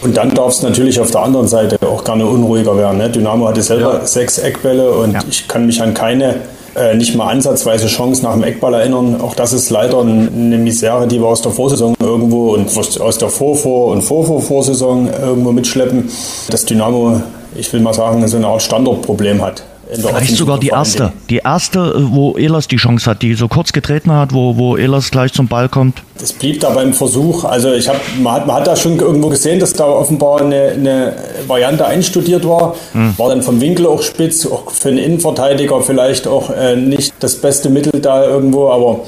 Und 0.00 0.16
dann 0.16 0.32
darf 0.32 0.52
es 0.52 0.62
natürlich 0.62 1.00
auf 1.00 1.10
der 1.10 1.22
anderen 1.22 1.48
Seite 1.48 1.76
auch 1.86 2.04
gerne 2.04 2.24
unruhiger 2.24 2.76
werden. 2.76 2.98
Ne? 2.98 3.10
Dynamo 3.10 3.48
hatte 3.48 3.62
selber 3.62 3.94
ja. 3.94 4.06
sechs 4.06 4.38
Eckbälle 4.38 4.90
und 4.90 5.12
ja. 5.12 5.20
ich 5.28 5.48
kann 5.48 5.66
mich 5.66 5.82
an 5.82 5.92
keine 5.92 6.36
äh, 6.76 6.94
nicht 6.94 7.16
mal 7.16 7.28
ansatzweise 7.28 7.88
Chance 7.88 8.22
nach 8.22 8.34
dem 8.34 8.44
Eckball 8.44 8.74
erinnern. 8.74 9.20
Auch 9.20 9.34
das 9.34 9.52
ist 9.52 9.70
leider 9.70 10.00
eine 10.00 10.58
Misere, 10.58 11.08
die 11.08 11.20
wir 11.20 11.26
aus 11.26 11.42
der 11.42 11.50
Vorsaison 11.50 11.94
irgendwo 11.98 12.54
und 12.54 12.68
aus 13.00 13.18
der 13.18 13.28
Vorvor- 13.28 13.88
und 13.88 14.02
Vorvor-Vorsaison 14.02 15.08
irgendwo 15.20 15.50
mitschleppen, 15.50 16.08
dass 16.50 16.64
Dynamo 16.64 17.20
ich 17.58 17.72
will 17.72 17.80
mal 17.80 17.94
sagen, 17.94 18.26
so 18.28 18.36
eine 18.36 18.46
Art 18.46 18.62
Standardproblem 18.62 19.42
hat. 19.42 19.62
Vielleicht 19.90 20.36
sogar 20.36 20.58
die 20.58 20.68
erste. 20.68 21.12
Die 21.30 21.38
erste, 21.38 21.94
wo 22.12 22.36
Ehlers 22.36 22.68
die 22.68 22.76
Chance 22.76 23.10
hat, 23.10 23.22
die 23.22 23.34
so 23.34 23.48
kurz 23.48 23.72
getreten 23.72 24.12
hat, 24.12 24.34
wo, 24.34 24.56
wo 24.56 24.76
Ehlers 24.76 25.10
gleich 25.10 25.32
zum 25.32 25.48
Ball 25.48 25.68
kommt. 25.68 26.02
Das 26.18 26.32
blieb 26.32 26.60
da 26.60 26.70
beim 26.70 26.92
Versuch. 26.92 27.44
Also 27.44 27.72
ich 27.72 27.88
hab, 27.88 27.96
man, 28.20 28.34
hat, 28.34 28.46
man 28.46 28.56
hat 28.56 28.66
da 28.66 28.76
schon 28.76 28.98
irgendwo 28.98 29.28
gesehen, 29.28 29.60
dass 29.60 29.72
da 29.72 29.86
offenbar 29.86 30.42
eine, 30.42 30.72
eine 30.72 31.16
Variante 31.46 31.86
einstudiert 31.86 32.46
war. 32.46 32.74
Hm. 32.92 33.14
War 33.16 33.30
dann 33.30 33.42
vom 33.42 33.60
Winkel 33.60 33.86
auch 33.86 34.02
spitz, 34.02 34.44
auch 34.46 34.70
für 34.70 34.90
einen 34.90 34.98
Innenverteidiger 34.98 35.80
vielleicht 35.80 36.26
auch 36.26 36.50
äh, 36.50 36.76
nicht 36.76 37.14
das 37.20 37.36
beste 37.36 37.70
Mittel 37.70 38.00
da 38.00 38.24
irgendwo, 38.24 38.68
aber 38.68 39.00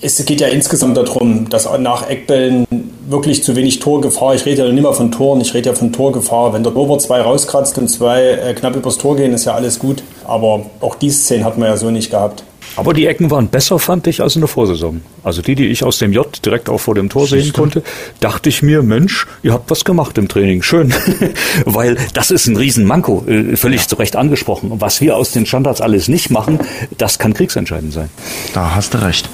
es 0.00 0.24
geht 0.24 0.40
ja 0.40 0.48
insgesamt 0.48 0.96
darum, 0.96 1.48
dass 1.48 1.68
nach 1.78 2.08
Eckbällen 2.08 2.66
wirklich 3.08 3.42
zu 3.42 3.56
wenig 3.56 3.78
Torgefahr, 3.78 4.34
ich 4.34 4.44
rede 4.46 4.64
ja 4.66 4.72
nicht 4.72 4.82
mehr 4.82 4.92
von 4.92 5.12
Toren, 5.12 5.40
ich 5.40 5.54
rede 5.54 5.70
ja 5.70 5.74
von 5.74 5.92
Torgefahr. 5.92 6.52
Wenn 6.52 6.62
der 6.62 6.72
Torwart 6.72 7.02
zwei 7.02 7.20
rauskratzt 7.20 7.78
und 7.78 7.88
zwei 7.88 8.22
äh, 8.22 8.54
knapp 8.54 8.76
übers 8.76 8.98
Tor 8.98 9.16
gehen, 9.16 9.32
ist 9.32 9.44
ja 9.44 9.54
alles 9.54 9.78
gut. 9.78 10.02
Aber 10.24 10.66
auch 10.80 10.94
diese 10.94 11.18
Szene 11.18 11.44
hat 11.44 11.58
man 11.58 11.68
ja 11.68 11.76
so 11.76 11.90
nicht 11.90 12.10
gehabt. 12.10 12.44
Aber 12.74 12.92
die 12.92 13.06
Ecken 13.06 13.30
waren 13.30 13.48
besser, 13.48 13.78
fand 13.78 14.06
ich, 14.06 14.20
als 14.20 14.34
in 14.34 14.42
der 14.42 14.48
Vorsaison. 14.48 15.00
Also 15.22 15.40
die, 15.40 15.54
die 15.54 15.66
ich 15.66 15.84
aus 15.84 15.98
dem 15.98 16.12
J 16.12 16.26
direkt 16.44 16.68
auch 16.68 16.78
vor 16.78 16.94
dem 16.94 17.08
Tor 17.08 17.26
sehen 17.26 17.52
konnte, 17.52 17.82
dachte 18.20 18.48
ich 18.48 18.62
mir, 18.62 18.82
Mensch, 18.82 19.26
ihr 19.42 19.52
habt 19.52 19.70
was 19.70 19.84
gemacht 19.84 20.18
im 20.18 20.28
Training. 20.28 20.62
Schön. 20.62 20.92
Weil 21.64 21.96
das 22.12 22.30
ist 22.30 22.46
ein 22.46 22.56
Riesenmanko, 22.56 23.24
äh, 23.26 23.56
völlig 23.56 23.82
ja. 23.82 23.88
zu 23.88 23.96
Recht 23.96 24.16
angesprochen. 24.16 24.72
Und 24.72 24.80
was 24.80 25.00
wir 25.00 25.16
aus 25.16 25.30
den 25.30 25.46
Standards 25.46 25.80
alles 25.80 26.08
nicht 26.08 26.30
machen, 26.30 26.58
das 26.98 27.18
kann 27.18 27.32
kriegsentscheidend 27.32 27.92
sein. 27.92 28.10
Da 28.52 28.74
hast 28.74 28.92
du 28.92 29.02
recht. 29.02 29.30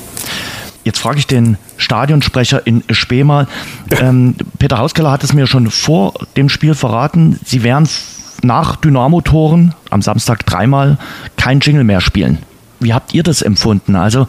Jetzt 0.84 0.98
frage 0.98 1.18
ich 1.18 1.26
den 1.26 1.58
Stadionsprecher 1.76 2.66
in 2.66 2.82
Spee 2.90 3.24
mal. 3.24 3.46
Ähm, 3.90 4.34
Peter 4.58 4.78
Hauskeller 4.78 5.10
hat 5.10 5.22
es 5.22 5.32
mir 5.32 5.46
schon 5.46 5.70
vor 5.70 6.14
dem 6.36 6.48
Spiel 6.48 6.74
verraten. 6.74 7.38
Sie 7.44 7.62
werden 7.62 7.88
nach 8.42 8.76
Dynamo-Toren 8.76 9.74
am 9.90 10.02
Samstag 10.02 10.44
dreimal 10.44 10.98
kein 11.36 11.60
Jingle 11.60 11.84
mehr 11.84 12.00
spielen. 12.00 12.38
Wie 12.82 12.92
habt 12.92 13.14
ihr 13.14 13.22
das 13.22 13.42
empfunden? 13.42 13.96
Also 13.96 14.26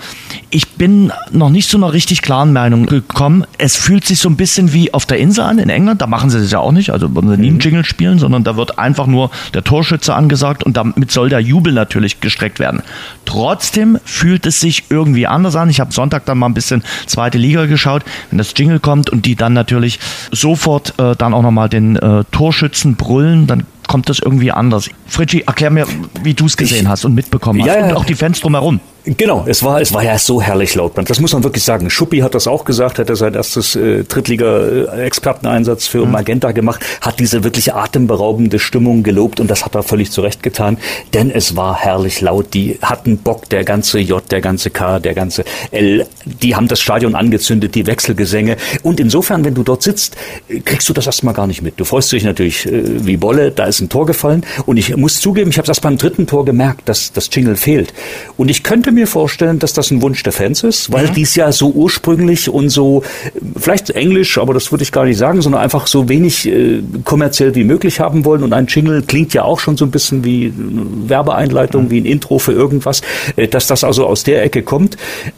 ich 0.49 0.69
bin 0.69 1.11
noch 1.31 1.49
nicht 1.49 1.69
zu 1.69 1.77
einer 1.77 1.93
richtig 1.93 2.21
klaren 2.21 2.53
Meinung 2.53 2.85
gekommen. 2.85 3.45
Es 3.57 3.75
fühlt 3.75 4.05
sich 4.05 4.19
so 4.19 4.29
ein 4.29 4.37
bisschen 4.37 4.73
wie 4.73 4.93
auf 4.93 5.05
der 5.05 5.17
Insel 5.19 5.43
an 5.43 5.59
in 5.59 5.69
England. 5.69 6.01
Da 6.01 6.07
machen 6.07 6.29
sie 6.29 6.39
das 6.39 6.51
ja 6.51 6.59
auch 6.59 6.71
nicht. 6.71 6.91
Also 6.91 7.13
wollen 7.15 7.29
sie 7.29 7.37
nie 7.37 7.47
einen 7.47 7.55
mhm. 7.55 7.61
Jingle 7.61 7.85
spielen, 7.85 8.19
sondern 8.19 8.43
da 8.43 8.55
wird 8.55 8.79
einfach 8.79 9.07
nur 9.07 9.31
der 9.53 9.63
Torschütze 9.63 10.13
angesagt 10.13 10.63
und 10.63 10.77
damit 10.77 11.11
soll 11.11 11.29
der 11.29 11.39
Jubel 11.39 11.73
natürlich 11.73 12.21
gestreckt 12.21 12.59
werden. 12.59 12.81
Trotzdem 13.25 13.99
fühlt 14.05 14.45
es 14.45 14.59
sich 14.59 14.85
irgendwie 14.89 15.27
anders 15.27 15.55
an. 15.55 15.69
Ich 15.69 15.79
habe 15.79 15.91
Sonntag 15.91 16.25
dann 16.25 16.37
mal 16.37 16.47
ein 16.47 16.53
bisschen 16.53 16.83
zweite 17.07 17.37
Liga 17.37 17.65
geschaut. 17.65 18.03
Wenn 18.29 18.37
das 18.37 18.53
Jingle 18.55 18.79
kommt 18.79 19.09
und 19.09 19.25
die 19.25 19.35
dann 19.35 19.53
natürlich 19.53 19.99
sofort 20.31 20.93
äh, 20.99 21.15
dann 21.15 21.33
auch 21.33 21.41
nochmal 21.41 21.69
den 21.69 21.95
äh, 21.95 22.23
Torschützen 22.31 22.95
brüllen, 22.95 23.47
dann 23.47 23.65
kommt 23.93 24.09
das 24.09 24.17
irgendwie 24.17 24.51
anders. 24.51 24.89
Fritschi, 25.05 25.41
erklär 25.41 25.69
mir, 25.69 25.85
wie 26.23 26.33
du 26.33 26.47
es 26.47 26.57
gesehen 26.57 26.85
ich, 26.85 26.87
hast 26.87 27.05
und 27.05 27.13
mitbekommen 27.13 27.61
hast. 27.61 27.67
Ja, 27.67 27.85
und 27.85 27.93
auch 27.93 28.05
die 28.05 28.15
Fans 28.15 28.39
drumherum. 28.39 28.79
Genau, 29.05 29.43
es 29.45 29.61
war, 29.63 29.81
es 29.81 29.93
war 29.93 30.01
ja 30.01 30.17
so 30.17 30.41
herrlich 30.41 30.75
laut. 30.75 30.93
Das 30.95 31.19
muss 31.19 31.33
man 31.33 31.43
wirklich 31.43 31.65
sagen. 31.65 31.89
Schuppi 31.89 32.19
hat 32.19 32.35
das 32.35 32.47
auch 32.47 32.63
gesagt, 32.63 32.99
hat 32.99 33.09
er 33.09 33.17
sein 33.17 33.33
erstes 33.33 33.75
äh, 33.75 34.05
Drittliga-Experteneinsatz 34.05 35.87
für 35.87 36.05
mhm. 36.05 36.11
Magenta 36.13 36.53
gemacht, 36.53 36.85
hat 37.01 37.19
diese 37.19 37.43
wirklich 37.43 37.73
atemberaubende 37.73 38.59
Stimmung 38.59 39.03
gelobt 39.03 39.41
und 39.41 39.51
das 39.51 39.65
hat 39.65 39.75
er 39.75 39.83
völlig 39.83 40.11
zurecht 40.11 40.41
getan, 40.41 40.77
denn 41.13 41.31
es 41.31 41.57
war 41.57 41.77
herrlich 41.77 42.21
laut. 42.21 42.53
Die 42.53 42.79
hatten 42.81 43.17
Bock, 43.17 43.49
der 43.49 43.65
ganze 43.65 43.99
J, 43.99 44.23
der 44.31 44.39
ganze 44.39 44.69
K, 44.69 44.99
der 44.99 45.13
ganze 45.13 45.43
L, 45.71 46.07
die 46.23 46.55
haben 46.55 46.69
das 46.69 46.79
Stadion 46.79 47.13
angezündet, 47.13 47.75
die 47.75 47.85
Wechselgesänge. 47.85 48.55
Und 48.83 49.01
insofern, 49.01 49.43
wenn 49.43 49.53
du 49.53 49.63
dort 49.63 49.83
sitzt, 49.83 50.15
kriegst 50.63 50.87
du 50.87 50.93
das 50.93 51.07
erstmal 51.07 51.33
gar 51.33 51.47
nicht 51.47 51.61
mit. 51.61 51.77
Du 51.77 51.83
freust 51.83 52.09
dich 52.13 52.23
natürlich 52.23 52.65
äh, 52.67 53.05
wie 53.05 53.17
Bolle, 53.17 53.51
da 53.51 53.65
ist 53.65 53.81
ein 53.81 53.89
Tor 53.89 54.05
gefallen 54.05 54.45
und 54.65 54.77
ich 54.77 54.95
muss 54.95 55.19
zugeben, 55.19 55.49
ich 55.49 55.57
habe 55.57 55.67
das 55.67 55.81
beim 55.81 55.97
dritten 55.97 56.25
Tor 56.25 56.45
gemerkt, 56.45 56.87
dass 56.87 57.11
das 57.11 57.29
Jingle 57.33 57.57
fehlt. 57.57 57.93
Und 58.37 58.47
ich 58.47 58.63
könnte 58.63 58.92
mir 58.93 59.07
vorstellen, 59.07 59.59
dass 59.59 59.73
das 59.73 59.91
ein 59.91 60.01
Wunsch 60.01 60.23
der 60.23 60.33
Fans 60.33 60.63
ist, 60.63 60.91
weil 60.91 61.07
mhm. 61.07 61.13
dies 61.13 61.35
ja 61.35 61.51
so 61.51 61.71
ursprünglich 61.71 62.49
und 62.49 62.69
so, 62.69 63.03
vielleicht 63.57 63.89
Englisch, 63.91 64.37
aber 64.37 64.53
das 64.53 64.71
würde 64.71 64.83
ich 64.83 64.91
gar 64.91 65.05
nicht 65.05 65.17
sagen, 65.17 65.41
sondern 65.41 65.61
einfach 65.61 65.87
so 65.87 66.09
wenig 66.09 66.47
äh, 66.47 66.81
kommerziell 67.03 67.55
wie 67.55 67.63
möglich 67.63 67.99
haben 67.99 68.25
wollen. 68.25 68.43
Und 68.43 68.53
ein 68.53 68.67
Jingle 68.67 69.01
klingt 69.03 69.33
ja 69.33 69.43
auch 69.43 69.59
schon 69.59 69.77
so 69.77 69.85
ein 69.85 69.91
bisschen 69.91 70.23
wie 70.23 70.53
Werbeeinleitung, 70.55 71.85
mhm. 71.85 71.91
wie 71.91 72.01
ein 72.01 72.05
Intro 72.05 72.39
für 72.39 72.53
irgendwas, 72.53 73.01
äh, 73.35 73.47
dass 73.47 73.67
das 73.67 73.83
also 73.83 74.05
aus 74.05 74.23
der 74.23 74.43
Ecke 74.43 74.63
kommt. 74.63 74.97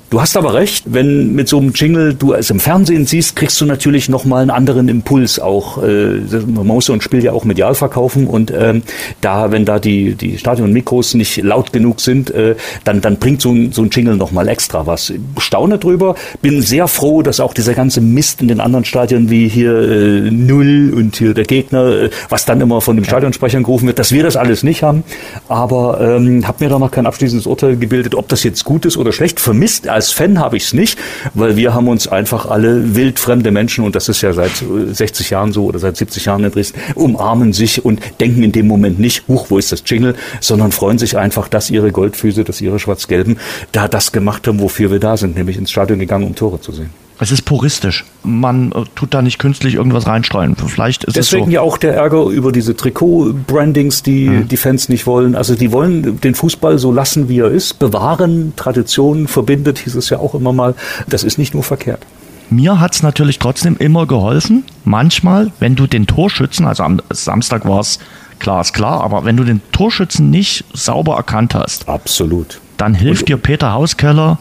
Du 0.09 0.21
hast 0.21 0.37
aber 0.37 0.53
recht, 0.53 0.85
wenn 0.87 1.33
mit 1.33 1.49
so 1.49 1.57
einem 1.57 1.73
Jingle 1.73 2.13
du 2.13 2.33
es 2.33 2.49
im 2.49 2.59
Fernsehen 2.59 3.05
siehst, 3.05 3.35
kriegst 3.35 3.59
du 3.59 3.65
natürlich 3.65 4.07
nochmal 4.07 4.41
einen 4.41 4.51
anderen 4.51 4.87
Impuls 4.87 5.39
auch. 5.39 5.81
Äh, 5.83 6.19
man 6.47 6.67
muss 6.67 6.85
so 6.85 6.93
ein 6.93 7.01
Spiel 7.01 7.23
ja 7.23 7.31
auch 7.31 7.43
medial 7.43 7.75
verkaufen 7.75 8.27
und 8.27 8.53
ähm, 8.55 8.83
da, 9.21 9.51
wenn 9.51 9.65
da 9.65 9.79
die, 9.79 10.15
die 10.15 10.37
Stadionmikros 10.37 11.15
nicht 11.15 11.37
laut 11.43 11.73
genug 11.73 11.99
sind, 12.01 12.31
äh, 12.31 12.55
dann, 12.83 13.01
dann 13.01 13.17
bringt 13.17 13.41
so 13.45 13.51
ein, 13.51 13.71
so 13.71 13.83
ein 13.83 13.89
Jingle 13.91 14.15
nochmal 14.15 14.47
extra 14.47 14.87
was. 14.87 15.13
Staune 15.37 15.77
drüber, 15.77 16.15
bin 16.41 16.63
sehr 16.63 16.87
froh, 16.87 17.21
dass 17.21 17.39
auch 17.39 17.53
dieser 17.53 17.75
ganze 17.75 18.01
Mist 18.01 18.41
in 18.41 18.47
den 18.47 18.59
anderen 18.59 18.85
Stadien 18.85 19.29
wie 19.29 19.47
hier 19.47 19.77
äh, 19.77 20.31
Null 20.31 20.91
und 20.95 21.15
hier 21.15 21.35
der 21.35 21.43
Gegner, 21.43 22.05
äh, 22.05 22.09
was 22.29 22.45
dann 22.45 22.59
immer 22.59 22.81
von 22.81 22.95
den 22.95 23.05
Stadionsprechern 23.05 23.61
gerufen 23.61 23.85
wird, 23.85 23.99
dass 23.99 24.11
wir 24.11 24.23
das 24.23 24.35
alles 24.35 24.63
nicht 24.63 24.81
haben. 24.81 25.03
Aber 25.47 26.01
ähm, 26.01 26.47
habe 26.47 26.63
mir 26.63 26.71
da 26.71 26.79
noch 26.79 26.89
kein 26.89 27.05
abschließendes 27.05 27.45
Urteil 27.45 27.77
gebildet, 27.77 28.15
ob 28.15 28.27
das 28.29 28.43
jetzt 28.43 28.63
gut 28.65 28.83
ist 28.85 28.97
oder 28.97 29.11
schlecht. 29.11 29.39
Vermisst 29.39 29.87
als 29.87 30.09
Fan 30.09 30.39
habe 30.39 30.57
ich 30.57 30.63
es 30.63 30.73
nicht, 30.73 30.97
weil 31.35 31.55
wir 31.55 31.75
haben 31.75 31.87
uns 31.87 32.07
einfach 32.07 32.47
alle 32.47 32.95
wildfremde 32.95 33.51
Menschen, 33.51 33.85
und 33.85 33.95
das 33.95 34.09
ist 34.09 34.21
ja 34.21 34.33
seit 34.33 34.53
60 34.91 35.29
Jahren 35.29 35.51
so 35.51 35.65
oder 35.65 35.77
seit 35.77 35.97
70 35.97 36.25
Jahren 36.25 36.43
in 36.43 36.51
Dresden, 36.51 36.79
umarmen 36.95 37.53
sich 37.53 37.85
und 37.85 37.99
denken 38.19 38.41
in 38.41 38.51
dem 38.51 38.65
Moment 38.67 38.99
nicht, 38.99 39.27
huch, 39.27 39.47
wo 39.49 39.59
ist 39.59 39.71
das 39.71 39.83
Jingle, 39.85 40.15
sondern 40.41 40.71
freuen 40.71 40.97
sich 40.97 41.15
einfach, 41.15 41.47
dass 41.47 41.69
ihre 41.69 41.91
Goldfüße, 41.91 42.43
dass 42.43 42.59
ihre 42.59 42.79
Schwarz-Gelben 42.79 43.34
da 43.71 43.87
das 43.87 44.11
gemacht 44.11 44.47
haben, 44.47 44.59
wofür 44.59 44.91
wir 44.91 44.99
da 44.99 45.17
sind, 45.17 45.35
nämlich 45.35 45.57
ins 45.57 45.71
Stadion 45.71 45.99
gegangen, 45.99 46.25
um 46.25 46.35
Tore 46.35 46.61
zu 46.61 46.71
sehen. 46.71 46.89
Es 47.17 47.31
ist 47.31 47.43
puristisch. 47.43 48.03
Man 48.23 48.71
äh, 48.73 48.83
tut 48.95 49.13
da 49.13 49.21
nicht 49.21 49.39
künstlich 49.39 49.75
irgendwas 49.75 50.05
reinstreuen. 50.05 50.55
Vielleicht 50.55 51.05
ist 51.05 51.15
Deswegen 51.15 51.43
es 51.43 51.47
so. 51.47 51.53
ja 51.53 51.61
auch 51.61 51.77
der 51.77 51.95
Ärger 51.95 52.25
über 52.25 52.51
diese 52.51 52.75
Trikot-Brandings, 52.75 54.03
die 54.03 54.27
mhm. 54.27 54.47
die 54.49 54.57
Fans 54.57 54.89
nicht 54.89 55.07
wollen. 55.07 55.35
Also 55.35 55.55
die 55.55 55.71
wollen 55.71 56.19
den 56.19 56.35
Fußball 56.35 56.77
so 56.77 56.91
lassen, 56.91 57.29
wie 57.29 57.39
er 57.39 57.49
ist, 57.49 57.79
bewahren, 57.79 58.53
Tradition 58.57 59.27
verbindet, 59.27 59.79
hieß 59.79 59.95
es 59.95 60.09
ja 60.09 60.19
auch 60.19 60.35
immer 60.35 60.51
mal. 60.51 60.75
Das 61.07 61.23
ist 61.23 61.37
nicht 61.37 61.53
nur 61.53 61.63
verkehrt. 61.63 62.05
Mir 62.49 62.79
hat 62.79 62.93
es 62.93 63.01
natürlich 63.01 63.39
trotzdem 63.39 63.77
immer 63.77 64.05
geholfen. 64.05 64.65
Manchmal, 64.83 65.51
wenn 65.59 65.75
du 65.75 65.87
den 65.87 66.07
Torschützen, 66.07 66.67
also 66.67 66.83
am 66.83 67.01
Samstag 67.09 67.65
war 67.65 67.79
es 67.79 67.99
klar 68.39 68.61
ist 68.61 68.73
klar, 68.73 69.01
aber 69.01 69.25
wenn 69.25 69.37
du 69.37 69.43
den 69.43 69.61
Torschützen 69.71 70.29
nicht 70.29 70.65
sauber 70.73 71.15
erkannt 71.15 71.55
hast, 71.55 71.87
absolut, 71.87 72.59
dann 72.77 72.93
hilft 72.93 73.27
dir 73.27 73.37
Peter 73.37 73.73
Hauskeller 73.73 74.39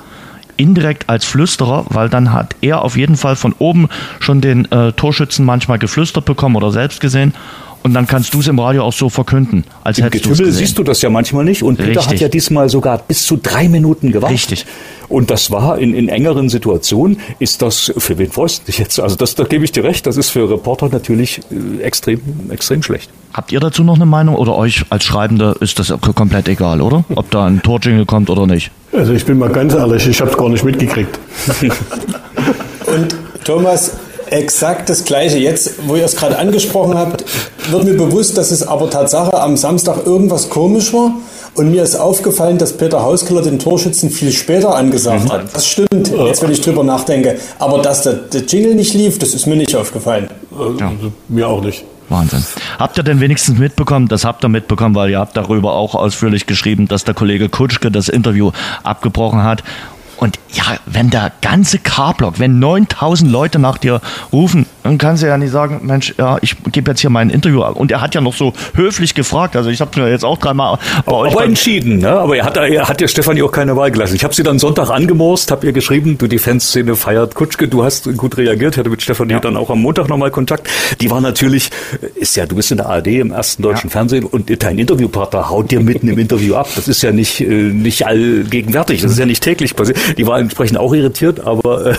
indirekt 0.56 1.08
als 1.08 1.24
Flüsterer, 1.24 1.86
weil 1.88 2.08
dann 2.08 2.32
hat 2.32 2.54
er 2.60 2.82
auf 2.82 2.96
jeden 2.96 3.16
Fall 3.16 3.36
von 3.36 3.54
oben 3.58 3.88
schon 4.20 4.40
den 4.40 4.70
äh, 4.70 4.92
Torschützen 4.92 5.44
manchmal 5.44 5.78
geflüstert 5.78 6.24
bekommen 6.24 6.56
oder 6.56 6.70
selbst 6.70 7.00
gesehen 7.00 7.34
und 7.84 7.92
dann 7.92 8.06
kannst 8.06 8.32
du 8.32 8.40
es 8.40 8.48
im 8.48 8.58
Radio 8.58 8.82
auch 8.82 8.94
so 8.94 9.10
verkünden, 9.10 9.62
als 9.84 9.98
Im 9.98 10.04
hättest 10.04 10.24
Getümmel 10.24 10.50
siehst 10.50 10.78
du 10.78 10.82
das 10.82 11.02
ja 11.02 11.10
manchmal 11.10 11.44
nicht. 11.44 11.62
Und 11.62 11.76
Peter 11.76 12.00
Richtig. 12.00 12.06
hat 12.06 12.20
ja 12.20 12.28
diesmal 12.28 12.70
sogar 12.70 12.96
bis 12.96 13.26
zu 13.26 13.36
drei 13.36 13.68
Minuten 13.68 14.10
gewartet. 14.10 14.38
Richtig. 14.38 14.64
Und 15.14 15.30
das 15.30 15.52
war 15.52 15.78
in, 15.78 15.94
in 15.94 16.08
engeren 16.08 16.48
Situationen, 16.48 17.20
ist 17.38 17.62
das, 17.62 17.92
für 17.96 18.18
wen 18.18 18.32
freust 18.32 18.62
du 18.62 18.66
dich 18.66 18.78
jetzt? 18.78 18.98
Also 18.98 19.14
das, 19.14 19.36
da 19.36 19.44
gebe 19.44 19.64
ich 19.64 19.70
dir 19.70 19.84
recht, 19.84 20.04
das 20.08 20.16
ist 20.16 20.30
für 20.30 20.50
Reporter 20.50 20.88
natürlich 20.88 21.40
äh, 21.52 21.82
extrem, 21.84 22.20
extrem 22.50 22.82
schlecht. 22.82 23.08
Habt 23.32 23.52
ihr 23.52 23.60
dazu 23.60 23.84
noch 23.84 23.94
eine 23.94 24.06
Meinung 24.06 24.34
oder 24.34 24.56
euch 24.56 24.84
als 24.90 25.04
Schreibender 25.04 25.54
ist 25.60 25.78
das 25.78 25.94
komplett 26.16 26.48
egal, 26.48 26.80
oder? 26.80 27.04
Ob 27.14 27.30
da 27.30 27.46
ein 27.46 27.62
Torjingle 27.62 28.06
kommt 28.06 28.28
oder 28.28 28.48
nicht? 28.48 28.72
Also 28.92 29.12
ich 29.12 29.24
bin 29.24 29.38
mal 29.38 29.50
ganz 29.50 29.72
ehrlich, 29.74 30.04
ich 30.08 30.20
habe 30.20 30.32
es 30.32 30.36
gar 30.36 30.48
nicht 30.48 30.64
mitgekriegt. 30.64 31.16
Und 32.86 33.14
Thomas, 33.44 33.92
exakt 34.30 34.88
das 34.88 35.04
Gleiche. 35.04 35.38
Jetzt, 35.38 35.86
wo 35.86 35.94
ihr 35.94 36.06
es 36.06 36.16
gerade 36.16 36.36
angesprochen 36.38 36.98
habt, 36.98 37.24
wird 37.70 37.84
mir 37.84 37.96
bewusst, 37.96 38.36
dass 38.36 38.50
es 38.50 38.66
aber 38.66 38.90
Tatsache 38.90 39.40
am 39.40 39.56
Samstag 39.56 40.06
irgendwas 40.06 40.50
komisch 40.50 40.92
war. 40.92 41.12
Und 41.54 41.70
mir 41.70 41.82
ist 41.82 41.94
aufgefallen, 41.96 42.58
dass 42.58 42.76
Peter 42.76 43.02
Hauskeller 43.02 43.42
den 43.42 43.58
Torschützen 43.58 44.10
viel 44.10 44.32
später 44.32 44.74
angesagt 44.74 45.24
mhm. 45.24 45.32
hat. 45.32 45.54
Das 45.54 45.66
stimmt, 45.66 46.10
jetzt 46.10 46.42
wenn 46.42 46.50
ich 46.50 46.60
drüber 46.60 46.82
nachdenke. 46.82 47.38
Aber 47.58 47.80
dass 47.80 48.02
der, 48.02 48.14
der 48.14 48.42
Jingle 48.42 48.74
nicht 48.74 48.94
lief, 48.94 49.18
das 49.18 49.34
ist 49.34 49.46
mir 49.46 49.56
nicht 49.56 49.74
aufgefallen. 49.74 50.28
Ja. 50.78 50.88
Also, 50.88 51.12
mir 51.28 51.48
auch 51.48 51.62
nicht. 51.62 51.84
Wahnsinn. 52.08 52.44
Habt 52.78 52.98
ihr 52.98 53.02
denn 53.02 53.20
wenigstens 53.20 53.58
mitbekommen, 53.58 54.08
das 54.08 54.24
habt 54.24 54.44
ihr 54.44 54.48
mitbekommen, 54.48 54.94
weil 54.94 55.10
ihr 55.10 55.18
habt 55.18 55.36
darüber 55.36 55.72
auch 55.72 55.94
ausführlich 55.94 56.46
geschrieben, 56.46 56.86
dass 56.86 57.04
der 57.04 57.14
Kollege 57.14 57.48
Kutschke 57.48 57.90
das 57.90 58.08
Interview 58.08 58.50
abgebrochen 58.82 59.42
hat 59.42 59.62
und 60.16 60.38
ja, 60.52 60.64
wenn 60.86 61.10
der 61.10 61.32
ganze 61.40 61.78
K-Block, 61.78 62.38
wenn 62.38 62.58
9000 62.58 63.30
Leute 63.30 63.58
nach 63.58 63.78
dir 63.78 64.00
rufen, 64.32 64.66
dann 64.84 64.98
kannst 64.98 65.22
du 65.22 65.26
ja 65.26 65.38
nicht 65.38 65.50
sagen, 65.50 65.80
Mensch, 65.82 66.14
ja, 66.18 66.36
ich 66.42 66.56
gebe 66.70 66.90
jetzt 66.90 67.00
hier 67.00 67.08
mein 67.08 67.30
Interview 67.30 67.62
ab. 67.62 67.76
Und 67.76 67.90
er 67.90 68.02
hat 68.02 68.14
ja 68.14 68.20
noch 68.20 68.34
so 68.34 68.52
höflich 68.74 69.14
gefragt, 69.14 69.56
also 69.56 69.70
ich 69.70 69.80
habe 69.80 69.98
mir 69.98 70.10
jetzt 70.10 70.26
auch 70.26 70.36
dreimal 70.36 70.78
bei 71.06 71.12
euch... 71.12 71.32
Aber 71.32 71.44
entschieden, 71.44 71.98
ne? 71.98 72.10
aber 72.10 72.36
er 72.36 72.44
hat, 72.44 72.58
er 72.58 72.86
hat 72.86 73.00
ja 73.00 73.08
Stefanie 73.08 73.42
auch 73.42 73.50
keine 73.50 73.76
Wahl 73.76 73.90
gelassen. 73.90 74.14
Ich 74.14 74.24
habe 74.24 74.34
sie 74.34 74.42
dann 74.42 74.58
Sonntag 74.58 74.90
angemorst, 74.90 75.50
habe 75.50 75.66
ihr 75.66 75.72
geschrieben, 75.72 76.18
du, 76.18 76.26
die 76.26 76.38
Fanszene 76.38 76.96
feiert 76.96 77.34
Kutschke, 77.34 77.66
du 77.66 77.82
hast 77.82 78.14
gut 78.18 78.36
reagiert, 78.36 78.76
hatte 78.76 78.90
mit 78.90 79.00
Stefanie 79.00 79.32
ja. 79.32 79.40
dann 79.40 79.56
auch 79.56 79.70
am 79.70 79.80
Montag 79.80 80.10
nochmal 80.10 80.30
Kontakt. 80.30 80.68
Die 81.00 81.10
war 81.10 81.22
natürlich, 81.22 81.70
ist 82.14 82.36
ja, 82.36 82.44
du 82.44 82.56
bist 82.56 82.70
in 82.70 82.76
der 82.76 82.86
ARD 82.86 83.06
im 83.06 83.32
ersten 83.32 83.62
deutschen 83.62 83.88
ja. 83.88 83.92
Fernsehen 83.92 84.24
und 84.24 84.62
dein 84.62 84.78
Interviewpartner 84.78 85.48
haut 85.48 85.70
dir 85.70 85.80
mitten 85.80 86.08
im 86.08 86.18
Interview 86.18 86.56
ab. 86.56 86.68
Das 86.76 86.88
ist 86.88 87.00
ja 87.02 87.10
nicht, 87.10 87.40
äh, 87.40 87.46
nicht 87.46 88.06
allgegenwärtig, 88.06 89.00
das 89.00 89.12
ist 89.12 89.18
ja 89.18 89.24
nicht 89.24 89.42
täglich 89.42 89.74
passiert. 89.74 89.96
Die 90.18 90.26
war 90.26 90.38
entsprechend 90.38 90.76
auch 90.76 90.92
irritiert, 90.92 91.40
aber, 91.40 91.86
äh, 91.86 91.94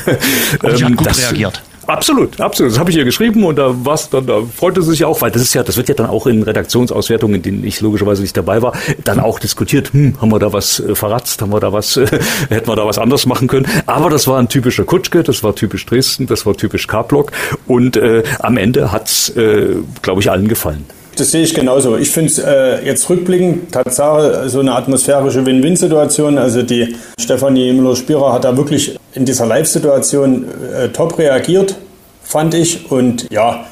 sie 0.61 0.67
hat 0.67 0.81
ähm, 0.81 0.95
gut 0.97 1.07
das, 1.07 1.31
reagiert. 1.31 1.63
Absolut, 1.87 2.39
absolut. 2.39 2.71
Das 2.71 2.79
habe 2.79 2.89
ich 2.89 2.97
ihr 2.97 3.05
geschrieben 3.05 3.43
und 3.43 3.57
da 3.57 3.73
war's 3.85 4.09
dann, 4.09 4.25
da 4.25 4.41
freute 4.41 4.81
sie 4.81 4.91
sich 4.91 5.05
auch, 5.05 5.21
weil 5.21 5.31
das 5.31 5.41
ist 5.41 5.53
ja, 5.53 5.63
das 5.63 5.77
wird 5.77 5.89
ja 5.89 5.95
dann 5.95 6.07
auch 6.07 6.25
in 6.27 6.41
Redaktionsauswertungen, 6.43 7.35
in 7.37 7.41
denen 7.41 7.63
ich 7.63 7.81
logischerweise 7.81 8.21
nicht 8.21 8.35
dabei 8.35 8.61
war, 8.61 8.73
dann 9.03 9.19
auch 9.19 9.39
diskutiert. 9.39 9.93
Hm, 9.93 10.19
haben 10.19 10.31
wir 10.31 10.39
da 10.39 10.51
was 10.53 10.79
äh, 10.79 10.95
verratzt? 10.95 11.41
Haben 11.41 11.53
wir 11.53 11.59
da 11.59 11.73
was? 11.73 11.97
Äh, 11.97 12.07
hätten 12.49 12.67
wir 12.67 12.75
da 12.75 12.85
was 12.85 12.97
anders 12.97 13.25
machen 13.25 13.47
können? 13.47 13.67
Aber 13.85 14.09
das 14.09 14.27
war 14.27 14.39
ein 14.39 14.49
typischer 14.49 14.83
Kutschke, 14.83 15.23
das 15.23 15.43
war 15.43 15.55
typisch 15.55 15.85
Dresden, 15.85 16.27
das 16.27 16.45
war 16.45 16.55
typisch 16.55 16.87
K-Block 16.87 17.31
und 17.67 17.97
äh, 17.97 18.23
am 18.39 18.57
Ende 18.57 18.91
hat's, 18.91 19.29
äh, 19.29 19.75
glaube 20.01 20.21
ich, 20.21 20.31
allen 20.31 20.47
gefallen. 20.47 20.85
Das 21.15 21.31
sehe 21.31 21.43
ich 21.43 21.53
genauso. 21.53 21.97
Ich 21.97 22.11
finde 22.11 22.31
es 22.31 22.39
äh, 22.39 22.85
jetzt 22.85 23.09
rückblickend 23.09 23.71
Tatsache 23.71 24.49
so 24.49 24.59
eine 24.59 24.73
atmosphärische 24.73 25.45
Win-Win-Situation. 25.45 26.37
Also 26.37 26.61
die 26.61 26.95
Stefanie 27.19 27.71
Müller-Spierer 27.71 28.33
hat 28.33 28.43
da 28.43 28.57
wirklich 28.57 28.97
in 29.13 29.23
dieser 29.23 29.45
Live-Situation 29.45 30.45
äh, 30.73 30.89
top 30.89 31.17
reagiert, 31.17 31.75
fand 32.21 32.53
ich. 32.53 32.91
Und 32.91 33.31
ja, 33.31 33.65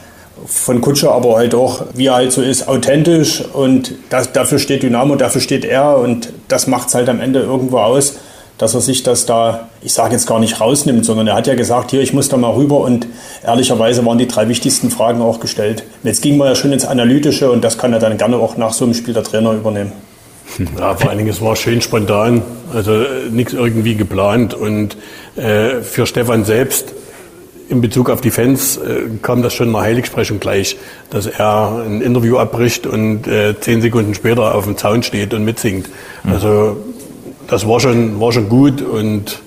von 0.45 0.79
Kutscher 0.79 1.11
aber 1.11 1.35
halt 1.35 1.53
auch, 1.53 1.85
wie 1.93 2.07
er 2.07 2.15
halt 2.15 2.31
so 2.31 2.41
ist, 2.41 2.67
authentisch. 2.67 3.43
Und 3.53 3.93
das, 4.09 4.31
dafür 4.31 4.59
steht 4.59 4.83
Dynamo, 4.83 5.15
dafür 5.15 5.41
steht 5.41 5.65
er. 5.65 5.97
Und 5.97 6.31
das 6.47 6.67
macht 6.67 6.87
es 6.87 6.95
halt 6.95 7.09
am 7.09 7.19
Ende 7.19 7.41
irgendwo 7.41 7.79
aus 7.79 8.15
dass 8.57 8.73
er 8.73 8.81
sich 8.81 9.03
das 9.03 9.25
da, 9.25 9.69
ich 9.81 9.93
sage 9.93 10.13
jetzt 10.13 10.27
gar 10.27 10.39
nicht 10.39 10.61
rausnimmt, 10.61 11.05
sondern 11.05 11.27
er 11.27 11.35
hat 11.35 11.47
ja 11.47 11.55
gesagt, 11.55 11.91
hier, 11.91 12.01
ich 12.01 12.13
muss 12.13 12.29
da 12.29 12.37
mal 12.37 12.51
rüber 12.51 12.79
und 12.79 13.07
ehrlicherweise 13.43 14.05
waren 14.05 14.17
die 14.17 14.27
drei 14.27 14.47
wichtigsten 14.47 14.89
Fragen 14.89 15.21
auch 15.21 15.39
gestellt. 15.39 15.83
Und 16.03 16.07
jetzt 16.07 16.21
ging 16.21 16.37
man 16.37 16.47
ja 16.47 16.55
schon 16.55 16.71
ins 16.71 16.85
Analytische 16.85 17.51
und 17.51 17.63
das 17.63 17.77
kann 17.77 17.93
er 17.93 17.99
dann 17.99 18.17
gerne 18.17 18.37
auch 18.37 18.57
nach 18.57 18.73
so 18.73 18.85
einem 18.85 18.93
Spiel 18.93 19.13
der 19.13 19.23
Trainer 19.23 19.53
übernehmen. 19.53 19.91
Ja, 20.77 20.95
vor 20.95 21.09
allen 21.09 21.17
Dingen, 21.17 21.31
es 21.31 21.41
war 21.41 21.55
schön 21.55 21.81
spontan, 21.81 22.43
also 22.73 23.03
nichts 23.31 23.53
irgendwie 23.53 23.95
geplant 23.95 24.53
und 24.53 24.97
äh, 25.35 25.81
für 25.81 26.05
Stefan 26.05 26.45
selbst 26.45 26.93
in 27.69 27.81
Bezug 27.81 28.09
auf 28.09 28.21
die 28.21 28.29
Fans 28.29 28.77
äh, 28.77 29.03
kam 29.21 29.41
das 29.41 29.53
schon 29.53 29.67
in 29.67 29.73
der 29.73 29.81
Heiligsprechung 29.81 30.39
gleich, 30.39 30.77
dass 31.09 31.25
er 31.25 31.83
ein 31.85 32.01
Interview 32.01 32.37
abbricht 32.37 32.85
und 32.85 33.25
äh, 33.25 33.59
zehn 33.59 33.81
Sekunden 33.81 34.13
später 34.13 34.53
auf 34.53 34.65
dem 34.65 34.77
Zaun 34.77 35.01
steht 35.01 35.33
und 35.33 35.43
mitsingt. 35.43 35.89
Also 36.25 36.77
das 37.47 37.67
war 37.67 37.79
schon, 37.79 38.19
war 38.19 38.31
schon 38.31 38.49
gut 38.49 38.81
und 38.81 39.39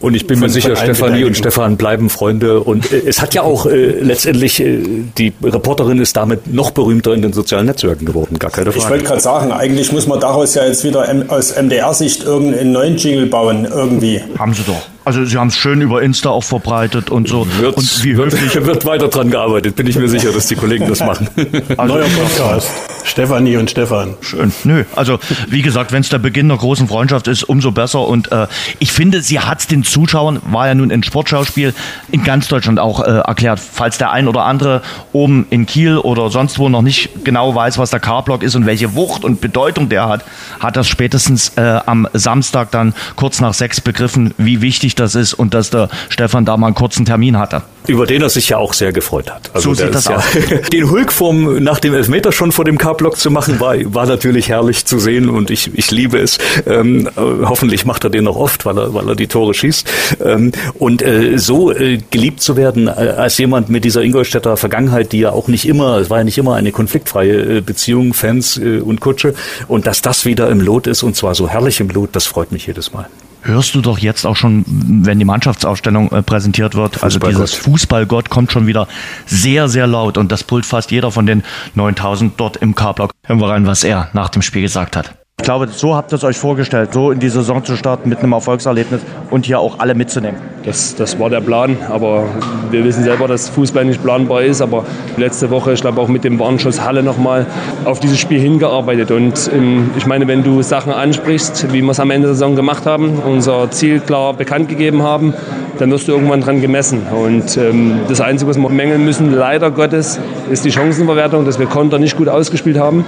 und 0.00 0.14
ich 0.14 0.26
bin 0.26 0.40
mir 0.40 0.48
sicher, 0.48 0.74
Stefanie 0.76 1.24
und 1.24 1.36
Stefan 1.36 1.76
bleiben 1.76 2.08
Freunde. 2.08 2.60
Und 2.60 2.90
äh, 2.90 3.02
es 3.06 3.20
hat 3.20 3.34
ja 3.34 3.42
auch 3.42 3.66
äh, 3.66 4.00
letztendlich, 4.00 4.58
äh, 4.60 4.78
die 5.18 5.32
Reporterin 5.42 5.98
ist 5.98 6.16
damit 6.16 6.52
noch 6.52 6.70
berühmter 6.70 7.12
in 7.12 7.20
den 7.20 7.34
sozialen 7.34 7.66
Netzwerken 7.66 8.06
geworden, 8.06 8.38
gar 8.38 8.50
keine 8.50 8.72
Frage. 8.72 8.78
Ich 8.78 8.90
wollte 8.90 9.04
gerade 9.04 9.20
sagen, 9.20 9.52
eigentlich 9.52 9.92
muss 9.92 10.06
man 10.06 10.18
daraus 10.18 10.54
ja 10.54 10.64
jetzt 10.64 10.84
wieder 10.84 11.06
aus 11.28 11.54
MDR-Sicht 11.54 12.24
irgendeinen 12.24 12.72
neuen 12.72 12.96
Jingle 12.96 13.26
bauen, 13.26 13.68
irgendwie. 13.70 14.22
Haben 14.38 14.54
sie 14.54 14.62
doch. 14.62 14.80
Also 15.10 15.24
sie 15.24 15.36
haben 15.38 15.48
es 15.48 15.56
schön 15.56 15.80
über 15.80 16.02
Insta 16.02 16.30
auch 16.30 16.44
verbreitet 16.44 17.10
und 17.10 17.26
so. 17.26 17.44
Wird, 17.58 17.76
und 17.76 18.04
wie 18.04 18.14
höflich 18.14 18.54
wird 18.64 18.86
weiter 18.86 19.08
dran 19.08 19.28
gearbeitet, 19.28 19.74
bin 19.74 19.88
ich 19.88 19.96
mir 19.96 20.06
sicher, 20.08 20.30
dass 20.30 20.46
die 20.46 20.54
Kollegen 20.54 20.86
das 20.86 21.00
machen. 21.00 21.28
Also, 21.76 21.94
Neuer 21.94 22.06
Podcast. 22.08 22.70
Stefanie 23.04 23.56
und 23.56 23.70
Stefan. 23.70 24.14
Schön. 24.20 24.52
Nö, 24.64 24.84
also 24.94 25.18
wie 25.48 25.62
gesagt, 25.62 25.92
wenn 25.92 26.02
es 26.02 26.10
der 26.10 26.18
Beginn 26.18 26.50
einer 26.50 26.58
großen 26.58 26.88
Freundschaft 26.88 27.26
ist, 27.26 27.42
umso 27.42 27.70
besser. 27.72 28.06
Und 28.06 28.30
äh, 28.30 28.46
ich 28.78 28.92
finde, 28.92 29.22
sie 29.22 29.40
hat 29.40 29.60
es 29.60 29.66
den 29.66 29.82
Zuschauern, 29.82 30.40
war 30.50 30.66
ja 30.66 30.74
nun 30.74 30.92
ein 30.92 31.02
Sportschauspiel, 31.02 31.74
in 32.12 32.22
ganz 32.22 32.48
Deutschland 32.48 32.78
auch 32.78 33.00
äh, 33.00 33.10
erklärt. 33.10 33.60
Falls 33.60 33.98
der 33.98 34.10
ein 34.10 34.28
oder 34.28 34.44
andere 34.44 34.82
oben 35.12 35.46
in 35.50 35.66
Kiel 35.66 35.96
oder 35.96 36.30
sonst 36.30 36.58
wo 36.58 36.68
noch 36.68 36.82
nicht 36.82 37.24
genau 37.24 37.54
weiß, 37.54 37.78
was 37.78 37.90
der 37.90 38.00
K-Block 38.00 38.42
ist 38.42 38.54
und 38.54 38.66
welche 38.66 38.94
Wucht 38.94 39.24
und 39.24 39.40
Bedeutung 39.40 39.88
der 39.88 40.06
hat, 40.06 40.24
hat 40.60 40.76
das 40.76 40.86
spätestens 40.86 41.52
äh, 41.56 41.80
am 41.86 42.06
Samstag 42.12 42.70
dann 42.70 42.94
kurz 43.16 43.40
nach 43.40 43.54
sechs 43.54 43.80
begriffen, 43.80 44.34
wie 44.36 44.60
wichtig 44.60 44.90
wichtig 44.90 44.94
das 45.00 45.14
ist 45.14 45.34
und 45.34 45.54
dass 45.54 45.70
der 45.70 45.88
Stefan 46.08 46.44
da 46.44 46.56
mal 46.56 46.68
einen 46.68 46.74
kurzen 46.74 47.04
Termin 47.04 47.38
hatte. 47.38 47.62
Über 47.86 48.06
den 48.06 48.22
er 48.22 48.28
sich 48.28 48.50
ja 48.50 48.58
auch 48.58 48.74
sehr 48.74 48.92
gefreut 48.92 49.30
hat. 49.30 49.50
Also 49.54 49.74
so 49.74 49.82
sieht 49.82 49.94
das 49.94 50.04
ja, 50.04 50.16
aus. 50.16 50.24
den 50.72 50.90
Hulk 50.90 51.12
vom, 51.12 51.62
nach 51.62 51.80
dem 51.80 51.94
Elfmeter 51.94 52.30
schon 52.30 52.52
vor 52.52 52.64
dem 52.64 52.78
K-Block 52.78 53.16
zu 53.16 53.30
machen, 53.30 53.58
war, 53.58 53.74
war 53.94 54.06
natürlich 54.06 54.48
herrlich 54.48 54.84
zu 54.84 54.98
sehen 54.98 55.28
und 55.28 55.50
ich, 55.50 55.70
ich 55.74 55.90
liebe 55.90 56.18
es. 56.18 56.38
Ähm, 56.66 57.08
äh, 57.08 57.10
hoffentlich 57.44 57.86
macht 57.86 58.04
er 58.04 58.10
den 58.10 58.24
noch 58.24 58.36
oft, 58.36 58.66
weil 58.66 58.78
er, 58.78 58.94
weil 58.94 59.08
er 59.08 59.16
die 59.16 59.26
Tore 59.26 59.54
schießt. 59.54 59.90
Ähm, 60.24 60.52
und 60.78 61.02
äh, 61.02 61.38
so 61.38 61.72
äh, 61.72 61.98
geliebt 62.10 62.42
zu 62.42 62.56
werden 62.56 62.86
äh, 62.86 62.90
als 62.90 63.38
jemand 63.38 63.70
mit 63.70 63.84
dieser 63.84 64.02
Ingolstädter 64.02 64.56
Vergangenheit, 64.56 65.12
die 65.12 65.20
ja 65.20 65.32
auch 65.32 65.48
nicht 65.48 65.66
immer, 65.66 65.98
es 65.98 66.10
war 66.10 66.18
ja 66.18 66.24
nicht 66.24 66.38
immer 66.38 66.54
eine 66.54 66.72
konfliktfreie 66.72 67.58
äh, 67.58 67.60
Beziehung, 67.60 68.12
Fans 68.12 68.58
äh, 68.58 68.80
und 68.80 69.00
Kutsche. 69.00 69.34
Und 69.68 69.86
dass 69.86 70.02
das 70.02 70.26
wieder 70.26 70.50
im 70.50 70.60
Lot 70.60 70.86
ist 70.86 71.02
und 71.02 71.16
zwar 71.16 71.34
so 71.34 71.48
herrlich 71.48 71.80
im 71.80 71.88
Lot, 71.88 72.10
das 72.12 72.26
freut 72.26 72.52
mich 72.52 72.66
jedes 72.66 72.92
Mal 72.92 73.08
hörst 73.42 73.74
du 73.74 73.80
doch 73.80 73.98
jetzt 73.98 74.24
auch 74.24 74.36
schon, 74.36 74.64
wenn 74.66 75.18
die 75.18 75.24
Mannschaftsausstellung 75.24 76.10
äh, 76.12 76.22
präsentiert 76.22 76.74
wird. 76.74 77.02
Also 77.02 77.18
dieses 77.18 77.54
Fußballgott 77.54 78.30
kommt 78.30 78.52
schon 78.52 78.66
wieder 78.66 78.88
sehr, 79.26 79.68
sehr 79.68 79.86
laut 79.86 80.18
und 80.18 80.30
das 80.32 80.44
pult 80.44 80.66
fast 80.66 80.90
jeder 80.90 81.10
von 81.10 81.26
den 81.26 81.42
9000 81.74 82.38
dort 82.38 82.56
im 82.56 82.74
K-Block. 82.74 83.12
Hören 83.24 83.40
wir 83.40 83.48
rein, 83.48 83.66
was 83.66 83.84
er 83.84 84.10
nach 84.12 84.28
dem 84.28 84.42
Spiel 84.42 84.62
gesagt 84.62 84.96
hat. 84.96 85.14
Ich 85.40 85.44
glaube, 85.44 85.68
so 85.68 85.96
habt 85.96 86.12
ihr 86.12 86.16
es 86.16 86.22
euch 86.22 86.36
vorgestellt, 86.36 86.92
so 86.92 87.10
in 87.10 87.18
die 87.18 87.30
Saison 87.30 87.64
zu 87.64 87.74
starten 87.74 88.10
mit 88.10 88.18
einem 88.18 88.32
Erfolgserlebnis 88.32 89.00
und 89.30 89.46
hier 89.46 89.58
auch 89.58 89.78
alle 89.78 89.94
mitzunehmen. 89.94 90.38
Das, 90.66 90.94
das 90.94 91.18
war 91.18 91.30
der 91.30 91.40
Plan, 91.40 91.78
aber 91.88 92.24
wir 92.70 92.84
wissen 92.84 93.04
selber, 93.04 93.26
dass 93.26 93.48
Fußball 93.48 93.86
nicht 93.86 94.02
planbar 94.02 94.42
ist. 94.42 94.60
Aber 94.60 94.84
letzte 95.16 95.48
Woche, 95.48 95.72
ich 95.72 95.80
glaube 95.80 95.98
auch 95.98 96.08
mit 96.08 96.24
dem 96.24 96.38
Warnschuss 96.38 96.82
Halle 96.82 97.02
nochmal 97.02 97.46
auf 97.86 98.00
dieses 98.00 98.18
Spiel 98.18 98.38
hingearbeitet. 98.38 99.10
Und 99.12 99.50
ähm, 99.54 99.90
ich 99.96 100.04
meine, 100.04 100.28
wenn 100.28 100.44
du 100.44 100.60
Sachen 100.60 100.92
ansprichst, 100.92 101.72
wie 101.72 101.80
wir 101.80 101.90
es 101.90 102.00
am 102.00 102.10
Ende 102.10 102.26
der 102.26 102.34
Saison 102.34 102.54
gemacht 102.54 102.84
haben, 102.84 103.18
unser 103.26 103.70
Ziel 103.70 104.00
klar 104.00 104.34
bekannt 104.34 104.68
gegeben 104.68 105.02
haben, 105.02 105.32
dann 105.78 105.90
wirst 105.90 106.06
du 106.06 106.12
irgendwann 106.12 106.42
dran 106.42 106.60
gemessen. 106.60 107.06
Und 107.10 107.56
ähm, 107.56 108.00
das 108.08 108.20
Einzige, 108.20 108.50
was 108.50 108.58
wir 108.58 108.68
mängeln 108.68 109.06
müssen, 109.06 109.34
leider 109.34 109.70
Gottes, 109.70 110.20
ist 110.50 110.66
die 110.66 110.70
Chancenverwertung, 110.70 111.46
dass 111.46 111.58
wir 111.58 111.64
Konter 111.64 111.98
nicht 111.98 112.18
gut 112.18 112.28
ausgespielt 112.28 112.78
haben. 112.78 113.06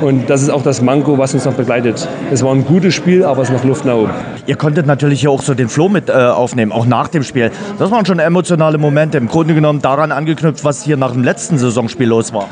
Und 0.00 0.30
das 0.30 0.42
ist 0.42 0.50
auch 0.50 0.62
das 0.62 0.80
Manko, 0.80 1.18
was 1.18 1.34
uns 1.34 1.44
noch 1.44 1.54
begleitet. 1.54 2.08
Es 2.30 2.42
war 2.42 2.54
ein 2.54 2.64
gutes 2.64 2.94
Spiel, 2.94 3.24
aber 3.24 3.42
es 3.42 3.48
ist 3.48 3.54
noch 3.54 3.64
Luft 3.64 3.84
nach 3.84 3.94
oben. 3.94 4.10
Ihr 4.46 4.56
konntet 4.56 4.86
natürlich 4.86 5.20
hier 5.20 5.30
auch 5.30 5.42
so 5.42 5.54
den 5.54 5.68
Flow 5.68 5.88
mit 5.88 6.08
äh, 6.08 6.12
aufnehmen, 6.12 6.72
auch 6.72 6.86
nach 6.86 7.08
dem 7.08 7.22
Spiel. 7.24 7.50
Das 7.78 7.90
waren 7.90 8.06
schon 8.06 8.18
emotionale 8.18 8.78
Momente, 8.78 9.18
im 9.18 9.28
Grunde 9.28 9.54
genommen 9.54 9.82
daran 9.82 10.12
angeknüpft, 10.12 10.64
was 10.64 10.84
hier 10.84 10.96
nach 10.96 11.12
dem 11.12 11.24
letzten 11.24 11.58
Saisonspiel 11.58 12.06
los 12.06 12.32
war. 12.32 12.48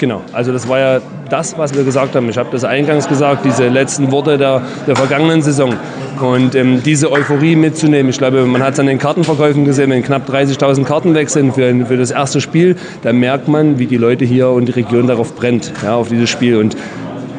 Genau, 0.00 0.22
also 0.32 0.50
das 0.50 0.66
war 0.66 0.78
ja 0.78 1.00
das, 1.28 1.58
was 1.58 1.74
wir 1.74 1.84
gesagt 1.84 2.16
haben. 2.16 2.30
Ich 2.30 2.38
habe 2.38 2.48
das 2.50 2.64
eingangs 2.64 3.06
gesagt, 3.06 3.44
diese 3.44 3.68
letzten 3.68 4.10
Worte 4.10 4.38
der, 4.38 4.62
der 4.86 4.96
vergangenen 4.96 5.42
Saison. 5.42 5.74
Und 6.22 6.54
ähm, 6.54 6.82
diese 6.82 7.12
Euphorie 7.12 7.54
mitzunehmen, 7.54 8.08
ich 8.08 8.16
glaube, 8.16 8.46
man 8.46 8.62
hat 8.62 8.72
es 8.72 8.80
an 8.80 8.86
den 8.86 8.98
Kartenverkäufen 8.98 9.66
gesehen, 9.66 9.90
wenn 9.90 10.02
knapp 10.02 10.26
30.000 10.26 10.84
Karten 10.84 11.14
weg 11.14 11.28
sind 11.28 11.54
für, 11.54 11.84
für 11.84 11.98
das 11.98 12.12
erste 12.12 12.40
Spiel, 12.40 12.76
da 13.02 13.12
merkt 13.12 13.46
man, 13.46 13.78
wie 13.78 13.84
die 13.84 13.98
Leute 13.98 14.24
hier 14.24 14.48
und 14.48 14.68
die 14.68 14.72
Region 14.72 15.06
darauf 15.06 15.36
brennt, 15.36 15.70
ja, 15.82 15.96
auf 15.96 16.08
dieses 16.08 16.30
Spiel. 16.30 16.56
Und 16.56 16.78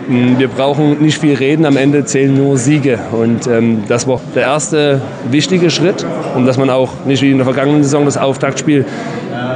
wir 0.07 0.47
brauchen 0.47 1.01
nicht 1.01 1.19
viel 1.19 1.35
reden, 1.35 1.65
am 1.65 1.77
Ende 1.77 2.05
zählen 2.05 2.35
nur 2.35 2.57
Siege. 2.57 2.99
Und 3.11 3.47
ähm, 3.47 3.83
das 3.87 4.07
war 4.07 4.19
der 4.35 4.43
erste 4.43 5.01
wichtige 5.29 5.69
Schritt, 5.69 6.05
um 6.35 6.45
dass 6.45 6.57
man 6.57 6.69
auch 6.69 7.05
nicht 7.05 7.21
wie 7.21 7.31
in 7.31 7.37
der 7.37 7.45
vergangenen 7.45 7.83
Saison 7.83 8.05
das 8.05 8.17
Auftaktspiel 8.17 8.85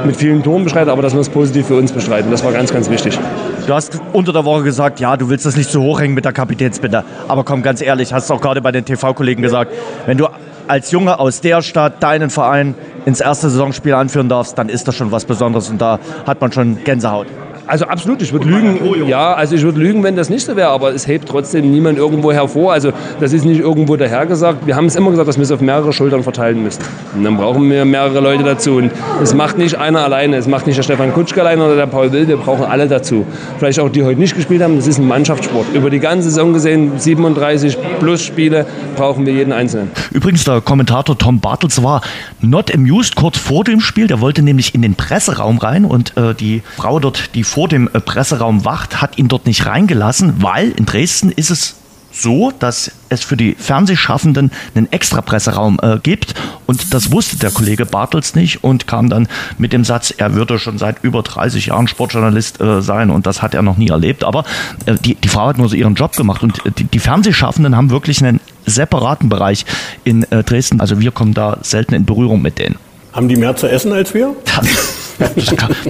mit 0.04 0.16
vielen 0.16 0.42
Toren 0.42 0.64
bestreitet, 0.64 0.88
aber 0.88 1.02
dass 1.02 1.14
wir 1.14 1.20
es 1.20 1.28
positiv 1.28 1.66
für 1.66 1.76
uns 1.76 1.92
bestreiten. 1.92 2.30
Das 2.30 2.44
war 2.44 2.52
ganz, 2.52 2.72
ganz 2.72 2.90
wichtig. 2.90 3.18
Du 3.66 3.74
hast 3.74 4.00
unter 4.12 4.32
der 4.32 4.44
Woche 4.44 4.62
gesagt, 4.62 5.00
ja, 5.00 5.16
du 5.16 5.28
willst 5.28 5.44
das 5.46 5.56
nicht 5.56 5.70
zu 5.70 5.82
hoch 5.82 6.00
hängen 6.00 6.14
mit 6.14 6.24
der 6.24 6.32
Kapitänsbinde. 6.32 7.04
Aber 7.28 7.44
komm, 7.44 7.62
ganz 7.62 7.80
ehrlich, 7.82 8.12
hast 8.12 8.30
du 8.30 8.34
auch 8.34 8.40
gerade 8.40 8.62
bei 8.62 8.72
den 8.72 8.84
TV-Kollegen 8.84 9.42
gesagt, 9.42 9.72
wenn 10.06 10.18
du 10.18 10.28
als 10.68 10.90
Junge 10.90 11.18
aus 11.18 11.40
der 11.40 11.62
Stadt 11.62 12.02
deinen 12.02 12.30
Verein 12.30 12.74
ins 13.04 13.20
erste 13.20 13.50
Saisonspiel 13.50 13.94
anführen 13.94 14.28
darfst, 14.28 14.58
dann 14.58 14.68
ist 14.68 14.86
das 14.88 14.94
schon 14.94 15.12
was 15.12 15.24
Besonderes 15.24 15.68
und 15.70 15.80
da 15.80 15.98
hat 16.26 16.40
man 16.40 16.52
schon 16.52 16.82
Gänsehaut. 16.84 17.26
Also 17.66 17.86
absolut, 17.86 18.22
ich 18.22 18.32
würde 18.32 18.48
lügen. 18.48 19.06
Ja, 19.08 19.34
also 19.34 19.56
ich 19.56 19.62
würde 19.62 19.78
lügen, 19.78 20.02
wenn 20.02 20.14
das 20.14 20.30
nicht 20.30 20.44
so 20.44 20.56
wäre, 20.56 20.68
aber 20.68 20.94
es 20.94 21.06
hebt 21.06 21.28
trotzdem 21.28 21.70
niemand 21.70 21.98
irgendwo 21.98 22.32
hervor. 22.32 22.72
Also 22.72 22.92
das 23.20 23.32
ist 23.32 23.44
nicht 23.44 23.60
irgendwo 23.60 23.96
dahergesagt. 23.96 24.66
Wir 24.66 24.76
haben 24.76 24.86
es 24.86 24.94
immer 24.94 25.10
gesagt, 25.10 25.28
dass 25.28 25.36
wir 25.36 25.42
es 25.42 25.50
auf 25.50 25.60
mehrere 25.60 25.92
Schultern 25.92 26.22
verteilen 26.22 26.62
müssen. 26.62 26.82
Und 27.14 27.24
dann 27.24 27.36
brauchen 27.36 27.68
wir 27.68 27.84
mehrere 27.84 28.20
Leute 28.20 28.44
dazu. 28.44 28.76
Und 28.76 28.92
es 29.22 29.34
macht 29.34 29.58
nicht 29.58 29.76
einer 29.76 30.00
alleine, 30.00 30.36
es 30.36 30.46
macht 30.46 30.66
nicht 30.66 30.76
der 30.76 30.84
Stefan 30.84 31.12
Kutschke 31.12 31.40
alleine 31.40 31.64
oder 31.64 31.76
der 31.76 31.86
Paul 31.86 32.12
Will, 32.12 32.28
wir 32.28 32.36
brauchen 32.36 32.64
alle 32.64 32.86
dazu. 32.86 33.26
Vielleicht 33.58 33.80
auch 33.80 33.88
die 33.88 34.04
heute 34.04 34.20
nicht 34.20 34.36
gespielt 34.36 34.62
haben, 34.62 34.76
das 34.76 34.86
ist 34.86 34.98
ein 34.98 35.08
Mannschaftssport. 35.08 35.66
Über 35.74 35.90
die 35.90 36.00
ganze 36.00 36.30
Saison 36.30 36.52
gesehen, 36.52 36.92
37 36.98 37.76
plus 37.98 38.22
Spiele, 38.22 38.66
brauchen 38.96 39.26
wir 39.26 39.32
jeden 39.32 39.52
Einzelnen. 39.52 39.90
Übrigens, 40.12 40.44
der 40.44 40.60
Kommentator 40.60 41.18
Tom 41.18 41.40
Bartels 41.40 41.82
war 41.82 42.00
not 42.40 42.72
amused 42.72 43.16
kurz 43.16 43.38
vor 43.38 43.64
dem 43.64 43.80
Spiel. 43.80 44.06
Der 44.06 44.20
wollte 44.20 44.42
nämlich 44.42 44.74
in 44.74 44.82
den 44.82 44.94
Presseraum 44.94 45.58
rein 45.58 45.84
und 45.84 46.16
äh, 46.16 46.34
die 46.34 46.62
Frau 46.76 47.00
dort, 47.00 47.34
die 47.34 47.44
vor 47.56 47.68
dem 47.68 47.88
äh, 47.94 48.00
Presseraum 48.00 48.66
wacht, 48.66 49.00
hat 49.00 49.16
ihn 49.16 49.28
dort 49.28 49.46
nicht 49.46 49.64
reingelassen, 49.64 50.42
weil 50.42 50.72
in 50.72 50.84
Dresden 50.84 51.32
ist 51.32 51.48
es 51.48 51.76
so, 52.12 52.52
dass 52.58 52.90
es 53.08 53.24
für 53.24 53.38
die 53.38 53.54
Fernsehschaffenden 53.58 54.50
einen 54.74 54.92
extra 54.92 55.22
Presseraum 55.22 55.80
äh, 55.82 55.98
gibt. 56.02 56.34
Und 56.66 56.92
das 56.92 57.12
wusste 57.12 57.38
der 57.38 57.50
Kollege 57.50 57.86
Bartels 57.86 58.34
nicht 58.34 58.62
und 58.62 58.86
kam 58.86 59.08
dann 59.08 59.26
mit 59.56 59.72
dem 59.72 59.84
Satz, 59.84 60.12
er 60.14 60.34
würde 60.34 60.58
schon 60.58 60.76
seit 60.76 61.02
über 61.02 61.22
30 61.22 61.64
Jahren 61.64 61.88
Sportjournalist 61.88 62.60
äh, 62.60 62.82
sein 62.82 63.08
und 63.08 63.24
das 63.24 63.40
hat 63.40 63.54
er 63.54 63.62
noch 63.62 63.78
nie 63.78 63.88
erlebt. 63.88 64.22
Aber 64.22 64.44
äh, 64.84 64.96
die, 65.02 65.14
die 65.14 65.28
Frau 65.28 65.46
hat 65.46 65.56
nur 65.56 65.70
so 65.70 65.76
ihren 65.76 65.94
Job 65.94 66.14
gemacht 66.14 66.42
und 66.42 66.58
äh, 66.66 66.72
die, 66.72 66.84
die 66.84 66.98
Fernsehschaffenden 66.98 67.74
haben 67.74 67.88
wirklich 67.88 68.22
einen 68.22 68.38
separaten 68.66 69.30
Bereich 69.30 69.64
in 70.04 70.30
äh, 70.30 70.44
Dresden. 70.44 70.82
Also 70.82 71.00
wir 71.00 71.10
kommen 71.10 71.32
da 71.32 71.56
selten 71.62 71.94
in 71.94 72.04
Berührung 72.04 72.42
mit 72.42 72.58
denen. 72.58 72.76
Haben 73.14 73.28
die 73.28 73.36
mehr 73.36 73.56
zu 73.56 73.66
essen 73.66 73.94
als 73.94 74.12
wir? 74.12 74.36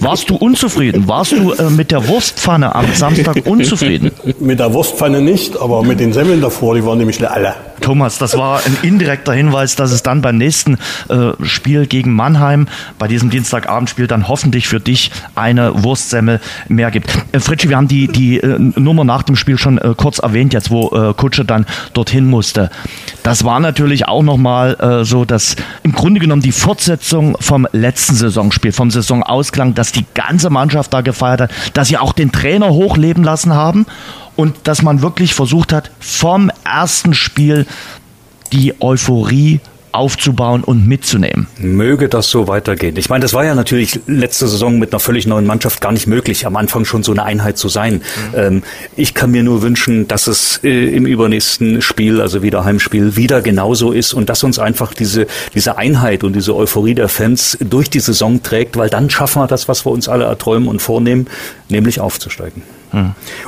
Warst 0.01 0.31
du 0.31 0.37
unzufrieden? 0.37 1.09
Warst 1.09 1.33
du 1.33 1.53
äh, 1.53 1.71
mit 1.71 1.91
der 1.91 2.07
Wurstpfanne 2.09 2.75
am 2.75 2.87
Samstag 2.95 3.47
unzufrieden? 3.47 4.11
Mit 4.41 4.61
der 4.61 4.73
Wurstpfanne 4.73 5.21
nicht, 5.21 5.59
aber 5.59 5.83
mit 5.83 6.01
den 6.01 6.13
Semmeln 6.13 6.41
davor, 6.41 6.75
die 6.75 6.85
waren 6.85 6.99
nämlich 6.99 7.29
alle. 7.29 7.55
Thomas, 7.81 8.19
das 8.19 8.37
war 8.37 8.61
ein 8.65 8.77
indirekter 8.83 9.33
Hinweis, 9.33 9.77
dass 9.77 9.93
es 9.93 10.03
dann 10.03 10.21
beim 10.21 10.39
nächsten 10.39 10.79
äh, 11.09 11.33
Spiel 11.45 11.87
gegen 11.87 12.13
Mannheim, 12.15 12.69
bei 12.99 13.07
diesem 13.07 13.31
Dienstagabendspiel, 13.31 14.07
dann 14.07 14.29
hoffentlich 14.29 14.67
für 14.67 14.81
dich 14.81 15.11
eine 15.35 15.85
Wurstsemmel 15.85 16.41
mehr 16.69 16.91
gibt. 16.91 17.11
Äh, 17.33 17.41
Fritschi, 17.41 17.69
wir 17.69 17.77
haben 17.77 17.89
die, 17.89 18.09
die 18.09 18.39
äh, 18.39 18.59
Nummer 18.59 19.05
nach 19.05 19.23
dem 19.23 19.37
Spiel 19.37 19.59
schon 19.59 19.79
äh, 19.79 19.95
kurz 19.97 20.19
erwähnt, 20.19 20.53
jetzt 20.53 20.71
wo 20.71 20.89
äh, 20.89 21.15
Kutsche 21.15 21.45
dann 21.45 21.67
dorthin 21.93 22.27
musste. 22.27 22.71
Das 23.23 23.45
war 23.45 23.61
natürlich 23.61 24.09
auch 24.09 24.23
nochmal 24.23 24.75
äh, 24.81 25.05
so, 25.05 25.25
dass 25.25 25.57
im 25.83 25.93
Grunde 25.93 26.21
genommen 26.21 26.43
die 26.43 26.53
Fortsetzung 26.53 27.37
vom 27.41 27.69
letzten 27.73 28.15
Saisonspiel, 28.15 28.73
vom 28.73 28.91
Saisonausklang, 29.21 29.75
dass 29.75 29.93
die 29.93 30.05
ganze 30.15 30.51
Mannschaft 30.51 30.93
da 30.93 31.01
gefeiert 31.01 31.41
hat, 31.43 31.51
dass 31.75 31.89
sie 31.89 31.99
auch 31.99 32.13
den 32.13 32.33
Trainer 32.33 32.71
hochleben 32.71 33.25
lassen 33.25 33.55
haben 33.55 33.87
und 34.35 34.57
dass 34.65 34.83
man 34.83 35.03
wirklich 35.03 35.35
versucht 35.35 35.73
hat, 35.73 35.91
vom 36.01 36.51
ersten 36.65 37.15
Spiel 37.15 37.67
die 38.53 38.81
Euphorie 38.81 39.61
aufzubauen 39.97 40.63
und 40.63 40.87
mitzunehmen. 40.87 41.47
Möge 41.59 42.09
das 42.09 42.31
so 42.31 42.49
weitergehen. 42.49 42.97
Ich 42.97 43.09
meine, 43.09 43.23
das 43.23 43.33
war 43.35 43.45
ja 43.45 43.55
natürlich 43.55 44.01
letzte 44.07 44.47
Saison 44.47 44.79
mit 44.79 44.93
einer 44.93 45.01
völlig 45.01 45.27
neuen 45.27 45.47
Mannschaft 45.47 45.81
gar 45.81 45.93
nicht 45.93 46.07
möglich, 46.07 46.47
am 46.47 46.57
Anfang 46.57 46.85
schon 46.85 47.03
so 47.03 47.13
eine 47.13 47.25
Einheit 47.25 47.59
zu 47.59 47.69
sein. 47.69 47.95
Mhm. 47.95 48.39
Ähm, 48.39 48.63
ich 48.97 49.15
kann 49.15 49.31
mir 49.31 49.43
nur 49.43 49.63
wünschen, 49.63 50.07
dass 50.07 50.27
es 50.27 50.61
äh, 50.63 50.95
im 50.95 51.07
übernächsten 51.07 51.83
Spiel, 51.83 52.21
also 52.21 52.43
wieder 52.43 52.65
Heimspiel, 52.65 53.17
wieder 53.17 53.43
genauso 53.43 53.93
ist 53.93 54.15
und 54.15 54.29
dass 54.29 54.45
uns 54.45 54.59
einfach 54.59 54.95
diese, 54.95 55.27
diese 55.55 55.79
Einheit 55.79 56.25
und 56.25 56.35
diese 56.35 56.55
Euphorie 56.55 56.95
der 56.95 57.09
Fans 57.09 57.57
durch 57.61 57.91
die 57.91 58.01
Saison 58.01 58.43
trägt, 58.43 58.77
weil 58.77 58.91
dann 58.91 59.11
schaffen 59.11 59.43
wir 59.43 59.47
das, 59.47 59.69
was 59.69 59.87
wir 59.87 59.93
uns 59.93 60.09
alle 60.09 60.25
erträumen 60.25 60.69
und 60.69 60.83
vornehmen, 60.83 61.27
nämlich 61.69 62.01
aufzusteigen. 62.01 62.63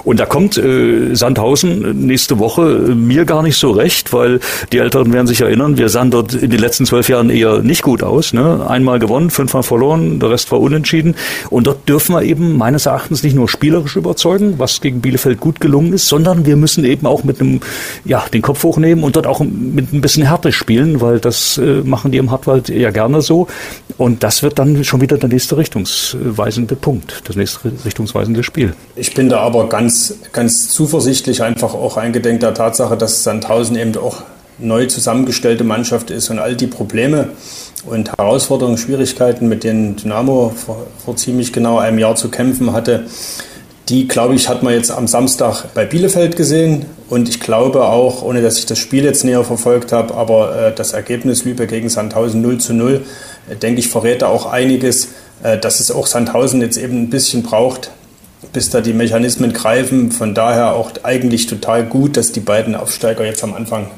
Und 0.05 0.21
da 0.21 0.27
kommt 0.27 0.57
äh, 0.57 1.15
Sandhausen 1.15 2.07
nächste 2.07 2.39
Woche 2.39 2.63
äh, 2.63 2.95
mir 2.95 3.25
gar 3.25 3.43
nicht 3.43 3.57
so 3.57 3.71
recht, 3.71 4.13
weil 4.13 4.41
die 4.73 4.79
Älteren 4.79 5.13
werden 5.13 5.27
sich 5.27 5.41
erinnern, 5.41 5.79
wir 5.79 5.89
sahen 5.89 6.11
dort 6.11 6.35
in 6.35 6.51
den 6.51 6.61
letzten 6.61 6.87
zwölf 6.87 7.09
Jahren 7.09 7.31
eher 7.31 7.61
nicht 7.63 7.83
gut 7.83 8.03
aus. 8.03 8.33
Ne? 8.33 8.67
Einmal 8.69 8.99
gewonnen, 8.99 9.31
fünfmal 9.31 9.63
verloren, 9.63 10.21
der 10.21 10.31
Rest 10.31 10.53
war 10.53 10.61
unentschieden. 10.61 11.15
Und 11.51 11.67
dort 11.67 11.89
dürfen 11.89 12.15
wir 12.15 12.23
eben 12.23 12.57
meines 12.57 12.87
Erachtens 12.87 13.23
nicht 13.23 13.35
nur 13.35 13.49
spielerisch 13.49 13.97
überzeugen, 13.97 14.55
was 14.59 14.81
gegen 14.81 15.01
Bielefeld 15.01 15.41
gut 15.41 15.61
gelungen 15.61 15.93
ist, 15.93 16.09
sondern 16.09 16.47
wir 16.47 16.57
müssen 16.57 16.85
eben 16.85 17.07
auch 17.07 17.25
mit 17.25 17.41
einem, 17.41 17.61
ja, 18.05 18.25
den 18.33 18.43
Kopf 18.43 18.63
hochnehmen 18.63 19.05
und 19.05 19.17
dort 19.17 19.27
auch 19.27 19.41
mit 19.41 19.93
ein 19.93 20.01
bisschen 20.01 20.25
Härte 20.25 20.53
spielen, 20.53 21.01
weil 21.01 21.21
das 21.21 21.59
äh, 21.59 21.83
machen 21.85 22.13
die 22.13 22.19
im 22.19 22.31
Hartwald 22.31 22.69
ja 22.69 22.91
gerne 22.91 23.23
so. 23.23 23.49
Und 23.97 24.23
das 24.23 24.43
wird 24.43 24.59
dann 24.59 24.85
schon 24.85 25.01
wieder 25.01 25.17
der 25.17 25.29
nächste 25.29 25.57
richtungsweisende 25.57 26.77
Punkt, 26.77 27.23
das 27.25 27.37
nächste 27.37 27.73
richtungsweisende 27.85 28.43
Spiel. 28.43 28.75
Ich 28.97 29.15
bin 29.15 29.29
da 29.29 29.38
aber 29.41 29.69
ganz, 29.69 30.15
ganz 30.33 30.69
zuversichtlich 30.69 31.43
einfach 31.43 31.75
auch 31.75 31.97
eingedenk 31.97 32.41
der 32.41 32.55
Tatsache, 32.55 32.97
dass 32.97 33.25
Sandhausen 33.25 33.77
eben 33.77 33.97
auch 33.97 34.23
neu 34.59 34.87
zusammengestellte 34.87 35.65
Mannschaft 35.65 36.11
ist 36.11 36.31
und 36.31 36.39
all 36.39 36.57
die 36.57 36.67
Probleme 36.67 37.29
und 37.87 38.11
Herausforderungen, 38.19 38.77
Schwierigkeiten, 38.77 39.49
mit 39.49 39.65
denen 39.65 39.97
Dynamo 39.97 40.53
vor, 40.55 40.87
vor 41.05 41.17
ziemlich 41.17 41.53
genau 41.53 41.79
einem 41.79 41.99
Jahr 41.99 42.17
zu 42.17 42.29
kämpfen 42.29 42.73
hatte, 42.73 43.07
die, 43.89 44.07
glaube 44.07 44.35
ich, 44.35 44.49
hat 44.49 44.63
man 44.63 44.75
jetzt 44.75 44.91
am 44.91 45.07
Samstag 45.07 45.73
bei 45.75 45.87
Bielefeld 45.87 46.37
gesehen. 46.37 46.85
Und 47.09 47.29
ich 47.29 47.41
glaube 47.41 47.85
auch, 47.85 48.23
ohne 48.23 48.43
dass 48.43 48.59
ich 48.59 48.67
das 48.67 48.79
Spiel 48.79 49.05
jetzt 49.05 49.25
näher 49.25 49.45
verfolgt 49.45 49.93
habe, 49.93 50.15
aber 50.15 50.57
äh, 50.57 50.75
das 50.75 50.93
Ergebnis 50.93 51.45
Lübeck 51.45 51.71
gegen 51.71 51.89
Sandhausen 51.89 52.43
0 52.43 52.59
zu 52.59 52.75
0, 52.75 53.03
äh, 53.49 53.57
denke 53.57 53.81
ich, 53.81 53.89
verrät 53.89 54.21
da 54.21 54.29
auch 54.29 54.45
einiges, 54.45 55.09
äh, 55.43 55.57
dass 55.57 55.81
es 55.81 55.91
auch 55.91 56.07
Sandhausen 56.07 56.61
jetzt 56.61 56.77
eben 56.77 57.03
ein 57.03 57.11
bisschen 57.11 57.43
braucht, 57.43 57.91
bis 58.53 58.71
da 58.71 58.81
die 58.81 58.93
Mechanismen 58.93 59.53
greifen. 59.53 60.11
Von 60.11 60.35
daher 60.35 60.75
auch 60.75 60.93
eigentlich 61.03 61.47
total 61.47 61.85
gut, 61.85 62.17
dass 62.17 62.33
die 62.33 62.41
beiden 62.41 62.75
Aufsteiger 62.75 63.25
jetzt 63.25 63.43
am 63.45 63.55
Anfang 63.55 63.91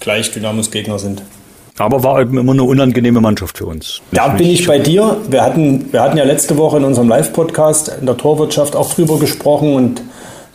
gleich 0.00 0.30
Dynamos 0.32 0.70
Gegner 0.70 0.98
sind. 0.98 1.22
Aber 1.78 2.02
war 2.02 2.20
eben 2.20 2.36
immer 2.36 2.52
eine 2.52 2.64
unangenehme 2.64 3.20
Mannschaft 3.20 3.58
für 3.58 3.66
uns. 3.66 4.02
Da 4.12 4.28
bin 4.28 4.48
ich 4.48 4.66
bei 4.66 4.78
dir. 4.78 5.16
Wir 5.28 5.42
hatten, 5.42 5.92
wir 5.92 6.02
hatten 6.02 6.18
ja 6.18 6.24
letzte 6.24 6.58
Woche 6.58 6.76
in 6.76 6.84
unserem 6.84 7.08
Live-Podcast 7.08 7.96
in 8.00 8.06
der 8.06 8.16
Torwirtschaft 8.16 8.76
auch 8.76 8.92
drüber 8.92 9.18
gesprochen 9.18 9.74
und 9.74 10.02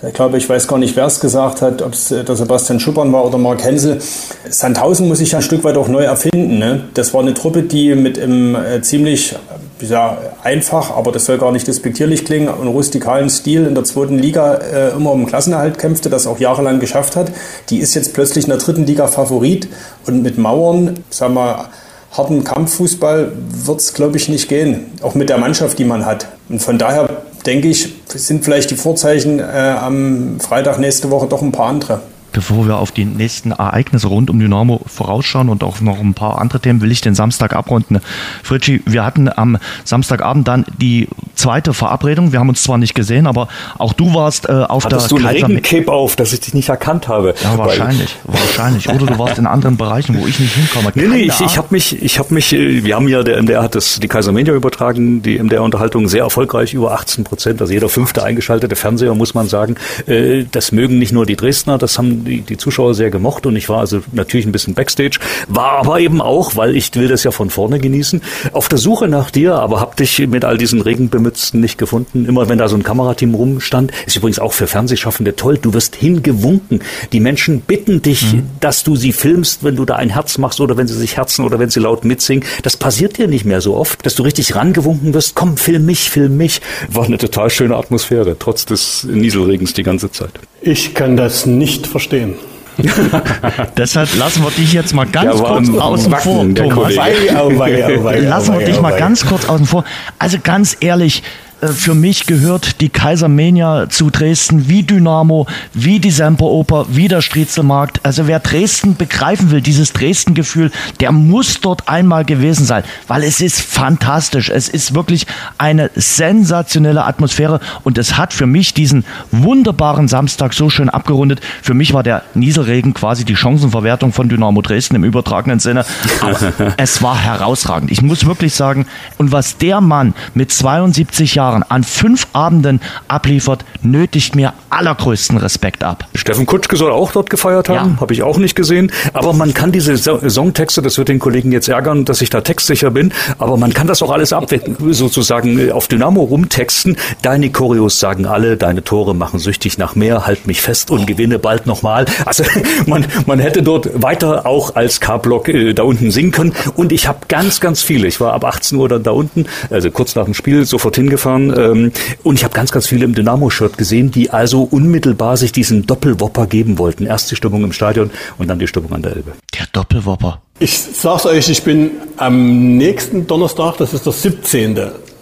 ich 0.07 0.13
glaube, 0.13 0.38
ich 0.38 0.47
weiß 0.47 0.67
gar 0.67 0.77
nicht, 0.77 0.95
wer 0.95 1.05
es 1.05 1.19
gesagt 1.19 1.63
hat, 1.63 1.81
ob 1.81 1.93
es 1.93 2.09
der 2.09 2.35
Sebastian 2.35 2.79
Schuppern 2.79 3.11
war 3.11 3.25
oder 3.25 3.39
Mark 3.39 3.63
Hensel. 3.63 3.99
Sandhausen 4.47 5.07
muss 5.07 5.17
sich 5.17 5.35
ein 5.35 5.41
Stück 5.41 5.63
weit 5.63 5.75
auch 5.75 5.88
neu 5.88 6.03
erfinden. 6.03 6.59
Ne? 6.59 6.83
Das 6.93 7.15
war 7.15 7.21
eine 7.21 7.33
Truppe, 7.33 7.63
die 7.63 7.95
mit 7.95 8.19
einem 8.19 8.53
äh, 8.53 8.81
ziemlich 8.83 9.33
ja, 9.82 10.17
einfach, 10.43 10.95
aber 10.95 11.11
das 11.11 11.25
soll 11.25 11.38
gar 11.38 11.51
nicht 11.51 11.67
despektierlich 11.67 12.25
klingen, 12.25 12.49
einen 12.49 12.67
rustikalen 12.67 13.30
Stil 13.30 13.65
in 13.65 13.75
der 13.75 13.84
zweiten 13.84 14.17
Liga 14.17 14.55
äh, 14.55 14.89
immer 14.91 15.11
um 15.11 15.25
Klassenerhalt 15.25 15.78
kämpfte, 15.78 16.09
das 16.09 16.28
auch 16.28 16.39
jahrelang 16.39 16.80
geschafft 16.80 17.15
hat. 17.15 17.32
Die 17.69 17.80
ist 17.80 17.93
jetzt 17.95 18.13
plötzlich 18.13 18.45
in 18.45 18.49
der 18.49 18.59
dritten 18.59 18.86
Liga 18.86 19.07
Favorit 19.07 19.67
und 20.05 20.23
mit 20.23 20.38
Mauern, 20.38 20.99
sagen 21.09 21.36
wir, 21.36 21.69
harten 22.11 22.43
Kampffußball 22.43 23.32
wird 23.65 23.80
es, 23.80 23.93
glaube 23.93 24.17
ich, 24.17 24.30
nicht 24.30 24.49
gehen. 24.49 24.86
Auch 25.01 25.15
mit 25.15 25.30
der 25.30 25.38
Mannschaft, 25.38 25.78
die 25.78 25.86
man 25.86 26.05
hat. 26.05 26.28
Und 26.49 26.61
von 26.61 26.78
daher 26.78 27.07
denke 27.45 27.67
ich, 27.67 27.93
sind 28.07 28.43
vielleicht 28.43 28.71
die 28.71 28.75
Vorzeichen 28.75 29.39
äh, 29.39 29.43
am 29.43 30.39
Freitag 30.39 30.80
nächste 30.80 31.11
Woche 31.11 31.28
doch 31.28 31.41
ein 31.41 31.51
paar 31.51 31.67
andere. 31.67 32.01
Bevor 32.38 32.67
wir 32.67 32.77
auf 32.77 32.91
die 32.91 33.03
nächsten 33.03 33.49
Ereignisse 33.49 34.09
rund 34.09 34.29
um 34.29 34.38
Dynamo 34.38 34.81
vorausschauen 34.85 35.49
und 35.49 35.63
auch 35.63 35.81
noch 35.81 35.99
ein 35.99 36.13
paar 36.13 36.39
andere 36.39 36.59
Themen, 36.59 36.81
will 36.81 36.91
ich 36.91 37.01
den 37.01 37.15
Samstag 37.15 37.55
abrunden. 37.55 37.99
Fritschi, 38.43 38.83
wir 38.85 39.03
hatten 39.03 39.27
am 39.27 39.57
Samstagabend 39.83 40.47
dann 40.47 40.63
die 40.79 41.07
zweite 41.33 41.73
Verabredung. 41.73 42.33
Wir 42.33 42.39
haben 42.39 42.49
uns 42.49 42.61
zwar 42.61 42.77
nicht 42.77 42.93
gesehen, 42.93 43.25
aber 43.25 43.47
auch 43.79 43.93
du 43.93 44.13
warst 44.13 44.47
äh, 44.49 44.51
auf 44.51 44.85
Hattest 44.85 45.09
der 45.09 45.17
du 45.17 45.27
einen 45.27 45.45
Regencape 45.45 45.91
auf, 45.91 46.15
dass 46.15 46.31
ich 46.31 46.41
dich 46.41 46.53
nicht 46.53 46.69
erkannt 46.69 47.07
habe? 47.07 47.33
Ja, 47.43 47.57
wahrscheinlich, 47.57 48.15
wahrscheinlich. 48.25 48.88
Oder 48.88 49.07
du 49.07 49.17
warst 49.17 49.39
in 49.39 49.47
anderen 49.47 49.75
Bereichen, 49.75 50.15
wo 50.19 50.27
ich 50.27 50.39
nicht 50.39 50.53
hinkomme. 50.53 50.91
Nee, 50.93 51.07
nee, 51.07 51.21
ich, 51.21 51.41
ich 51.41 51.57
habe 51.57 51.69
mich, 51.71 51.99
ich 52.03 52.19
habe 52.19 52.35
mich, 52.35 52.53
äh, 52.53 52.83
wir 52.83 52.95
haben 52.95 53.07
ja, 53.07 53.23
der 53.23 53.41
MDR 53.41 53.63
hat 53.63 53.73
das, 53.73 53.99
die 53.99 54.07
Kaiser 54.07 54.31
Media 54.31 54.53
übertragen, 54.53 55.23
die 55.23 55.39
MDR-Unterhaltung 55.39 56.07
sehr 56.07 56.21
erfolgreich, 56.21 56.75
über 56.75 56.91
18 56.91 57.23
Prozent, 57.23 57.61
also 57.61 57.73
jeder 57.73 57.89
fünfte 57.89 58.23
eingeschaltete 58.23 58.75
Fernseher, 58.75 59.15
muss 59.15 59.33
man 59.33 59.47
sagen. 59.47 59.75
Äh, 60.05 60.45
das 60.51 60.71
mögen 60.71 60.99
nicht 60.99 61.13
nur 61.13 61.25
die 61.25 61.35
Dresdner, 61.35 61.79
das 61.79 61.97
haben 61.97 62.26
die, 62.28 62.41
die 62.41 62.57
Zuschauer 62.57 62.93
sehr 62.93 63.09
gemocht 63.09 63.45
und 63.45 63.55
ich 63.55 63.69
war 63.69 63.80
also 63.80 64.01
natürlich 64.11 64.45
ein 64.45 64.51
bisschen 64.51 64.73
Backstage, 64.73 65.19
war 65.47 65.71
aber 65.80 65.99
eben 65.99 66.21
auch, 66.21 66.55
weil 66.55 66.75
ich 66.75 66.93
will 66.95 67.07
das 67.07 67.23
ja 67.23 67.32
von 67.32 67.49
vorne 67.49 67.80
genießen, 67.80 68.21
auf 68.53 68.69
der 68.69 68.78
Suche 68.78 69.07
nach 69.07 69.32
dir, 69.32 69.55
aber 69.55 69.80
hab 69.80 69.95
dich 69.97 70.19
mit 70.28 70.45
all 70.45 70.57
diesen 70.57 70.82
Regenbemützten 70.82 71.59
nicht 71.59 71.78
gefunden. 71.78 72.25
Immer 72.25 72.49
wenn 72.49 72.57
da 72.57 72.67
so 72.67 72.75
ein 72.75 72.84
Kamerateam 72.84 73.34
rumstand, 73.34 73.91
ist 74.05 74.15
übrigens 74.15 74.39
auch 74.39 74.53
für 74.53 74.67
Fernsehschaffende 74.67 75.36
toll, 75.36 75.57
du 75.57 75.73
wirst 75.73 75.95
hingewunken. 75.95 76.82
Die 77.11 77.19
Menschen 77.19 77.61
bitten 77.61 78.01
dich, 78.01 78.34
mhm. 78.34 78.49
dass 78.59 78.84
du 78.84 78.95
sie 78.95 79.13
filmst, 79.13 79.63
wenn 79.63 79.75
du 79.75 79.86
da 79.86 79.95
ein 79.95 80.09
Herz 80.09 80.38
machst 80.38 80.59
oder 80.61 80.78
wenn 80.78 80.88
sie 80.88 80.95
sich 80.95 81.17
herzen 81.17 81.45
oder 81.45 81.59
wenn 81.59 81.69
sie 81.69 81.80
laut 81.80 82.05
mitsingen. 82.05 82.43
Das 82.63 82.78
passiert 82.78 83.17
dir 83.17 83.28
nicht 83.28 83.45
mehr 83.45 83.61
so 83.61 83.75
oft, 83.75 84.05
dass 84.05 84.15
du 84.15 84.23
richtig 84.23 84.55
rangewunken 84.55 85.13
wirst, 85.13 85.36
komm, 85.36 85.57
film 85.57 85.86
mich, 85.86 86.09
film 86.09 86.38
mich. 86.38 86.61
War 86.89 87.05
eine 87.05 87.17
total 87.17 87.49
schöne 87.49 87.75
Atmosphäre, 87.75 88.36
trotz 88.38 88.65
des 88.65 89.03
Nieselregens 89.03 89.73
die 89.73 89.84
ganze 89.84 90.11
Zeit. 90.11 90.32
Ich 90.61 90.93
kann 90.93 91.17
das 91.17 91.45
nicht 91.45 91.87
verstehen. 91.87 92.35
Deshalb 93.77 94.15
lassen 94.17 94.43
wir 94.43 94.51
dich 94.51 94.73
jetzt 94.73 94.93
mal 94.93 95.05
ganz 95.07 95.41
kurz 95.41 95.69
außen 95.69 96.13
vor, 96.17 96.45
Thomas. 96.53 96.95
Lassen 96.95 98.59
wir 98.59 98.65
dich 98.65 98.79
mal 98.79 98.97
ganz 98.97 99.25
kurz 99.25 99.49
außen 99.49 99.65
vor. 99.65 99.83
Also 100.19 100.37
ganz 100.43 100.77
ehrlich, 100.79 101.23
äh, 101.23 101.46
für 101.61 101.95
mich 101.95 102.27
gehört 102.27 102.81
die 102.81 102.89
Kaisermania 102.89 103.89
zu 103.89 104.11
Dresden 104.11 104.69
wie 104.69 104.83
Dynamo, 104.83 105.47
wie 105.73 105.99
die 105.99 106.11
Semperoper, 106.11 106.85
wie 106.89 107.07
der 107.07 107.21
Striezelmarkt. 107.21 107.99
Also 108.03 108.27
wer 108.27 108.39
Dresden 108.39 108.95
begreifen 108.95 109.49
will, 109.49 109.61
dieses 109.61 109.91
Dresden-Gefühl, 109.91 110.71
der 110.99 111.11
muss 111.11 111.59
dort 111.59 111.89
einmal 111.89 112.25
gewesen 112.25 112.65
sein, 112.65 112.83
weil 113.07 113.23
es 113.23 113.41
ist 113.41 113.59
fantastisch. 113.59 114.49
Es 114.49 114.69
ist 114.69 114.93
wirklich 114.93 115.25
eine 115.57 115.89
sensationelle 115.95 117.05
Atmosphäre 117.05 117.59
und 117.83 117.97
es 117.97 118.17
hat 118.17 118.33
für 118.33 118.45
mich 118.45 118.75
diesen 118.75 119.03
wunderbaren 119.31 120.07
Samstag 120.07 120.53
so 120.53 120.69
schön 120.69 120.89
abgerundet. 120.89 121.41
Für 121.63 121.73
mich 121.73 121.93
war 121.93 122.03
der 122.03 122.21
Nieselregen 122.35 122.93
quasi 122.93 123.25
die 123.25 123.35
Chancenverwertung 123.35 124.13
von 124.13 124.29
Dynamo 124.29 124.61
Dresden 124.61 124.95
im 124.95 125.03
übertragenen 125.03 125.59
Sinne. 125.59 125.85
Aber 126.21 126.37
es 126.77 127.01
war 127.01 127.17
herausragend. 127.17 127.89
Ich 127.89 128.03
muss 128.03 128.27
wirklich 128.27 128.53
sagen, 128.53 128.85
und 129.17 129.31
was 129.31 129.57
der 129.57 129.81
Mann 129.81 130.13
mit 130.35 130.51
72 130.51 131.33
Jahren 131.33 131.46
Jahren 131.47 131.63
an 131.63 131.83
fünf 131.83 132.27
Abenden 132.33 132.81
abliefert, 133.07 133.63
nötigt 133.81 134.35
mir 134.35 134.53
allergrößten 134.69 135.37
Respekt 135.37 135.83
ab. 135.83 136.05
Steffen 136.13 136.45
Kutschke 136.45 136.75
soll 136.75 136.91
auch 136.91 137.11
dort 137.11 137.29
gefeiert 137.29 137.69
haben, 137.69 137.93
ja. 137.95 138.01
habe 138.01 138.13
ich 138.13 138.23
auch 138.23 138.37
nicht 138.37 138.55
gesehen. 138.55 138.91
Aber 139.13 139.33
man 139.33 139.53
kann 139.53 139.71
diese 139.71 139.97
Songtexte, 139.97 140.81
das 140.81 140.97
wird 140.97 141.07
den 141.07 141.19
Kollegen 141.19 141.51
jetzt 141.51 141.69
ärgern, 141.69 142.03
dass 142.03 142.21
ich 142.21 142.29
da 142.29 142.41
textsicher 142.41 142.91
bin, 142.91 143.13
aber 143.37 143.55
man 143.55 143.73
kann 143.73 143.87
das 143.87 144.01
auch 144.01 144.11
alles 144.11 144.33
abwecken, 144.33 144.75
sozusagen 144.93 145.59
äh, 145.59 145.71
auf 145.71 145.87
Dynamo 145.87 146.23
rumtexten. 146.23 146.97
Deine 147.21 147.49
Choreos 147.49 147.99
sagen 147.99 148.25
alle, 148.25 148.57
deine 148.57 148.83
Tore 148.83 149.15
machen 149.15 149.39
süchtig 149.39 149.77
nach 149.77 149.95
mehr, 149.95 150.27
halt 150.27 150.47
mich 150.47 150.61
fest 150.61 150.91
und 150.91 151.07
gewinne 151.07 151.39
bald 151.39 151.65
nochmal. 151.65 152.05
Also 152.25 152.43
man, 152.85 153.05
man 153.25 153.39
hätte 153.39 153.63
dort 153.63 154.01
weiter 154.01 154.45
auch 154.45 154.75
als 154.75 154.99
K-Block 154.99 155.47
äh, 155.47 155.73
da 155.73 155.83
unten 155.83 156.11
singen 156.11 156.31
können. 156.31 156.53
Und 156.75 156.91
ich 156.91 157.07
habe 157.07 157.19
ganz, 157.29 157.61
ganz 157.61 157.81
viele. 157.81 158.07
Ich 158.07 158.19
war 158.19 158.33
ab 158.33 158.43
18 158.43 158.77
Uhr 158.77 158.89
dann 158.89 159.03
da 159.03 159.11
unten, 159.11 159.45
also 159.69 159.89
kurz 159.91 160.15
nach 160.15 160.25
dem 160.25 160.33
Spiel, 160.33 160.65
sofort 160.65 160.95
hingefahren 160.95 161.36
waren. 161.38 161.71
Ähm, 161.77 161.91
und 162.23 162.35
ich 162.35 162.43
habe 162.43 162.53
ganz, 162.53 162.71
ganz 162.71 162.88
viele 162.88 163.05
im 163.05 163.13
Dynamo-Shirt 163.13 163.77
gesehen, 163.77 164.11
die 164.11 164.29
also 164.29 164.63
unmittelbar 164.63 165.38
sich 165.38 165.51
diesen 165.51 165.85
Doppelwopper 165.85 166.47
geben 166.47 166.77
wollten. 166.77 167.05
Erst 167.05 167.31
die 167.31 167.35
Stimmung 167.35 167.63
im 167.63 167.73
Stadion 167.73 168.11
und 168.38 168.47
dann 168.47 168.59
die 168.59 168.67
Stimmung 168.67 168.93
an 168.93 169.01
der 169.01 169.15
Elbe. 169.15 169.33
Der 169.57 169.67
Doppelwopper. 169.71 170.41
Ich 170.59 170.77
sag's 170.77 171.25
euch, 171.25 171.49
ich 171.49 171.63
bin 171.63 171.91
am 172.17 172.77
nächsten 172.77 173.27
Donnerstag, 173.27 173.77
das 173.77 173.93
ist 173.93 174.05
der 174.05 174.13
17. 174.13 174.79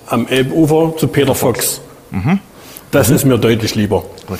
am 0.08 0.28
Elbufer 0.28 0.94
zu 0.98 1.08
Peter 1.08 1.36
Fox. 1.36 1.82
Mhm. 2.12 2.40
Das 2.92 3.10
mhm. 3.10 3.16
ist 3.16 3.26
mir 3.26 3.38
deutlich 3.38 3.76
lieber. 3.76 4.04
Gut. 4.28 4.40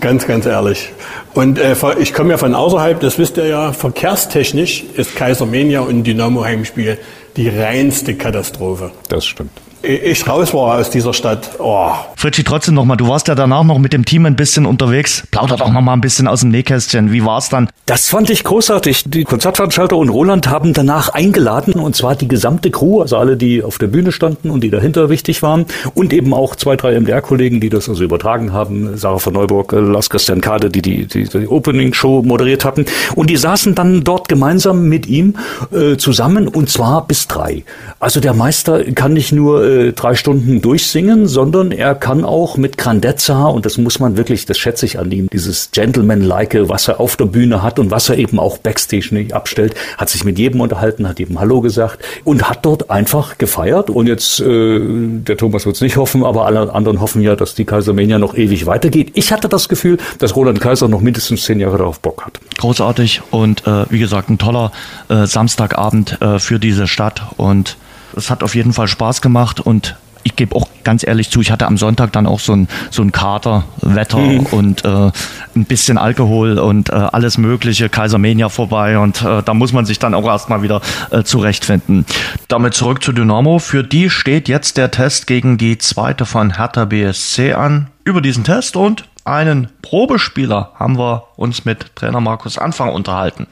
Ganz, 0.00 0.26
ganz 0.26 0.46
ehrlich. 0.46 0.90
Und 1.34 1.58
äh, 1.58 1.74
ich 1.98 2.14
komme 2.14 2.30
ja 2.30 2.38
von 2.38 2.54
außerhalb, 2.54 3.00
das 3.00 3.18
wisst 3.18 3.36
ihr 3.36 3.46
ja, 3.46 3.72
verkehrstechnisch 3.72 4.84
ist 4.94 5.16
Kaisermenia 5.16 5.80
und 5.80 6.04
Dynamo 6.04 6.44
Heimspiel 6.44 6.96
die 7.36 7.48
reinste 7.48 8.14
Katastrophe. 8.14 8.92
Das 9.08 9.26
stimmt 9.26 9.50
ich 9.82 10.28
raus 10.28 10.52
war 10.52 10.78
aus 10.78 10.90
dieser 10.90 11.14
Stadt. 11.14 11.50
Oh. 11.58 11.90
Fritschi, 12.16 12.44
trotzdem 12.44 12.74
nochmal, 12.74 12.96
du 12.96 13.08
warst 13.08 13.28
ja 13.28 13.34
danach 13.34 13.64
noch 13.64 13.78
mit 13.78 13.92
dem 13.92 14.04
Team 14.04 14.26
ein 14.26 14.36
bisschen 14.36 14.66
unterwegs. 14.66 15.26
Plauder 15.30 15.56
doch 15.56 15.72
nochmal 15.72 15.96
ein 15.96 16.02
bisschen 16.02 16.28
aus 16.28 16.40
dem 16.40 16.50
Nähkästchen. 16.50 17.12
Wie 17.12 17.24
war's 17.24 17.48
dann? 17.48 17.70
Das 17.86 18.08
fand 18.08 18.28
ich 18.30 18.44
großartig. 18.44 19.04
Die 19.06 19.24
Konzertveranstalter 19.24 19.96
und 19.96 20.10
Roland 20.10 20.48
haben 20.48 20.74
danach 20.74 21.08
eingeladen 21.08 21.74
und 21.74 21.96
zwar 21.96 22.14
die 22.14 22.28
gesamte 22.28 22.70
Crew, 22.70 23.00
also 23.00 23.16
alle, 23.16 23.36
die 23.36 23.62
auf 23.62 23.78
der 23.78 23.86
Bühne 23.86 24.12
standen 24.12 24.50
und 24.50 24.62
die 24.62 24.70
dahinter 24.70 25.08
wichtig 25.08 25.42
waren 25.42 25.64
und 25.94 26.12
eben 26.12 26.34
auch 26.34 26.56
zwei, 26.56 26.76
drei 26.76 26.98
MDR-Kollegen, 27.00 27.60
die 27.60 27.70
das 27.70 27.88
also 27.88 28.04
übertragen 28.04 28.52
haben. 28.52 28.96
Sarah 28.98 29.18
von 29.18 29.32
Neuburg, 29.32 29.72
äh, 29.72 29.80
Lars 29.80 30.10
Christian 30.10 30.40
Kade, 30.40 30.68
die 30.68 30.82
die, 30.82 31.06
die, 31.06 31.24
die 31.24 31.48
Opening-Show 31.48 32.22
moderiert 32.22 32.64
hatten. 32.64 32.84
Und 33.14 33.30
die 33.30 33.36
saßen 33.36 33.74
dann 33.74 34.04
dort 34.04 34.28
gemeinsam 34.28 34.88
mit 34.88 35.06
ihm 35.06 35.36
äh, 35.72 35.96
zusammen 35.96 36.48
und 36.48 36.68
zwar 36.68 37.06
bis 37.06 37.28
drei. 37.28 37.64
Also 37.98 38.20
der 38.20 38.34
Meister 38.34 38.84
kann 38.92 39.14
nicht 39.14 39.32
nur 39.32 39.69
äh, 39.70 39.92
drei 39.92 40.14
Stunden 40.14 40.60
durchsingen, 40.60 41.26
sondern 41.26 41.72
er 41.72 41.94
kann 41.94 42.24
auch 42.24 42.56
mit 42.56 42.76
Grandezza, 42.76 43.46
und 43.46 43.66
das 43.66 43.78
muss 43.78 44.00
man 44.00 44.16
wirklich, 44.16 44.46
das 44.46 44.58
schätze 44.58 44.86
ich 44.86 44.98
an 44.98 45.10
ihm, 45.10 45.28
dieses 45.32 45.70
Gentleman-like, 45.70 46.68
was 46.68 46.88
er 46.88 47.00
auf 47.00 47.16
der 47.16 47.26
Bühne 47.26 47.62
hat 47.62 47.78
und 47.78 47.90
was 47.90 48.08
er 48.08 48.18
eben 48.18 48.38
auch 48.38 48.58
Backstage 48.58 49.08
nicht 49.12 49.32
abstellt, 49.32 49.74
hat 49.96 50.08
sich 50.08 50.24
mit 50.24 50.38
jedem 50.38 50.60
unterhalten, 50.60 51.08
hat 51.08 51.18
jedem 51.18 51.38
Hallo 51.38 51.60
gesagt 51.60 52.04
und 52.24 52.48
hat 52.48 52.64
dort 52.64 52.90
einfach 52.90 53.38
gefeiert. 53.38 53.90
Und 53.90 54.06
jetzt, 54.06 54.40
äh, 54.40 54.80
der 54.80 55.36
Thomas 55.36 55.66
wird 55.66 55.76
es 55.76 55.82
nicht 55.82 55.96
hoffen, 55.96 56.24
aber 56.24 56.46
alle 56.46 56.72
anderen 56.72 57.00
hoffen 57.00 57.22
ja, 57.22 57.36
dass 57.36 57.54
die 57.54 57.64
Kaisermania 57.64 58.18
noch 58.18 58.34
ewig 58.34 58.66
weitergeht. 58.66 59.12
Ich 59.14 59.32
hatte 59.32 59.48
das 59.48 59.68
Gefühl, 59.68 59.98
dass 60.18 60.34
Roland 60.36 60.60
Kaiser 60.60 60.88
noch 60.88 61.00
mindestens 61.00 61.44
zehn 61.44 61.60
Jahre 61.60 61.78
darauf 61.78 62.00
Bock 62.00 62.24
hat. 62.24 62.40
Großartig 62.58 63.22
und 63.30 63.66
äh, 63.66 63.84
wie 63.90 63.98
gesagt, 63.98 64.30
ein 64.30 64.38
toller 64.38 64.72
äh, 65.08 65.26
Samstagabend 65.26 66.20
äh, 66.20 66.38
für 66.38 66.58
diese 66.58 66.86
Stadt 66.86 67.22
und 67.36 67.76
es 68.16 68.30
hat 68.30 68.42
auf 68.42 68.54
jeden 68.54 68.72
Fall 68.72 68.88
Spaß 68.88 69.22
gemacht 69.22 69.60
und 69.60 69.96
ich 70.22 70.36
gebe 70.36 70.54
auch 70.54 70.68
ganz 70.84 71.06
ehrlich 71.06 71.30
zu, 71.30 71.40
ich 71.40 71.50
hatte 71.50 71.66
am 71.66 71.76
Sonntag 71.76 72.12
dann 72.12 72.26
auch 72.26 72.40
so 72.40 72.52
ein, 72.54 72.68
so 72.90 73.02
ein 73.02 73.12
Kater, 73.12 73.64
Wetter 73.80 74.18
mhm. 74.18 74.46
und 74.46 74.84
äh, 74.84 75.10
ein 75.54 75.64
bisschen 75.64 75.98
Alkohol 75.98 76.58
und 76.58 76.90
äh, 76.90 76.92
alles 76.92 77.38
Mögliche, 77.38 77.88
Kaisermania 77.88 78.48
vorbei 78.48 78.98
und 78.98 79.22
äh, 79.22 79.42
da 79.42 79.54
muss 79.54 79.72
man 79.72 79.86
sich 79.86 79.98
dann 79.98 80.14
auch 80.14 80.26
erstmal 80.26 80.62
wieder 80.62 80.80
äh, 81.10 81.22
zurechtfinden. 81.22 82.06
Damit 82.48 82.74
zurück 82.74 83.02
zu 83.02 83.12
Dynamo. 83.12 83.58
Für 83.58 83.82
die 83.82 84.10
steht 84.10 84.48
jetzt 84.48 84.76
der 84.76 84.90
Test 84.90 85.26
gegen 85.26 85.58
die 85.58 85.78
zweite 85.78 86.26
von 86.26 86.56
Hertha 86.56 86.84
BSC 86.84 87.54
an. 87.54 87.88
Über 88.04 88.20
diesen 88.20 88.44
Test 88.44 88.76
und 88.76 89.04
einen 89.24 89.68
Probespieler 89.82 90.72
haben 90.74 90.98
wir 90.98 91.24
uns 91.36 91.64
mit 91.64 91.94
Trainer 91.94 92.20
Markus 92.20 92.58
Anfang 92.58 92.90
unterhalten. 92.90 93.46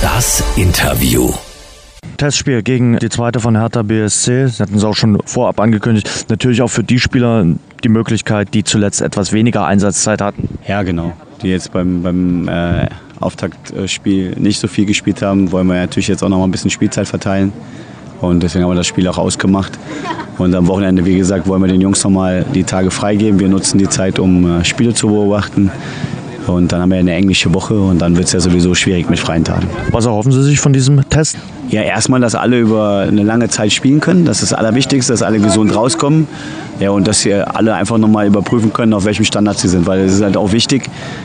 Das 0.00 0.44
Interview. 0.56 1.32
Testspiel 2.16 2.62
gegen 2.62 2.98
die 2.98 3.08
zweite 3.08 3.40
von 3.40 3.56
Hertha 3.56 3.82
BSC. 3.82 4.46
Sie 4.46 4.62
hatten 4.62 4.76
es 4.76 4.84
auch 4.84 4.94
schon 4.94 5.18
vorab 5.24 5.60
angekündigt. 5.60 6.26
Natürlich 6.28 6.62
auch 6.62 6.68
für 6.68 6.84
die 6.84 7.00
Spieler 7.00 7.46
die 7.82 7.88
Möglichkeit, 7.88 8.54
die 8.54 8.64
zuletzt 8.64 9.02
etwas 9.02 9.32
weniger 9.32 9.66
Einsatzzeit 9.66 10.20
hatten. 10.20 10.48
Ja, 10.66 10.82
genau. 10.82 11.12
Die 11.42 11.48
jetzt 11.48 11.72
beim, 11.72 12.02
beim 12.02 12.48
äh, 12.48 12.88
Auftaktspiel 13.20 14.34
nicht 14.38 14.60
so 14.60 14.68
viel 14.68 14.86
gespielt 14.86 15.22
haben, 15.22 15.52
wollen 15.52 15.66
wir 15.66 15.74
natürlich 15.74 16.08
jetzt 16.08 16.22
auch 16.22 16.28
noch 16.28 16.38
mal 16.38 16.44
ein 16.44 16.50
bisschen 16.50 16.70
Spielzeit 16.70 17.08
verteilen. 17.08 17.52
Und 18.20 18.42
deswegen 18.42 18.64
haben 18.64 18.70
wir 18.70 18.76
das 18.76 18.86
Spiel 18.86 19.06
auch 19.08 19.18
ausgemacht. 19.18 19.78
Und 20.38 20.54
am 20.54 20.66
Wochenende, 20.66 21.04
wie 21.04 21.16
gesagt, 21.16 21.46
wollen 21.46 21.62
wir 21.62 21.68
den 21.68 21.80
Jungs 21.80 22.02
noch 22.04 22.10
mal 22.10 22.44
die 22.54 22.64
Tage 22.64 22.90
freigeben. 22.90 23.38
Wir 23.38 23.48
nutzen 23.48 23.78
die 23.78 23.88
Zeit, 23.88 24.18
um 24.18 24.60
äh, 24.60 24.64
Spiele 24.64 24.94
zu 24.94 25.08
beobachten. 25.08 25.70
Und 26.46 26.72
dann 26.72 26.80
haben 26.80 26.90
wir 26.90 26.98
eine 26.98 27.14
englische 27.14 27.52
Woche 27.54 27.78
und 27.78 28.00
dann 28.00 28.16
wird 28.16 28.26
es 28.26 28.32
ja 28.32 28.40
sowieso 28.40 28.74
schwierig 28.74 29.08
mit 29.08 29.18
freien 29.18 29.44
Tagen. 29.44 29.66
Was 29.90 30.06
erhoffen 30.06 30.32
Sie 30.32 30.42
sich 30.42 30.60
von 30.60 30.72
diesem 30.72 31.08
Test? 31.08 31.36
Ja, 31.68 31.82
erstmal, 31.82 32.20
dass 32.20 32.34
alle 32.34 32.58
über 32.60 33.06
eine 33.08 33.22
lange 33.22 33.48
Zeit 33.48 33.72
spielen 33.72 34.00
können. 34.00 34.24
Das 34.24 34.42
ist 34.42 34.52
das 34.52 34.58
Allerwichtigste, 34.58 35.12
dass 35.12 35.22
alle 35.22 35.40
gesund 35.40 35.74
rauskommen. 35.74 36.28
Ja, 36.80 36.90
und 36.90 37.06
dass 37.06 37.24
wir 37.24 37.56
alle 37.56 37.74
einfach 37.74 37.98
nochmal 37.98 38.26
überprüfen 38.26 38.72
können, 38.72 38.92
auf 38.92 39.04
welchem 39.04 39.24
Standard 39.24 39.58
sie 39.58 39.68
sind. 39.68 39.86
Weil 39.86 40.00
es 40.00 40.14
ist 40.14 40.22
halt 40.22 40.36
auch 40.36 40.52
wichtig, 40.52 40.84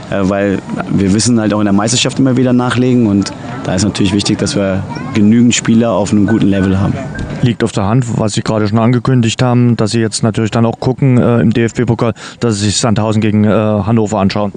äh, 0.09 0.17
weil 0.21 0.59
wir 0.89 1.13
wissen 1.13 1.39
halt 1.39 1.53
auch 1.53 1.59
in 1.59 1.65
der 1.65 1.73
Meisterschaft 1.73 2.19
immer 2.19 2.37
wieder 2.37 2.53
nachlegen. 2.53 3.07
Und 3.07 3.33
da 3.63 3.75
ist 3.75 3.83
natürlich 3.83 4.13
wichtig, 4.13 4.37
dass 4.37 4.55
wir 4.55 4.83
genügend 5.13 5.53
Spieler 5.53 5.91
auf 5.91 6.11
einem 6.11 6.25
guten 6.25 6.47
Level 6.47 6.79
haben 6.79 6.93
liegt 7.41 7.63
auf 7.63 7.71
der 7.71 7.85
Hand, 7.85 8.19
was 8.19 8.33
Sie 8.33 8.41
gerade 8.41 8.67
schon 8.67 8.79
angekündigt 8.79 9.41
haben, 9.41 9.77
dass 9.77 9.91
Sie 9.91 10.01
jetzt 10.01 10.23
natürlich 10.23 10.51
dann 10.51 10.65
auch 10.65 10.79
gucken 10.79 11.17
äh, 11.17 11.39
im 11.39 11.53
DFB-Pokal, 11.53 12.13
dass 12.41 12.55
Sie 12.55 12.65
sich 12.65 12.77
Sandhausen 12.77 13.21
gegen 13.21 13.45
äh, 13.45 13.47
Hannover 13.49 14.19
anschauen. 14.19 14.51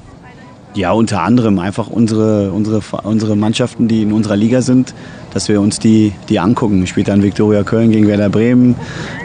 Ja, 0.75 0.93
unter 0.93 1.23
anderem 1.23 1.59
einfach 1.59 1.89
unsere, 1.89 2.51
unsere, 2.51 2.81
unsere 3.03 3.37
Mannschaften, 3.37 3.89
die 3.89 4.03
in 4.03 4.13
unserer 4.13 4.37
Liga 4.37 4.63
sind, 4.63 4.95
dass 5.35 5.49
wir 5.49 5.61
uns 5.61 5.79
die, 5.79 6.13
die 6.31 6.41
angucken. 6.41 6.87
Spielt 6.87 7.09
dann 7.09 7.23
Viktoria 7.23 7.63
Köln 7.63 7.91
gegen 7.91 8.09
Werder 8.09 8.31
Bremen. 8.31 8.75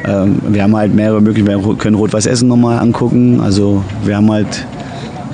Ähm, 0.05 0.41
wir 0.49 0.63
haben 0.63 0.75
halt 0.75 0.93
mehrere 0.93 1.21
Möglichkeiten. 1.21 1.65
Wir 1.65 1.75
können 1.75 1.95
Rot-Weiß 1.95 2.25
Essen 2.25 2.49
nochmal 2.49 2.79
angucken. 2.79 3.39
Also 3.39 3.81
wir 4.03 4.17
haben 4.17 4.29
halt 4.29 4.65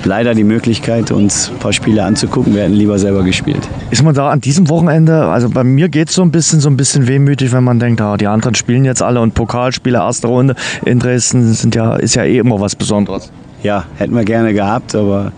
leider 0.04 0.34
die 0.34 0.44
Möglichkeit, 0.44 1.10
uns 1.10 1.50
ein 1.50 1.58
paar 1.58 1.72
Spiele 1.72 2.04
anzugucken. 2.04 2.54
Wir 2.54 2.62
hätten 2.62 2.74
lieber 2.74 2.98
selber 2.98 3.24
gespielt. 3.24 3.68
Ist 3.90 4.02
man 4.02 4.14
da 4.14 4.30
an 4.30 4.40
diesem 4.40 4.68
Wochenende, 4.68 5.24
also 5.24 5.48
bei 5.48 5.64
mir 5.64 5.88
geht 5.88 6.10
es 6.10 6.14
so 6.14 6.22
ein 6.22 6.30
bisschen 6.30 6.60
so 6.60 6.68
ein 6.68 6.76
bisschen 6.76 7.08
wehmütig, 7.08 7.52
wenn 7.52 7.64
man 7.64 7.80
denkt, 7.80 8.00
ah, 8.00 8.16
die 8.16 8.26
anderen 8.26 8.54
spielen 8.54 8.84
jetzt 8.84 9.02
alle 9.02 9.20
und 9.20 9.34
Pokalspiele, 9.34 9.98
erste 9.98 10.28
Runde 10.28 10.54
in 10.84 10.98
Dresden 10.98 11.52
sind 11.54 11.74
ja, 11.74 11.96
ist 11.96 12.14
ja 12.14 12.24
eh 12.24 12.38
immer 12.38 12.60
was 12.60 12.76
Besonderes. 12.76 13.32
Ja, 13.62 13.84
hätten 13.96 14.14
wir 14.14 14.24
gerne 14.24 14.52
gehabt, 14.52 14.94
aber 14.94 15.32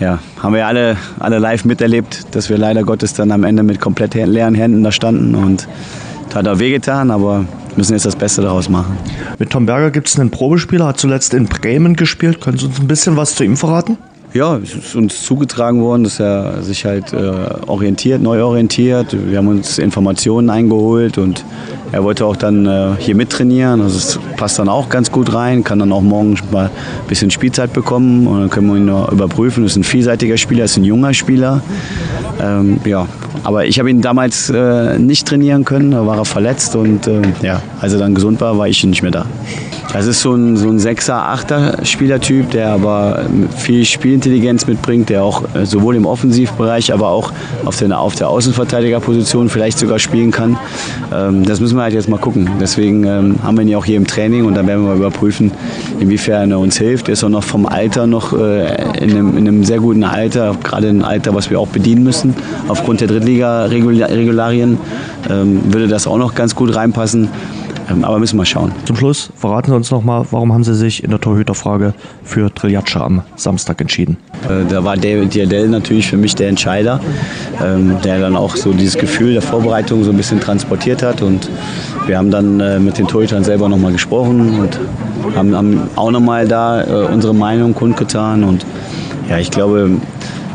ja, 0.00 0.18
haben 0.42 0.54
wir 0.54 0.66
alle, 0.66 0.96
alle 1.18 1.38
live 1.38 1.64
miterlebt, 1.64 2.34
dass 2.34 2.50
wir 2.50 2.58
leider 2.58 2.82
Gottes 2.84 3.14
dann 3.14 3.32
am 3.32 3.44
Ende 3.44 3.62
mit 3.62 3.80
komplett 3.80 4.14
leeren 4.14 4.54
Händen 4.54 4.82
da 4.82 4.92
standen 4.92 5.34
und 5.34 5.66
hat 6.34 6.46
auch 6.46 6.58
wehgetan, 6.58 7.10
aber 7.10 7.46
müssen 7.76 7.94
jetzt 7.94 8.04
das 8.04 8.16
Beste 8.16 8.42
daraus 8.42 8.68
machen. 8.68 8.98
Mit 9.38 9.50
Tom 9.50 9.66
Berger 9.66 9.90
gibt 9.90 10.08
es 10.08 10.18
einen 10.18 10.30
Probespieler, 10.30 10.86
hat 10.86 10.98
zuletzt 10.98 11.34
in 11.34 11.46
Bremen 11.46 11.96
gespielt. 11.96 12.40
Können 12.40 12.58
Sie 12.58 12.66
uns 12.66 12.78
ein 12.78 12.86
bisschen 12.86 13.16
was 13.16 13.34
zu 13.34 13.44
ihm 13.44 13.56
verraten? 13.56 13.96
Ja, 14.36 14.58
es 14.58 14.74
ist 14.74 14.94
uns 14.94 15.22
zugetragen 15.22 15.80
worden, 15.80 16.04
dass 16.04 16.20
er 16.20 16.62
sich 16.62 16.84
halt 16.84 17.14
äh, 17.14 17.16
orientiert, 17.66 18.20
neu 18.20 18.42
orientiert. 18.42 19.16
Wir 19.30 19.38
haben 19.38 19.48
uns 19.48 19.78
Informationen 19.78 20.50
eingeholt 20.50 21.16
und 21.16 21.42
er 21.90 22.04
wollte 22.04 22.26
auch 22.26 22.36
dann 22.36 22.66
äh, 22.66 22.90
hier 22.98 23.14
mittrainieren. 23.14 23.80
Also 23.80 23.96
es 23.96 24.20
passt 24.36 24.58
dann 24.58 24.68
auch 24.68 24.90
ganz 24.90 25.10
gut 25.10 25.32
rein, 25.32 25.64
kann 25.64 25.78
dann 25.78 25.90
auch 25.90 26.02
morgen 26.02 26.38
mal 26.50 26.66
ein 26.66 27.08
bisschen 27.08 27.30
Spielzeit 27.30 27.72
bekommen 27.72 28.26
und 28.26 28.40
dann 28.40 28.50
können 28.50 28.66
wir 28.66 28.76
ihn 28.76 28.84
noch 28.84 29.10
überprüfen. 29.10 29.62
Das 29.62 29.72
ist 29.72 29.78
ein 29.78 29.84
vielseitiger 29.84 30.36
Spieler, 30.36 30.64
ist 30.64 30.76
ein 30.76 30.84
junger 30.84 31.14
Spieler. 31.14 31.62
Ähm, 32.38 32.78
ja, 32.84 33.06
aber 33.42 33.64
ich 33.64 33.78
habe 33.78 33.88
ihn 33.88 34.02
damals 34.02 34.50
äh, 34.50 34.98
nicht 34.98 35.26
trainieren 35.26 35.64
können, 35.64 35.92
da 35.92 36.06
war 36.06 36.18
er 36.18 36.26
verletzt 36.26 36.76
und 36.76 37.06
äh, 37.06 37.22
ja, 37.40 37.62
als 37.80 37.94
er 37.94 38.00
dann 38.00 38.14
gesund 38.14 38.42
war, 38.42 38.58
war 38.58 38.68
ich 38.68 38.84
nicht 38.84 39.00
mehr 39.00 39.12
da. 39.12 39.24
Das 39.96 40.06
ist 40.06 40.20
so 40.20 40.34
ein, 40.34 40.58
so 40.58 40.68
ein 40.68 40.78
6er, 40.78 41.46
8er 41.46 41.82
Spielertyp, 41.86 42.50
der 42.50 42.68
aber 42.68 43.24
viel 43.56 43.82
Spielintelligenz 43.86 44.66
mitbringt, 44.66 45.08
der 45.08 45.24
auch 45.24 45.42
äh, 45.54 45.64
sowohl 45.64 45.96
im 45.96 46.04
Offensivbereich, 46.04 46.92
aber 46.92 47.08
auch 47.08 47.32
auf 47.64 47.78
der, 47.78 47.98
auf 47.98 48.14
der 48.14 48.28
Außenverteidigerposition 48.28 49.48
vielleicht 49.48 49.78
sogar 49.78 49.98
spielen 49.98 50.32
kann. 50.32 50.58
Ähm, 51.14 51.46
das 51.46 51.60
müssen 51.60 51.76
wir 51.76 51.82
halt 51.82 51.94
jetzt 51.94 52.10
mal 52.10 52.18
gucken. 52.18 52.50
Deswegen 52.60 53.04
ähm, 53.04 53.36
haben 53.42 53.56
wir 53.56 53.62
ihn 53.62 53.68
ja 53.68 53.78
auch 53.78 53.86
hier 53.86 53.96
im 53.96 54.06
Training 54.06 54.44
und 54.44 54.54
dann 54.54 54.66
werden 54.66 54.82
wir 54.82 54.90
mal 54.90 54.98
überprüfen, 54.98 55.50
inwiefern 55.98 56.50
er 56.50 56.58
uns 56.58 56.76
hilft. 56.76 57.08
Er 57.08 57.14
ist 57.14 57.24
auch 57.24 57.30
noch 57.30 57.44
vom 57.44 57.64
Alter 57.64 58.06
noch 58.06 58.34
äh, 58.34 59.02
in, 59.02 59.12
einem, 59.12 59.38
in 59.38 59.48
einem 59.48 59.64
sehr 59.64 59.78
guten 59.78 60.04
Alter, 60.04 60.54
gerade 60.62 60.88
ein 60.88 61.04
Alter, 61.04 61.34
was 61.34 61.48
wir 61.48 61.58
auch 61.58 61.68
bedienen 61.68 62.04
müssen. 62.04 62.34
Aufgrund 62.68 63.00
der 63.00 63.08
Drittliga-Regularien 63.08 64.76
ähm, 65.30 65.72
würde 65.72 65.88
das 65.88 66.06
auch 66.06 66.18
noch 66.18 66.34
ganz 66.34 66.54
gut 66.54 66.76
reinpassen. 66.76 67.30
Ähm, 67.88 68.04
aber 68.04 68.18
müssen 68.18 68.36
wir 68.36 68.44
schauen. 68.44 68.72
Zum 68.84 68.96
Schluss 68.96 69.30
verraten 69.36 69.70
Sie 69.70 69.76
uns 69.76 69.90
noch 69.90 70.02
mal, 70.02 70.26
warum 70.30 70.52
haben 70.52 70.64
Sie 70.64 70.74
sich 70.74 71.04
in 71.04 71.10
der 71.10 71.20
Torhüterfrage 71.20 71.94
für 72.24 72.52
Triljatsche 72.52 73.00
am 73.00 73.22
Samstag 73.36 73.80
entschieden? 73.80 74.16
Äh, 74.48 74.64
da 74.68 74.82
war 74.84 74.96
David 74.96 75.34
Diadell 75.34 75.68
natürlich 75.68 76.08
für 76.08 76.16
mich 76.16 76.34
der 76.34 76.48
Entscheider, 76.48 77.00
ähm, 77.62 77.96
der 78.02 78.20
dann 78.20 78.36
auch 78.36 78.56
so 78.56 78.72
dieses 78.72 78.96
Gefühl 78.96 79.34
der 79.34 79.42
Vorbereitung 79.42 80.02
so 80.04 80.10
ein 80.10 80.16
bisschen 80.16 80.40
transportiert 80.40 81.02
hat. 81.02 81.22
Und 81.22 81.48
wir 82.06 82.18
haben 82.18 82.30
dann 82.30 82.60
äh, 82.60 82.78
mit 82.78 82.98
den 82.98 83.06
Torhütern 83.06 83.44
selber 83.44 83.68
noch 83.68 83.78
mal 83.78 83.92
gesprochen 83.92 84.58
und 84.60 84.80
haben, 85.36 85.88
auch 85.96 86.10
noch 86.10 86.20
mal 86.20 86.46
da 86.46 86.82
äh, 86.82 87.12
unsere 87.12 87.34
Meinung 87.34 87.74
kundgetan. 87.74 88.42
Und 88.42 88.66
ja, 89.28 89.38
ich 89.38 89.50
glaube, 89.50 89.90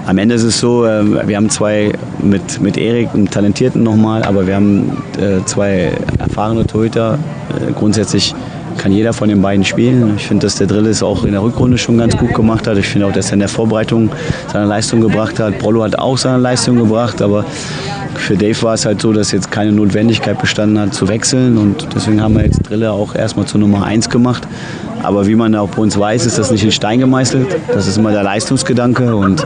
am 0.08 0.18
Ende 0.18 0.36
ist 0.36 0.44
es 0.44 0.60
so, 0.60 0.82
wir 0.84 1.38
haben 1.38 1.50
zwei 1.50 1.92
mit, 2.20 2.60
mit 2.60 2.76
Erik, 2.78 3.10
einen 3.14 3.30
Talentierten 3.30 3.84
nochmal, 3.84 4.24
aber 4.24 4.48
wir 4.48 4.56
haben 4.56 4.98
zwei 5.46 5.92
erfahrene 6.32 6.66
Torhüter. 6.66 7.20
Äh, 7.50 7.74
grundsätzlich 7.74 8.34
kann 8.78 8.94
jeder 8.94 9.12
von 9.12 9.28
den 9.28 9.42
beiden 9.42 9.66
spielen. 9.66 10.14
Ich 10.16 10.28
finde, 10.28 10.48
dass 10.48 10.56
der 10.56 10.66
Drill 10.66 10.88
es 10.88 11.04
auch 11.04 11.26
in 11.26 11.34
der 11.34 11.44
Rückrunde 11.44 11.78
schon 11.78 11.98
ganz 11.98 12.16
gut 12.16 12.34
gemacht 12.34 12.68
hat. 12.68 12.78
Ich 12.78 12.88
finde 12.88 13.08
auch, 13.08 13.12
dass 13.12 13.28
er 13.28 13.34
in 13.34 13.40
der 13.40 13.50
Vorbereitung 13.50 14.10
seine 14.52 14.66
Leistung 14.66 15.02
gebracht 15.02 15.40
hat. 15.40 15.60
Brollo 15.60 15.84
hat 15.84 16.00
auch 16.00 16.18
seine 16.18 16.38
Leistung 16.38 16.78
gebracht, 16.78 17.22
aber 17.22 17.44
für 18.16 18.38
Dave 18.38 18.60
war 18.64 18.76
es 18.76 18.86
halt 18.86 19.02
so, 19.02 19.12
dass 19.12 19.32
jetzt 19.34 19.52
keine 19.52 19.74
Notwendigkeit 19.74 20.40
bestanden 20.40 20.80
hat 20.80 20.94
zu 20.94 21.10
wechseln 21.10 21.58
und 21.58 21.88
deswegen 21.94 22.22
haben 22.22 22.36
wir 22.36 22.46
jetzt 22.46 22.62
Drille 22.68 22.92
auch 22.92 23.14
erstmal 23.14 23.46
zur 23.46 23.60
Nummer 23.60 23.84
1 23.84 24.10
gemacht. 24.10 24.48
Aber 25.04 25.28
wie 25.28 25.36
man 25.36 25.56
auch 25.56 25.70
bei 25.70 25.82
uns 25.82 25.98
weiß, 25.98 26.26
ist 26.26 26.38
das 26.38 26.52
nicht 26.52 26.64
in 26.64 26.72
Stein 26.72 27.00
gemeißelt. 27.00 27.48
Das 27.68 27.88
ist 27.88 27.98
immer 27.98 28.12
der 28.12 28.24
Leistungsgedanke. 28.24 29.16
Und 29.16 29.46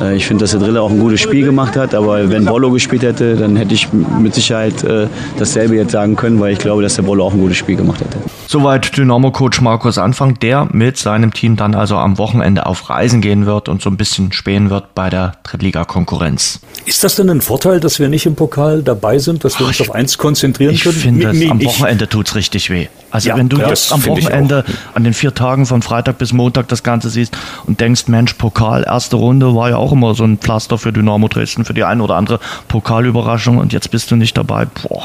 äh, 0.00 0.16
ich 0.16 0.26
finde, 0.26 0.44
dass 0.44 0.52
der 0.52 0.60
Drille 0.60 0.80
auch 0.80 0.90
ein 0.90 0.98
gutes 0.98 1.20
Spiel 1.20 1.44
gemacht 1.44 1.76
hat. 1.76 1.94
Aber 1.94 2.30
wenn 2.30 2.44
Bollo 2.44 2.70
gespielt 2.70 3.02
hätte, 3.02 3.36
dann 3.36 3.56
hätte 3.56 3.74
ich 3.74 3.88
mit 3.92 4.34
Sicherheit 4.34 4.82
äh, 4.84 5.06
dasselbe 5.38 5.76
jetzt 5.76 5.92
sagen 5.92 6.16
können, 6.16 6.40
weil 6.40 6.52
ich 6.52 6.58
glaube, 6.58 6.82
dass 6.82 6.96
der 6.96 7.02
Bollo 7.02 7.26
auch 7.26 7.32
ein 7.32 7.40
gutes 7.40 7.56
Spiel 7.56 7.76
gemacht 7.76 8.00
hätte. 8.00 8.18
Soweit 8.46 8.96
Dynamo-Coach 8.96 9.60
Markus 9.60 9.98
Anfang, 9.98 10.38
der 10.38 10.68
mit 10.72 10.98
seinem 10.98 11.32
Team 11.32 11.56
dann 11.56 11.74
also 11.74 11.96
am 11.96 12.18
Wochenende 12.18 12.66
auf 12.66 12.90
Reisen 12.90 13.20
gehen 13.20 13.46
wird 13.46 13.68
und 13.68 13.80
so 13.80 13.88
ein 13.88 13.96
bisschen 13.96 14.32
spähen 14.32 14.68
wird 14.68 14.94
bei 14.94 15.08
der 15.08 15.32
Drittliga-Konkurrenz. 15.44 16.60
Ist 16.84 17.02
das 17.04 17.16
denn 17.16 17.30
ein 17.30 17.40
Vorteil, 17.40 17.80
dass 17.80 17.98
wir 17.98 18.08
nicht 18.08 18.26
im 18.26 18.34
Pokal 18.34 18.82
dabei 18.82 19.18
sind, 19.18 19.44
dass 19.44 19.58
wir 19.58 19.64
Ach, 19.64 19.68
uns 19.68 19.80
auf 19.80 19.94
eins 19.94 20.18
konzentrieren 20.18 20.74
ich 20.74 20.82
können? 20.82 20.96
Ich 20.96 21.02
finde, 21.02 21.50
am 21.50 21.64
Wochenende 21.64 22.08
tut 22.08 22.28
es 22.28 22.34
richtig 22.34 22.70
weh. 22.70 22.88
Also 23.10 23.28
ja, 23.28 23.36
wenn 23.36 23.48
du 23.48 23.58
jetzt 23.58 23.92
am 23.92 24.04
Wochenende 24.06 24.64
an 24.94 25.04
den 25.04 25.14
vier 25.14 25.34
Tagen 25.34 25.66
von 25.66 25.82
Freitag 25.82 26.18
bis 26.18 26.32
Montag 26.32 26.68
das 26.68 26.82
Ganze 26.82 27.10
siehst 27.10 27.36
und 27.66 27.80
denkst, 27.80 28.08
Mensch, 28.08 28.34
Pokal, 28.34 28.84
erste 28.84 29.16
Runde 29.16 29.54
war 29.54 29.70
ja 29.70 29.76
auch 29.76 29.92
immer 29.92 30.14
so 30.14 30.24
ein 30.24 30.38
Pflaster 30.38 30.78
für 30.78 30.92
Dynamo 30.92 31.28
Dresden, 31.28 31.64
für 31.64 31.74
die 31.74 31.84
eine 31.84 32.02
oder 32.02 32.14
andere 32.16 32.40
Pokalüberraschung 32.68 33.58
und 33.58 33.72
jetzt 33.72 33.90
bist 33.90 34.10
du 34.10 34.16
nicht 34.16 34.36
dabei. 34.36 34.66
Boah. 34.66 35.04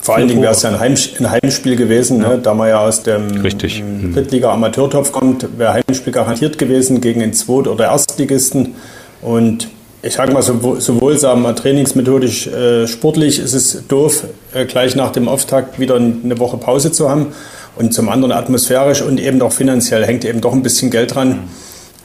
Vor 0.00 0.16
allen 0.16 0.28
Dingen 0.28 0.42
wäre 0.42 0.52
es 0.52 0.60
ja 0.60 0.68
ein, 0.68 0.80
Heim, 0.80 0.94
ein, 1.18 1.30
Heimspiel 1.30 1.76
gewesen, 1.76 2.20
ja. 2.20 2.28
ne? 2.28 2.38
da 2.38 2.52
man 2.52 2.68
ja 2.68 2.80
aus 2.80 3.02
dem 3.02 3.40
Richtig. 3.40 3.82
Mhm. 3.82 4.12
Drittliga-Amateurtopf 4.12 5.12
kommt, 5.12 5.58
wäre 5.58 5.72
Heimspiel 5.72 6.12
garantiert 6.12 6.58
gewesen 6.58 7.00
gegen 7.00 7.20
den 7.20 7.32
Zweit- 7.32 7.68
oder 7.68 7.86
Erstligisten. 7.86 8.74
Und 9.22 9.68
ich 10.02 10.12
sage 10.12 10.32
mal, 10.32 10.42
sowohl 10.42 11.18
sagen 11.18 11.40
wir, 11.40 11.56
trainingsmethodisch, 11.56 12.48
äh, 12.48 12.86
sportlich 12.86 13.38
ist 13.38 13.54
es 13.54 13.82
doof, 13.88 14.24
äh, 14.52 14.66
gleich 14.66 14.94
nach 14.94 15.10
dem 15.10 15.26
Auftakt 15.26 15.78
wieder 15.78 15.96
eine 15.96 16.38
Woche 16.38 16.58
Pause 16.58 16.92
zu 16.92 17.08
haben. 17.08 17.28
Und 17.76 17.92
zum 17.92 18.08
anderen 18.08 18.32
atmosphärisch 18.32 19.02
und 19.02 19.20
eben 19.20 19.42
auch 19.42 19.52
finanziell 19.52 20.04
hängt 20.04 20.24
eben 20.24 20.40
doch 20.40 20.52
ein 20.52 20.62
bisschen 20.62 20.90
Geld 20.90 21.14
dran. 21.14 21.44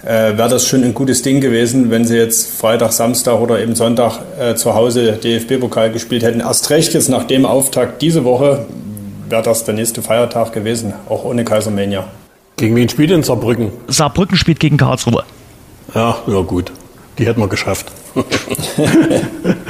Äh, 0.03 0.37
Wäre 0.37 0.49
das 0.49 0.65
schon 0.65 0.83
ein 0.83 0.93
gutes 0.93 1.21
Ding 1.21 1.41
gewesen, 1.41 1.91
wenn 1.91 2.05
sie 2.05 2.17
jetzt 2.17 2.49
Freitag, 2.51 2.93
Samstag 2.93 3.39
oder 3.39 3.59
eben 3.59 3.75
Sonntag 3.75 4.19
äh, 4.39 4.55
zu 4.55 4.73
Hause 4.73 5.19
DFB-Pokal 5.23 5.91
gespielt 5.91 6.23
hätten. 6.23 6.39
Erst 6.39 6.69
recht 6.69 6.93
jetzt 6.93 7.09
nach 7.09 7.25
dem 7.25 7.45
Auftakt 7.45 8.01
diese 8.01 8.23
Woche 8.23 8.65
wäre 9.27 9.43
das 9.43 9.63
der 9.63 9.75
nächste 9.75 10.01
Feiertag 10.01 10.53
gewesen, 10.53 10.93
auch 11.07 11.23
ohne 11.23 11.43
Kaisermania. 11.43 12.07
Gegen 12.55 12.75
wen 12.75 12.89
spielt 12.89 13.11
denn 13.11 13.23
Saarbrücken? 13.23 13.71
Saarbrücken 13.87 14.37
spielt 14.37 14.59
gegen 14.59 14.77
Karlsruhe. 14.77 15.23
Ja, 15.93 16.17
ja 16.27 16.41
gut. 16.41 16.71
Die 17.17 17.25
hätten 17.25 17.39
wir 17.39 17.47
geschafft. 17.47 17.91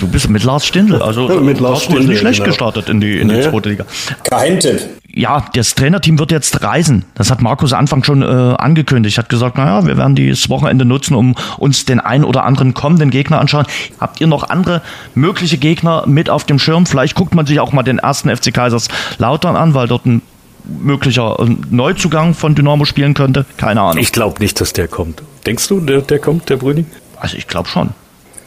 du 0.00 0.08
bist 0.08 0.28
mit 0.28 0.42
Lars 0.44 0.66
Stindl, 0.66 1.00
also 1.02 1.28
ja, 1.28 1.40
mit 1.40 1.60
Lars 1.60 1.84
Stindl, 1.84 2.06
nicht 2.06 2.20
schlecht 2.20 2.38
genau. 2.38 2.48
gestartet 2.48 2.88
in 2.88 3.00
die, 3.00 3.18
in 3.18 3.28
nee. 3.28 3.42
die 3.42 3.50
zweite 3.50 3.68
Liga. 3.68 3.84
Geheimtipp. 4.24 4.80
Ja, 5.12 5.44
das 5.54 5.74
Trainerteam 5.74 6.18
wird 6.18 6.30
jetzt 6.30 6.62
reisen. 6.62 7.04
Das 7.14 7.30
hat 7.30 7.42
Markus 7.42 7.72
Anfang 7.72 8.04
schon 8.04 8.22
äh, 8.22 8.26
angekündigt. 8.26 9.18
Hat 9.18 9.28
gesagt, 9.28 9.58
naja, 9.58 9.84
wir 9.84 9.96
werden 9.96 10.14
dieses 10.14 10.48
Wochenende 10.48 10.84
nutzen, 10.84 11.14
um 11.14 11.34
uns 11.58 11.84
den 11.84 11.98
ein 11.98 12.22
oder 12.22 12.44
anderen 12.44 12.74
kommenden 12.74 13.10
Gegner 13.10 13.40
anschauen. 13.40 13.66
Habt 13.98 14.20
ihr 14.20 14.28
noch 14.28 14.48
andere 14.50 14.82
mögliche 15.14 15.58
Gegner 15.58 16.04
mit 16.06 16.30
auf 16.30 16.44
dem 16.44 16.60
Schirm? 16.60 16.86
Vielleicht 16.86 17.16
guckt 17.16 17.34
man 17.34 17.44
sich 17.44 17.58
auch 17.58 17.72
mal 17.72 17.82
den 17.82 17.98
ersten 17.98 18.34
FC 18.34 18.54
Kaiserslautern 18.54 19.56
an, 19.56 19.74
weil 19.74 19.88
dort 19.88 20.06
ein 20.06 20.22
möglicher 20.64 21.36
äh, 21.40 21.56
Neuzugang 21.70 22.34
von 22.34 22.54
Dynamo 22.54 22.84
spielen 22.84 23.14
könnte. 23.14 23.46
Keine 23.56 23.80
Ahnung. 23.80 23.98
Ich 23.98 24.12
glaube 24.12 24.40
nicht, 24.40 24.60
dass 24.60 24.72
der 24.72 24.86
kommt. 24.86 25.22
Denkst 25.44 25.66
du, 25.66 25.80
der, 25.80 26.02
der 26.02 26.20
kommt, 26.20 26.48
der 26.50 26.56
Brüning? 26.56 26.86
Also 27.18 27.36
ich 27.36 27.48
glaube 27.48 27.68
schon. 27.68 27.90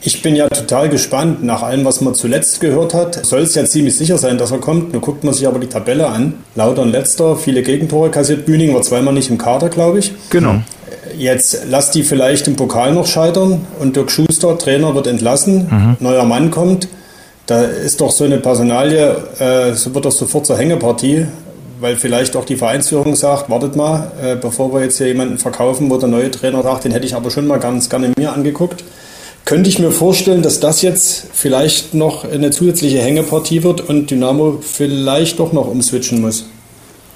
Ich 0.06 0.20
bin 0.20 0.36
ja 0.36 0.48
total 0.50 0.90
gespannt. 0.90 1.42
Nach 1.42 1.62
allem, 1.62 1.86
was 1.86 2.02
man 2.02 2.14
zuletzt 2.14 2.60
gehört 2.60 2.92
hat, 2.92 3.24
soll 3.24 3.40
es 3.40 3.54
ja 3.54 3.64
ziemlich 3.64 3.96
sicher 3.96 4.18
sein, 4.18 4.36
dass 4.36 4.50
er 4.50 4.58
kommt. 4.58 4.92
Nun 4.92 5.00
guckt 5.00 5.24
man 5.24 5.32
sich 5.32 5.46
aber 5.46 5.58
die 5.58 5.66
Tabelle 5.66 6.08
an. 6.08 6.34
Lautern 6.54 6.90
letzter, 6.90 7.36
viele 7.36 7.62
Gegentore 7.62 8.10
kassiert. 8.10 8.44
Bühning 8.44 8.74
war 8.74 8.82
zweimal 8.82 9.14
nicht 9.14 9.30
im 9.30 9.38
Kader, 9.38 9.70
glaube 9.70 10.00
ich. 10.00 10.12
Genau. 10.28 10.56
Jetzt 11.16 11.62
lass 11.70 11.90
die 11.90 12.02
vielleicht 12.02 12.46
im 12.48 12.56
Pokal 12.56 12.92
noch 12.92 13.06
scheitern 13.06 13.66
und 13.80 13.96
Dirk 13.96 14.10
Schuster, 14.10 14.58
Trainer, 14.58 14.94
wird 14.94 15.06
entlassen. 15.06 15.68
Mhm. 15.70 15.96
Neuer 16.00 16.24
Mann 16.24 16.50
kommt. 16.50 16.88
Da 17.46 17.62
ist 17.62 18.00
doch 18.00 18.10
so 18.10 18.24
eine 18.24 18.38
Personalie, 18.38 19.16
äh, 19.38 19.72
so 19.72 19.94
wird 19.94 20.04
doch 20.04 20.12
sofort 20.12 20.46
zur 20.46 20.58
Hängepartie 20.58 21.26
weil 21.80 21.96
vielleicht 21.96 22.34
auch 22.34 22.46
die 22.46 22.56
Vereinsführung 22.56 23.14
sagt, 23.14 23.50
wartet 23.50 23.76
mal, 23.76 24.10
äh, 24.22 24.36
bevor 24.36 24.72
wir 24.72 24.82
jetzt 24.82 24.96
hier 24.96 25.08
jemanden 25.08 25.36
verkaufen, 25.36 25.90
wo 25.90 25.98
der 25.98 26.08
neue 26.08 26.30
Trainer 26.30 26.62
sagt, 26.62 26.84
den 26.84 26.92
hätte 26.92 27.04
ich 27.04 27.14
aber 27.14 27.30
schon 27.30 27.46
mal 27.46 27.58
ganz 27.58 27.90
gerne 27.90 28.10
mir 28.16 28.32
angeguckt. 28.32 28.84
Könnte 29.44 29.68
ich 29.68 29.78
mir 29.78 29.90
vorstellen, 29.90 30.42
dass 30.42 30.60
das 30.60 30.80
jetzt 30.80 31.26
vielleicht 31.34 31.92
noch 31.92 32.24
eine 32.24 32.50
zusätzliche 32.50 33.02
Hängepartie 33.02 33.62
wird 33.62 33.82
und 33.82 34.10
Dynamo 34.10 34.58
vielleicht 34.62 35.38
doch 35.38 35.52
noch 35.52 35.68
umswitchen 35.68 36.22
muss. 36.22 36.46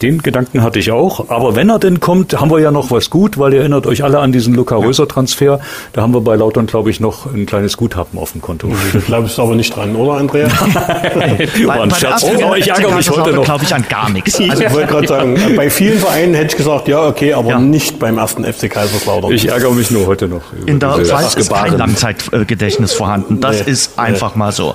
Den 0.02 0.22
Gedanken 0.22 0.62
hatte 0.62 0.78
ich 0.78 0.92
auch. 0.92 1.28
Aber 1.28 1.56
wenn 1.56 1.68
er 1.70 1.78
denn 1.78 2.00
kommt, 2.00 2.38
haben 2.40 2.50
wir 2.50 2.60
ja 2.60 2.70
noch 2.70 2.90
was 2.90 3.10
gut, 3.10 3.38
weil 3.38 3.52
ihr 3.52 3.60
erinnert 3.60 3.86
euch 3.86 4.04
alle 4.04 4.20
an 4.20 4.30
diesen 4.30 4.54
Luca 4.54 4.76
Röser 4.76 5.08
Transfer. 5.08 5.60
Da 5.92 6.02
haben 6.02 6.14
wir 6.14 6.20
bei 6.20 6.36
Lautern, 6.36 6.66
glaube 6.66 6.90
ich, 6.90 7.00
noch 7.00 7.26
ein 7.26 7.46
kleines 7.46 7.76
Guthaben 7.76 8.18
auf 8.18 8.32
dem 8.32 8.40
Konto. 8.40 8.68
Du 8.92 9.00
glaubst 9.00 9.38
aber 9.38 9.54
nicht 9.54 9.74
dran, 9.74 9.96
oder 9.96 10.14
Andrea? 10.14 10.48
War 10.48 11.82
ein 11.82 11.90
Scherz. 11.90 12.24
Oh, 12.24 12.54
ich 12.54 12.68
ärgere 12.68 12.94
mich 12.94 13.10
heute 13.10 13.32
noch. 13.32 13.44
glaube 13.44 13.64
ich 13.64 13.74
an 13.74 13.84
gar 13.88 14.08
nichts. 14.10 14.40
Also 14.40 14.62
ich 14.62 14.72
wollte 14.72 14.88
gerade 14.88 15.08
sagen, 15.08 15.36
bei 15.56 15.70
vielen 15.70 15.98
Vereinen 15.98 16.34
hätte 16.34 16.52
ich 16.52 16.56
gesagt, 16.56 16.88
ja, 16.88 17.06
okay, 17.06 17.32
aber 17.32 17.50
ja. 17.50 17.58
nicht 17.58 17.98
beim 17.98 18.18
ersten 18.18 18.44
FC 18.44 18.70
Kaiserslautern. 18.70 19.32
Ich 19.32 19.48
ärgere 19.48 19.72
mich 19.72 19.90
nur 19.90 20.06
heute 20.06 20.28
noch. 20.28 20.42
In 20.66 20.78
der 20.78 21.04
Schweiz 21.04 21.34
ist 21.34 21.52
kein 21.52 21.76
Langzeitgedächtnis 21.76 22.92
vorhanden. 22.92 23.40
Das 23.40 23.64
nee, 23.64 23.72
ist 23.72 23.98
einfach 23.98 24.34
nee. 24.34 24.38
mal 24.38 24.52
so. 24.52 24.74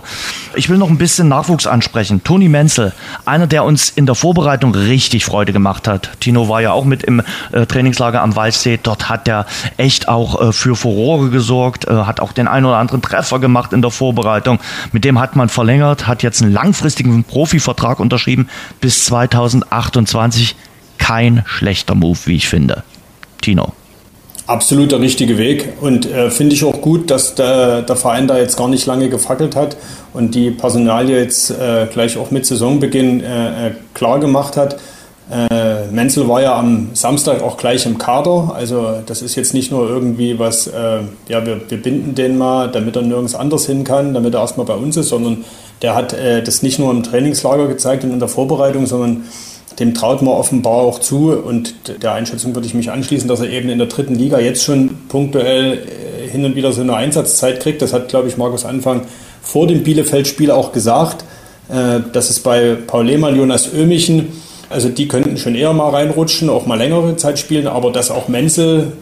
Ich 0.55 0.69
will 0.69 0.77
noch 0.77 0.89
ein 0.89 0.97
bisschen 0.97 1.27
Nachwuchs 1.27 1.65
ansprechen. 1.65 2.23
Toni 2.23 2.49
Menzel, 2.49 2.93
einer, 3.25 3.47
der 3.47 3.63
uns 3.63 3.89
in 3.89 4.05
der 4.05 4.15
Vorbereitung 4.15 4.75
richtig 4.75 5.12
Freude 5.19 5.53
gemacht 5.53 5.87
hat. 5.87 6.09
Tino 6.19 6.49
war 6.49 6.61
ja 6.61 6.71
auch 6.71 6.85
mit 6.85 7.03
im 7.03 7.21
äh, 7.51 7.65
Trainingslager 7.65 8.21
am 8.21 8.35
Waldsee. 8.35 8.79
Dort 8.81 9.09
hat 9.09 9.27
er 9.27 9.45
echt 9.77 10.07
auch 10.07 10.41
äh, 10.41 10.53
für 10.53 10.75
Furore 10.75 11.29
gesorgt, 11.29 11.85
äh, 11.85 11.91
hat 11.91 12.19
auch 12.19 12.31
den 12.31 12.47
einen 12.47 12.65
oder 12.65 12.77
anderen 12.77 13.01
Treffer 13.01 13.39
gemacht 13.39 13.73
in 13.73 13.81
der 13.81 13.91
Vorbereitung. 13.91 14.59
Mit 14.91 15.05
dem 15.05 15.19
hat 15.19 15.35
man 15.35 15.49
verlängert, 15.49 16.07
hat 16.07 16.23
jetzt 16.23 16.41
einen 16.41 16.53
langfristigen 16.53 17.23
Profivertrag 17.23 17.99
unterschrieben 17.99 18.49
bis 18.81 19.05
2028. 19.05 20.55
Kein 20.97 21.43
schlechter 21.45 21.95
Move, 21.95 22.19
wie 22.25 22.35
ich 22.35 22.47
finde. 22.47 22.83
Tino. 23.41 23.73
Absolut 24.45 24.91
der 24.91 24.99
richtige 24.99 25.37
Weg 25.37 25.69
und 25.79 26.05
äh, 26.05 26.29
finde 26.29 26.53
ich 26.53 26.65
auch 26.65 26.81
gut, 26.81 27.09
dass 27.09 27.33
der, 27.33 27.81
der, 27.81 27.95
Verein 27.95 28.27
da 28.27 28.37
jetzt 28.37 28.57
gar 28.57 28.67
nicht 28.67 28.85
lange 28.85 29.07
gefackelt 29.07 29.55
hat 29.55 29.77
und 30.13 30.35
die 30.35 30.51
Personalie 30.51 31.17
jetzt 31.17 31.49
äh, 31.49 31.87
gleich 31.91 32.17
auch 32.17 32.29
mit 32.29 32.45
Saisonbeginn 32.45 33.23
äh, 33.23 33.67
äh 33.67 33.71
klar 33.93 34.19
gemacht 34.19 34.57
hat. 34.57 34.77
Äh, 35.31 35.87
Menzel 35.91 36.27
war 36.27 36.41
ja 36.41 36.57
am 36.57 36.89
Samstag 36.93 37.41
auch 37.41 37.57
gleich 37.57 37.85
im 37.85 37.97
Kader, 37.97 38.53
also 38.55 38.97
das 39.05 39.21
ist 39.21 39.35
jetzt 39.35 39.53
nicht 39.53 39.71
nur 39.71 39.87
irgendwie 39.87 40.37
was, 40.37 40.67
äh, 40.67 40.99
ja, 41.29 41.45
wir, 41.45 41.61
wir, 41.69 41.81
binden 41.81 42.13
den 42.13 42.37
mal, 42.37 42.69
damit 42.69 42.95
er 42.97 43.03
nirgends 43.03 43.33
anders 43.33 43.65
hin 43.65 43.83
kann, 43.85 44.13
damit 44.13 44.33
er 44.33 44.41
erstmal 44.41 44.65
bei 44.65 44.75
uns 44.75 44.97
ist, 44.97 45.09
sondern 45.09 45.45
der 45.81 45.95
hat 45.95 46.13
das 46.13 46.61
nicht 46.61 46.79
nur 46.79 46.91
im 46.91 47.03
Trainingslager 47.03 47.67
gezeigt 47.67 48.05
und 48.05 48.11
in 48.11 48.19
der 48.19 48.29
Vorbereitung, 48.29 48.85
sondern 48.85 49.23
dem 49.79 49.93
traut 49.93 50.21
man 50.21 50.33
offenbar 50.33 50.73
auch 50.73 50.99
zu 50.99 51.31
und 51.31 51.73
der 52.03 52.13
Einschätzung 52.13 52.53
würde 52.55 52.67
ich 52.67 52.73
mich 52.73 52.91
anschließen, 52.91 53.27
dass 53.27 53.39
er 53.39 53.49
eben 53.49 53.69
in 53.69 53.79
der 53.79 53.87
dritten 53.87 54.15
Liga 54.15 54.39
jetzt 54.39 54.63
schon 54.63 54.97
punktuell 55.07 55.79
äh, 55.79 56.27
hin 56.29 56.45
und 56.45 56.55
wieder 56.55 56.71
so 56.71 56.81
eine 56.81 56.95
Einsatzzeit 56.95 57.59
kriegt. 57.59 57.81
Das 57.81 57.93
hat, 57.93 58.09
glaube 58.09 58.27
ich, 58.27 58.37
Markus 58.37 58.65
Anfang 58.65 59.01
vor 59.41 59.67
dem 59.67 59.83
Bielefeld-Spiel 59.83 60.51
auch 60.51 60.71
gesagt. 60.71 61.23
Äh, 61.69 62.01
das 62.11 62.29
ist 62.29 62.41
bei 62.41 62.75
Paul 62.75 63.05
Lehmann, 63.05 63.35
Jonas 63.35 63.73
Ömichen, 63.73 64.33
also 64.73 64.89
die 64.89 65.07
könnten 65.07 65.37
schon 65.37 65.55
eher 65.55 65.71
mal 65.71 65.89
reinrutschen, 65.89 66.49
auch 66.49 66.65
mal 66.65 66.77
längere 66.77 67.15
Zeit 67.15 67.39
spielen, 67.39 67.67
aber 67.67 67.91
dass 67.91 68.11
auch 68.11 68.27
Menzel 68.27 68.93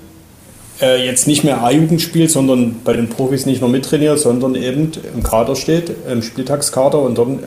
äh, 0.81 1.05
jetzt 1.05 1.27
nicht 1.27 1.43
mehr 1.43 1.63
A-Jugend 1.63 2.01
spielt, 2.01 2.29
sondern 2.29 2.81
bei 2.83 2.93
den 2.93 3.07
Profis 3.07 3.45
nicht 3.45 3.61
nur 3.61 3.69
mittrainiert, 3.69 4.19
sondern 4.19 4.55
eben 4.55 4.91
im 5.15 5.23
Kader 5.23 5.55
steht, 5.55 5.91
im 6.11 6.21
Spieltagskader 6.21 6.99
und 6.99 7.17
dann 7.17 7.39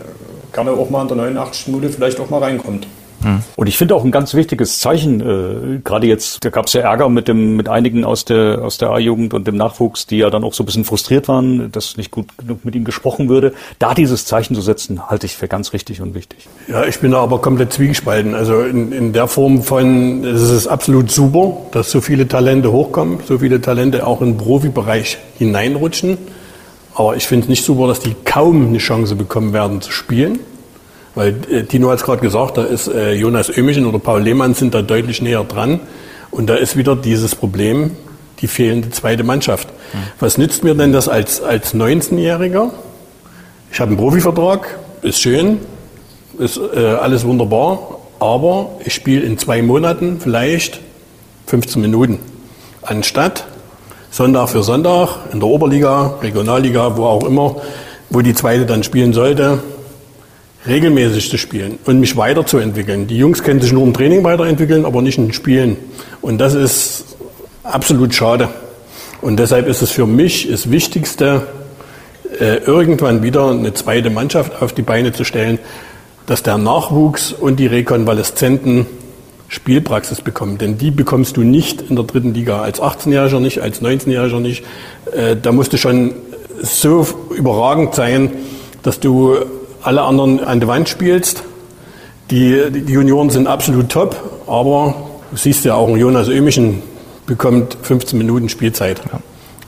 gerne 0.52 0.72
auch 0.72 0.88
mal 0.88 1.02
in 1.02 1.08
der 1.08 1.16
89. 1.18 1.68
Minute 1.68 1.90
vielleicht 1.90 2.18
auch 2.18 2.30
mal 2.30 2.38
reinkommt. 2.38 2.86
Hm. 3.24 3.42
Und 3.56 3.66
ich 3.66 3.78
finde 3.78 3.94
auch 3.94 4.04
ein 4.04 4.10
ganz 4.10 4.34
wichtiges 4.34 4.78
Zeichen, 4.78 5.20
äh, 5.20 5.80
gerade 5.82 6.06
jetzt, 6.06 6.44
da 6.44 6.50
gab 6.50 6.66
es 6.66 6.74
ja 6.74 6.82
Ärger 6.82 7.08
mit 7.08 7.26
dem, 7.26 7.56
mit 7.56 7.68
einigen 7.68 8.04
aus 8.04 8.26
der, 8.26 8.62
aus 8.62 8.76
der 8.76 8.90
A-Jugend 8.90 9.32
und 9.32 9.46
dem 9.46 9.56
Nachwuchs, 9.56 10.06
die 10.06 10.18
ja 10.18 10.28
dann 10.28 10.44
auch 10.44 10.52
so 10.52 10.62
ein 10.62 10.66
bisschen 10.66 10.84
frustriert 10.84 11.26
waren, 11.26 11.72
dass 11.72 11.96
nicht 11.96 12.10
gut 12.10 12.26
genug 12.36 12.64
mit 12.64 12.74
ihnen 12.74 12.84
gesprochen 12.84 13.30
würde. 13.30 13.54
Da 13.78 13.94
dieses 13.94 14.26
Zeichen 14.26 14.54
zu 14.54 14.60
setzen, 14.60 15.08
halte 15.08 15.24
ich 15.24 15.36
für 15.36 15.48
ganz 15.48 15.72
richtig 15.72 16.02
und 16.02 16.14
wichtig. 16.14 16.46
Ja, 16.68 16.84
ich 16.84 17.00
bin 17.00 17.12
da 17.12 17.18
aber 17.18 17.40
komplett 17.40 17.72
zwiegespalten. 17.72 18.34
Also 18.34 18.60
in, 18.60 18.92
in 18.92 19.12
der 19.14 19.26
Form 19.26 19.62
von, 19.62 20.24
es 20.24 20.50
ist 20.50 20.66
absolut 20.66 21.10
super, 21.10 21.56
dass 21.72 21.90
so 21.90 22.02
viele 22.02 22.28
Talente 22.28 22.70
hochkommen, 22.72 23.20
so 23.26 23.38
viele 23.38 23.60
Talente 23.60 24.06
auch 24.06 24.18
den 24.18 24.36
Profibereich 24.36 25.16
hineinrutschen. 25.38 26.18
Aber 26.94 27.16
ich 27.16 27.26
finde 27.26 27.44
es 27.44 27.48
nicht 27.48 27.64
super, 27.64 27.88
dass 27.88 28.00
die 28.00 28.14
kaum 28.24 28.68
eine 28.68 28.78
Chance 28.78 29.16
bekommen 29.16 29.52
werden 29.52 29.80
zu 29.80 29.90
spielen. 29.90 30.38
Weil 31.14 31.36
äh, 31.50 31.62
Tino 31.64 31.90
hat 31.90 31.98
es 31.98 32.04
gerade 32.04 32.20
gesagt, 32.20 32.58
da 32.58 32.64
ist 32.64 32.88
äh, 32.88 33.12
Jonas 33.12 33.48
Ömichen 33.48 33.86
oder 33.86 33.98
Paul 33.98 34.22
Lehmann 34.22 34.54
sind 34.54 34.74
da 34.74 34.82
deutlich 34.82 35.22
näher 35.22 35.44
dran. 35.44 35.80
Und 36.30 36.48
da 36.48 36.54
ist 36.54 36.76
wieder 36.76 36.96
dieses 36.96 37.34
Problem, 37.34 37.92
die 38.40 38.48
fehlende 38.48 38.90
zweite 38.90 39.22
Mannschaft. 39.22 39.68
Mhm. 39.68 39.98
Was 40.18 40.38
nützt 40.38 40.64
mir 40.64 40.74
denn 40.74 40.92
das 40.92 41.08
als, 41.08 41.40
als 41.40 41.74
19-Jähriger? 41.74 42.70
Ich 43.70 43.80
habe 43.80 43.90
einen 43.90 43.98
Profivertrag, 43.98 44.78
ist 45.02 45.20
schön, 45.20 45.58
ist 46.38 46.58
äh, 46.58 46.78
alles 46.78 47.24
wunderbar, 47.24 47.98
aber 48.18 48.70
ich 48.84 48.94
spiele 48.94 49.22
in 49.22 49.38
zwei 49.38 49.62
Monaten 49.62 50.18
vielleicht 50.20 50.80
15 51.46 51.80
Minuten. 51.80 52.18
Anstatt 52.82 53.46
Sonntag 54.10 54.48
für 54.48 54.62
Sonntag 54.62 55.18
in 55.32 55.40
der 55.40 55.48
Oberliga, 55.48 56.18
Regionalliga, 56.22 56.96
wo 56.96 57.04
auch 57.04 57.24
immer, 57.24 57.56
wo 58.10 58.20
die 58.20 58.34
zweite 58.34 58.66
dann 58.66 58.82
spielen 58.82 59.12
sollte, 59.12 59.60
regelmäßig 60.66 61.30
zu 61.30 61.38
spielen 61.38 61.78
und 61.84 62.00
mich 62.00 62.16
weiterzuentwickeln. 62.16 63.06
Die 63.06 63.18
Jungs 63.18 63.42
können 63.42 63.60
sich 63.60 63.72
nur 63.72 63.84
im 63.84 63.92
Training 63.92 64.24
weiterentwickeln, 64.24 64.84
aber 64.84 65.02
nicht 65.02 65.18
den 65.18 65.32
Spielen. 65.32 65.76
Und 66.20 66.38
das 66.38 66.54
ist 66.54 67.16
absolut 67.62 68.14
schade. 68.14 68.48
Und 69.20 69.38
deshalb 69.38 69.68
ist 69.68 69.82
es 69.82 69.90
für 69.90 70.06
mich 70.06 70.48
das 70.50 70.70
Wichtigste, 70.70 71.46
äh, 72.40 72.56
irgendwann 72.64 73.22
wieder 73.22 73.50
eine 73.50 73.74
zweite 73.74 74.10
Mannschaft 74.10 74.60
auf 74.60 74.72
die 74.72 74.82
Beine 74.82 75.12
zu 75.12 75.24
stellen, 75.24 75.58
dass 76.26 76.42
der 76.42 76.58
Nachwuchs 76.58 77.32
und 77.32 77.56
die 77.60 77.66
Rekonvaleszenten 77.66 78.86
Spielpraxis 79.48 80.20
bekommen. 80.20 80.58
Denn 80.58 80.78
die 80.78 80.90
bekommst 80.90 81.36
du 81.36 81.42
nicht 81.42 81.82
in 81.82 81.96
der 81.96 82.04
dritten 82.06 82.34
Liga, 82.34 82.62
als 82.62 82.80
18-Jähriger 82.80 83.40
nicht, 83.40 83.60
als 83.60 83.82
19-Jähriger 83.82 84.40
nicht. 84.40 84.64
Äh, 85.12 85.36
da 85.40 85.52
musst 85.52 85.72
du 85.72 85.78
schon 85.78 86.14
so 86.62 87.06
überragend 87.36 87.94
sein, 87.94 88.32
dass 88.82 89.00
du 89.00 89.36
alle 89.84 90.02
anderen 90.02 90.40
an 90.40 90.60
die 90.60 90.66
Wand 90.66 90.88
spielst. 90.88 91.44
Die, 92.30 92.70
die 92.70 92.92
Junioren 92.92 93.30
sind 93.30 93.46
absolut 93.46 93.90
top, 93.90 94.16
aber 94.46 94.94
du 95.30 95.36
siehst 95.36 95.64
ja 95.64 95.74
auch, 95.74 95.88
ein 95.88 95.96
Jonas 95.96 96.28
Ömichen 96.28 96.82
bekommt 97.26 97.76
15 97.82 98.18
Minuten 98.18 98.48
Spielzeit. 98.48 99.00
Ja. 99.12 99.20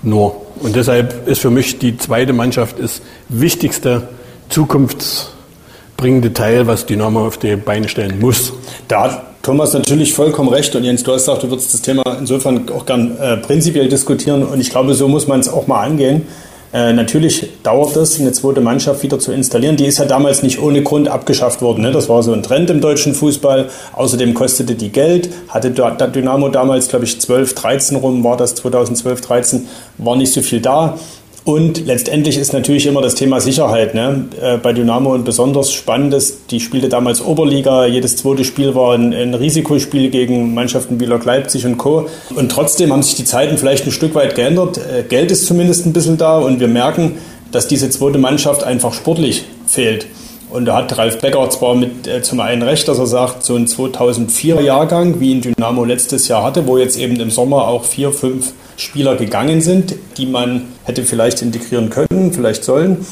Nur. 0.03 0.41
Und 0.61 0.75
deshalb 0.75 1.29
ist 1.29 1.41
für 1.41 1.51
mich 1.51 1.79
die 1.79 1.99
zweite 1.99 2.33
Mannschaft 2.33 2.77
das 2.81 3.03
wichtigste 3.29 4.09
zukunftsbringende 4.49 6.33
Teil, 6.33 6.67
was 6.67 6.87
Dynamo 6.87 7.27
auf 7.27 7.37
die 7.37 7.57
Beine 7.57 7.89
stellen 7.89 8.19
muss. 8.21 8.53
Da 8.89 9.03
hat 9.05 9.43
Thomas 9.43 9.75
natürlich 9.75 10.15
vollkommen 10.15 10.49
recht. 10.49 10.75
Und 10.75 10.85
Jens, 10.85 11.03
du 11.03 11.13
hast 11.13 11.27
gesagt, 11.27 11.43
du 11.43 11.51
würdest 11.51 11.75
das 11.75 11.83
Thema 11.83 12.03
insofern 12.19 12.69
auch 12.71 12.87
gern 12.87 13.19
äh, 13.19 13.37
prinzipiell 13.37 13.89
diskutieren. 13.89 14.45
Und 14.45 14.61
ich 14.61 14.71
glaube, 14.71 14.95
so 14.95 15.09
muss 15.09 15.27
man 15.27 15.41
es 15.41 15.49
auch 15.49 15.67
mal 15.67 15.83
angehen. 15.85 16.27
Äh, 16.73 16.93
natürlich 16.93 17.49
dauert 17.63 17.97
es, 17.97 18.21
eine 18.21 18.33
zweite 18.33 18.61
Mannschaft 18.61 19.03
wieder 19.03 19.19
zu 19.19 19.33
installieren. 19.33 19.77
Die 19.77 19.87
ist 19.87 19.99
ja 19.99 20.05
damals 20.05 20.43
nicht 20.43 20.61
ohne 20.61 20.83
Grund 20.83 21.09
abgeschafft 21.09 21.63
worden. 21.63 21.83
Ne? 21.83 21.93
Das 21.93 22.09
war 22.09 22.23
so 22.23 22.33
ein 22.33 22.43
Trend 22.43 22.71
im 22.71 22.81
deutschen 22.81 23.15
Fußball. 23.15 23.69
Außerdem 23.93 24.35
kostete 24.35 24.75
die 24.75 24.91
Geld. 24.91 25.31
Hatte 25.49 25.71
Dynamo 25.71 26.49
damals, 26.49 26.89
glaube 26.89 27.05
ich, 27.05 27.21
12, 27.21 27.55
13 27.55 27.97
rum, 27.97 28.25
war 28.25 28.37
das 28.37 28.55
2012, 28.57 29.21
13, 29.21 29.69
war 29.99 30.17
nicht 30.17 30.33
so 30.33 30.43
viel 30.43 30.61
da. 30.61 30.99
Und 31.47 31.87
letztendlich 31.87 32.39
ist 32.39 32.53
natürlich 32.53 32.87
immer 32.87 33.01
das 33.01 33.15
Thema 33.15 33.41
Sicherheit. 33.41 33.95
Ne? 33.95 34.25
Äh, 34.43 34.59
bei 34.59 34.73
Dynamo 34.73 35.15
ein 35.15 35.23
besonders 35.23 35.73
spannendes. 35.73 36.47
Die 36.51 36.59
spielte 36.59 36.89
damals 36.89 37.25
Oberliga. 37.25 37.87
Jedes 37.87 38.17
zweite 38.17 38.45
Spiel 38.45 38.75
war 38.75 38.95
ein, 38.95 39.15
ein, 39.15 39.33
Risikospiel 39.33 40.11
gegen 40.11 40.55
Mannschaften 40.55 40.99
wie 40.99 41.05
Lok 41.05 41.25
Leipzig 41.25 41.65
und 41.65 41.79
Co. 41.79 42.09
Und 42.35 42.51
trotzdem 42.51 42.93
haben 42.93 43.05
sich 43.05 43.15
die 43.15 43.25
Zeiten 43.25 43.59
vielleicht 43.59 43.87
ein 43.87 43.93
Stück 43.93 44.17
weit 44.17 44.35
geändert. 44.35 44.79
Äh, 44.79 45.05
Geld 45.05 45.31
ist 45.31 45.47
zumindest 45.47 45.87
ein 45.87 45.93
bisschen 45.93 46.19
da 46.19 46.37
und 46.37 46.59
wir 46.59 46.67
merken, 46.67 47.15
dass 47.53 47.69
diese 47.69 47.91
zweite 47.91 48.19
Mannschaft 48.19 48.65
einfach 48.65 48.93
sportlich 48.93 49.45
fehlt. 49.69 50.09
Und 50.49 50.67
da 50.67 50.77
hat 50.77 50.97
Ralf 50.97 51.19
Becker 51.21 51.51
zwar 51.51 51.75
mit 51.75 52.07
äh, 52.07 52.23
zum 52.23 52.41
einen 52.41 52.63
recht, 52.63 52.87
dass 52.87 52.99
er 52.99 53.07
sagt, 53.07 53.45
so 53.45 53.57
ein 53.57 53.67
2004er 53.67 54.61
Jahrgang, 54.61 55.19
wie 55.21 55.33
in 55.33 55.41
Dynamo 55.41 55.85
letztes 55.85 56.29
Jahr 56.29 56.45
hatte, 56.45 56.67
wo 56.67 56.79
jetzt 56.79 56.97
eben 56.97 57.19
im 57.19 57.31
Sommer 57.31 57.67
auch 57.67 57.85
vier, 57.85 58.13
fünf 58.13 58.53
Spieler 58.77 59.17
gegangen 59.17 59.61
sind, 59.61 59.95
die 60.17 60.27
man 60.27 60.69
hätte 60.85 61.03
vielleicht 61.03 61.43
integrieren 61.43 61.91
können, 61.91 62.33
vielleicht 62.33 62.63
sollen. 62.63 63.05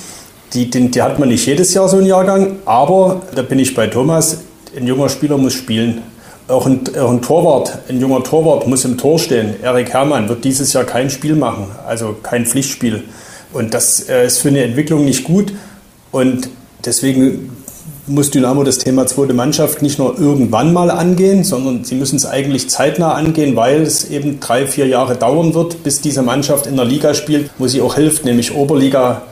Die, 0.52 0.70
die, 0.70 0.90
die 0.90 1.02
hat 1.02 1.18
man 1.18 1.28
nicht 1.28 1.44
jedes 1.46 1.74
Jahr 1.74 1.88
so 1.88 1.96
einen 1.96 2.06
Jahrgang, 2.06 2.58
aber 2.64 3.22
da 3.34 3.42
bin 3.42 3.58
ich 3.58 3.74
bei 3.74 3.88
Thomas, 3.88 4.42
ein 4.76 4.86
junger 4.86 5.08
Spieler 5.08 5.36
muss 5.36 5.54
spielen. 5.54 6.02
Auch 6.46 6.66
ein, 6.66 6.82
auch 7.00 7.10
ein, 7.10 7.22
Torwart, 7.22 7.78
ein 7.88 8.00
junger 8.00 8.22
Torwart 8.22 8.66
muss 8.68 8.84
im 8.84 8.98
Tor 8.98 9.18
stehen. 9.18 9.54
Erik 9.62 9.92
Herrmann 9.92 10.28
wird 10.28 10.44
dieses 10.44 10.72
Jahr 10.74 10.84
kein 10.84 11.08
Spiel 11.08 11.34
machen, 11.34 11.68
also 11.86 12.14
kein 12.22 12.44
Pflichtspiel. 12.44 13.02
Und 13.52 13.72
das 13.72 14.08
äh, 14.08 14.26
ist 14.26 14.38
für 14.38 14.48
eine 14.48 14.62
Entwicklung 14.62 15.04
nicht 15.04 15.24
gut. 15.24 15.52
Und 16.12 16.50
deswegen 16.86 17.50
muss 18.06 18.30
Dynamo 18.30 18.64
das 18.64 18.78
Thema 18.78 19.06
zweite 19.06 19.32
Mannschaft 19.32 19.80
nicht 19.80 19.98
nur 19.98 20.18
irgendwann 20.18 20.72
mal 20.72 20.90
angehen, 20.90 21.42
sondern 21.42 21.84
sie 21.84 21.94
müssen 21.94 22.16
es 22.16 22.26
eigentlich 22.26 22.68
zeitnah 22.68 23.14
angehen, 23.14 23.56
weil 23.56 23.82
es 23.82 24.10
eben 24.10 24.40
drei, 24.40 24.66
vier 24.66 24.86
Jahre 24.86 25.16
dauern 25.16 25.54
wird, 25.54 25.82
bis 25.82 26.00
diese 26.00 26.22
Mannschaft 26.22 26.66
in 26.66 26.76
der 26.76 26.84
Liga 26.84 27.14
spielt, 27.14 27.50
wo 27.58 27.66
sie 27.66 27.80
auch 27.80 27.94
hilft, 27.94 28.24
nämlich 28.24 28.54
Oberliga 28.54 29.22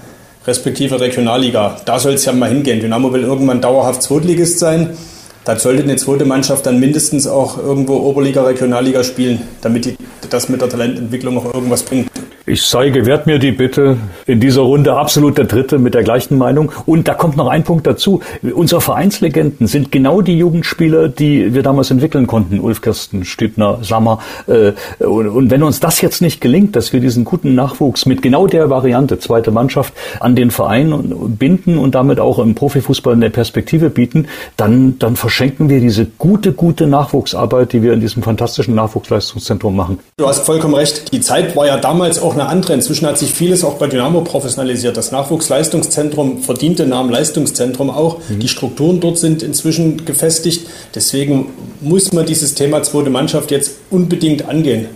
respektive 0.46 1.00
Regionalliga. 1.00 1.76
Da 1.84 1.98
soll 1.98 2.14
es 2.14 2.24
ja 2.24 2.32
mal 2.32 2.48
hingehen. 2.48 2.80
Dynamo 2.80 3.12
will 3.12 3.22
irgendwann 3.22 3.60
dauerhaft 3.60 4.02
Zweitligist 4.02 4.58
sein. 4.58 4.96
da 5.44 5.58
sollte 5.58 5.82
eine 5.82 5.96
zweite 5.96 6.24
Mannschaft 6.24 6.66
dann 6.66 6.78
mindestens 6.78 7.26
auch 7.26 7.58
irgendwo 7.58 7.96
Oberliga, 7.96 8.42
Regionalliga 8.42 9.02
spielen, 9.02 9.42
damit 9.60 9.84
die, 9.84 9.96
das 10.30 10.48
mit 10.48 10.60
der 10.60 10.68
Talententwicklung 10.68 11.36
auch 11.36 11.52
irgendwas 11.52 11.82
bringt. 11.82 12.11
Ich 12.44 12.62
sei 12.62 12.90
gewährt 12.90 13.28
mir 13.28 13.38
die 13.38 13.52
Bitte 13.52 13.98
in 14.26 14.40
dieser 14.40 14.62
Runde 14.62 14.94
absolut 14.94 15.38
der 15.38 15.44
Dritte 15.44 15.78
mit 15.78 15.94
der 15.94 16.02
gleichen 16.02 16.38
Meinung. 16.38 16.72
Und 16.86 17.06
da 17.06 17.14
kommt 17.14 17.36
noch 17.36 17.46
ein 17.46 17.62
Punkt 17.62 17.86
dazu. 17.86 18.20
Unsere 18.42 18.80
Vereinslegenden 18.80 19.68
sind 19.68 19.92
genau 19.92 20.22
die 20.22 20.36
Jugendspieler, 20.36 21.08
die 21.08 21.54
wir 21.54 21.62
damals 21.62 21.92
entwickeln 21.92 22.26
konnten. 22.26 22.58
Ulf 22.58 22.80
Kirsten, 22.80 23.24
Stübner, 23.24 23.78
Sammer. 23.82 24.18
Äh, 24.48 24.72
und 25.04 25.52
wenn 25.52 25.62
uns 25.62 25.78
das 25.78 26.00
jetzt 26.00 26.20
nicht 26.20 26.40
gelingt, 26.40 26.74
dass 26.74 26.92
wir 26.92 26.98
diesen 26.98 27.24
guten 27.24 27.54
Nachwuchs 27.54 28.06
mit 28.06 28.22
genau 28.22 28.48
der 28.48 28.70
Variante, 28.70 29.20
zweite 29.20 29.52
Mannschaft, 29.52 29.94
an 30.18 30.34
den 30.34 30.50
Verein 30.50 31.14
binden 31.38 31.78
und 31.78 31.94
damit 31.94 32.18
auch 32.18 32.40
im 32.40 32.56
Profifußball 32.56 33.14
eine 33.14 33.30
Perspektive 33.30 33.88
bieten, 33.88 34.26
dann, 34.56 34.98
dann 34.98 35.14
verschenken 35.14 35.68
wir 35.68 35.78
diese 35.78 36.06
gute, 36.18 36.52
gute 36.52 36.88
Nachwuchsarbeit, 36.88 37.72
die 37.72 37.82
wir 37.82 37.92
in 37.92 38.00
diesem 38.00 38.24
fantastischen 38.24 38.74
Nachwuchsleistungszentrum 38.74 39.76
machen. 39.76 40.00
Du 40.16 40.26
hast 40.26 40.44
vollkommen 40.44 40.74
recht. 40.74 41.12
Die 41.12 41.20
Zeit 41.20 41.54
war 41.54 41.66
ja 41.66 41.76
damals 41.76 42.20
auch 42.20 42.31
eine 42.32 42.46
andere. 42.46 42.74
Inzwischen 42.74 43.06
hat 43.06 43.18
sich 43.18 43.32
vieles 43.32 43.64
auch 43.64 43.74
bei 43.74 43.86
Dynamo 43.86 44.22
professionalisiert. 44.22 44.96
Das 44.96 45.12
Nachwuchsleistungszentrum 45.12 46.42
verdient 46.42 46.78
den 46.78 46.90
Namen 46.90 47.10
Leistungszentrum 47.10 47.90
auch. 47.90 48.18
Mhm. 48.28 48.40
Die 48.40 48.48
Strukturen 48.48 49.00
dort 49.00 49.18
sind 49.18 49.42
inzwischen 49.42 50.04
gefestigt. 50.04 50.66
Deswegen 50.94 51.46
muss 51.80 52.12
man 52.12 52.26
dieses 52.26 52.54
Thema 52.54 52.82
zweite 52.82 53.10
Mannschaft 53.10 53.50
jetzt 53.50 53.72
unbedingt 53.90 54.48
angehen. 54.48 54.86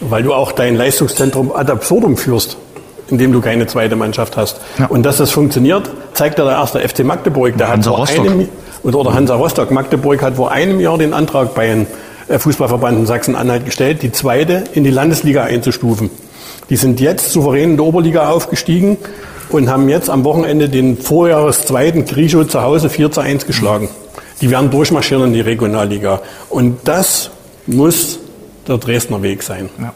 Weil 0.00 0.22
du 0.22 0.34
auch 0.34 0.52
dein 0.52 0.76
Leistungszentrum 0.76 1.52
ad 1.52 1.70
absurdum 1.70 2.16
führst 2.16 2.56
indem 3.10 3.32
du 3.32 3.40
keine 3.40 3.66
zweite 3.66 3.96
Mannschaft 3.96 4.36
hast. 4.36 4.60
Ja. 4.78 4.86
Und 4.86 5.04
dass 5.04 5.18
das 5.18 5.30
funktioniert, 5.30 5.90
zeigt 6.14 6.38
ja 6.38 6.44
der 6.44 6.54
erste 6.54 6.80
FC 6.80 7.04
Magdeburg. 7.04 7.56
Der 7.58 7.68
Hansa 7.68 7.90
hat 7.92 7.98
Rostock. 7.98 8.26
einem, 8.26 8.48
oder 8.82 9.14
Hansa 9.14 9.34
Rostock. 9.34 9.70
Magdeburg 9.70 10.22
hat 10.22 10.36
vor 10.36 10.50
einem 10.50 10.80
Jahr 10.80 10.98
den 10.98 11.12
Antrag 11.12 11.54
bei 11.54 11.66
den 11.66 11.86
äh, 12.28 12.38
Fußballverband 12.38 13.00
in 13.00 13.06
Sachsen-Anhalt 13.06 13.64
gestellt, 13.66 14.02
die 14.02 14.12
zweite 14.12 14.64
in 14.72 14.84
die 14.84 14.90
Landesliga 14.90 15.44
einzustufen. 15.44 16.10
Die 16.70 16.76
sind 16.76 17.00
jetzt 17.00 17.30
souverän 17.30 17.70
in 17.70 17.76
der 17.76 17.86
Oberliga 17.86 18.28
aufgestiegen 18.30 18.96
und 19.50 19.68
haben 19.68 19.88
jetzt 19.88 20.08
am 20.08 20.24
Wochenende 20.24 20.68
den 20.68 20.96
Vorjahreszweiten 20.96 22.04
Griechow 22.06 22.46
zu 22.46 22.62
Hause 22.62 22.88
4 22.88 23.12
zu 23.12 23.20
1 23.20 23.46
geschlagen. 23.46 23.88
Die 24.40 24.50
werden 24.50 24.70
durchmarschieren 24.70 25.26
in 25.26 25.32
die 25.32 25.40
Regionalliga. 25.40 26.20
Und 26.48 26.78
das 26.84 27.30
muss 27.66 28.18
der 28.66 28.78
Dresdner 28.78 29.22
Weg 29.22 29.42
sein. 29.42 29.68
Ja. 29.80 29.92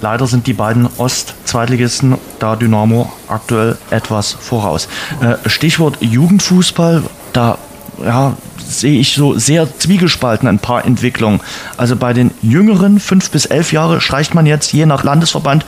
Leider 0.00 0.26
sind 0.26 0.46
die 0.46 0.52
beiden 0.52 0.88
Ost-Zweitligisten 0.98 2.16
da 2.38 2.54
Dynamo 2.54 3.10
aktuell 3.28 3.78
etwas 3.90 4.32
voraus. 4.32 4.88
Äh, 5.20 5.48
Stichwort 5.48 5.96
Jugendfußball, 6.00 7.02
da 7.32 7.58
ja, 8.04 8.36
sehe 8.68 9.00
ich 9.00 9.14
so 9.14 9.38
sehr 9.38 9.66
zwiegespalten 9.78 10.48
ein 10.48 10.58
paar 10.58 10.84
Entwicklungen. 10.84 11.40
Also 11.76 11.96
bei 11.96 12.12
den 12.12 12.30
Jüngeren, 12.42 13.00
fünf 13.00 13.30
bis 13.30 13.46
elf 13.46 13.72
Jahre, 13.72 14.00
streicht 14.00 14.34
man 14.34 14.44
jetzt 14.44 14.72
je 14.72 14.84
nach 14.84 15.02
Landesverband 15.02 15.64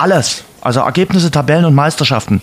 alles. 0.00 0.44
Also 0.60 0.80
Ergebnisse, 0.80 1.30
Tabellen 1.30 1.64
und 1.64 1.74
Meisterschaften. 1.74 2.42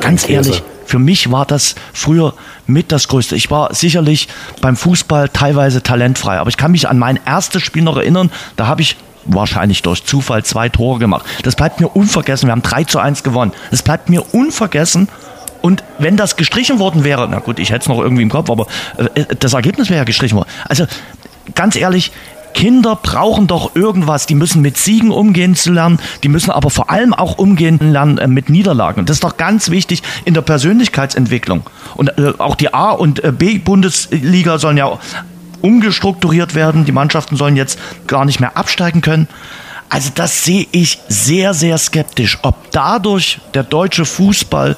Ganz 0.00 0.28
ehrlich, 0.28 0.62
für 0.86 0.98
mich 0.98 1.30
war 1.30 1.46
das 1.46 1.76
früher 1.92 2.34
mit 2.66 2.90
das 2.90 3.06
Größte. 3.08 3.36
Ich 3.36 3.50
war 3.50 3.72
sicherlich 3.74 4.28
beim 4.60 4.76
Fußball 4.76 5.28
teilweise 5.28 5.82
talentfrei, 5.82 6.38
aber 6.38 6.50
ich 6.50 6.56
kann 6.56 6.72
mich 6.72 6.88
an 6.88 6.98
mein 6.98 7.20
erstes 7.24 7.62
Spiel 7.62 7.82
noch 7.82 7.96
erinnern. 7.96 8.30
Da 8.56 8.66
habe 8.66 8.82
ich 8.82 8.96
wahrscheinlich 9.24 9.82
durch 9.82 10.04
Zufall 10.04 10.44
zwei 10.44 10.68
Tore 10.68 10.98
gemacht. 10.98 11.26
Das 11.42 11.54
bleibt 11.54 11.80
mir 11.80 11.88
unvergessen. 11.88 12.48
Wir 12.48 12.52
haben 12.52 12.62
3 12.62 12.84
zu 12.84 12.98
1 12.98 13.22
gewonnen. 13.22 13.52
Das 13.70 13.82
bleibt 13.82 14.08
mir 14.08 14.22
unvergessen. 14.34 15.08
Und 15.60 15.84
wenn 15.98 16.16
das 16.16 16.36
gestrichen 16.36 16.78
worden 16.78 17.04
wäre, 17.04 17.28
na 17.30 17.40
gut, 17.40 17.58
ich 17.58 17.70
hätte 17.70 17.82
es 17.82 17.88
noch 17.88 18.00
irgendwie 18.00 18.22
im 18.22 18.30
Kopf, 18.30 18.48
aber 18.48 18.66
äh, 18.96 19.24
das 19.38 19.52
Ergebnis 19.52 19.90
wäre 19.90 19.98
ja 19.98 20.04
gestrichen 20.04 20.36
worden. 20.36 20.48
Also 20.68 20.86
ganz 21.54 21.76
ehrlich, 21.76 22.12
Kinder 22.58 22.96
brauchen 22.96 23.46
doch 23.46 23.76
irgendwas. 23.76 24.26
Die 24.26 24.34
müssen 24.34 24.62
mit 24.62 24.76
Siegen 24.76 25.12
umgehen 25.12 25.54
zu 25.54 25.70
lernen. 25.70 26.00
Die 26.24 26.28
müssen 26.28 26.50
aber 26.50 26.70
vor 26.70 26.90
allem 26.90 27.14
auch 27.14 27.38
umgehen 27.38 27.78
lernen 27.78 28.18
äh, 28.18 28.26
mit 28.26 28.50
Niederlagen. 28.50 29.06
Das 29.06 29.18
ist 29.18 29.22
doch 29.22 29.36
ganz 29.36 29.70
wichtig 29.70 30.02
in 30.24 30.34
der 30.34 30.40
Persönlichkeitsentwicklung. 30.40 31.62
Und 31.94 32.18
äh, 32.18 32.32
auch 32.38 32.56
die 32.56 32.74
A- 32.74 32.90
und 32.90 33.22
äh, 33.22 33.30
B-Bundesliga 33.30 34.58
sollen 34.58 34.76
ja 34.76 34.98
umgestrukturiert 35.62 36.56
werden. 36.56 36.84
Die 36.84 36.90
Mannschaften 36.90 37.36
sollen 37.36 37.54
jetzt 37.54 37.78
gar 38.08 38.24
nicht 38.24 38.40
mehr 38.40 38.56
absteigen 38.56 39.02
können. 39.02 39.28
Also 39.88 40.10
das 40.12 40.44
sehe 40.44 40.66
ich 40.72 40.98
sehr, 41.06 41.54
sehr 41.54 41.78
skeptisch. 41.78 42.38
Ob 42.42 42.72
dadurch 42.72 43.38
der 43.54 43.62
deutsche 43.62 44.04
Fußball 44.04 44.76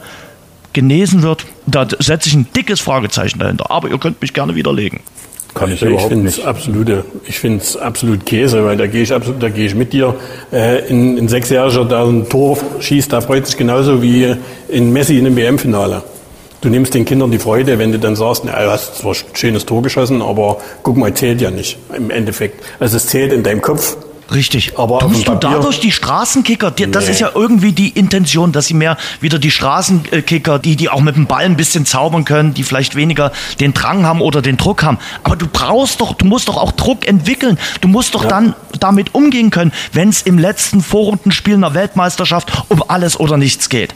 genesen 0.75 1.23
wird, 1.23 1.47
da 1.65 1.89
setze 1.99 2.29
ich 2.29 2.35
ein 2.35 2.47
dickes 2.55 2.81
Fragezeichen 2.81 3.39
dahinter. 3.39 3.71
Aber 3.71 3.89
ihr 3.89 3.97
könnt 3.97 4.21
mich 4.21 4.35
gerne 4.35 4.55
widerlegen. 4.55 5.01
Kann 5.55 5.73
ich, 5.73 5.83
ich 5.83 5.89
überhaupt 5.89 6.15
nicht. 6.15 6.45
Absolute, 6.45 7.05
ich 7.27 7.39
finde 7.39 7.59
es 7.59 7.77
absolut 7.77 8.25
Käse, 8.25 8.65
weil 8.65 8.77
da 8.77 8.87
gehe 8.87 9.03
ich 9.03 9.13
absolut, 9.13 9.43
da 9.43 9.49
gehe 9.49 9.67
ich 9.67 9.75
mit 9.75 9.93
dir. 9.93 10.15
Äh, 10.53 10.89
in, 10.89 11.19
in 11.19 11.29
Sechsjähriger, 11.29 11.85
der 11.85 12.05
ein 12.05 12.29
Tor 12.29 12.59
schießt, 12.79 13.13
da 13.13 13.21
freut 13.21 13.47
sich 13.47 13.57
genauso 13.57 14.03
wie 14.03 14.35
in 14.69 14.93
Messi 14.93 15.19
in 15.19 15.27
einem 15.27 15.37
WM-Finale. 15.37 16.03
Du 16.61 16.69
nimmst 16.69 16.93
den 16.93 17.07
Kindern 17.07 17.31
die 17.31 17.39
Freude, 17.39 17.79
wenn 17.79 17.91
du 17.91 17.99
dann 17.99 18.17
sagst, 18.17 18.45
na, 18.45 18.63
du 18.63 18.71
hast 18.71 18.99
zwar 18.99 19.13
ein 19.13 19.35
schönes 19.35 19.65
Tor 19.65 19.83
geschossen, 19.83 20.21
aber 20.21 20.59
guck 20.83 20.97
mal, 20.99 21.13
zählt 21.15 21.41
ja 21.41 21.51
nicht 21.51 21.79
im 21.97 22.11
Endeffekt. 22.11 22.63
Also 22.79 22.99
es 22.99 23.07
zählt 23.07 23.33
in 23.33 23.43
deinem 23.43 23.63
Kopf, 23.63 23.97
Richtig. 24.33 24.79
Aber 24.79 25.01
Tust 25.01 25.27
du 25.27 25.35
dadurch 25.35 25.81
die 25.81 25.91
Straßenkicker, 25.91 26.71
die, 26.71 26.87
nee. 26.87 26.93
das 26.93 27.09
ist 27.09 27.21
ja 27.21 27.31
irgendwie 27.35 27.73
die 27.73 27.89
Intention, 27.89 28.53
dass 28.53 28.67
sie 28.67 28.75
mehr 28.75 28.97
wieder 29.21 29.39
die 29.39 29.51
Straßenkicker, 29.51 30.59
die, 30.59 30.77
die 30.77 30.89
auch 30.89 31.01
mit 31.01 31.17
dem 31.17 31.27
Ball 31.27 31.45
ein 31.45 31.57
bisschen 31.57 31.85
zaubern 31.85 32.25
können, 32.25 32.55
die 32.55 32.63
vielleicht 32.63 32.95
weniger 32.95 33.33
den 33.59 33.75
Drang 33.75 34.05
haben 34.07 34.21
oder 34.21 34.43
den 34.43 34.57
Druck 34.57 34.83
haben. 34.83 34.99
Aber 35.25 35.37
du 35.37 35.47
brauchst 35.47 36.01
doch, 36.01 36.15
du 36.15 36.25
musst 36.27 36.49
doch 36.49 36.57
auch 36.57 36.73
Druck 36.73 37.07
entwickeln. 37.07 37.59
Du 37.81 37.89
musst 37.89 38.15
doch 38.15 38.23
ja. 38.25 38.31
dann 38.31 38.55
damit 38.79 39.15
umgehen 39.15 39.51
können, 39.51 39.73
wenn 39.93 40.09
es 40.09 40.23
im 40.23 40.39
letzten 40.39 40.81
Vorrundenspiel 40.81 41.55
einer 41.55 41.75
Weltmeisterschaft 41.75 42.51
um 42.69 42.85
alles 42.87 43.19
oder 43.19 43.37
nichts 43.37 43.69
geht. 43.69 43.95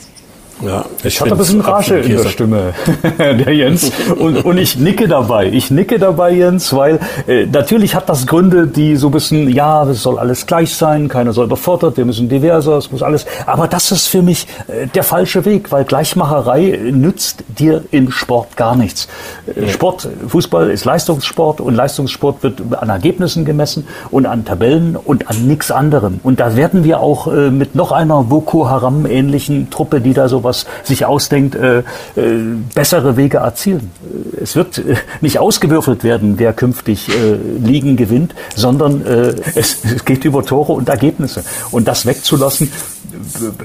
Ja, 0.63 0.85
ich 1.03 1.21
habe 1.21 1.33
ein 1.33 1.39
bisschen 1.39 1.61
Rage 1.61 1.99
in 1.99 2.17
der 2.17 2.29
Stimme, 2.29 2.75
der 3.19 3.53
Jens. 3.53 3.91
Und, 4.17 4.45
und 4.45 4.57
ich 4.57 4.79
nicke 4.79 5.09
dabei. 5.09 5.47
Ich 5.47 5.71
nicke 5.71 5.99
dabei, 5.99 6.33
Jens, 6.33 6.75
weil 6.75 7.01
äh, 7.27 7.47
natürlich 7.47 7.95
hat 7.95 8.09
das 8.09 8.27
Gründe, 8.27 8.69
die 8.69 8.97
so 8.97 9.09
ein 9.09 9.13
bisschen, 9.13 9.49
ja, 9.49 9.85
es 9.85 10.03
soll 10.03 10.19
alles 10.19 10.47
gleich 10.47 10.75
sein, 10.75 11.09
keiner 11.09 11.33
soll 11.33 11.47
überfordert, 11.47 11.97
wir 11.97 12.05
müssen 12.05 12.29
diverser, 12.29 12.79
es 12.79 12.91
muss 12.93 13.03
alles. 13.03 13.27
Aber 13.47 13.67
das 13.67 13.91
ist 13.91 14.07
für 14.07 14.23
mich 14.23 14.47
äh, 14.69 14.87
der 14.87 15.03
falsche 15.03 15.45
Weg, 15.45 15.73
weil 15.73 15.85
Gleichmacherei 15.85 16.79
nützt 16.93 17.45
dir 17.59 17.83
im 17.91 18.13
Sport 18.13 18.57
gar 18.57 18.77
nichts. 18.77 19.09
Äh, 19.47 19.69
Sport, 19.69 20.09
Fußball 20.29 20.71
ist 20.71 20.85
Leistungssport 20.85 21.61
und 21.61 21.75
Leistungssport 21.75 22.43
wird 22.43 22.63
an 22.79 22.91
Ergebnissen 22.91 23.45
gemessen 23.45 23.87
und 24.11 24.27
an 24.27 24.45
Tabellen 24.45 24.97
und 24.97 25.29
an 25.29 25.49
nichts 25.49 25.73
anderem. 25.73 26.21
Und 26.23 26.39
da 26.39 26.55
werden 26.55 26.85
wir 26.85 27.01
auch 27.01 27.27
äh, 27.27 27.51
mit 27.51 27.75
noch 27.75 27.91
einer 27.91 28.23
Boko 28.23 28.69
Haram 28.69 29.05
ähnlichen 29.05 29.69
Truppe, 29.71 30.01
die 30.01 30.15
da 30.15 30.29
so 30.29 30.44
was 30.45 30.67
sich 30.83 31.05
ausdenkt, 31.05 31.55
äh, 31.55 31.79
äh, 31.79 31.83
bessere 32.75 33.17
Wege 33.17 33.39
erzielen. 33.39 33.91
Es 34.41 34.55
wird 34.57 34.79
äh, 34.79 34.97
nicht 35.21 35.39
ausgewürfelt 35.39 36.05
werden, 36.05 36.39
wer 36.39 36.53
künftig 36.53 37.09
äh, 37.09 37.35
Ligen 37.59 37.97
gewinnt, 37.97 38.35
sondern 38.55 39.05
äh, 39.05 39.35
es, 39.55 39.79
es 39.85 40.05
geht 40.05 40.25
über 40.25 40.45
Tore 40.45 40.73
und 40.73 40.89
Ergebnisse. 40.89 41.45
Und 41.71 41.89
das 41.89 42.07
wegzulassen, 42.07 42.71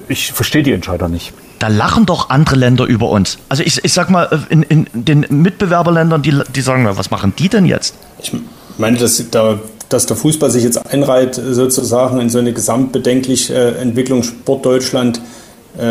ich 0.07 0.31
verstehe 0.31 0.63
die 0.63 0.71
Entscheider 0.71 1.07
nicht. 1.07 1.33
Da 1.59 1.67
lachen 1.67 2.05
doch 2.05 2.29
andere 2.29 2.55
Länder 2.55 2.85
über 2.85 3.09
uns. 3.09 3.37
Also 3.49 3.63
ich, 3.63 3.83
ich 3.83 3.93
sag 3.93 4.09
mal, 4.09 4.45
in, 4.49 4.63
in 4.63 4.87
den 4.93 5.25
Mitbewerberländern, 5.29 6.21
die, 6.21 6.39
die 6.55 6.61
sagen, 6.61 6.87
was 6.89 7.11
machen 7.11 7.33
die 7.37 7.49
denn 7.49 7.65
jetzt? 7.65 7.95
Ich 8.21 8.31
meine, 8.77 8.97
dass, 8.97 9.23
da, 9.29 9.59
dass 9.89 10.05
der 10.05 10.15
Fußball 10.15 10.49
sich 10.51 10.63
jetzt 10.63 10.77
einreiht, 10.91 11.35
sozusagen 11.35 12.19
in 12.21 12.29
so 12.29 12.39
eine 12.39 12.53
gesamtbedenkliche 12.53 13.53
äh, 13.53 13.81
Entwicklung 13.81 14.23
Sport 14.23 14.65
Deutschland 14.65 15.17
äh, 15.17 15.38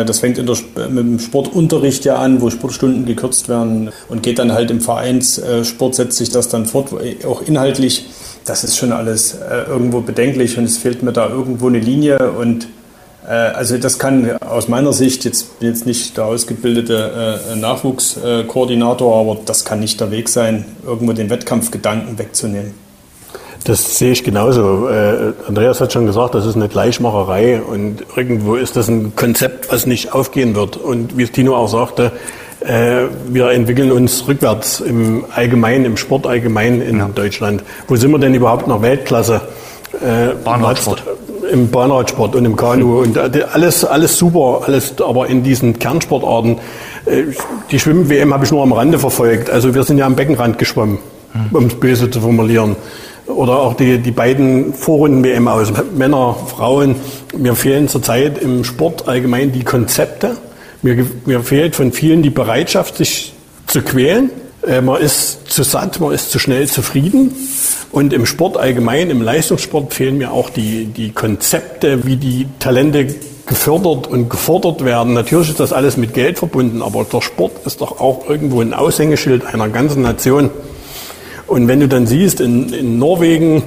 das 0.05 0.19
fängt 0.19 0.37
der, 0.37 0.45
mit 0.45 0.97
dem 0.97 1.19
Sportunterricht 1.19 2.05
ja 2.05 2.17
an, 2.17 2.41
wo 2.41 2.49
Sportstunden 2.49 3.05
gekürzt 3.05 3.49
werden 3.49 3.91
und 4.07 4.23
geht 4.23 4.39
dann 4.39 4.53
halt 4.53 4.69
im 4.71 4.81
Vereinssport, 4.81 5.95
setzt 5.95 6.17
sich 6.17 6.29
das 6.29 6.47
dann 6.47 6.65
fort, 6.65 6.93
auch 7.25 7.41
inhaltlich. 7.41 8.05
Das 8.45 8.63
ist 8.63 8.77
schon 8.77 8.91
alles 8.91 9.33
äh, 9.33 9.63
irgendwo 9.67 10.01
bedenklich 10.01 10.57
und 10.57 10.63
es 10.63 10.77
fehlt 10.77 11.03
mir 11.03 11.11
da 11.11 11.29
irgendwo 11.29 11.67
eine 11.67 11.79
Linie 11.79 12.31
und 12.31 12.67
äh, 13.27 13.31
also 13.31 13.77
das 13.77 13.99
kann 13.99 14.37
aus 14.41 14.67
meiner 14.67 14.93
Sicht, 14.93 15.25
jetzt 15.25 15.59
bin 15.59 15.69
jetzt 15.69 15.85
nicht 15.85 16.17
der 16.17 16.25
ausgebildete 16.25 17.39
Nachwuchskoordinator, 17.55 19.19
aber 19.19 19.41
das 19.45 19.65
kann 19.65 19.79
nicht 19.79 19.99
der 19.99 20.11
Weg 20.11 20.29
sein, 20.29 20.65
irgendwo 20.85 21.13
den 21.13 21.29
Wettkampfgedanken 21.29 22.17
wegzunehmen. 22.17 22.88
Das 23.63 23.97
sehe 23.97 24.11
ich 24.11 24.23
genauso. 24.23 24.87
Äh, 24.89 25.33
Andreas 25.47 25.81
hat 25.81 25.91
schon 25.91 26.05
gesagt, 26.05 26.33
das 26.33 26.45
ist 26.45 26.55
eine 26.55 26.69
Gleichmacherei 26.69 27.61
und 27.61 28.05
irgendwo 28.15 28.55
ist 28.55 28.75
das 28.75 28.87
ein 28.87 29.15
Konzept, 29.15 29.71
was 29.71 29.85
nicht 29.85 30.13
aufgehen 30.13 30.55
wird. 30.55 30.77
Und 30.77 31.17
wie 31.17 31.23
es 31.23 31.31
Tino 31.31 31.55
auch 31.55 31.67
sagte, 31.67 32.11
äh, 32.61 33.03
wir 33.27 33.51
entwickeln 33.51 33.91
uns 33.91 34.27
rückwärts 34.27 34.79
im 34.79 35.25
Allgemeinen, 35.35 35.85
im 35.85 35.97
Sport 35.97 36.27
allgemein 36.27 36.81
in 36.81 36.99
ja. 36.99 37.09
Deutschland. 37.13 37.63
Wo 37.87 37.95
sind 37.95 38.11
wir 38.11 38.19
denn 38.19 38.33
überhaupt 38.33 38.67
noch 38.67 38.81
Weltklasse? 38.81 39.41
Äh, 40.01 40.35
Bahnradsport. 40.43 41.03
Im 41.51 41.69
Bahnradsport 41.69 42.35
und 42.35 42.45
im 42.45 42.55
Kanu 42.55 43.01
und 43.01 43.17
äh, 43.17 43.43
alles, 43.51 43.83
alles 43.83 44.17
super, 44.17 44.61
alles, 44.65 44.93
aber 45.01 45.27
in 45.27 45.43
diesen 45.43 45.79
Kernsportarten. 45.79 46.59
Äh, 47.05 47.23
die 47.71 47.79
Schwimm-WM 47.79 48.33
habe 48.33 48.45
ich 48.45 48.51
nur 48.51 48.61
am 48.61 48.71
Rande 48.71 48.99
verfolgt. 48.99 49.49
Also 49.49 49.73
wir 49.73 49.83
sind 49.83 49.97
ja 49.97 50.05
am 50.05 50.15
Beckenrand 50.15 50.59
geschwommen. 50.59 50.99
mhm. 51.33 51.55
um 51.55 51.65
es 51.65 51.75
böse 51.75 52.09
zu 52.09 52.21
formulieren. 52.21 52.75
Oder 53.29 53.59
auch 53.59 53.75
die, 53.75 53.99
die 53.99 54.11
beiden 54.11 54.73
Vorrunden 54.73 55.23
WM 55.23 55.47
aus, 55.47 55.71
Männer, 55.95 56.35
Frauen. 56.47 56.95
Mir 57.37 57.55
fehlen 57.55 57.87
zurzeit 57.87 58.39
im 58.39 58.63
Sport 58.63 59.07
allgemein 59.07 59.51
die 59.51 59.63
Konzepte. 59.63 60.35
Mir, 60.81 61.05
mir 61.25 61.41
fehlt 61.41 61.75
von 61.75 61.91
vielen 61.91 62.23
die 62.23 62.31
Bereitschaft, 62.31 62.97
sich 62.97 63.33
zu 63.67 63.81
quälen. 63.81 64.31
Äh, 64.65 64.81
man 64.81 64.99
ist 64.99 65.51
zu 65.51 65.61
satt, 65.63 65.99
man 65.99 66.11
ist 66.11 66.31
zu 66.31 66.39
schnell 66.39 66.67
zufrieden. 66.67 67.35
Und 67.91 68.13
im 68.13 68.25
Sport 68.25 68.57
allgemein, 68.57 69.11
im 69.11 69.21
Leistungssport 69.21 69.93
fehlen 69.93 70.17
mir 70.17 70.31
auch 70.31 70.49
die, 70.49 70.85
die 70.85 71.11
Konzepte, 71.11 72.05
wie 72.05 72.15
die 72.15 72.47
Talente 72.57 73.07
gefördert 73.45 74.07
und 74.07 74.29
gefordert 74.29 74.83
werden. 74.83 75.13
Natürlich 75.13 75.49
ist 75.49 75.59
das 75.59 75.73
alles 75.73 75.97
mit 75.97 76.13
Geld 76.13 76.39
verbunden, 76.39 76.81
aber 76.81 77.03
der 77.03 77.21
Sport 77.21 77.65
ist 77.65 77.81
doch 77.81 77.99
auch 77.99 78.27
irgendwo 78.29 78.61
ein 78.61 78.73
Aushängeschild 78.73 79.45
einer 79.45 79.69
ganzen 79.69 80.01
Nation. 80.01 80.49
Und 81.49 81.67
wenn 81.67 81.79
du 81.79 81.87
dann 81.87 82.05
siehst, 82.05 82.41
in, 82.41 82.71
in 82.71 82.99
Norwegen, 82.99 83.63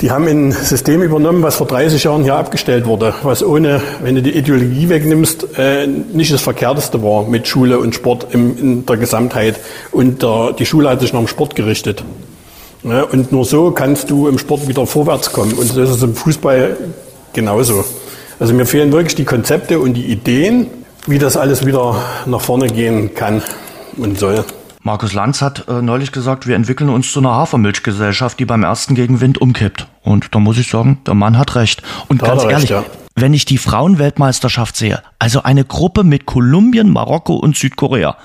die 0.00 0.10
haben 0.10 0.26
ein 0.26 0.50
System 0.50 1.02
übernommen, 1.02 1.42
was 1.42 1.56
vor 1.56 1.66
30 1.66 2.02
Jahren 2.04 2.22
hier 2.22 2.34
abgestellt 2.34 2.86
wurde, 2.86 3.14
was 3.22 3.44
ohne, 3.44 3.82
wenn 4.02 4.14
du 4.14 4.22
die 4.22 4.30
Ideologie 4.30 4.88
wegnimmst, 4.88 5.58
äh, 5.58 5.86
nicht 5.86 6.32
das 6.32 6.40
Verkehrteste 6.40 7.02
war 7.02 7.28
mit 7.28 7.46
Schule 7.46 7.78
und 7.78 7.94
Sport 7.94 8.28
im, 8.32 8.58
in 8.58 8.86
der 8.86 8.96
Gesamtheit. 8.96 9.60
Und 9.92 10.22
der, 10.22 10.52
die 10.58 10.66
Schule 10.66 10.88
hat 10.88 11.00
sich 11.00 11.12
nach 11.12 11.20
dem 11.20 11.28
Sport 11.28 11.54
gerichtet. 11.54 12.02
Ja, 12.82 13.02
und 13.02 13.30
nur 13.30 13.44
so 13.44 13.72
kannst 13.72 14.08
du 14.08 14.26
im 14.26 14.38
Sport 14.38 14.66
wieder 14.66 14.86
vorwärts 14.86 15.32
kommen. 15.32 15.52
Und 15.52 15.66
so 15.66 15.82
ist 15.82 16.02
im 16.02 16.14
Fußball 16.14 16.78
genauso. 17.34 17.84
Also 18.38 18.54
mir 18.54 18.64
fehlen 18.64 18.90
wirklich 18.90 19.16
die 19.16 19.26
Konzepte 19.26 19.78
und 19.78 19.94
die 19.94 20.06
Ideen, 20.06 20.68
wie 21.06 21.18
das 21.18 21.36
alles 21.36 21.66
wieder 21.66 21.96
nach 22.24 22.40
vorne 22.40 22.68
gehen 22.68 23.14
kann 23.14 23.42
und 23.98 24.18
soll. 24.18 24.44
Markus 24.82 25.12
Lanz 25.12 25.42
hat 25.42 25.68
äh, 25.68 25.82
neulich 25.82 26.10
gesagt, 26.10 26.46
wir 26.46 26.56
entwickeln 26.56 26.88
uns 26.88 27.12
zu 27.12 27.20
einer 27.20 27.32
Hafermilchgesellschaft, 27.32 28.38
die 28.38 28.46
beim 28.46 28.62
ersten 28.62 28.94
Gegenwind 28.94 29.38
umkippt. 29.38 29.86
Und 30.02 30.34
da 30.34 30.38
muss 30.38 30.56
ich 30.56 30.70
sagen, 30.70 31.00
der 31.06 31.14
Mann 31.14 31.36
hat 31.36 31.54
recht. 31.54 31.82
Und 32.08 32.22
da 32.22 32.28
ganz 32.28 32.44
ehrlich, 32.44 32.56
recht, 32.56 32.70
ja. 32.70 32.84
wenn 33.14 33.34
ich 33.34 33.44
die 33.44 33.58
Frauenweltmeisterschaft 33.58 34.76
sehe, 34.76 35.02
also 35.18 35.42
eine 35.42 35.64
Gruppe 35.64 36.02
mit 36.02 36.24
Kolumbien, 36.24 36.90
Marokko 36.90 37.34
und 37.34 37.56
Südkorea, 37.56 38.16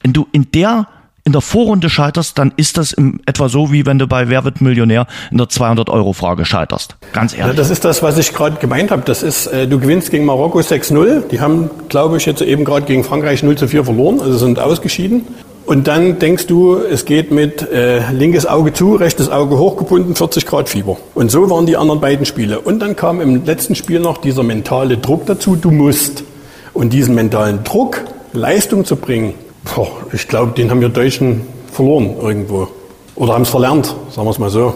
wenn 0.00 0.12
du 0.12 0.28
in 0.30 0.50
der 0.52 0.86
in 1.24 1.32
der 1.32 1.42
Vorrunde 1.42 1.90
scheiterst, 1.90 2.38
dann 2.38 2.54
ist 2.56 2.78
das 2.78 2.92
im, 2.92 3.20
etwa 3.26 3.50
so, 3.50 3.70
wie 3.70 3.84
wenn 3.84 3.98
du 3.98 4.06
bei 4.06 4.30
Wer 4.30 4.44
wird 4.44 4.62
Millionär 4.62 5.06
in 5.30 5.36
der 5.36 5.48
200-Euro-Frage 5.48 6.46
scheiterst. 6.46 6.96
Ganz 7.12 7.34
ehrlich. 7.34 7.48
Ja, 7.48 7.52
das 7.52 7.68
ist 7.68 7.84
das, 7.84 8.02
was 8.02 8.16
ich 8.16 8.32
gerade 8.32 8.56
gemeint 8.56 8.90
habe. 8.90 9.02
Das 9.04 9.22
ist, 9.22 9.46
äh, 9.48 9.68
du 9.68 9.78
gewinnst 9.78 10.10
gegen 10.10 10.24
Marokko 10.24 10.60
6-0. 10.60 11.28
Die 11.28 11.40
haben, 11.40 11.68
glaube 11.90 12.16
ich, 12.16 12.24
jetzt 12.24 12.40
eben 12.40 12.64
gerade 12.64 12.86
gegen 12.86 13.04
Frankreich 13.04 13.42
0 13.42 13.58
zu 13.58 13.68
4 13.68 13.84
verloren, 13.84 14.22
also 14.22 14.38
sind 14.38 14.58
ausgeschieden. 14.58 15.26
Und 15.68 15.86
dann 15.86 16.18
denkst 16.18 16.46
du, 16.46 16.78
es 16.78 17.04
geht 17.04 17.30
mit 17.30 17.60
äh, 17.60 18.10
linkes 18.10 18.46
Auge 18.46 18.72
zu, 18.72 18.94
rechtes 18.94 19.28
Auge 19.28 19.58
hochgebunden, 19.58 20.16
40 20.16 20.46
Grad 20.46 20.66
Fieber. 20.70 20.96
Und 21.14 21.30
so 21.30 21.50
waren 21.50 21.66
die 21.66 21.76
anderen 21.76 22.00
beiden 22.00 22.24
Spiele. 22.24 22.58
Und 22.58 22.78
dann 22.78 22.96
kam 22.96 23.20
im 23.20 23.44
letzten 23.44 23.74
Spiel 23.74 24.00
noch 24.00 24.16
dieser 24.16 24.42
mentale 24.42 24.96
Druck 24.96 25.26
dazu, 25.26 25.56
du 25.56 25.70
musst. 25.70 26.24
Und 26.72 26.94
diesen 26.94 27.14
mentalen 27.14 27.64
Druck, 27.64 28.00
Leistung 28.32 28.86
zu 28.86 28.96
bringen, 28.96 29.34
boah, 29.74 29.88
ich 30.10 30.26
glaube, 30.26 30.52
den 30.52 30.70
haben 30.70 30.80
wir 30.80 30.88
Deutschen 30.88 31.42
verloren 31.70 32.16
irgendwo. 32.18 32.68
Oder 33.14 33.34
haben 33.34 33.42
es 33.42 33.50
verlernt, 33.50 33.94
sagen 34.10 34.26
wir 34.26 34.30
es 34.30 34.38
mal 34.38 34.48
so. 34.48 34.72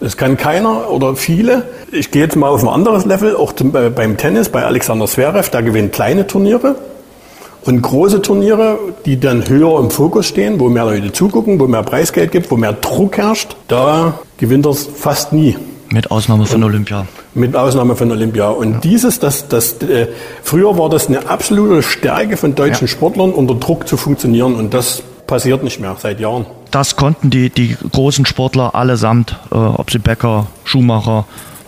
Es 0.00 0.16
kann 0.16 0.38
keiner 0.38 0.90
oder 0.90 1.14
viele. 1.14 1.64
Ich 1.92 2.10
gehe 2.10 2.22
jetzt 2.22 2.36
mal 2.36 2.48
auf 2.48 2.62
ein 2.62 2.70
anderes 2.70 3.04
Level, 3.04 3.36
auch 3.36 3.52
zum, 3.52 3.76
äh, 3.76 3.90
beim 3.90 4.16
Tennis, 4.16 4.48
bei 4.48 4.64
Alexander 4.64 5.04
Zverev, 5.04 5.50
der 5.50 5.62
gewinnt 5.62 5.92
kleine 5.92 6.26
Turniere. 6.26 6.76
Und 7.66 7.82
große 7.82 8.22
Turniere, 8.22 8.78
die 9.06 9.18
dann 9.18 9.48
höher 9.48 9.80
im 9.80 9.90
Fokus 9.90 10.26
stehen, 10.26 10.60
wo 10.60 10.68
mehr 10.68 10.84
Leute 10.84 11.10
zugucken, 11.10 11.58
wo 11.58 11.66
mehr 11.66 11.82
Preisgeld 11.82 12.30
gibt, 12.30 12.48
wo 12.52 12.56
mehr 12.56 12.72
Druck 12.72 13.18
herrscht, 13.18 13.56
da 13.66 14.20
gewinnt 14.38 14.66
er 14.66 14.70
es 14.70 14.86
fast 14.86 15.32
nie. 15.32 15.56
Mit 15.90 16.12
Ausnahme 16.12 16.46
von 16.46 16.62
Olympia. 16.62 17.06
Mit 17.34 17.56
Ausnahme 17.56 17.96
von 17.96 18.10
Olympia. 18.12 18.50
Und 18.50 18.72
ja. 18.72 18.78
dieses, 18.78 19.18
das, 19.18 19.48
das, 19.48 19.82
äh, 19.82 20.06
früher 20.44 20.78
war 20.78 20.88
das 20.88 21.08
eine 21.08 21.28
absolute 21.28 21.82
Stärke 21.82 22.36
von 22.36 22.54
deutschen 22.54 22.86
ja. 22.86 22.92
Sportlern, 22.92 23.32
unter 23.32 23.56
Druck 23.56 23.88
zu 23.88 23.96
funktionieren. 23.96 24.54
Und 24.54 24.72
das 24.72 25.02
passiert 25.26 25.64
nicht 25.64 25.80
mehr 25.80 25.96
seit 25.98 26.20
Jahren. 26.20 26.46
Das 26.70 26.94
konnten 26.94 27.30
die, 27.30 27.50
die 27.50 27.76
großen 27.92 28.26
Sportler 28.26 28.76
allesamt, 28.76 29.36
äh, 29.50 29.56
ob 29.56 29.90
sie 29.90 29.98
Becker, 29.98 30.46
Schumacher, 30.62 31.24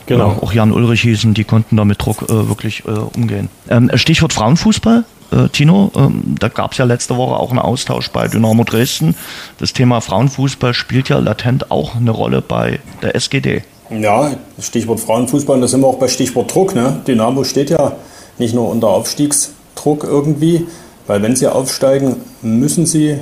genau. 0.07 0.31
äh, 0.31 0.45
auch 0.45 0.53
Jan 0.53 0.71
Ulrich 0.71 1.01
hießen, 1.03 1.35
die 1.35 1.45
konnten 1.45 1.77
da 1.77 1.85
mit 1.85 2.01
Druck 2.01 2.23
äh, 2.23 2.49
wirklich 2.49 2.85
äh, 2.87 2.91
umgehen. 2.91 3.49
Ähm, 3.69 3.91
Stichwort 3.95 4.33
Frauenfußball 4.33 5.05
äh, 5.31 5.49
Tino, 5.49 5.91
ähm, 5.97 6.37
da 6.39 6.49
gab 6.49 6.73
es 6.73 6.79
ja 6.79 6.85
letzte 6.85 7.17
Woche 7.17 7.37
auch 7.37 7.51
einen 7.51 7.59
Austausch 7.59 8.11
bei 8.11 8.29
Dynamo 8.29 8.65
Dresden. 8.65 9.15
Das 9.59 9.73
Thema 9.73 10.01
Frauenfußball 10.01 10.75
spielt 10.75 11.09
ja 11.09 11.19
latent 11.19 11.71
auch 11.71 11.97
eine 11.97 12.11
Rolle 12.11 12.43
bei 12.43 12.81
der 13.03 13.15
SGD. 13.15 13.63
Ja, 13.91 14.33
Stichwort 14.61 15.01
Frauenfußball, 15.01 15.61
da 15.61 15.67
sind 15.67 15.81
wir 15.81 15.87
auch 15.87 15.99
bei 15.99 16.09
Stichwort 16.09 16.55
Druck. 16.55 16.75
Ne? 16.75 17.01
Dynamo 17.07 17.45
steht 17.45 17.71
ja 17.71 17.97
nicht 18.39 18.55
nur 18.55 18.69
unter 18.69 18.89
Aufstiegsdruck 18.89 20.05
irgendwie, 20.05 20.67
weil 21.07 21.23
wenn 21.23 21.37
sie 21.37 21.47
aufsteigen, 21.47 22.17
müssen 22.43 22.87
sie 22.87 23.19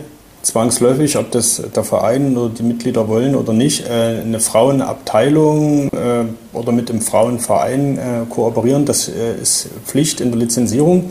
zwangsläufig, 0.46 1.18
ob 1.18 1.30
das 1.32 1.62
der 1.74 1.84
Verein 1.84 2.36
oder 2.36 2.54
die 2.54 2.62
Mitglieder 2.62 3.08
wollen 3.08 3.34
oder 3.34 3.52
nicht, 3.52 3.86
äh, 3.88 4.20
eine 4.20 4.40
Frauenabteilung 4.40 5.88
äh, 5.88 6.24
oder 6.52 6.72
mit 6.72 6.88
dem 6.88 7.00
Frauenverein 7.00 7.98
äh, 7.98 8.00
kooperieren. 8.28 8.86
Das 8.86 9.08
ist 9.08 9.68
Pflicht 9.84 10.20
in 10.20 10.30
der 10.30 10.40
Lizenzierung. 10.40 11.10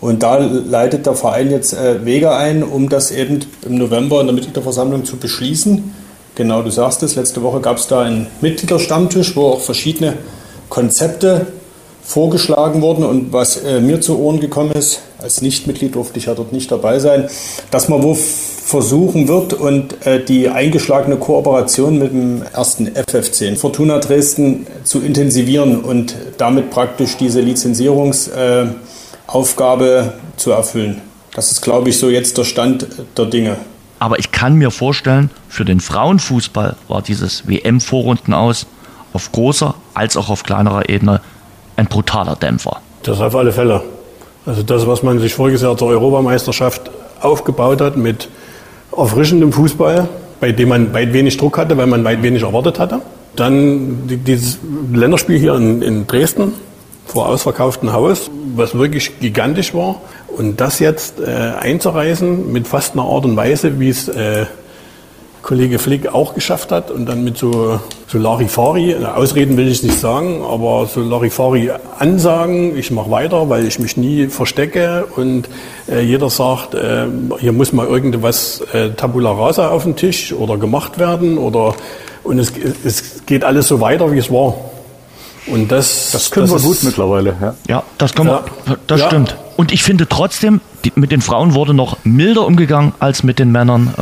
Und 0.00 0.22
da 0.22 0.38
leitet 0.38 1.06
der 1.06 1.14
Verein 1.14 1.50
jetzt 1.50 1.72
äh, 1.72 2.04
Wege 2.04 2.34
ein, 2.34 2.62
um 2.62 2.88
das 2.88 3.10
eben 3.10 3.40
im 3.64 3.76
November 3.76 4.20
in 4.20 4.26
der 4.26 4.34
Mitgliederversammlung 4.34 5.04
zu 5.04 5.16
beschließen. 5.16 5.94
Genau, 6.34 6.62
du 6.62 6.70
sagst 6.70 7.02
es, 7.02 7.14
letzte 7.14 7.42
Woche 7.42 7.60
gab 7.60 7.78
es 7.78 7.86
da 7.86 8.02
einen 8.02 8.26
Mitgliederstammtisch, 8.42 9.36
wo 9.36 9.46
auch 9.46 9.60
verschiedene 9.60 10.14
Konzepte 10.68 11.46
vorgeschlagen 12.04 12.82
wurden. 12.82 13.04
Und 13.04 13.32
was 13.32 13.56
äh, 13.56 13.80
mir 13.80 14.02
zu 14.02 14.18
Ohren 14.18 14.38
gekommen 14.38 14.72
ist, 14.72 15.00
als 15.18 15.40
Nichtmitglied 15.40 15.94
durfte 15.94 16.18
ich 16.18 16.26
ja 16.26 16.34
dort 16.34 16.52
nicht 16.52 16.70
dabei 16.70 16.98
sein, 16.98 17.28
dass 17.70 17.88
man 17.88 18.02
wo 18.02 18.14
versuchen 18.14 19.28
wird 19.28 19.54
und 19.54 20.06
äh, 20.06 20.22
die 20.22 20.48
eingeschlagene 20.48 21.16
Kooperation 21.16 21.98
mit 21.98 22.12
dem 22.12 22.42
ersten 22.52 22.88
FF10 22.88 23.56
Fortuna 23.56 23.98
Dresden 23.98 24.66
zu 24.82 25.00
intensivieren 25.00 25.80
und 25.80 26.16
damit 26.36 26.70
praktisch 26.70 27.16
diese 27.16 27.40
Lizenzierungs- 27.40 28.30
äh, 28.32 28.66
Aufgabe 29.26 30.14
zu 30.36 30.52
erfüllen. 30.52 31.02
Das 31.34 31.50
ist, 31.50 31.60
glaube 31.60 31.90
ich, 31.90 31.98
so 31.98 32.08
jetzt 32.08 32.38
der 32.38 32.44
Stand 32.44 32.86
der 33.16 33.26
Dinge. 33.26 33.56
Aber 33.98 34.18
ich 34.18 34.30
kann 34.32 34.56
mir 34.56 34.70
vorstellen, 34.70 35.30
für 35.48 35.64
den 35.64 35.80
Frauenfußball 35.80 36.76
war 36.88 37.02
dieses 37.02 37.48
WM-Vorrunden 37.48 38.34
aus 38.34 38.66
auf 39.12 39.32
großer 39.32 39.74
als 39.94 40.16
auch 40.16 40.28
auf 40.28 40.42
kleinerer 40.42 40.88
Ebene 40.88 41.20
ein 41.76 41.86
brutaler 41.86 42.36
Dämpfer. 42.36 42.80
Das 43.02 43.20
auf 43.20 43.34
alle 43.34 43.52
Fälle. 43.52 43.82
Also 44.44 44.62
das, 44.62 44.86
was 44.86 45.02
man 45.02 45.18
sich 45.18 45.34
voriges 45.34 45.62
Jahr 45.62 45.76
zur 45.76 45.88
Europameisterschaft 45.88 46.90
aufgebaut 47.20 47.80
hat 47.80 47.96
mit 47.96 48.28
erfrischendem 48.96 49.52
Fußball, 49.52 50.08
bei 50.40 50.52
dem 50.52 50.68
man 50.68 50.92
weit 50.92 51.12
wenig 51.12 51.36
Druck 51.36 51.58
hatte, 51.58 51.76
weil 51.76 51.86
man 51.86 52.04
weit 52.04 52.22
wenig 52.22 52.42
erwartet 52.42 52.78
hatte. 52.78 53.00
Dann 53.34 54.02
dieses 54.06 54.58
Länderspiel 54.92 55.38
hier 55.38 55.54
in, 55.54 55.82
in 55.82 56.06
Dresden 56.06 56.52
vor 57.06 57.28
ausverkauftem 57.28 57.92
Haus, 57.92 58.30
was 58.54 58.76
wirklich 58.76 59.18
gigantisch 59.20 59.74
war. 59.74 60.00
Und 60.28 60.60
das 60.60 60.80
jetzt 60.80 61.20
äh, 61.20 61.24
einzureißen 61.24 62.52
mit 62.52 62.68
fast 62.68 62.92
einer 62.92 63.04
Art 63.04 63.24
und 63.24 63.36
Weise, 63.36 63.80
wie 63.80 63.88
es 63.88 64.08
äh, 64.08 64.46
Kollege 65.46 65.78
Flick 65.78 66.12
auch 66.12 66.34
geschafft 66.34 66.72
hat 66.72 66.90
und 66.90 67.06
dann 67.06 67.22
mit 67.22 67.38
so, 67.38 67.78
so 68.08 68.18
Larifari, 68.18 68.96
Ausreden 68.96 69.56
will 69.56 69.68
ich 69.68 69.80
nicht 69.84 69.96
sagen, 69.96 70.42
aber 70.44 70.86
so 70.86 71.00
Larifari 71.00 71.70
Ansagen, 72.00 72.76
ich 72.76 72.90
mache 72.90 73.12
weiter, 73.12 73.48
weil 73.48 73.64
ich 73.64 73.78
mich 73.78 73.96
nie 73.96 74.26
verstecke 74.26 75.06
und 75.14 75.48
äh, 75.88 76.00
jeder 76.00 76.30
sagt, 76.30 76.74
äh, 76.74 77.06
hier 77.38 77.52
muss 77.52 77.72
mal 77.72 77.86
irgendwas 77.86 78.60
äh, 78.72 78.90
Tabula 78.90 79.30
Rasa 79.30 79.68
auf 79.68 79.84
den 79.84 79.94
Tisch 79.94 80.32
oder 80.32 80.56
gemacht 80.56 80.98
werden 80.98 81.38
oder 81.38 81.76
und 82.24 82.40
es, 82.40 82.52
es 82.84 83.24
geht 83.24 83.44
alles 83.44 83.68
so 83.68 83.80
weiter, 83.80 84.10
wie 84.10 84.18
es 84.18 84.32
war. 84.32 84.54
Und 85.46 85.70
das, 85.70 86.10
das 86.12 86.30
können 86.30 86.50
das 86.50 86.62
wir 86.62 86.68
gut 86.68 86.82
mittlerweile. 86.82 87.36
Ja, 87.40 87.54
ja 87.68 87.82
das 87.98 88.14
können 88.14 88.30
ja. 88.30 88.44
wir. 88.64 88.78
Das 88.86 89.00
ja. 89.00 89.06
stimmt. 89.06 89.36
Und 89.56 89.72
ich 89.72 89.82
finde 89.82 90.08
trotzdem, 90.08 90.60
die, 90.84 90.92
mit 90.96 91.12
den 91.12 91.20
Frauen 91.20 91.54
wurde 91.54 91.72
noch 91.74 91.98
milder 92.04 92.46
umgegangen 92.46 92.92
als 92.98 93.22
mit 93.22 93.38
den 93.38 93.52
Männern 93.52 93.94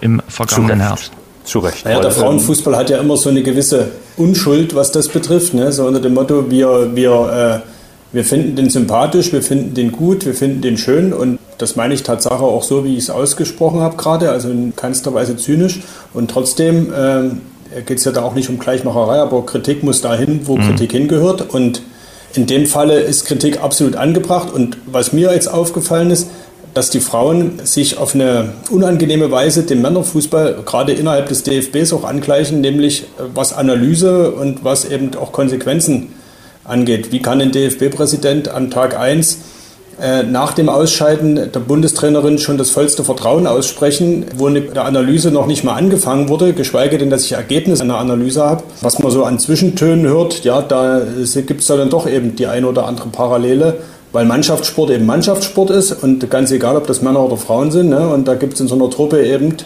äh, 0.00 0.04
im 0.04 0.22
vergangenen 0.28 0.78
Zu 0.78 0.84
Herbst. 0.84 1.12
Zu 1.44 1.58
Recht. 1.60 1.84
Naja, 1.84 2.00
der 2.00 2.10
Frauenfußball 2.10 2.76
hat 2.76 2.90
ja 2.90 2.98
immer 2.98 3.16
so 3.16 3.30
eine 3.30 3.42
gewisse 3.42 3.88
Unschuld, 4.16 4.74
was 4.74 4.92
das 4.92 5.08
betrifft. 5.08 5.54
Ne? 5.54 5.72
So 5.72 5.86
unter 5.86 6.00
dem 6.00 6.14
Motto, 6.14 6.50
wir, 6.50 6.94
wir, 6.94 7.62
äh, 7.64 7.68
wir 8.12 8.24
finden 8.24 8.56
den 8.56 8.68
sympathisch, 8.68 9.32
wir 9.32 9.42
finden 9.42 9.74
den 9.74 9.90
gut, 9.90 10.26
wir 10.26 10.34
finden 10.34 10.60
den 10.60 10.76
schön. 10.76 11.12
Und 11.12 11.38
das 11.58 11.76
meine 11.76 11.94
ich 11.94 12.02
Tatsache 12.02 12.42
auch 12.42 12.62
so, 12.62 12.84
wie 12.84 12.96
ich 12.96 13.04
es 13.04 13.10
ausgesprochen 13.10 13.80
habe 13.80 13.96
gerade, 13.96 14.30
also 14.30 14.50
in 14.50 14.76
keinster 14.76 15.14
Weise 15.14 15.36
zynisch. 15.36 15.80
Und 16.12 16.30
trotzdem 16.30 16.92
äh, 16.92 17.30
geht 17.86 17.98
es 17.98 18.04
ja 18.04 18.12
da 18.12 18.22
auch 18.22 18.34
nicht 18.34 18.48
um 18.48 18.58
Gleichmacherei, 18.58 19.18
aber 19.18 19.44
Kritik 19.46 19.82
muss 19.82 20.00
dahin, 20.00 20.46
wo 20.46 20.56
mhm. 20.56 20.62
Kritik 20.62 20.92
hingehört. 20.92 21.50
Und 21.54 21.82
in 22.34 22.46
dem 22.46 22.66
Falle 22.66 23.00
ist 23.00 23.24
Kritik 23.24 23.62
absolut 23.62 23.96
angebracht. 23.96 24.52
Und 24.52 24.78
was 24.86 25.12
mir 25.12 25.32
jetzt 25.32 25.48
aufgefallen 25.48 26.10
ist, 26.10 26.28
dass 26.74 26.90
die 26.90 27.00
Frauen 27.00 27.60
sich 27.64 27.98
auf 27.98 28.14
eine 28.14 28.52
unangenehme 28.70 29.30
Weise 29.30 29.64
dem 29.64 29.82
Männerfußball 29.82 30.62
gerade 30.64 30.92
innerhalb 30.92 31.28
des 31.28 31.42
DFBs 31.42 31.92
auch 31.92 32.04
angleichen, 32.04 32.60
nämlich 32.60 33.06
was 33.34 33.52
Analyse 33.52 34.30
und 34.30 34.64
was 34.64 34.84
eben 34.84 35.14
auch 35.16 35.32
Konsequenzen 35.32 36.12
angeht. 36.64 37.10
Wie 37.10 37.20
kann 37.20 37.40
ein 37.40 37.50
DFB-Präsident 37.50 38.48
an 38.48 38.70
Tag 38.70 38.96
1 38.96 39.34
äh, 39.34 39.38
nach 40.30 40.52
dem 40.54 40.68
Ausscheiden 40.68 41.36
der 41.36 41.60
Bundestrainerin 41.60 42.38
schon 42.38 42.56
das 42.56 42.70
vollste 42.70 43.04
Vertrauen 43.04 43.46
aussprechen, 43.46 44.24
wo 44.36 44.46
eine 44.46 44.66
Analyse 44.80 45.30
noch 45.30 45.46
nicht 45.46 45.62
mal 45.62 45.74
angefangen 45.74 46.28
wurde, 46.28 46.54
geschweige 46.54 46.96
denn, 46.96 47.10
dass 47.10 47.24
ich 47.24 47.32
Ergebnisse 47.32 47.82
einer 47.82 47.98
Analyse 47.98 48.42
habe. 48.42 48.62
Was 48.80 48.98
man 48.98 49.12
so 49.12 49.24
an 49.24 49.38
Zwischentönen 49.38 50.06
hört, 50.06 50.44
ja, 50.44 50.62
da 50.62 51.02
gibt 51.46 51.60
es 51.60 51.66
dann 51.66 51.90
doch 51.90 52.08
eben 52.08 52.34
die 52.36 52.46
eine 52.46 52.66
oder 52.66 52.86
andere 52.86 53.08
Parallele, 53.08 53.78
weil 54.12 54.24
Mannschaftssport 54.24 54.90
eben 54.90 55.06
Mannschaftssport 55.06 55.70
ist 55.70 55.92
und 56.02 56.30
ganz 56.30 56.50
egal, 56.50 56.76
ob 56.76 56.86
das 56.86 57.02
Männer 57.02 57.22
oder 57.22 57.36
Frauen 57.36 57.70
sind. 57.70 57.90
Ne, 57.90 58.08
und 58.08 58.26
da 58.26 58.34
gibt 58.34 58.54
es 58.54 58.60
in 58.60 58.68
so 58.68 58.74
einer 58.74 58.90
Truppe 58.90 59.24
eben 59.24 59.56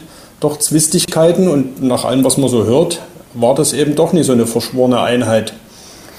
doch 0.41 0.59
Zwistigkeiten 0.59 1.49
und 1.49 1.83
nach 1.83 2.05
allem, 2.05 2.25
was 2.25 2.37
man 2.37 2.49
so 2.49 2.65
hört, 2.65 3.01
war 3.35 3.55
das 3.55 3.73
eben 3.73 3.95
doch 3.95 4.13
nicht 4.13 4.27
so 4.27 4.33
eine 4.33 4.47
verschworene 4.47 5.01
Einheit, 5.01 5.55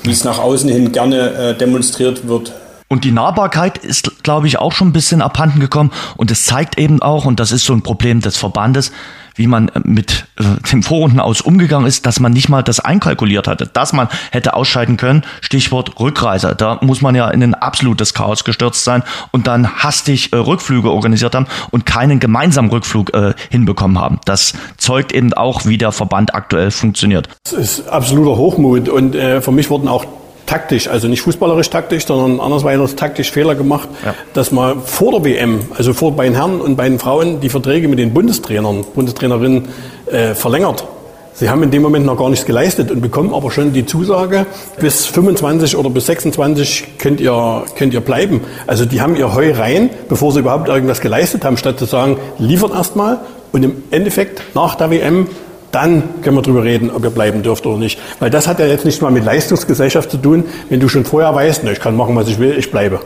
wie 0.03 0.11
es 0.11 0.23
nach 0.23 0.39
außen 0.39 0.69
hin 0.69 0.91
gerne 0.91 1.31
äh, 1.31 1.53
demonstriert 1.55 2.27
wird. 2.27 2.53
Und 2.87 3.03
die 3.03 3.11
Nahbarkeit 3.11 3.79
ist, 3.79 4.23
glaube 4.23 4.47
ich, 4.47 4.59
auch 4.59 4.71
schon 4.71 4.89
ein 4.89 4.93
bisschen 4.93 5.21
abhanden 5.21 5.59
gekommen. 5.59 5.91
Und 6.17 6.29
es 6.29 6.45
zeigt 6.45 6.77
eben 6.77 7.01
auch, 7.01 7.25
und 7.25 7.39
das 7.39 7.51
ist 7.51 7.65
so 7.65 7.73
ein 7.73 7.81
Problem 7.81 8.21
des 8.21 8.37
Verbandes, 8.37 8.91
wie 9.35 9.47
man 9.47 9.69
äh, 9.69 9.81
mit 9.83 10.27
äh, 10.37 10.43
dem 10.71 10.83
Vorrunden 10.83 11.19
aus 11.19 11.41
umgegangen 11.41 11.87
ist, 11.87 12.05
dass 12.05 12.19
man 12.19 12.31
nicht 12.31 12.47
mal 12.47 12.63
das 12.63 12.79
einkalkuliert 12.79 13.47
hatte, 13.47 13.67
dass 13.67 13.91
man 13.91 14.07
hätte 14.31 14.53
ausscheiden 14.53 14.97
können. 14.97 15.23
Stichwort 15.41 15.99
Rückreise. 15.99 16.55
Da 16.55 16.79
muss 16.81 17.01
man 17.01 17.15
ja 17.15 17.29
in 17.29 17.43
ein 17.43 17.53
absolutes 17.53 18.13
Chaos 18.13 18.43
gestürzt 18.43 18.83
sein 18.83 19.03
und 19.31 19.47
dann 19.47 19.83
hastig 19.83 20.31
äh, 20.31 20.37
Rückflüge 20.37 20.91
organisiert 20.91 21.35
haben 21.35 21.47
und 21.71 21.85
keinen 21.85 22.19
gemeinsamen 22.19 22.69
Rückflug 22.69 23.13
äh, 23.13 23.33
hinbekommen 23.49 23.99
haben. 23.99 24.19
Das 24.25 24.53
zeugt 24.77 25.11
eben 25.11 25.33
auch, 25.33 25.65
wie 25.65 25.77
der 25.77 25.91
Verband 25.91 26.35
aktuell 26.35 26.71
funktioniert. 26.71 27.29
Das 27.43 27.53
ist 27.53 27.87
absoluter 27.87 28.37
Hochmut 28.37 28.89
und 28.89 29.15
äh, 29.15 29.41
für 29.41 29.51
mich 29.51 29.69
wurden 29.69 29.87
auch 29.87 30.05
taktisch, 30.45 30.87
also 30.87 31.07
nicht 31.07 31.21
fußballerisch 31.21 31.69
taktisch, 31.69 32.05
sondern 32.05 32.39
andersweise 32.39 32.95
taktisch 32.95 33.31
Fehler 33.31 33.55
gemacht, 33.55 33.89
ja. 34.05 34.13
dass 34.33 34.51
man 34.51 34.81
vor 34.81 35.11
der 35.11 35.23
WM, 35.23 35.61
also 35.75 35.93
vor 35.93 36.15
bei 36.15 36.25
den 36.25 36.35
Herren 36.35 36.61
und 36.61 36.75
bei 36.75 36.87
den 36.87 36.99
Frauen, 36.99 37.39
die 37.39 37.49
Verträge 37.49 37.87
mit 37.87 37.99
den 37.99 38.13
Bundestrainern, 38.13 38.85
Bundestrainerinnen 38.93 39.67
äh, 40.07 40.35
verlängert. 40.35 40.85
Sie 41.37 41.49
haben 41.49 41.61
in 41.63 41.71
dem 41.71 41.81
Moment 41.81 42.05
noch 42.05 42.17
gar 42.17 42.29
nichts 42.29 42.45
geleistet 42.45 42.91
und 42.91 43.01
bekommen 43.01 43.33
aber 43.33 43.51
schon 43.51 43.73
die 43.73 43.85
Zusage, 43.85 44.45
bis 44.79 45.05
25 45.05 45.75
oder 45.75 45.89
bis 45.89 46.05
26 46.05 46.97
könnt 46.97 47.19
ihr, 47.19 47.65
könnt 47.77 47.93
ihr 47.93 47.99
bleiben. 47.99 48.39
Also 48.67 48.85
die 48.85 49.01
haben 49.01 49.17
ihr 49.17 49.35
Heu 49.35 49.51
rein, 49.51 49.89
bevor 50.07 50.31
sie 50.31 50.39
überhaupt 50.39 50.69
irgendwas 50.69 51.01
geleistet 51.01 51.43
haben, 51.43 51.57
statt 51.57 51.77
zu 51.77 51.83
sagen, 51.83 52.17
liefert 52.39 52.71
erstmal 52.71 53.19
und 53.51 53.63
im 53.63 53.83
Endeffekt 53.91 54.43
nach 54.53 54.75
der 54.75 54.91
WM 54.91 55.27
dann 55.75 56.21
können 56.21 56.37
wir 56.37 56.41
darüber 56.41 56.63
reden, 56.63 56.89
ob 56.89 57.03
ihr 57.03 57.09
bleiben 57.09 57.43
dürft 57.43 57.65
oder 57.65 57.77
nicht. 57.77 57.99
Weil 58.19 58.29
das 58.29 58.47
hat 58.47 58.59
ja 58.59 58.65
jetzt 58.65 58.85
nicht 58.85 59.01
mal 59.01 59.11
mit 59.11 59.25
Leistungsgesellschaft 59.25 60.09
zu 60.09 60.17
tun, 60.17 60.45
wenn 60.69 60.79
du 60.79 60.87
schon 60.87 61.03
vorher 61.03 61.35
weißt, 61.35 61.65
ne, 61.65 61.73
ich 61.73 61.81
kann 61.81 61.97
machen, 61.97 62.15
was 62.15 62.29
ich 62.29 62.39
will, 62.39 62.55
ich 62.57 62.71
bleibe. 62.71 63.01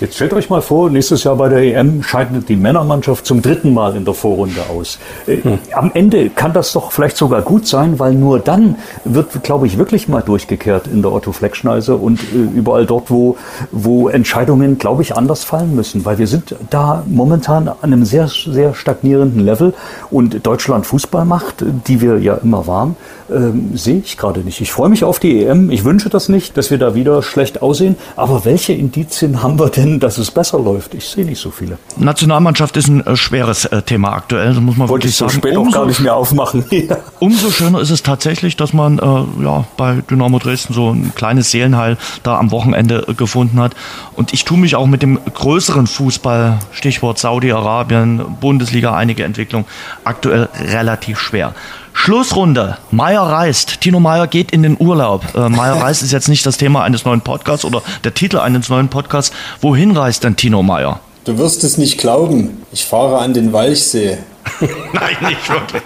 Jetzt 0.00 0.16
stellt 0.16 0.32
euch 0.34 0.50
mal 0.50 0.60
vor, 0.60 0.90
nächstes 0.90 1.24
Jahr 1.24 1.36
bei 1.36 1.48
der 1.48 1.58
EM 1.58 2.02
scheidet 2.02 2.48
die 2.48 2.56
Männermannschaft 2.56 3.24
zum 3.24 3.40
dritten 3.40 3.72
Mal 3.72 3.96
in 3.96 4.04
der 4.04 4.14
Vorrunde 4.14 4.60
aus. 4.68 4.98
Äh, 5.26 5.38
hm. 5.42 5.58
Am 5.72 5.90
Ende 5.94 6.30
kann 6.30 6.52
das 6.52 6.72
doch 6.72 6.92
vielleicht 6.92 7.16
sogar 7.16 7.42
gut 7.42 7.66
sein, 7.66 7.98
weil 7.98 8.14
nur 8.14 8.38
dann 8.38 8.76
wird, 9.04 9.42
glaube 9.42 9.66
ich, 9.66 9.78
wirklich 9.78 10.08
mal 10.08 10.22
durchgekehrt 10.22 10.86
in 10.86 11.02
der 11.02 11.12
Otto-Fleck-Schneise 11.12 11.96
und 11.96 12.20
äh, 12.20 12.58
überall 12.58 12.84
dort, 12.84 13.10
wo, 13.10 13.36
wo 13.72 14.08
Entscheidungen, 14.08 14.78
glaube 14.78 15.02
ich, 15.02 15.16
anders 15.16 15.44
fallen 15.44 15.74
müssen. 15.74 16.04
Weil 16.04 16.18
wir 16.18 16.26
sind 16.26 16.54
da 16.70 17.02
momentan 17.06 17.68
an 17.68 17.76
einem 17.82 18.04
sehr, 18.04 18.28
sehr 18.28 18.74
stagnierenden 18.74 19.40
Level 19.44 19.72
und 20.10 20.46
Deutschland 20.46 20.86
Fußball 20.86 21.24
macht, 21.24 21.64
die 21.86 22.00
wir 22.00 22.18
ja 22.18 22.34
immer 22.34 22.66
waren, 22.66 22.96
ähm, 23.30 23.76
sehe 23.76 23.98
ich 23.98 24.16
gerade 24.16 24.40
nicht. 24.40 24.60
Ich 24.60 24.72
freue 24.72 24.88
mich 24.88 25.04
auf 25.04 25.18
die 25.18 25.44
EM. 25.44 25.70
Ich 25.70 25.84
wünsche 25.84 26.08
das 26.08 26.28
nicht, 26.28 26.56
dass 26.56 26.70
wir 26.70 26.78
da 26.78 26.94
wieder 26.94 27.22
schlecht 27.22 27.62
aussehen. 27.62 27.96
Aber 28.14 28.44
welche 28.44 28.72
Indizien 28.72 29.42
haben 29.42 29.58
wir 29.58 29.70
denn, 29.70 29.85
dass 30.00 30.18
es 30.18 30.30
besser 30.30 30.58
läuft? 30.58 30.94
Ich 30.94 31.08
sehe 31.08 31.24
nicht 31.24 31.40
so 31.40 31.50
viele. 31.50 31.78
Nationalmannschaft 31.96 32.76
ist 32.76 32.88
ein 32.88 33.06
äh, 33.06 33.16
schweres 33.16 33.64
äh, 33.66 33.82
Thema 33.82 34.12
aktuell, 34.12 34.48
das 34.54 34.60
muss 34.60 34.76
man 34.76 34.88
Wollte 34.88 35.04
wirklich 35.04 35.12
ich 35.12 35.16
so 35.16 35.28
sagen. 35.28 35.38
spät 35.38 35.56
auch 35.56 35.70
gar 35.70 35.86
nicht 35.86 36.00
mehr 36.00 36.14
aufmachen. 36.14 36.64
Umso 37.20 37.50
schöner 37.50 37.80
ist 37.80 37.90
es 37.90 38.02
tatsächlich, 38.02 38.56
dass 38.56 38.72
man 38.72 38.98
äh, 38.98 39.42
ja, 39.44 39.64
bei 39.76 40.02
Dynamo 40.10 40.38
Dresden 40.38 40.74
so 40.74 40.90
ein 40.90 41.12
kleines 41.14 41.50
Seelenheil 41.50 41.96
da 42.22 42.38
am 42.38 42.50
Wochenende 42.50 43.06
äh, 43.08 43.14
gefunden 43.14 43.60
hat. 43.60 43.74
Und 44.14 44.32
ich 44.32 44.44
tue 44.44 44.58
mich 44.58 44.76
auch 44.76 44.86
mit 44.86 45.02
dem 45.02 45.18
größeren 45.32 45.86
Fußball, 45.86 46.58
Stichwort 46.72 47.18
Saudi-Arabien, 47.18 48.36
Bundesliga, 48.40 48.94
einige 48.94 49.24
Entwicklung, 49.24 49.64
aktuell 50.04 50.48
relativ 50.60 51.18
schwer. 51.18 51.54
Schlussrunde. 51.96 52.76
Meier 52.90 53.22
reist. 53.22 53.80
Tino 53.80 53.98
Meier 53.98 54.26
geht 54.26 54.52
in 54.52 54.62
den 54.62 54.76
Urlaub. 54.78 55.22
Äh, 55.34 55.48
Meier 55.48 55.74
reist 55.82 56.02
ist 56.02 56.12
jetzt 56.12 56.28
nicht 56.28 56.44
das 56.44 56.58
Thema 56.58 56.84
eines 56.84 57.04
neuen 57.06 57.22
Podcasts 57.22 57.64
oder 57.64 57.82
der 58.04 58.12
Titel 58.12 58.38
eines 58.38 58.68
neuen 58.68 58.88
Podcasts. 58.88 59.34
Wohin 59.62 59.96
reist 59.96 60.22
denn 60.22 60.36
Tino 60.36 60.62
Meier? 60.62 61.00
Du 61.24 61.38
wirst 61.38 61.64
es 61.64 61.78
nicht 61.78 61.98
glauben. 61.98 62.62
Ich 62.70 62.84
fahre 62.84 63.18
an 63.18 63.32
den 63.32 63.52
Walchsee. 63.52 64.18
Nein, 64.92 65.16
nicht 65.22 65.50
wirklich. 65.50 65.82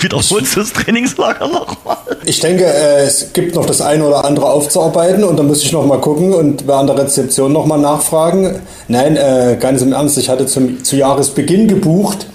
Wiederholst 0.00 0.56
du 0.56 0.60
das 0.60 0.72
Trainingslager 0.72 1.46
nochmal? 1.46 1.98
Ich 2.24 2.40
denke, 2.40 2.64
äh, 2.64 3.04
es 3.04 3.32
gibt 3.34 3.54
noch 3.54 3.66
das 3.66 3.82
eine 3.82 4.04
oder 4.04 4.24
andere 4.24 4.46
aufzuarbeiten 4.46 5.22
und 5.22 5.36
da 5.36 5.42
muss 5.42 5.62
ich 5.62 5.70
noch 5.72 5.84
mal 5.86 6.00
gucken 6.00 6.32
und 6.32 6.68
an 6.68 6.86
der 6.86 6.98
Rezeption 6.98 7.52
noch 7.52 7.66
mal 7.66 7.78
nachfragen. 7.78 8.60
Nein, 8.88 9.16
äh, 9.16 9.58
ganz 9.60 9.82
im 9.82 9.92
Ernst, 9.92 10.16
ich 10.16 10.30
hatte 10.30 10.46
zum, 10.46 10.82
zu 10.82 10.96
Jahresbeginn 10.96 11.68
gebucht 11.68 12.26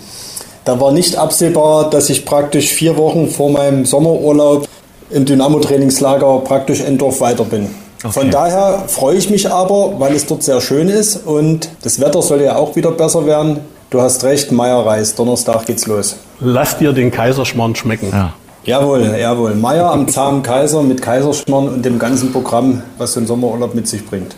da 0.70 0.80
war 0.80 0.91
nicht 0.91 1.16
absehbar, 1.16 1.90
dass 1.90 2.12
ich 2.12 2.26
praktisch 2.26 2.70
vier 2.70 2.96
Wochen 2.96 3.28
vor 3.28 3.50
meinem 3.50 3.86
Sommerurlaub 3.86 4.68
im 5.10 5.26
Dynamo-Trainingslager 5.26 6.41
praktisch 6.41 6.82
Endorf 6.82 7.22
weiter 7.22 7.44
bin. 7.44 7.72
Okay. 8.04 8.12
Von 8.12 8.30
daher 8.30 8.84
freue 8.86 9.18
ich 9.18 9.32
mich 9.32 9.52
aber, 9.52 10.00
weil 10.00 10.14
es 10.14 10.28
dort 10.28 10.44
sehr 10.44 10.62
schön 10.62 10.88
ist 10.88 11.26
und 11.26 11.70
das 11.82 12.00
Wetter 12.00 12.22
soll 12.22 12.41
ja 12.44 12.56
auch 12.56 12.76
wieder 12.76 12.91
besser 12.91 13.26
werden. 13.26 13.62
Du 13.90 14.00
hast 14.00 14.24
recht, 14.24 14.52
Meier 14.52 14.86
reist. 14.86 15.18
Donnerstag 15.18 15.66
geht's 15.66 15.88
los. 15.88 16.18
Lass 16.40 16.78
dir 16.78 16.94
den 16.94 17.10
Kaiserschmarrn 17.10 17.76
schmecken. 17.76 18.10
Ja. 18.12 18.34
Jawohl, 18.64 19.18
jawohl. 19.20 19.56
Meier 19.56 19.90
am 19.91 20.08
zahmen 20.08 20.44
Kaiser 20.44 20.84
mit 20.84 21.02
Kaiserschmarrn 21.02 21.68
und 21.68 21.84
dem 21.84 21.98
ganzen 21.98 22.32
Programm, 22.32 22.84
was 23.00 23.14
so 23.14 23.22
ein 23.22 23.26
Sommerurlaub 23.26 23.74
mit 23.74 23.88
sich 23.88 24.06
bringt. 24.06 24.36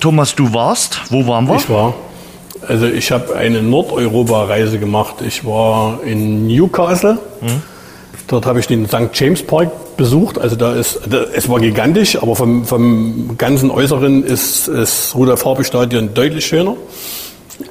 Thomas, 0.00 0.34
du 0.34 0.54
warst? 0.54 1.02
Wo 1.10 1.26
waren 1.26 1.46
wir? 1.46 1.56
Ich 1.56 1.68
war 1.68 1.92
also 2.68 2.86
ich 2.86 3.10
habe 3.10 3.34
eine 3.34 3.62
Nordeuropa-Reise 3.62 4.78
gemacht. 4.78 5.16
Ich 5.26 5.44
war 5.44 6.02
in 6.04 6.46
Newcastle. 6.46 7.18
Mhm. 7.40 7.62
Dort 8.26 8.44
habe 8.44 8.60
ich 8.60 8.66
den 8.66 8.86
St. 8.86 9.08
James 9.14 9.42
Park 9.42 9.96
besucht. 9.96 10.38
Also 10.38 10.54
da 10.54 10.74
ist, 10.74 11.00
da, 11.08 11.22
es 11.34 11.48
war 11.48 11.60
gigantisch, 11.60 12.22
aber 12.22 12.36
vom, 12.36 12.64
vom 12.64 13.36
ganzen 13.38 13.70
Äußeren 13.70 14.22
ist 14.22 14.68
das 14.68 15.14
Rudolf 15.14 15.44
Harpe 15.44 15.64
Stadion 15.64 16.12
deutlich 16.12 16.46
schöner. 16.46 16.76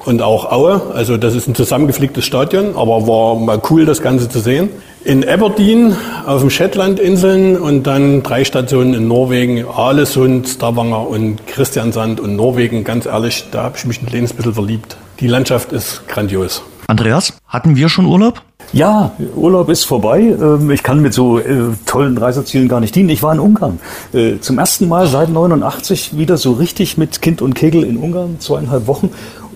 Und 0.04 0.20
auch 0.22 0.50
Aue, 0.52 0.82
also 0.94 1.16
das 1.16 1.34
ist 1.34 1.48
ein 1.48 1.54
zusammengeflicktes 1.54 2.24
Stadion, 2.24 2.76
aber 2.76 3.06
war 3.06 3.36
mal 3.36 3.60
cool, 3.70 3.86
das 3.86 4.02
Ganze 4.02 4.28
zu 4.28 4.40
sehen. 4.40 4.68
In 5.04 5.26
Aberdeen 5.26 5.96
auf 6.26 6.42
den 6.42 6.50
Shetlandinseln 6.50 7.56
und 7.56 7.84
dann 7.84 8.22
drei 8.22 8.44
Stationen 8.44 8.92
in 8.94 9.08
Norwegen, 9.08 9.64
Alesund, 9.66 10.48
Stavanger 10.48 11.08
und 11.08 11.46
Christiansand 11.46 12.20
und 12.20 12.36
Norwegen. 12.36 12.84
Ganz 12.84 13.06
ehrlich, 13.06 13.44
da 13.50 13.62
habe 13.62 13.76
ich 13.78 13.86
mich 13.86 14.02
ein 14.02 14.06
kleines 14.06 14.34
bisschen 14.34 14.54
verliebt. 14.54 14.96
Die 15.20 15.26
Landschaft 15.26 15.72
ist 15.72 16.06
grandios. 16.08 16.62
Andreas, 16.86 17.32
hatten 17.46 17.76
wir 17.76 17.88
schon 17.88 18.06
Urlaub? 18.06 18.42
Ja, 18.72 19.12
Urlaub 19.34 19.70
ist 19.70 19.84
vorbei. 19.84 20.20
Ähm, 20.20 20.70
ich 20.70 20.82
kann 20.82 21.00
mit 21.00 21.14
so 21.14 21.38
äh, 21.38 21.70
tollen 21.86 22.18
Reisezielen 22.18 22.68
gar 22.68 22.80
nicht 22.80 22.94
dienen. 22.94 23.08
Ich 23.08 23.22
war 23.22 23.32
in 23.32 23.40
Ungarn. 23.40 23.80
Äh, 24.12 24.40
zum 24.40 24.58
ersten 24.58 24.88
Mal 24.88 25.06
seit 25.06 25.30
89 25.30 26.18
wieder 26.18 26.36
so 26.36 26.52
richtig 26.52 26.98
mit 26.98 27.22
Kind 27.22 27.40
und 27.40 27.54
Kegel 27.54 27.82
in 27.82 27.96
Ungarn, 27.96 28.36
zweieinhalb 28.40 28.86
Wochen. 28.86 29.10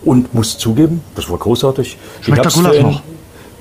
Und 0.04 0.34
muss 0.34 0.58
zugeben, 0.58 1.00
das 1.14 1.30
war 1.30 1.38
großartig. 1.38 1.96
Schmeckt 2.20 2.44
der 2.44 2.52
Gulasch 2.52 2.80
noch? 2.80 3.02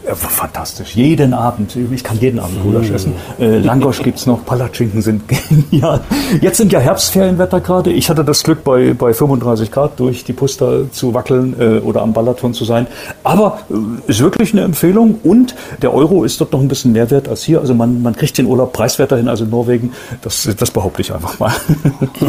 Fantastisch. 0.04 0.96
Jeden 0.96 1.34
Abend. 1.34 1.76
Ich 1.76 2.04
kann 2.04 2.20
jeden 2.20 2.40
Abend 2.40 2.62
Gulasch 2.64 2.90
mm. 2.90 2.96
essen. 2.96 3.14
Äh, 3.40 3.60
Langosch 3.60 4.02
gibt's 4.02 4.26
noch. 4.26 4.44
Palatschinken 4.46 5.02
sind 5.02 5.24
genial. 5.70 6.02
Jetzt 6.42 6.58
sind 6.58 6.72
ja 6.72 6.80
Herbstferienwetter 6.80 7.62
gerade. 7.62 7.92
Ich 7.92 8.10
hatte 8.10 8.24
das 8.24 8.44
Glück, 8.44 8.64
bei, 8.64 8.94
bei 8.94 9.14
35 9.14 9.72
Grad 9.72 10.00
durch 10.00 10.24
die 10.24 10.34
Puster 10.34 10.92
zu 10.92 11.14
wackeln 11.14 11.56
äh, 11.60 11.80
oder 11.80 12.02
am 12.02 12.14
Balaton 12.14 12.54
zu 12.54 12.66
sein. 12.66 12.88
Aber 13.24 13.60
äh, 13.70 14.10
ist 14.10 14.22
wirklich 14.22 14.54
eine 14.54 14.64
Empfehlung. 14.64 15.20
Und 15.24 15.56
der 15.82 15.94
Euro 15.94 16.24
ist 16.24 16.42
dort 16.42 16.52
noch 16.52 16.62
ein 16.62 16.68
bisschen 16.68 16.94
mehr 16.94 17.12
wert 17.12 17.30
als 17.30 17.44
hier. 17.44 17.60
Also 17.60 17.74
man, 17.76 18.02
man 18.02 18.16
kriegt 18.16 18.38
den 18.38 18.48
Urlaub 18.48 18.74
preiswerter 18.74 19.18
hin 19.18 19.28
als 19.28 19.42
in 19.42 19.50
Norwegen. 19.50 19.94
Das, 20.22 20.50
das 20.58 20.72
behaupte 20.72 21.02
ich 21.02 21.14
einfach 21.14 21.38
mal. 21.40 21.54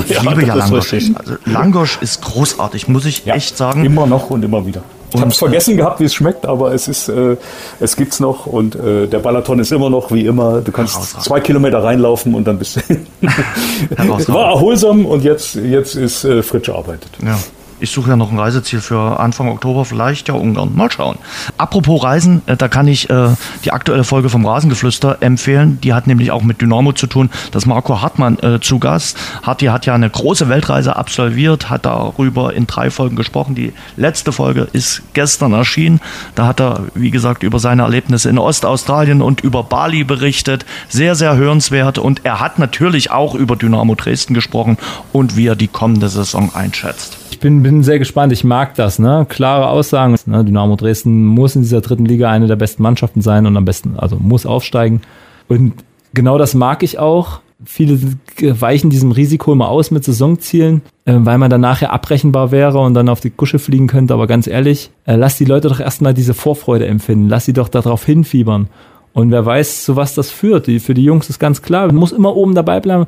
Ich 0.07 0.11
ja, 0.17 0.23
liebe 0.23 0.45
ja 0.45 0.55
Langosch. 0.55 0.93
Also 0.93 1.35
Langosch 1.47 1.99
ist 2.03 2.23
großartig, 2.23 2.89
muss 2.89 3.07
ich 3.07 3.25
ja, 3.25 3.35
echt 3.35 3.57
sagen. 3.57 3.85
Immer 3.85 4.07
noch 4.07 4.31
und 4.31 4.45
immer 4.45 4.67
wieder. 4.67 4.83
Ich 5.15 5.21
habe 5.21 5.31
es 5.31 5.39
vergessen 5.39 5.77
gehabt, 5.77 6.01
wie 6.01 6.05
es 6.05 6.15
schmeckt, 6.15 6.47
aber 6.47 6.73
es 6.73 6.89
ist, 6.89 7.09
äh, 7.09 7.37
es 7.81 7.97
gibt's 7.97 8.21
noch 8.21 8.47
und 8.47 8.75
äh, 8.77 9.07
der 9.07 9.19
Balaton 9.19 9.59
ist 9.59 9.73
immer 9.73 9.91
noch 9.91 10.11
wie 10.11 10.27
immer. 10.27 10.61
Du 10.61 10.73
kannst 10.73 11.21
zwei 11.23 11.41
Kilometer 11.41 11.83
reinlaufen 11.83 12.35
und 12.35 12.45
dann 12.47 12.59
bist 12.59 12.77
du. 12.77 12.81
war 14.29 14.51
erholsam 14.51 15.07
und 15.07 15.25
jetzt, 15.25 15.55
jetzt 15.55 15.95
ist 15.95 16.25
äh, 16.25 16.43
frisch 16.43 16.69
arbeitet. 16.69 17.11
Ja. 17.25 17.39
Ich 17.83 17.91
suche 17.91 18.11
ja 18.11 18.17
noch 18.17 18.31
ein 18.31 18.39
Reiseziel 18.39 18.81
für 18.81 19.19
Anfang 19.19 19.49
Oktober, 19.49 19.85
vielleicht 19.85 20.29
ja 20.29 20.35
Ungarn. 20.35 20.71
Mal 20.77 20.89
schauen. 20.89 21.19
Apropos 21.59 22.05
Reisen, 22.05 22.41
äh, 22.47 22.57
da 22.57 22.69
kann 22.69 22.87
ich 22.87 23.11
äh, 23.11 23.31
die 23.65 23.73
aktuelle 23.73 24.05
Folge 24.05 24.29
vom 24.29 24.47
Rasengeflüster 24.47 25.17
empfehlen. 25.19 25.81
Die 25.83 25.93
hat 25.93 26.07
nämlich 26.07 26.31
auch 26.31 26.45
mit 26.45 26.61
Dynamo 26.61 26.93
zu 26.93 27.09
tun. 27.09 27.29
Das 27.51 27.67
Marco 27.67 28.01
Hartmann 28.01 28.39
äh, 28.39 28.61
zu 28.61 28.79
Gast. 28.79 29.19
Harti 29.43 29.67
hat 29.67 29.85
ja 29.85 29.97
eine 29.97 30.09
große 30.09 30.49
Weltreise 30.49 30.95
absolviert, 30.95 31.71
hat 31.71 31.85
darüber 31.85 32.55
in 32.55 32.69
drei 32.69 32.89
Folgen 32.89 33.17
gesprochen. 33.17 33.57
Die 33.57 33.73
letzte 33.97 34.31
Folge 34.31 34.69
ist 34.73 35.03
gestern 35.13 35.53
erschienen. 35.53 36.01
Da 36.37 36.47
hat 36.47 36.61
er, 36.61 36.85
wie 36.95 37.11
gesagt, 37.11 37.43
über 37.43 37.59
seine 37.59 37.83
Erlebnisse 37.83 38.31
in 38.31 38.39
Ostaustralien 38.39 39.23
und 39.23 39.41
über 39.41 39.65
Bali 39.65 40.05
berichtet. 40.05 40.65
Sehr, 40.89 41.17
sehr 41.17 41.35
hörenswert. 41.35 41.99
Und 41.99 42.25
er 42.25 42.39
hat 42.39 42.61
natürlich 42.61 43.11
auch 43.11 43.35
über 43.35 43.57
Dynamo 43.57 43.97
Dresden 43.97 44.35
gesprochen 44.35 44.79
und 45.13 45.37
wie 45.37 45.49
er 45.49 45.57
die 45.57 45.67
kommende 45.67 46.09
Saison 46.09 46.55
einschätzt. 46.55 47.22
Ich 47.33 47.41
bin, 47.41 47.63
bin 47.63 47.83
sehr 47.83 47.99
gespannt. 47.99 48.31
Ich 48.31 48.45
mag 48.45 48.75
das. 48.75 48.99
Ne? 48.99 49.25
Klare 49.27 49.69
Aussagen. 49.69 50.15
Ne? 50.27 50.45
Dynamo 50.45 50.77
Dresden 50.77 51.25
muss 51.25 51.57
in 51.57 51.63
dieser 51.63 51.81
dritten 51.81 52.05
Liga 52.05 52.31
eine 52.31 52.47
der 52.47 52.57
besten 52.57 52.83
Mannschaften 52.83 53.23
sein 53.23 53.47
und 53.47 53.57
am 53.57 53.65
besten, 53.65 53.95
also 53.97 54.17
muss 54.17 54.45
aufsteigen. 54.45 55.01
Und 55.49 55.73
genau 56.13 56.37
das 56.37 56.53
mag 56.53 56.83
ich 56.83 56.99
auch. 56.99 57.41
Viele 57.65 57.99
weichen 58.39 58.91
diesem 58.91 59.13
Risiko 59.13 59.51
immer 59.53 59.69
aus 59.69 59.91
mit 59.91 60.05
Saisonzielen, 60.05 60.83
äh, 61.07 61.15
weil 61.17 61.39
man 61.39 61.49
dann 61.49 61.63
nachher 61.63 61.91
abbrechenbar 61.91 62.51
wäre 62.51 62.79
und 62.81 62.93
dann 62.93 63.09
auf 63.09 63.21
die 63.21 63.31
Kusche 63.31 63.59
fliegen 63.59 63.87
könnte. 63.87 64.13
Aber 64.13 64.27
ganz 64.27 64.47
ehrlich, 64.47 64.91
äh, 65.07 65.17
lass 65.17 65.39
die 65.39 65.47
Leute 65.47 65.69
doch 65.69 65.81
erstmal 65.81 66.13
diese 66.13 66.35
Vorfreude 66.35 66.87
empfinden. 66.87 67.31
Lass 67.31 67.47
sie 67.47 67.55
doch 67.55 67.69
darauf 67.69 68.05
hinfiebern. 68.05 68.69
Und 69.15 69.31
wer 69.31 69.47
weiß, 69.47 69.85
zu 69.85 69.97
was 69.97 70.15
das 70.15 70.31
führt. 70.31 70.67
Die, 70.67 70.81
für 70.81 70.93
die 70.93 71.05
Jungs 71.05 71.31
ist 71.31 71.39
ganz 71.39 71.63
klar, 71.63 71.87
man 71.87 71.97
muss 71.97 72.13
immer 72.13 72.37
oben 72.37 72.55
dabei 72.55 72.81
bleiben. 72.81 73.07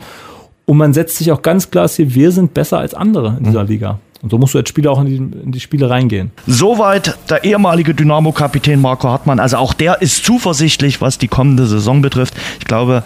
Und 0.65 0.79
man 0.79 0.95
setzt 0.95 1.19
sich 1.19 1.31
auch 1.31 1.43
ganz 1.43 1.71
klar 1.71 1.89
hier, 1.89 2.15
wir 2.15 2.33
sind 2.33 2.55
besser 2.55 2.79
als 2.79 2.95
andere 2.95 3.37
in 3.39 3.45
dieser 3.45 3.65
mhm. 3.65 3.69
Liga. 3.69 3.99
Und 4.25 4.31
so 4.31 4.39
musst 4.39 4.55
du 4.55 4.59
als 4.59 4.71
Spieler 4.71 4.91
auch 4.91 5.03
in 5.03 5.07
die, 5.07 5.17
in 5.17 5.53
die 5.53 5.61
Spiele 5.61 5.91
reingehen. 5.91 6.31
Soweit 6.47 7.15
der 7.29 7.45
ehemalige 7.45 7.93
Dynamo-Kapitän 7.93 8.81
Marco 8.81 9.07
Hartmann. 9.07 9.39
Also 9.39 9.59
auch 9.59 9.75
der 9.75 10.01
ist 10.01 10.25
zuversichtlich, 10.25 11.03
was 11.03 11.19
die 11.19 11.29
kommende 11.29 11.67
Saison 11.67 12.01
betrifft. 12.01 12.33
Ich 12.59 12.65
glaube, 12.65 13.05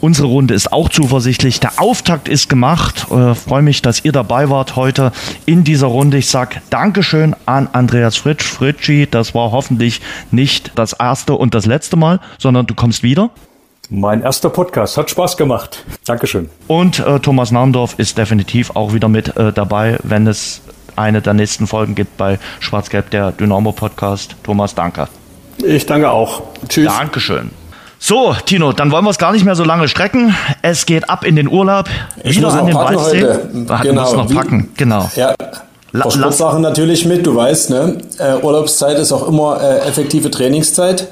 Unsere 0.00 0.28
Runde 0.28 0.54
ist 0.54 0.72
auch 0.72 0.88
zuversichtlich. 0.90 1.58
Der 1.58 1.80
Auftakt 1.80 2.28
ist 2.28 2.48
gemacht. 2.48 3.06
Äh, 3.10 3.34
Freue 3.34 3.62
mich, 3.62 3.82
dass 3.82 4.04
ihr 4.04 4.12
dabei 4.12 4.48
wart 4.48 4.76
heute 4.76 5.10
in 5.44 5.64
dieser 5.64 5.88
Runde. 5.88 6.18
Ich 6.18 6.28
sage 6.28 6.62
Dankeschön 6.70 7.34
an 7.46 7.68
Andreas 7.72 8.16
Fritsch. 8.16 8.44
Fritschi, 8.44 9.08
das 9.10 9.34
war 9.34 9.50
hoffentlich 9.50 10.00
nicht 10.30 10.70
das 10.76 10.92
erste 10.92 11.34
und 11.34 11.52
das 11.54 11.66
letzte 11.66 11.96
Mal, 11.96 12.20
sondern 12.38 12.66
du 12.66 12.74
kommst 12.74 13.02
wieder. 13.02 13.30
Mein 13.90 14.22
erster 14.22 14.50
Podcast. 14.50 14.98
Hat 14.98 15.08
Spaß 15.08 15.38
gemacht. 15.38 15.82
Dankeschön. 16.04 16.50
Und 16.66 16.98
äh, 16.98 17.20
Thomas 17.20 17.50
Narndorf 17.50 17.94
ist 17.96 18.18
definitiv 18.18 18.72
auch 18.76 18.92
wieder 18.92 19.08
mit 19.08 19.34
äh, 19.38 19.50
dabei, 19.50 19.98
wenn 20.02 20.26
es 20.26 20.60
eine 20.96 21.22
der 21.22 21.32
nächsten 21.32 21.66
Folgen 21.66 21.94
gibt 21.94 22.18
bei 22.18 22.38
Schwarz-Gelb, 22.60 23.08
der 23.10 23.32
Dynamo 23.32 23.72
Podcast. 23.72 24.36
Thomas, 24.42 24.74
danke. 24.74 25.08
Ich 25.64 25.86
danke 25.86 26.10
auch. 26.10 26.42
Tschüss. 26.68 26.86
Dankeschön. 26.86 27.50
So, 27.98 28.36
Tino, 28.44 28.72
dann 28.72 28.92
wollen 28.92 29.04
wir 29.04 29.10
es 29.10 29.18
gar 29.18 29.32
nicht 29.32 29.46
mehr 29.46 29.56
so 29.56 29.64
lange 29.64 29.88
strecken. 29.88 30.34
Es 30.60 30.84
geht 30.84 31.08
ab 31.08 31.24
in 31.24 31.34
den 31.36 31.48
Urlaub. 31.48 31.86
Ich 32.22 32.36
wieder 32.36 32.52
an 32.52 32.66
den 32.66 32.74
Waldsee. 32.74 33.26
Ach, 33.68 33.82
genau. 33.82 34.10
Du 34.10 34.16
noch 34.18 34.34
packen, 34.34 34.68
genau. 34.76 35.10
Ja. 35.16 35.34
Sportsachen 35.94 36.60
natürlich 36.60 37.06
mit, 37.06 37.26
du 37.26 37.34
weißt, 37.34 37.70
ne? 37.70 37.96
Äh, 38.18 38.34
Urlaubszeit 38.44 38.98
ist 38.98 39.10
auch 39.12 39.26
immer 39.26 39.62
äh, 39.62 39.88
effektive 39.88 40.30
Trainingszeit. 40.30 41.08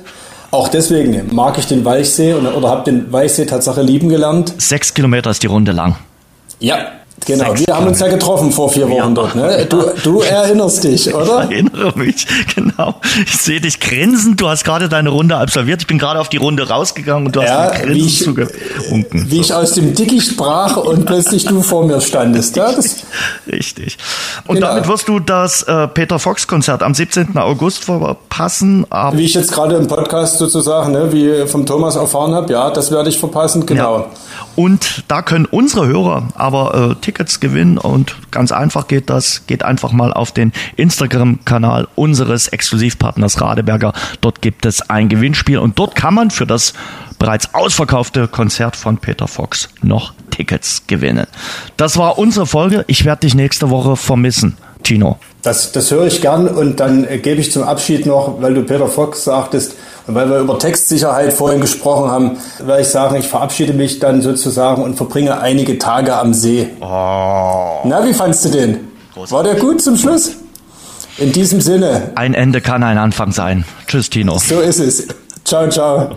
Auch 0.56 0.68
deswegen 0.68 1.34
mag 1.34 1.58
ich 1.58 1.66
den 1.66 1.84
Walchsee 1.84 2.32
oder, 2.32 2.56
oder 2.56 2.70
habe 2.70 2.82
den 2.90 3.12
Walchsee 3.12 3.44
Tatsache 3.44 3.82
lieben 3.82 4.08
gelernt. 4.08 4.54
Sechs 4.56 4.94
Kilometer 4.94 5.28
ist 5.28 5.42
die 5.42 5.48
Runde 5.48 5.72
lang. 5.72 5.96
Ja, 6.60 6.78
Genau, 7.24 7.54
wir 7.56 7.74
haben 7.74 7.86
uns 7.86 7.98
ja 7.98 8.08
getroffen 8.08 8.52
vor 8.52 8.70
vier 8.70 8.88
Wochen 8.88 8.96
ja. 8.96 9.08
dort. 9.08 9.34
Ne? 9.34 9.66
Du, 9.68 9.82
du 10.04 10.20
erinnerst 10.20 10.84
dich, 10.84 11.12
oder? 11.12 11.44
Ich 11.44 11.50
erinnere 11.50 11.98
mich, 11.98 12.26
genau. 12.54 12.94
Ich 13.24 13.36
sehe 13.38 13.60
dich 13.60 13.80
grinsen. 13.80 14.36
Du 14.36 14.48
hast 14.48 14.64
gerade 14.64 14.88
deine 14.88 15.08
Runde 15.08 15.36
absolviert. 15.36 15.80
Ich 15.80 15.86
bin 15.86 15.98
gerade 15.98 16.20
auf 16.20 16.28
die 16.28 16.36
Runde 16.36 16.68
rausgegangen 16.68 17.26
und 17.26 17.34
du 17.34 17.40
ja, 17.40 17.72
hast 17.72 17.84
mir 17.84 17.86
Grinsen 17.86 18.06
ich, 18.06 18.22
zugewunken. 18.22 19.30
Wie 19.30 19.40
ich 19.40 19.52
aus 19.52 19.72
dem 19.72 19.94
Dickicht 19.94 20.28
sprach 20.28 20.76
und 20.76 21.06
plötzlich 21.06 21.44
du 21.46 21.62
vor 21.62 21.84
mir 21.84 22.00
standest. 22.00 22.54
Ja, 22.56 22.70
das 22.70 22.96
Richtig. 23.50 23.96
Und 24.46 24.56
genau. 24.56 24.68
damit 24.68 24.86
wirst 24.86 25.08
du 25.08 25.18
das 25.18 25.62
äh, 25.62 25.88
Peter 25.88 26.18
Fox 26.18 26.46
Konzert 26.46 26.82
am 26.82 26.94
17. 26.94 27.36
August 27.38 27.84
verpassen. 27.84 28.86
wie 29.12 29.24
ich 29.24 29.34
jetzt 29.34 29.52
gerade 29.52 29.76
im 29.76 29.88
Podcast 29.88 30.38
sozusagen, 30.38 30.92
ne, 30.92 31.12
wie 31.12 31.46
vom 31.48 31.66
Thomas 31.66 31.96
erfahren 31.96 32.34
habe, 32.34 32.52
ja, 32.52 32.70
das 32.70 32.90
werde 32.92 33.08
ich 33.08 33.18
verpassen, 33.18 33.66
genau. 33.66 33.98
Ja. 33.98 34.06
Und 34.56 35.04
da 35.08 35.22
können 35.22 35.44
unsere 35.44 35.86
Hörer 35.86 36.28
aber 36.34 36.92
äh, 36.92 36.94
Tickets 37.02 37.40
gewinnen 37.40 37.76
und 37.76 38.16
ganz 38.30 38.52
einfach 38.52 38.88
geht 38.88 39.10
das. 39.10 39.46
Geht 39.46 39.62
einfach 39.62 39.92
mal 39.92 40.12
auf 40.12 40.32
den 40.32 40.52
Instagram-Kanal 40.76 41.88
unseres 41.94 42.48
Exklusivpartners 42.48 43.40
Radeberger. 43.40 43.92
Dort 44.22 44.40
gibt 44.40 44.64
es 44.64 44.88
ein 44.88 45.10
Gewinnspiel 45.10 45.58
und 45.58 45.78
dort 45.78 45.94
kann 45.94 46.14
man 46.14 46.30
für 46.30 46.46
das 46.46 46.72
bereits 47.18 47.54
ausverkaufte 47.54 48.28
Konzert 48.28 48.76
von 48.76 48.96
Peter 48.96 49.28
Fox 49.28 49.68
noch 49.82 50.14
Tickets 50.30 50.86
gewinnen. 50.86 51.26
Das 51.76 51.98
war 51.98 52.18
unsere 52.18 52.46
Folge. 52.46 52.84
Ich 52.88 53.04
werde 53.04 53.20
dich 53.20 53.34
nächste 53.34 53.70
Woche 53.70 53.96
vermissen, 53.96 54.56
Tino. 54.82 55.18
Das, 55.46 55.70
das 55.70 55.92
höre 55.92 56.06
ich 56.06 56.22
gern 56.22 56.48
und 56.48 56.80
dann 56.80 57.06
gebe 57.22 57.40
ich 57.40 57.52
zum 57.52 57.62
Abschied 57.62 58.04
noch, 58.04 58.42
weil 58.42 58.52
du 58.52 58.64
Peter 58.64 58.88
Fox 58.88 59.22
sagtest, 59.22 59.76
und 60.08 60.16
weil 60.16 60.28
wir 60.28 60.40
über 60.40 60.58
Textsicherheit 60.58 61.32
vorhin 61.32 61.60
gesprochen 61.60 62.10
haben, 62.10 62.38
werde 62.64 62.82
ich 62.82 62.88
sagen, 62.88 63.14
ich 63.14 63.28
verabschiede 63.28 63.72
mich 63.72 64.00
dann 64.00 64.22
sozusagen 64.22 64.82
und 64.82 64.96
verbringe 64.96 65.38
einige 65.38 65.78
Tage 65.78 66.16
am 66.16 66.34
See. 66.34 66.66
Oh. 66.80 67.80
Na, 67.84 68.04
wie 68.04 68.12
fandst 68.12 68.44
du 68.44 68.48
den? 68.48 68.88
War 69.14 69.44
der 69.44 69.54
gut 69.54 69.80
zum 69.80 69.96
Schluss? 69.96 70.32
In 71.18 71.30
diesem 71.30 71.60
Sinne. 71.60 72.10
Ein 72.16 72.34
Ende 72.34 72.60
kann 72.60 72.82
ein 72.82 72.98
Anfang 72.98 73.30
sein. 73.30 73.64
Tschüss, 73.86 74.10
Tino. 74.10 74.38
So 74.38 74.58
ist 74.58 74.80
es. 74.80 75.06
Ciao, 75.44 75.68
ciao. 75.68 76.16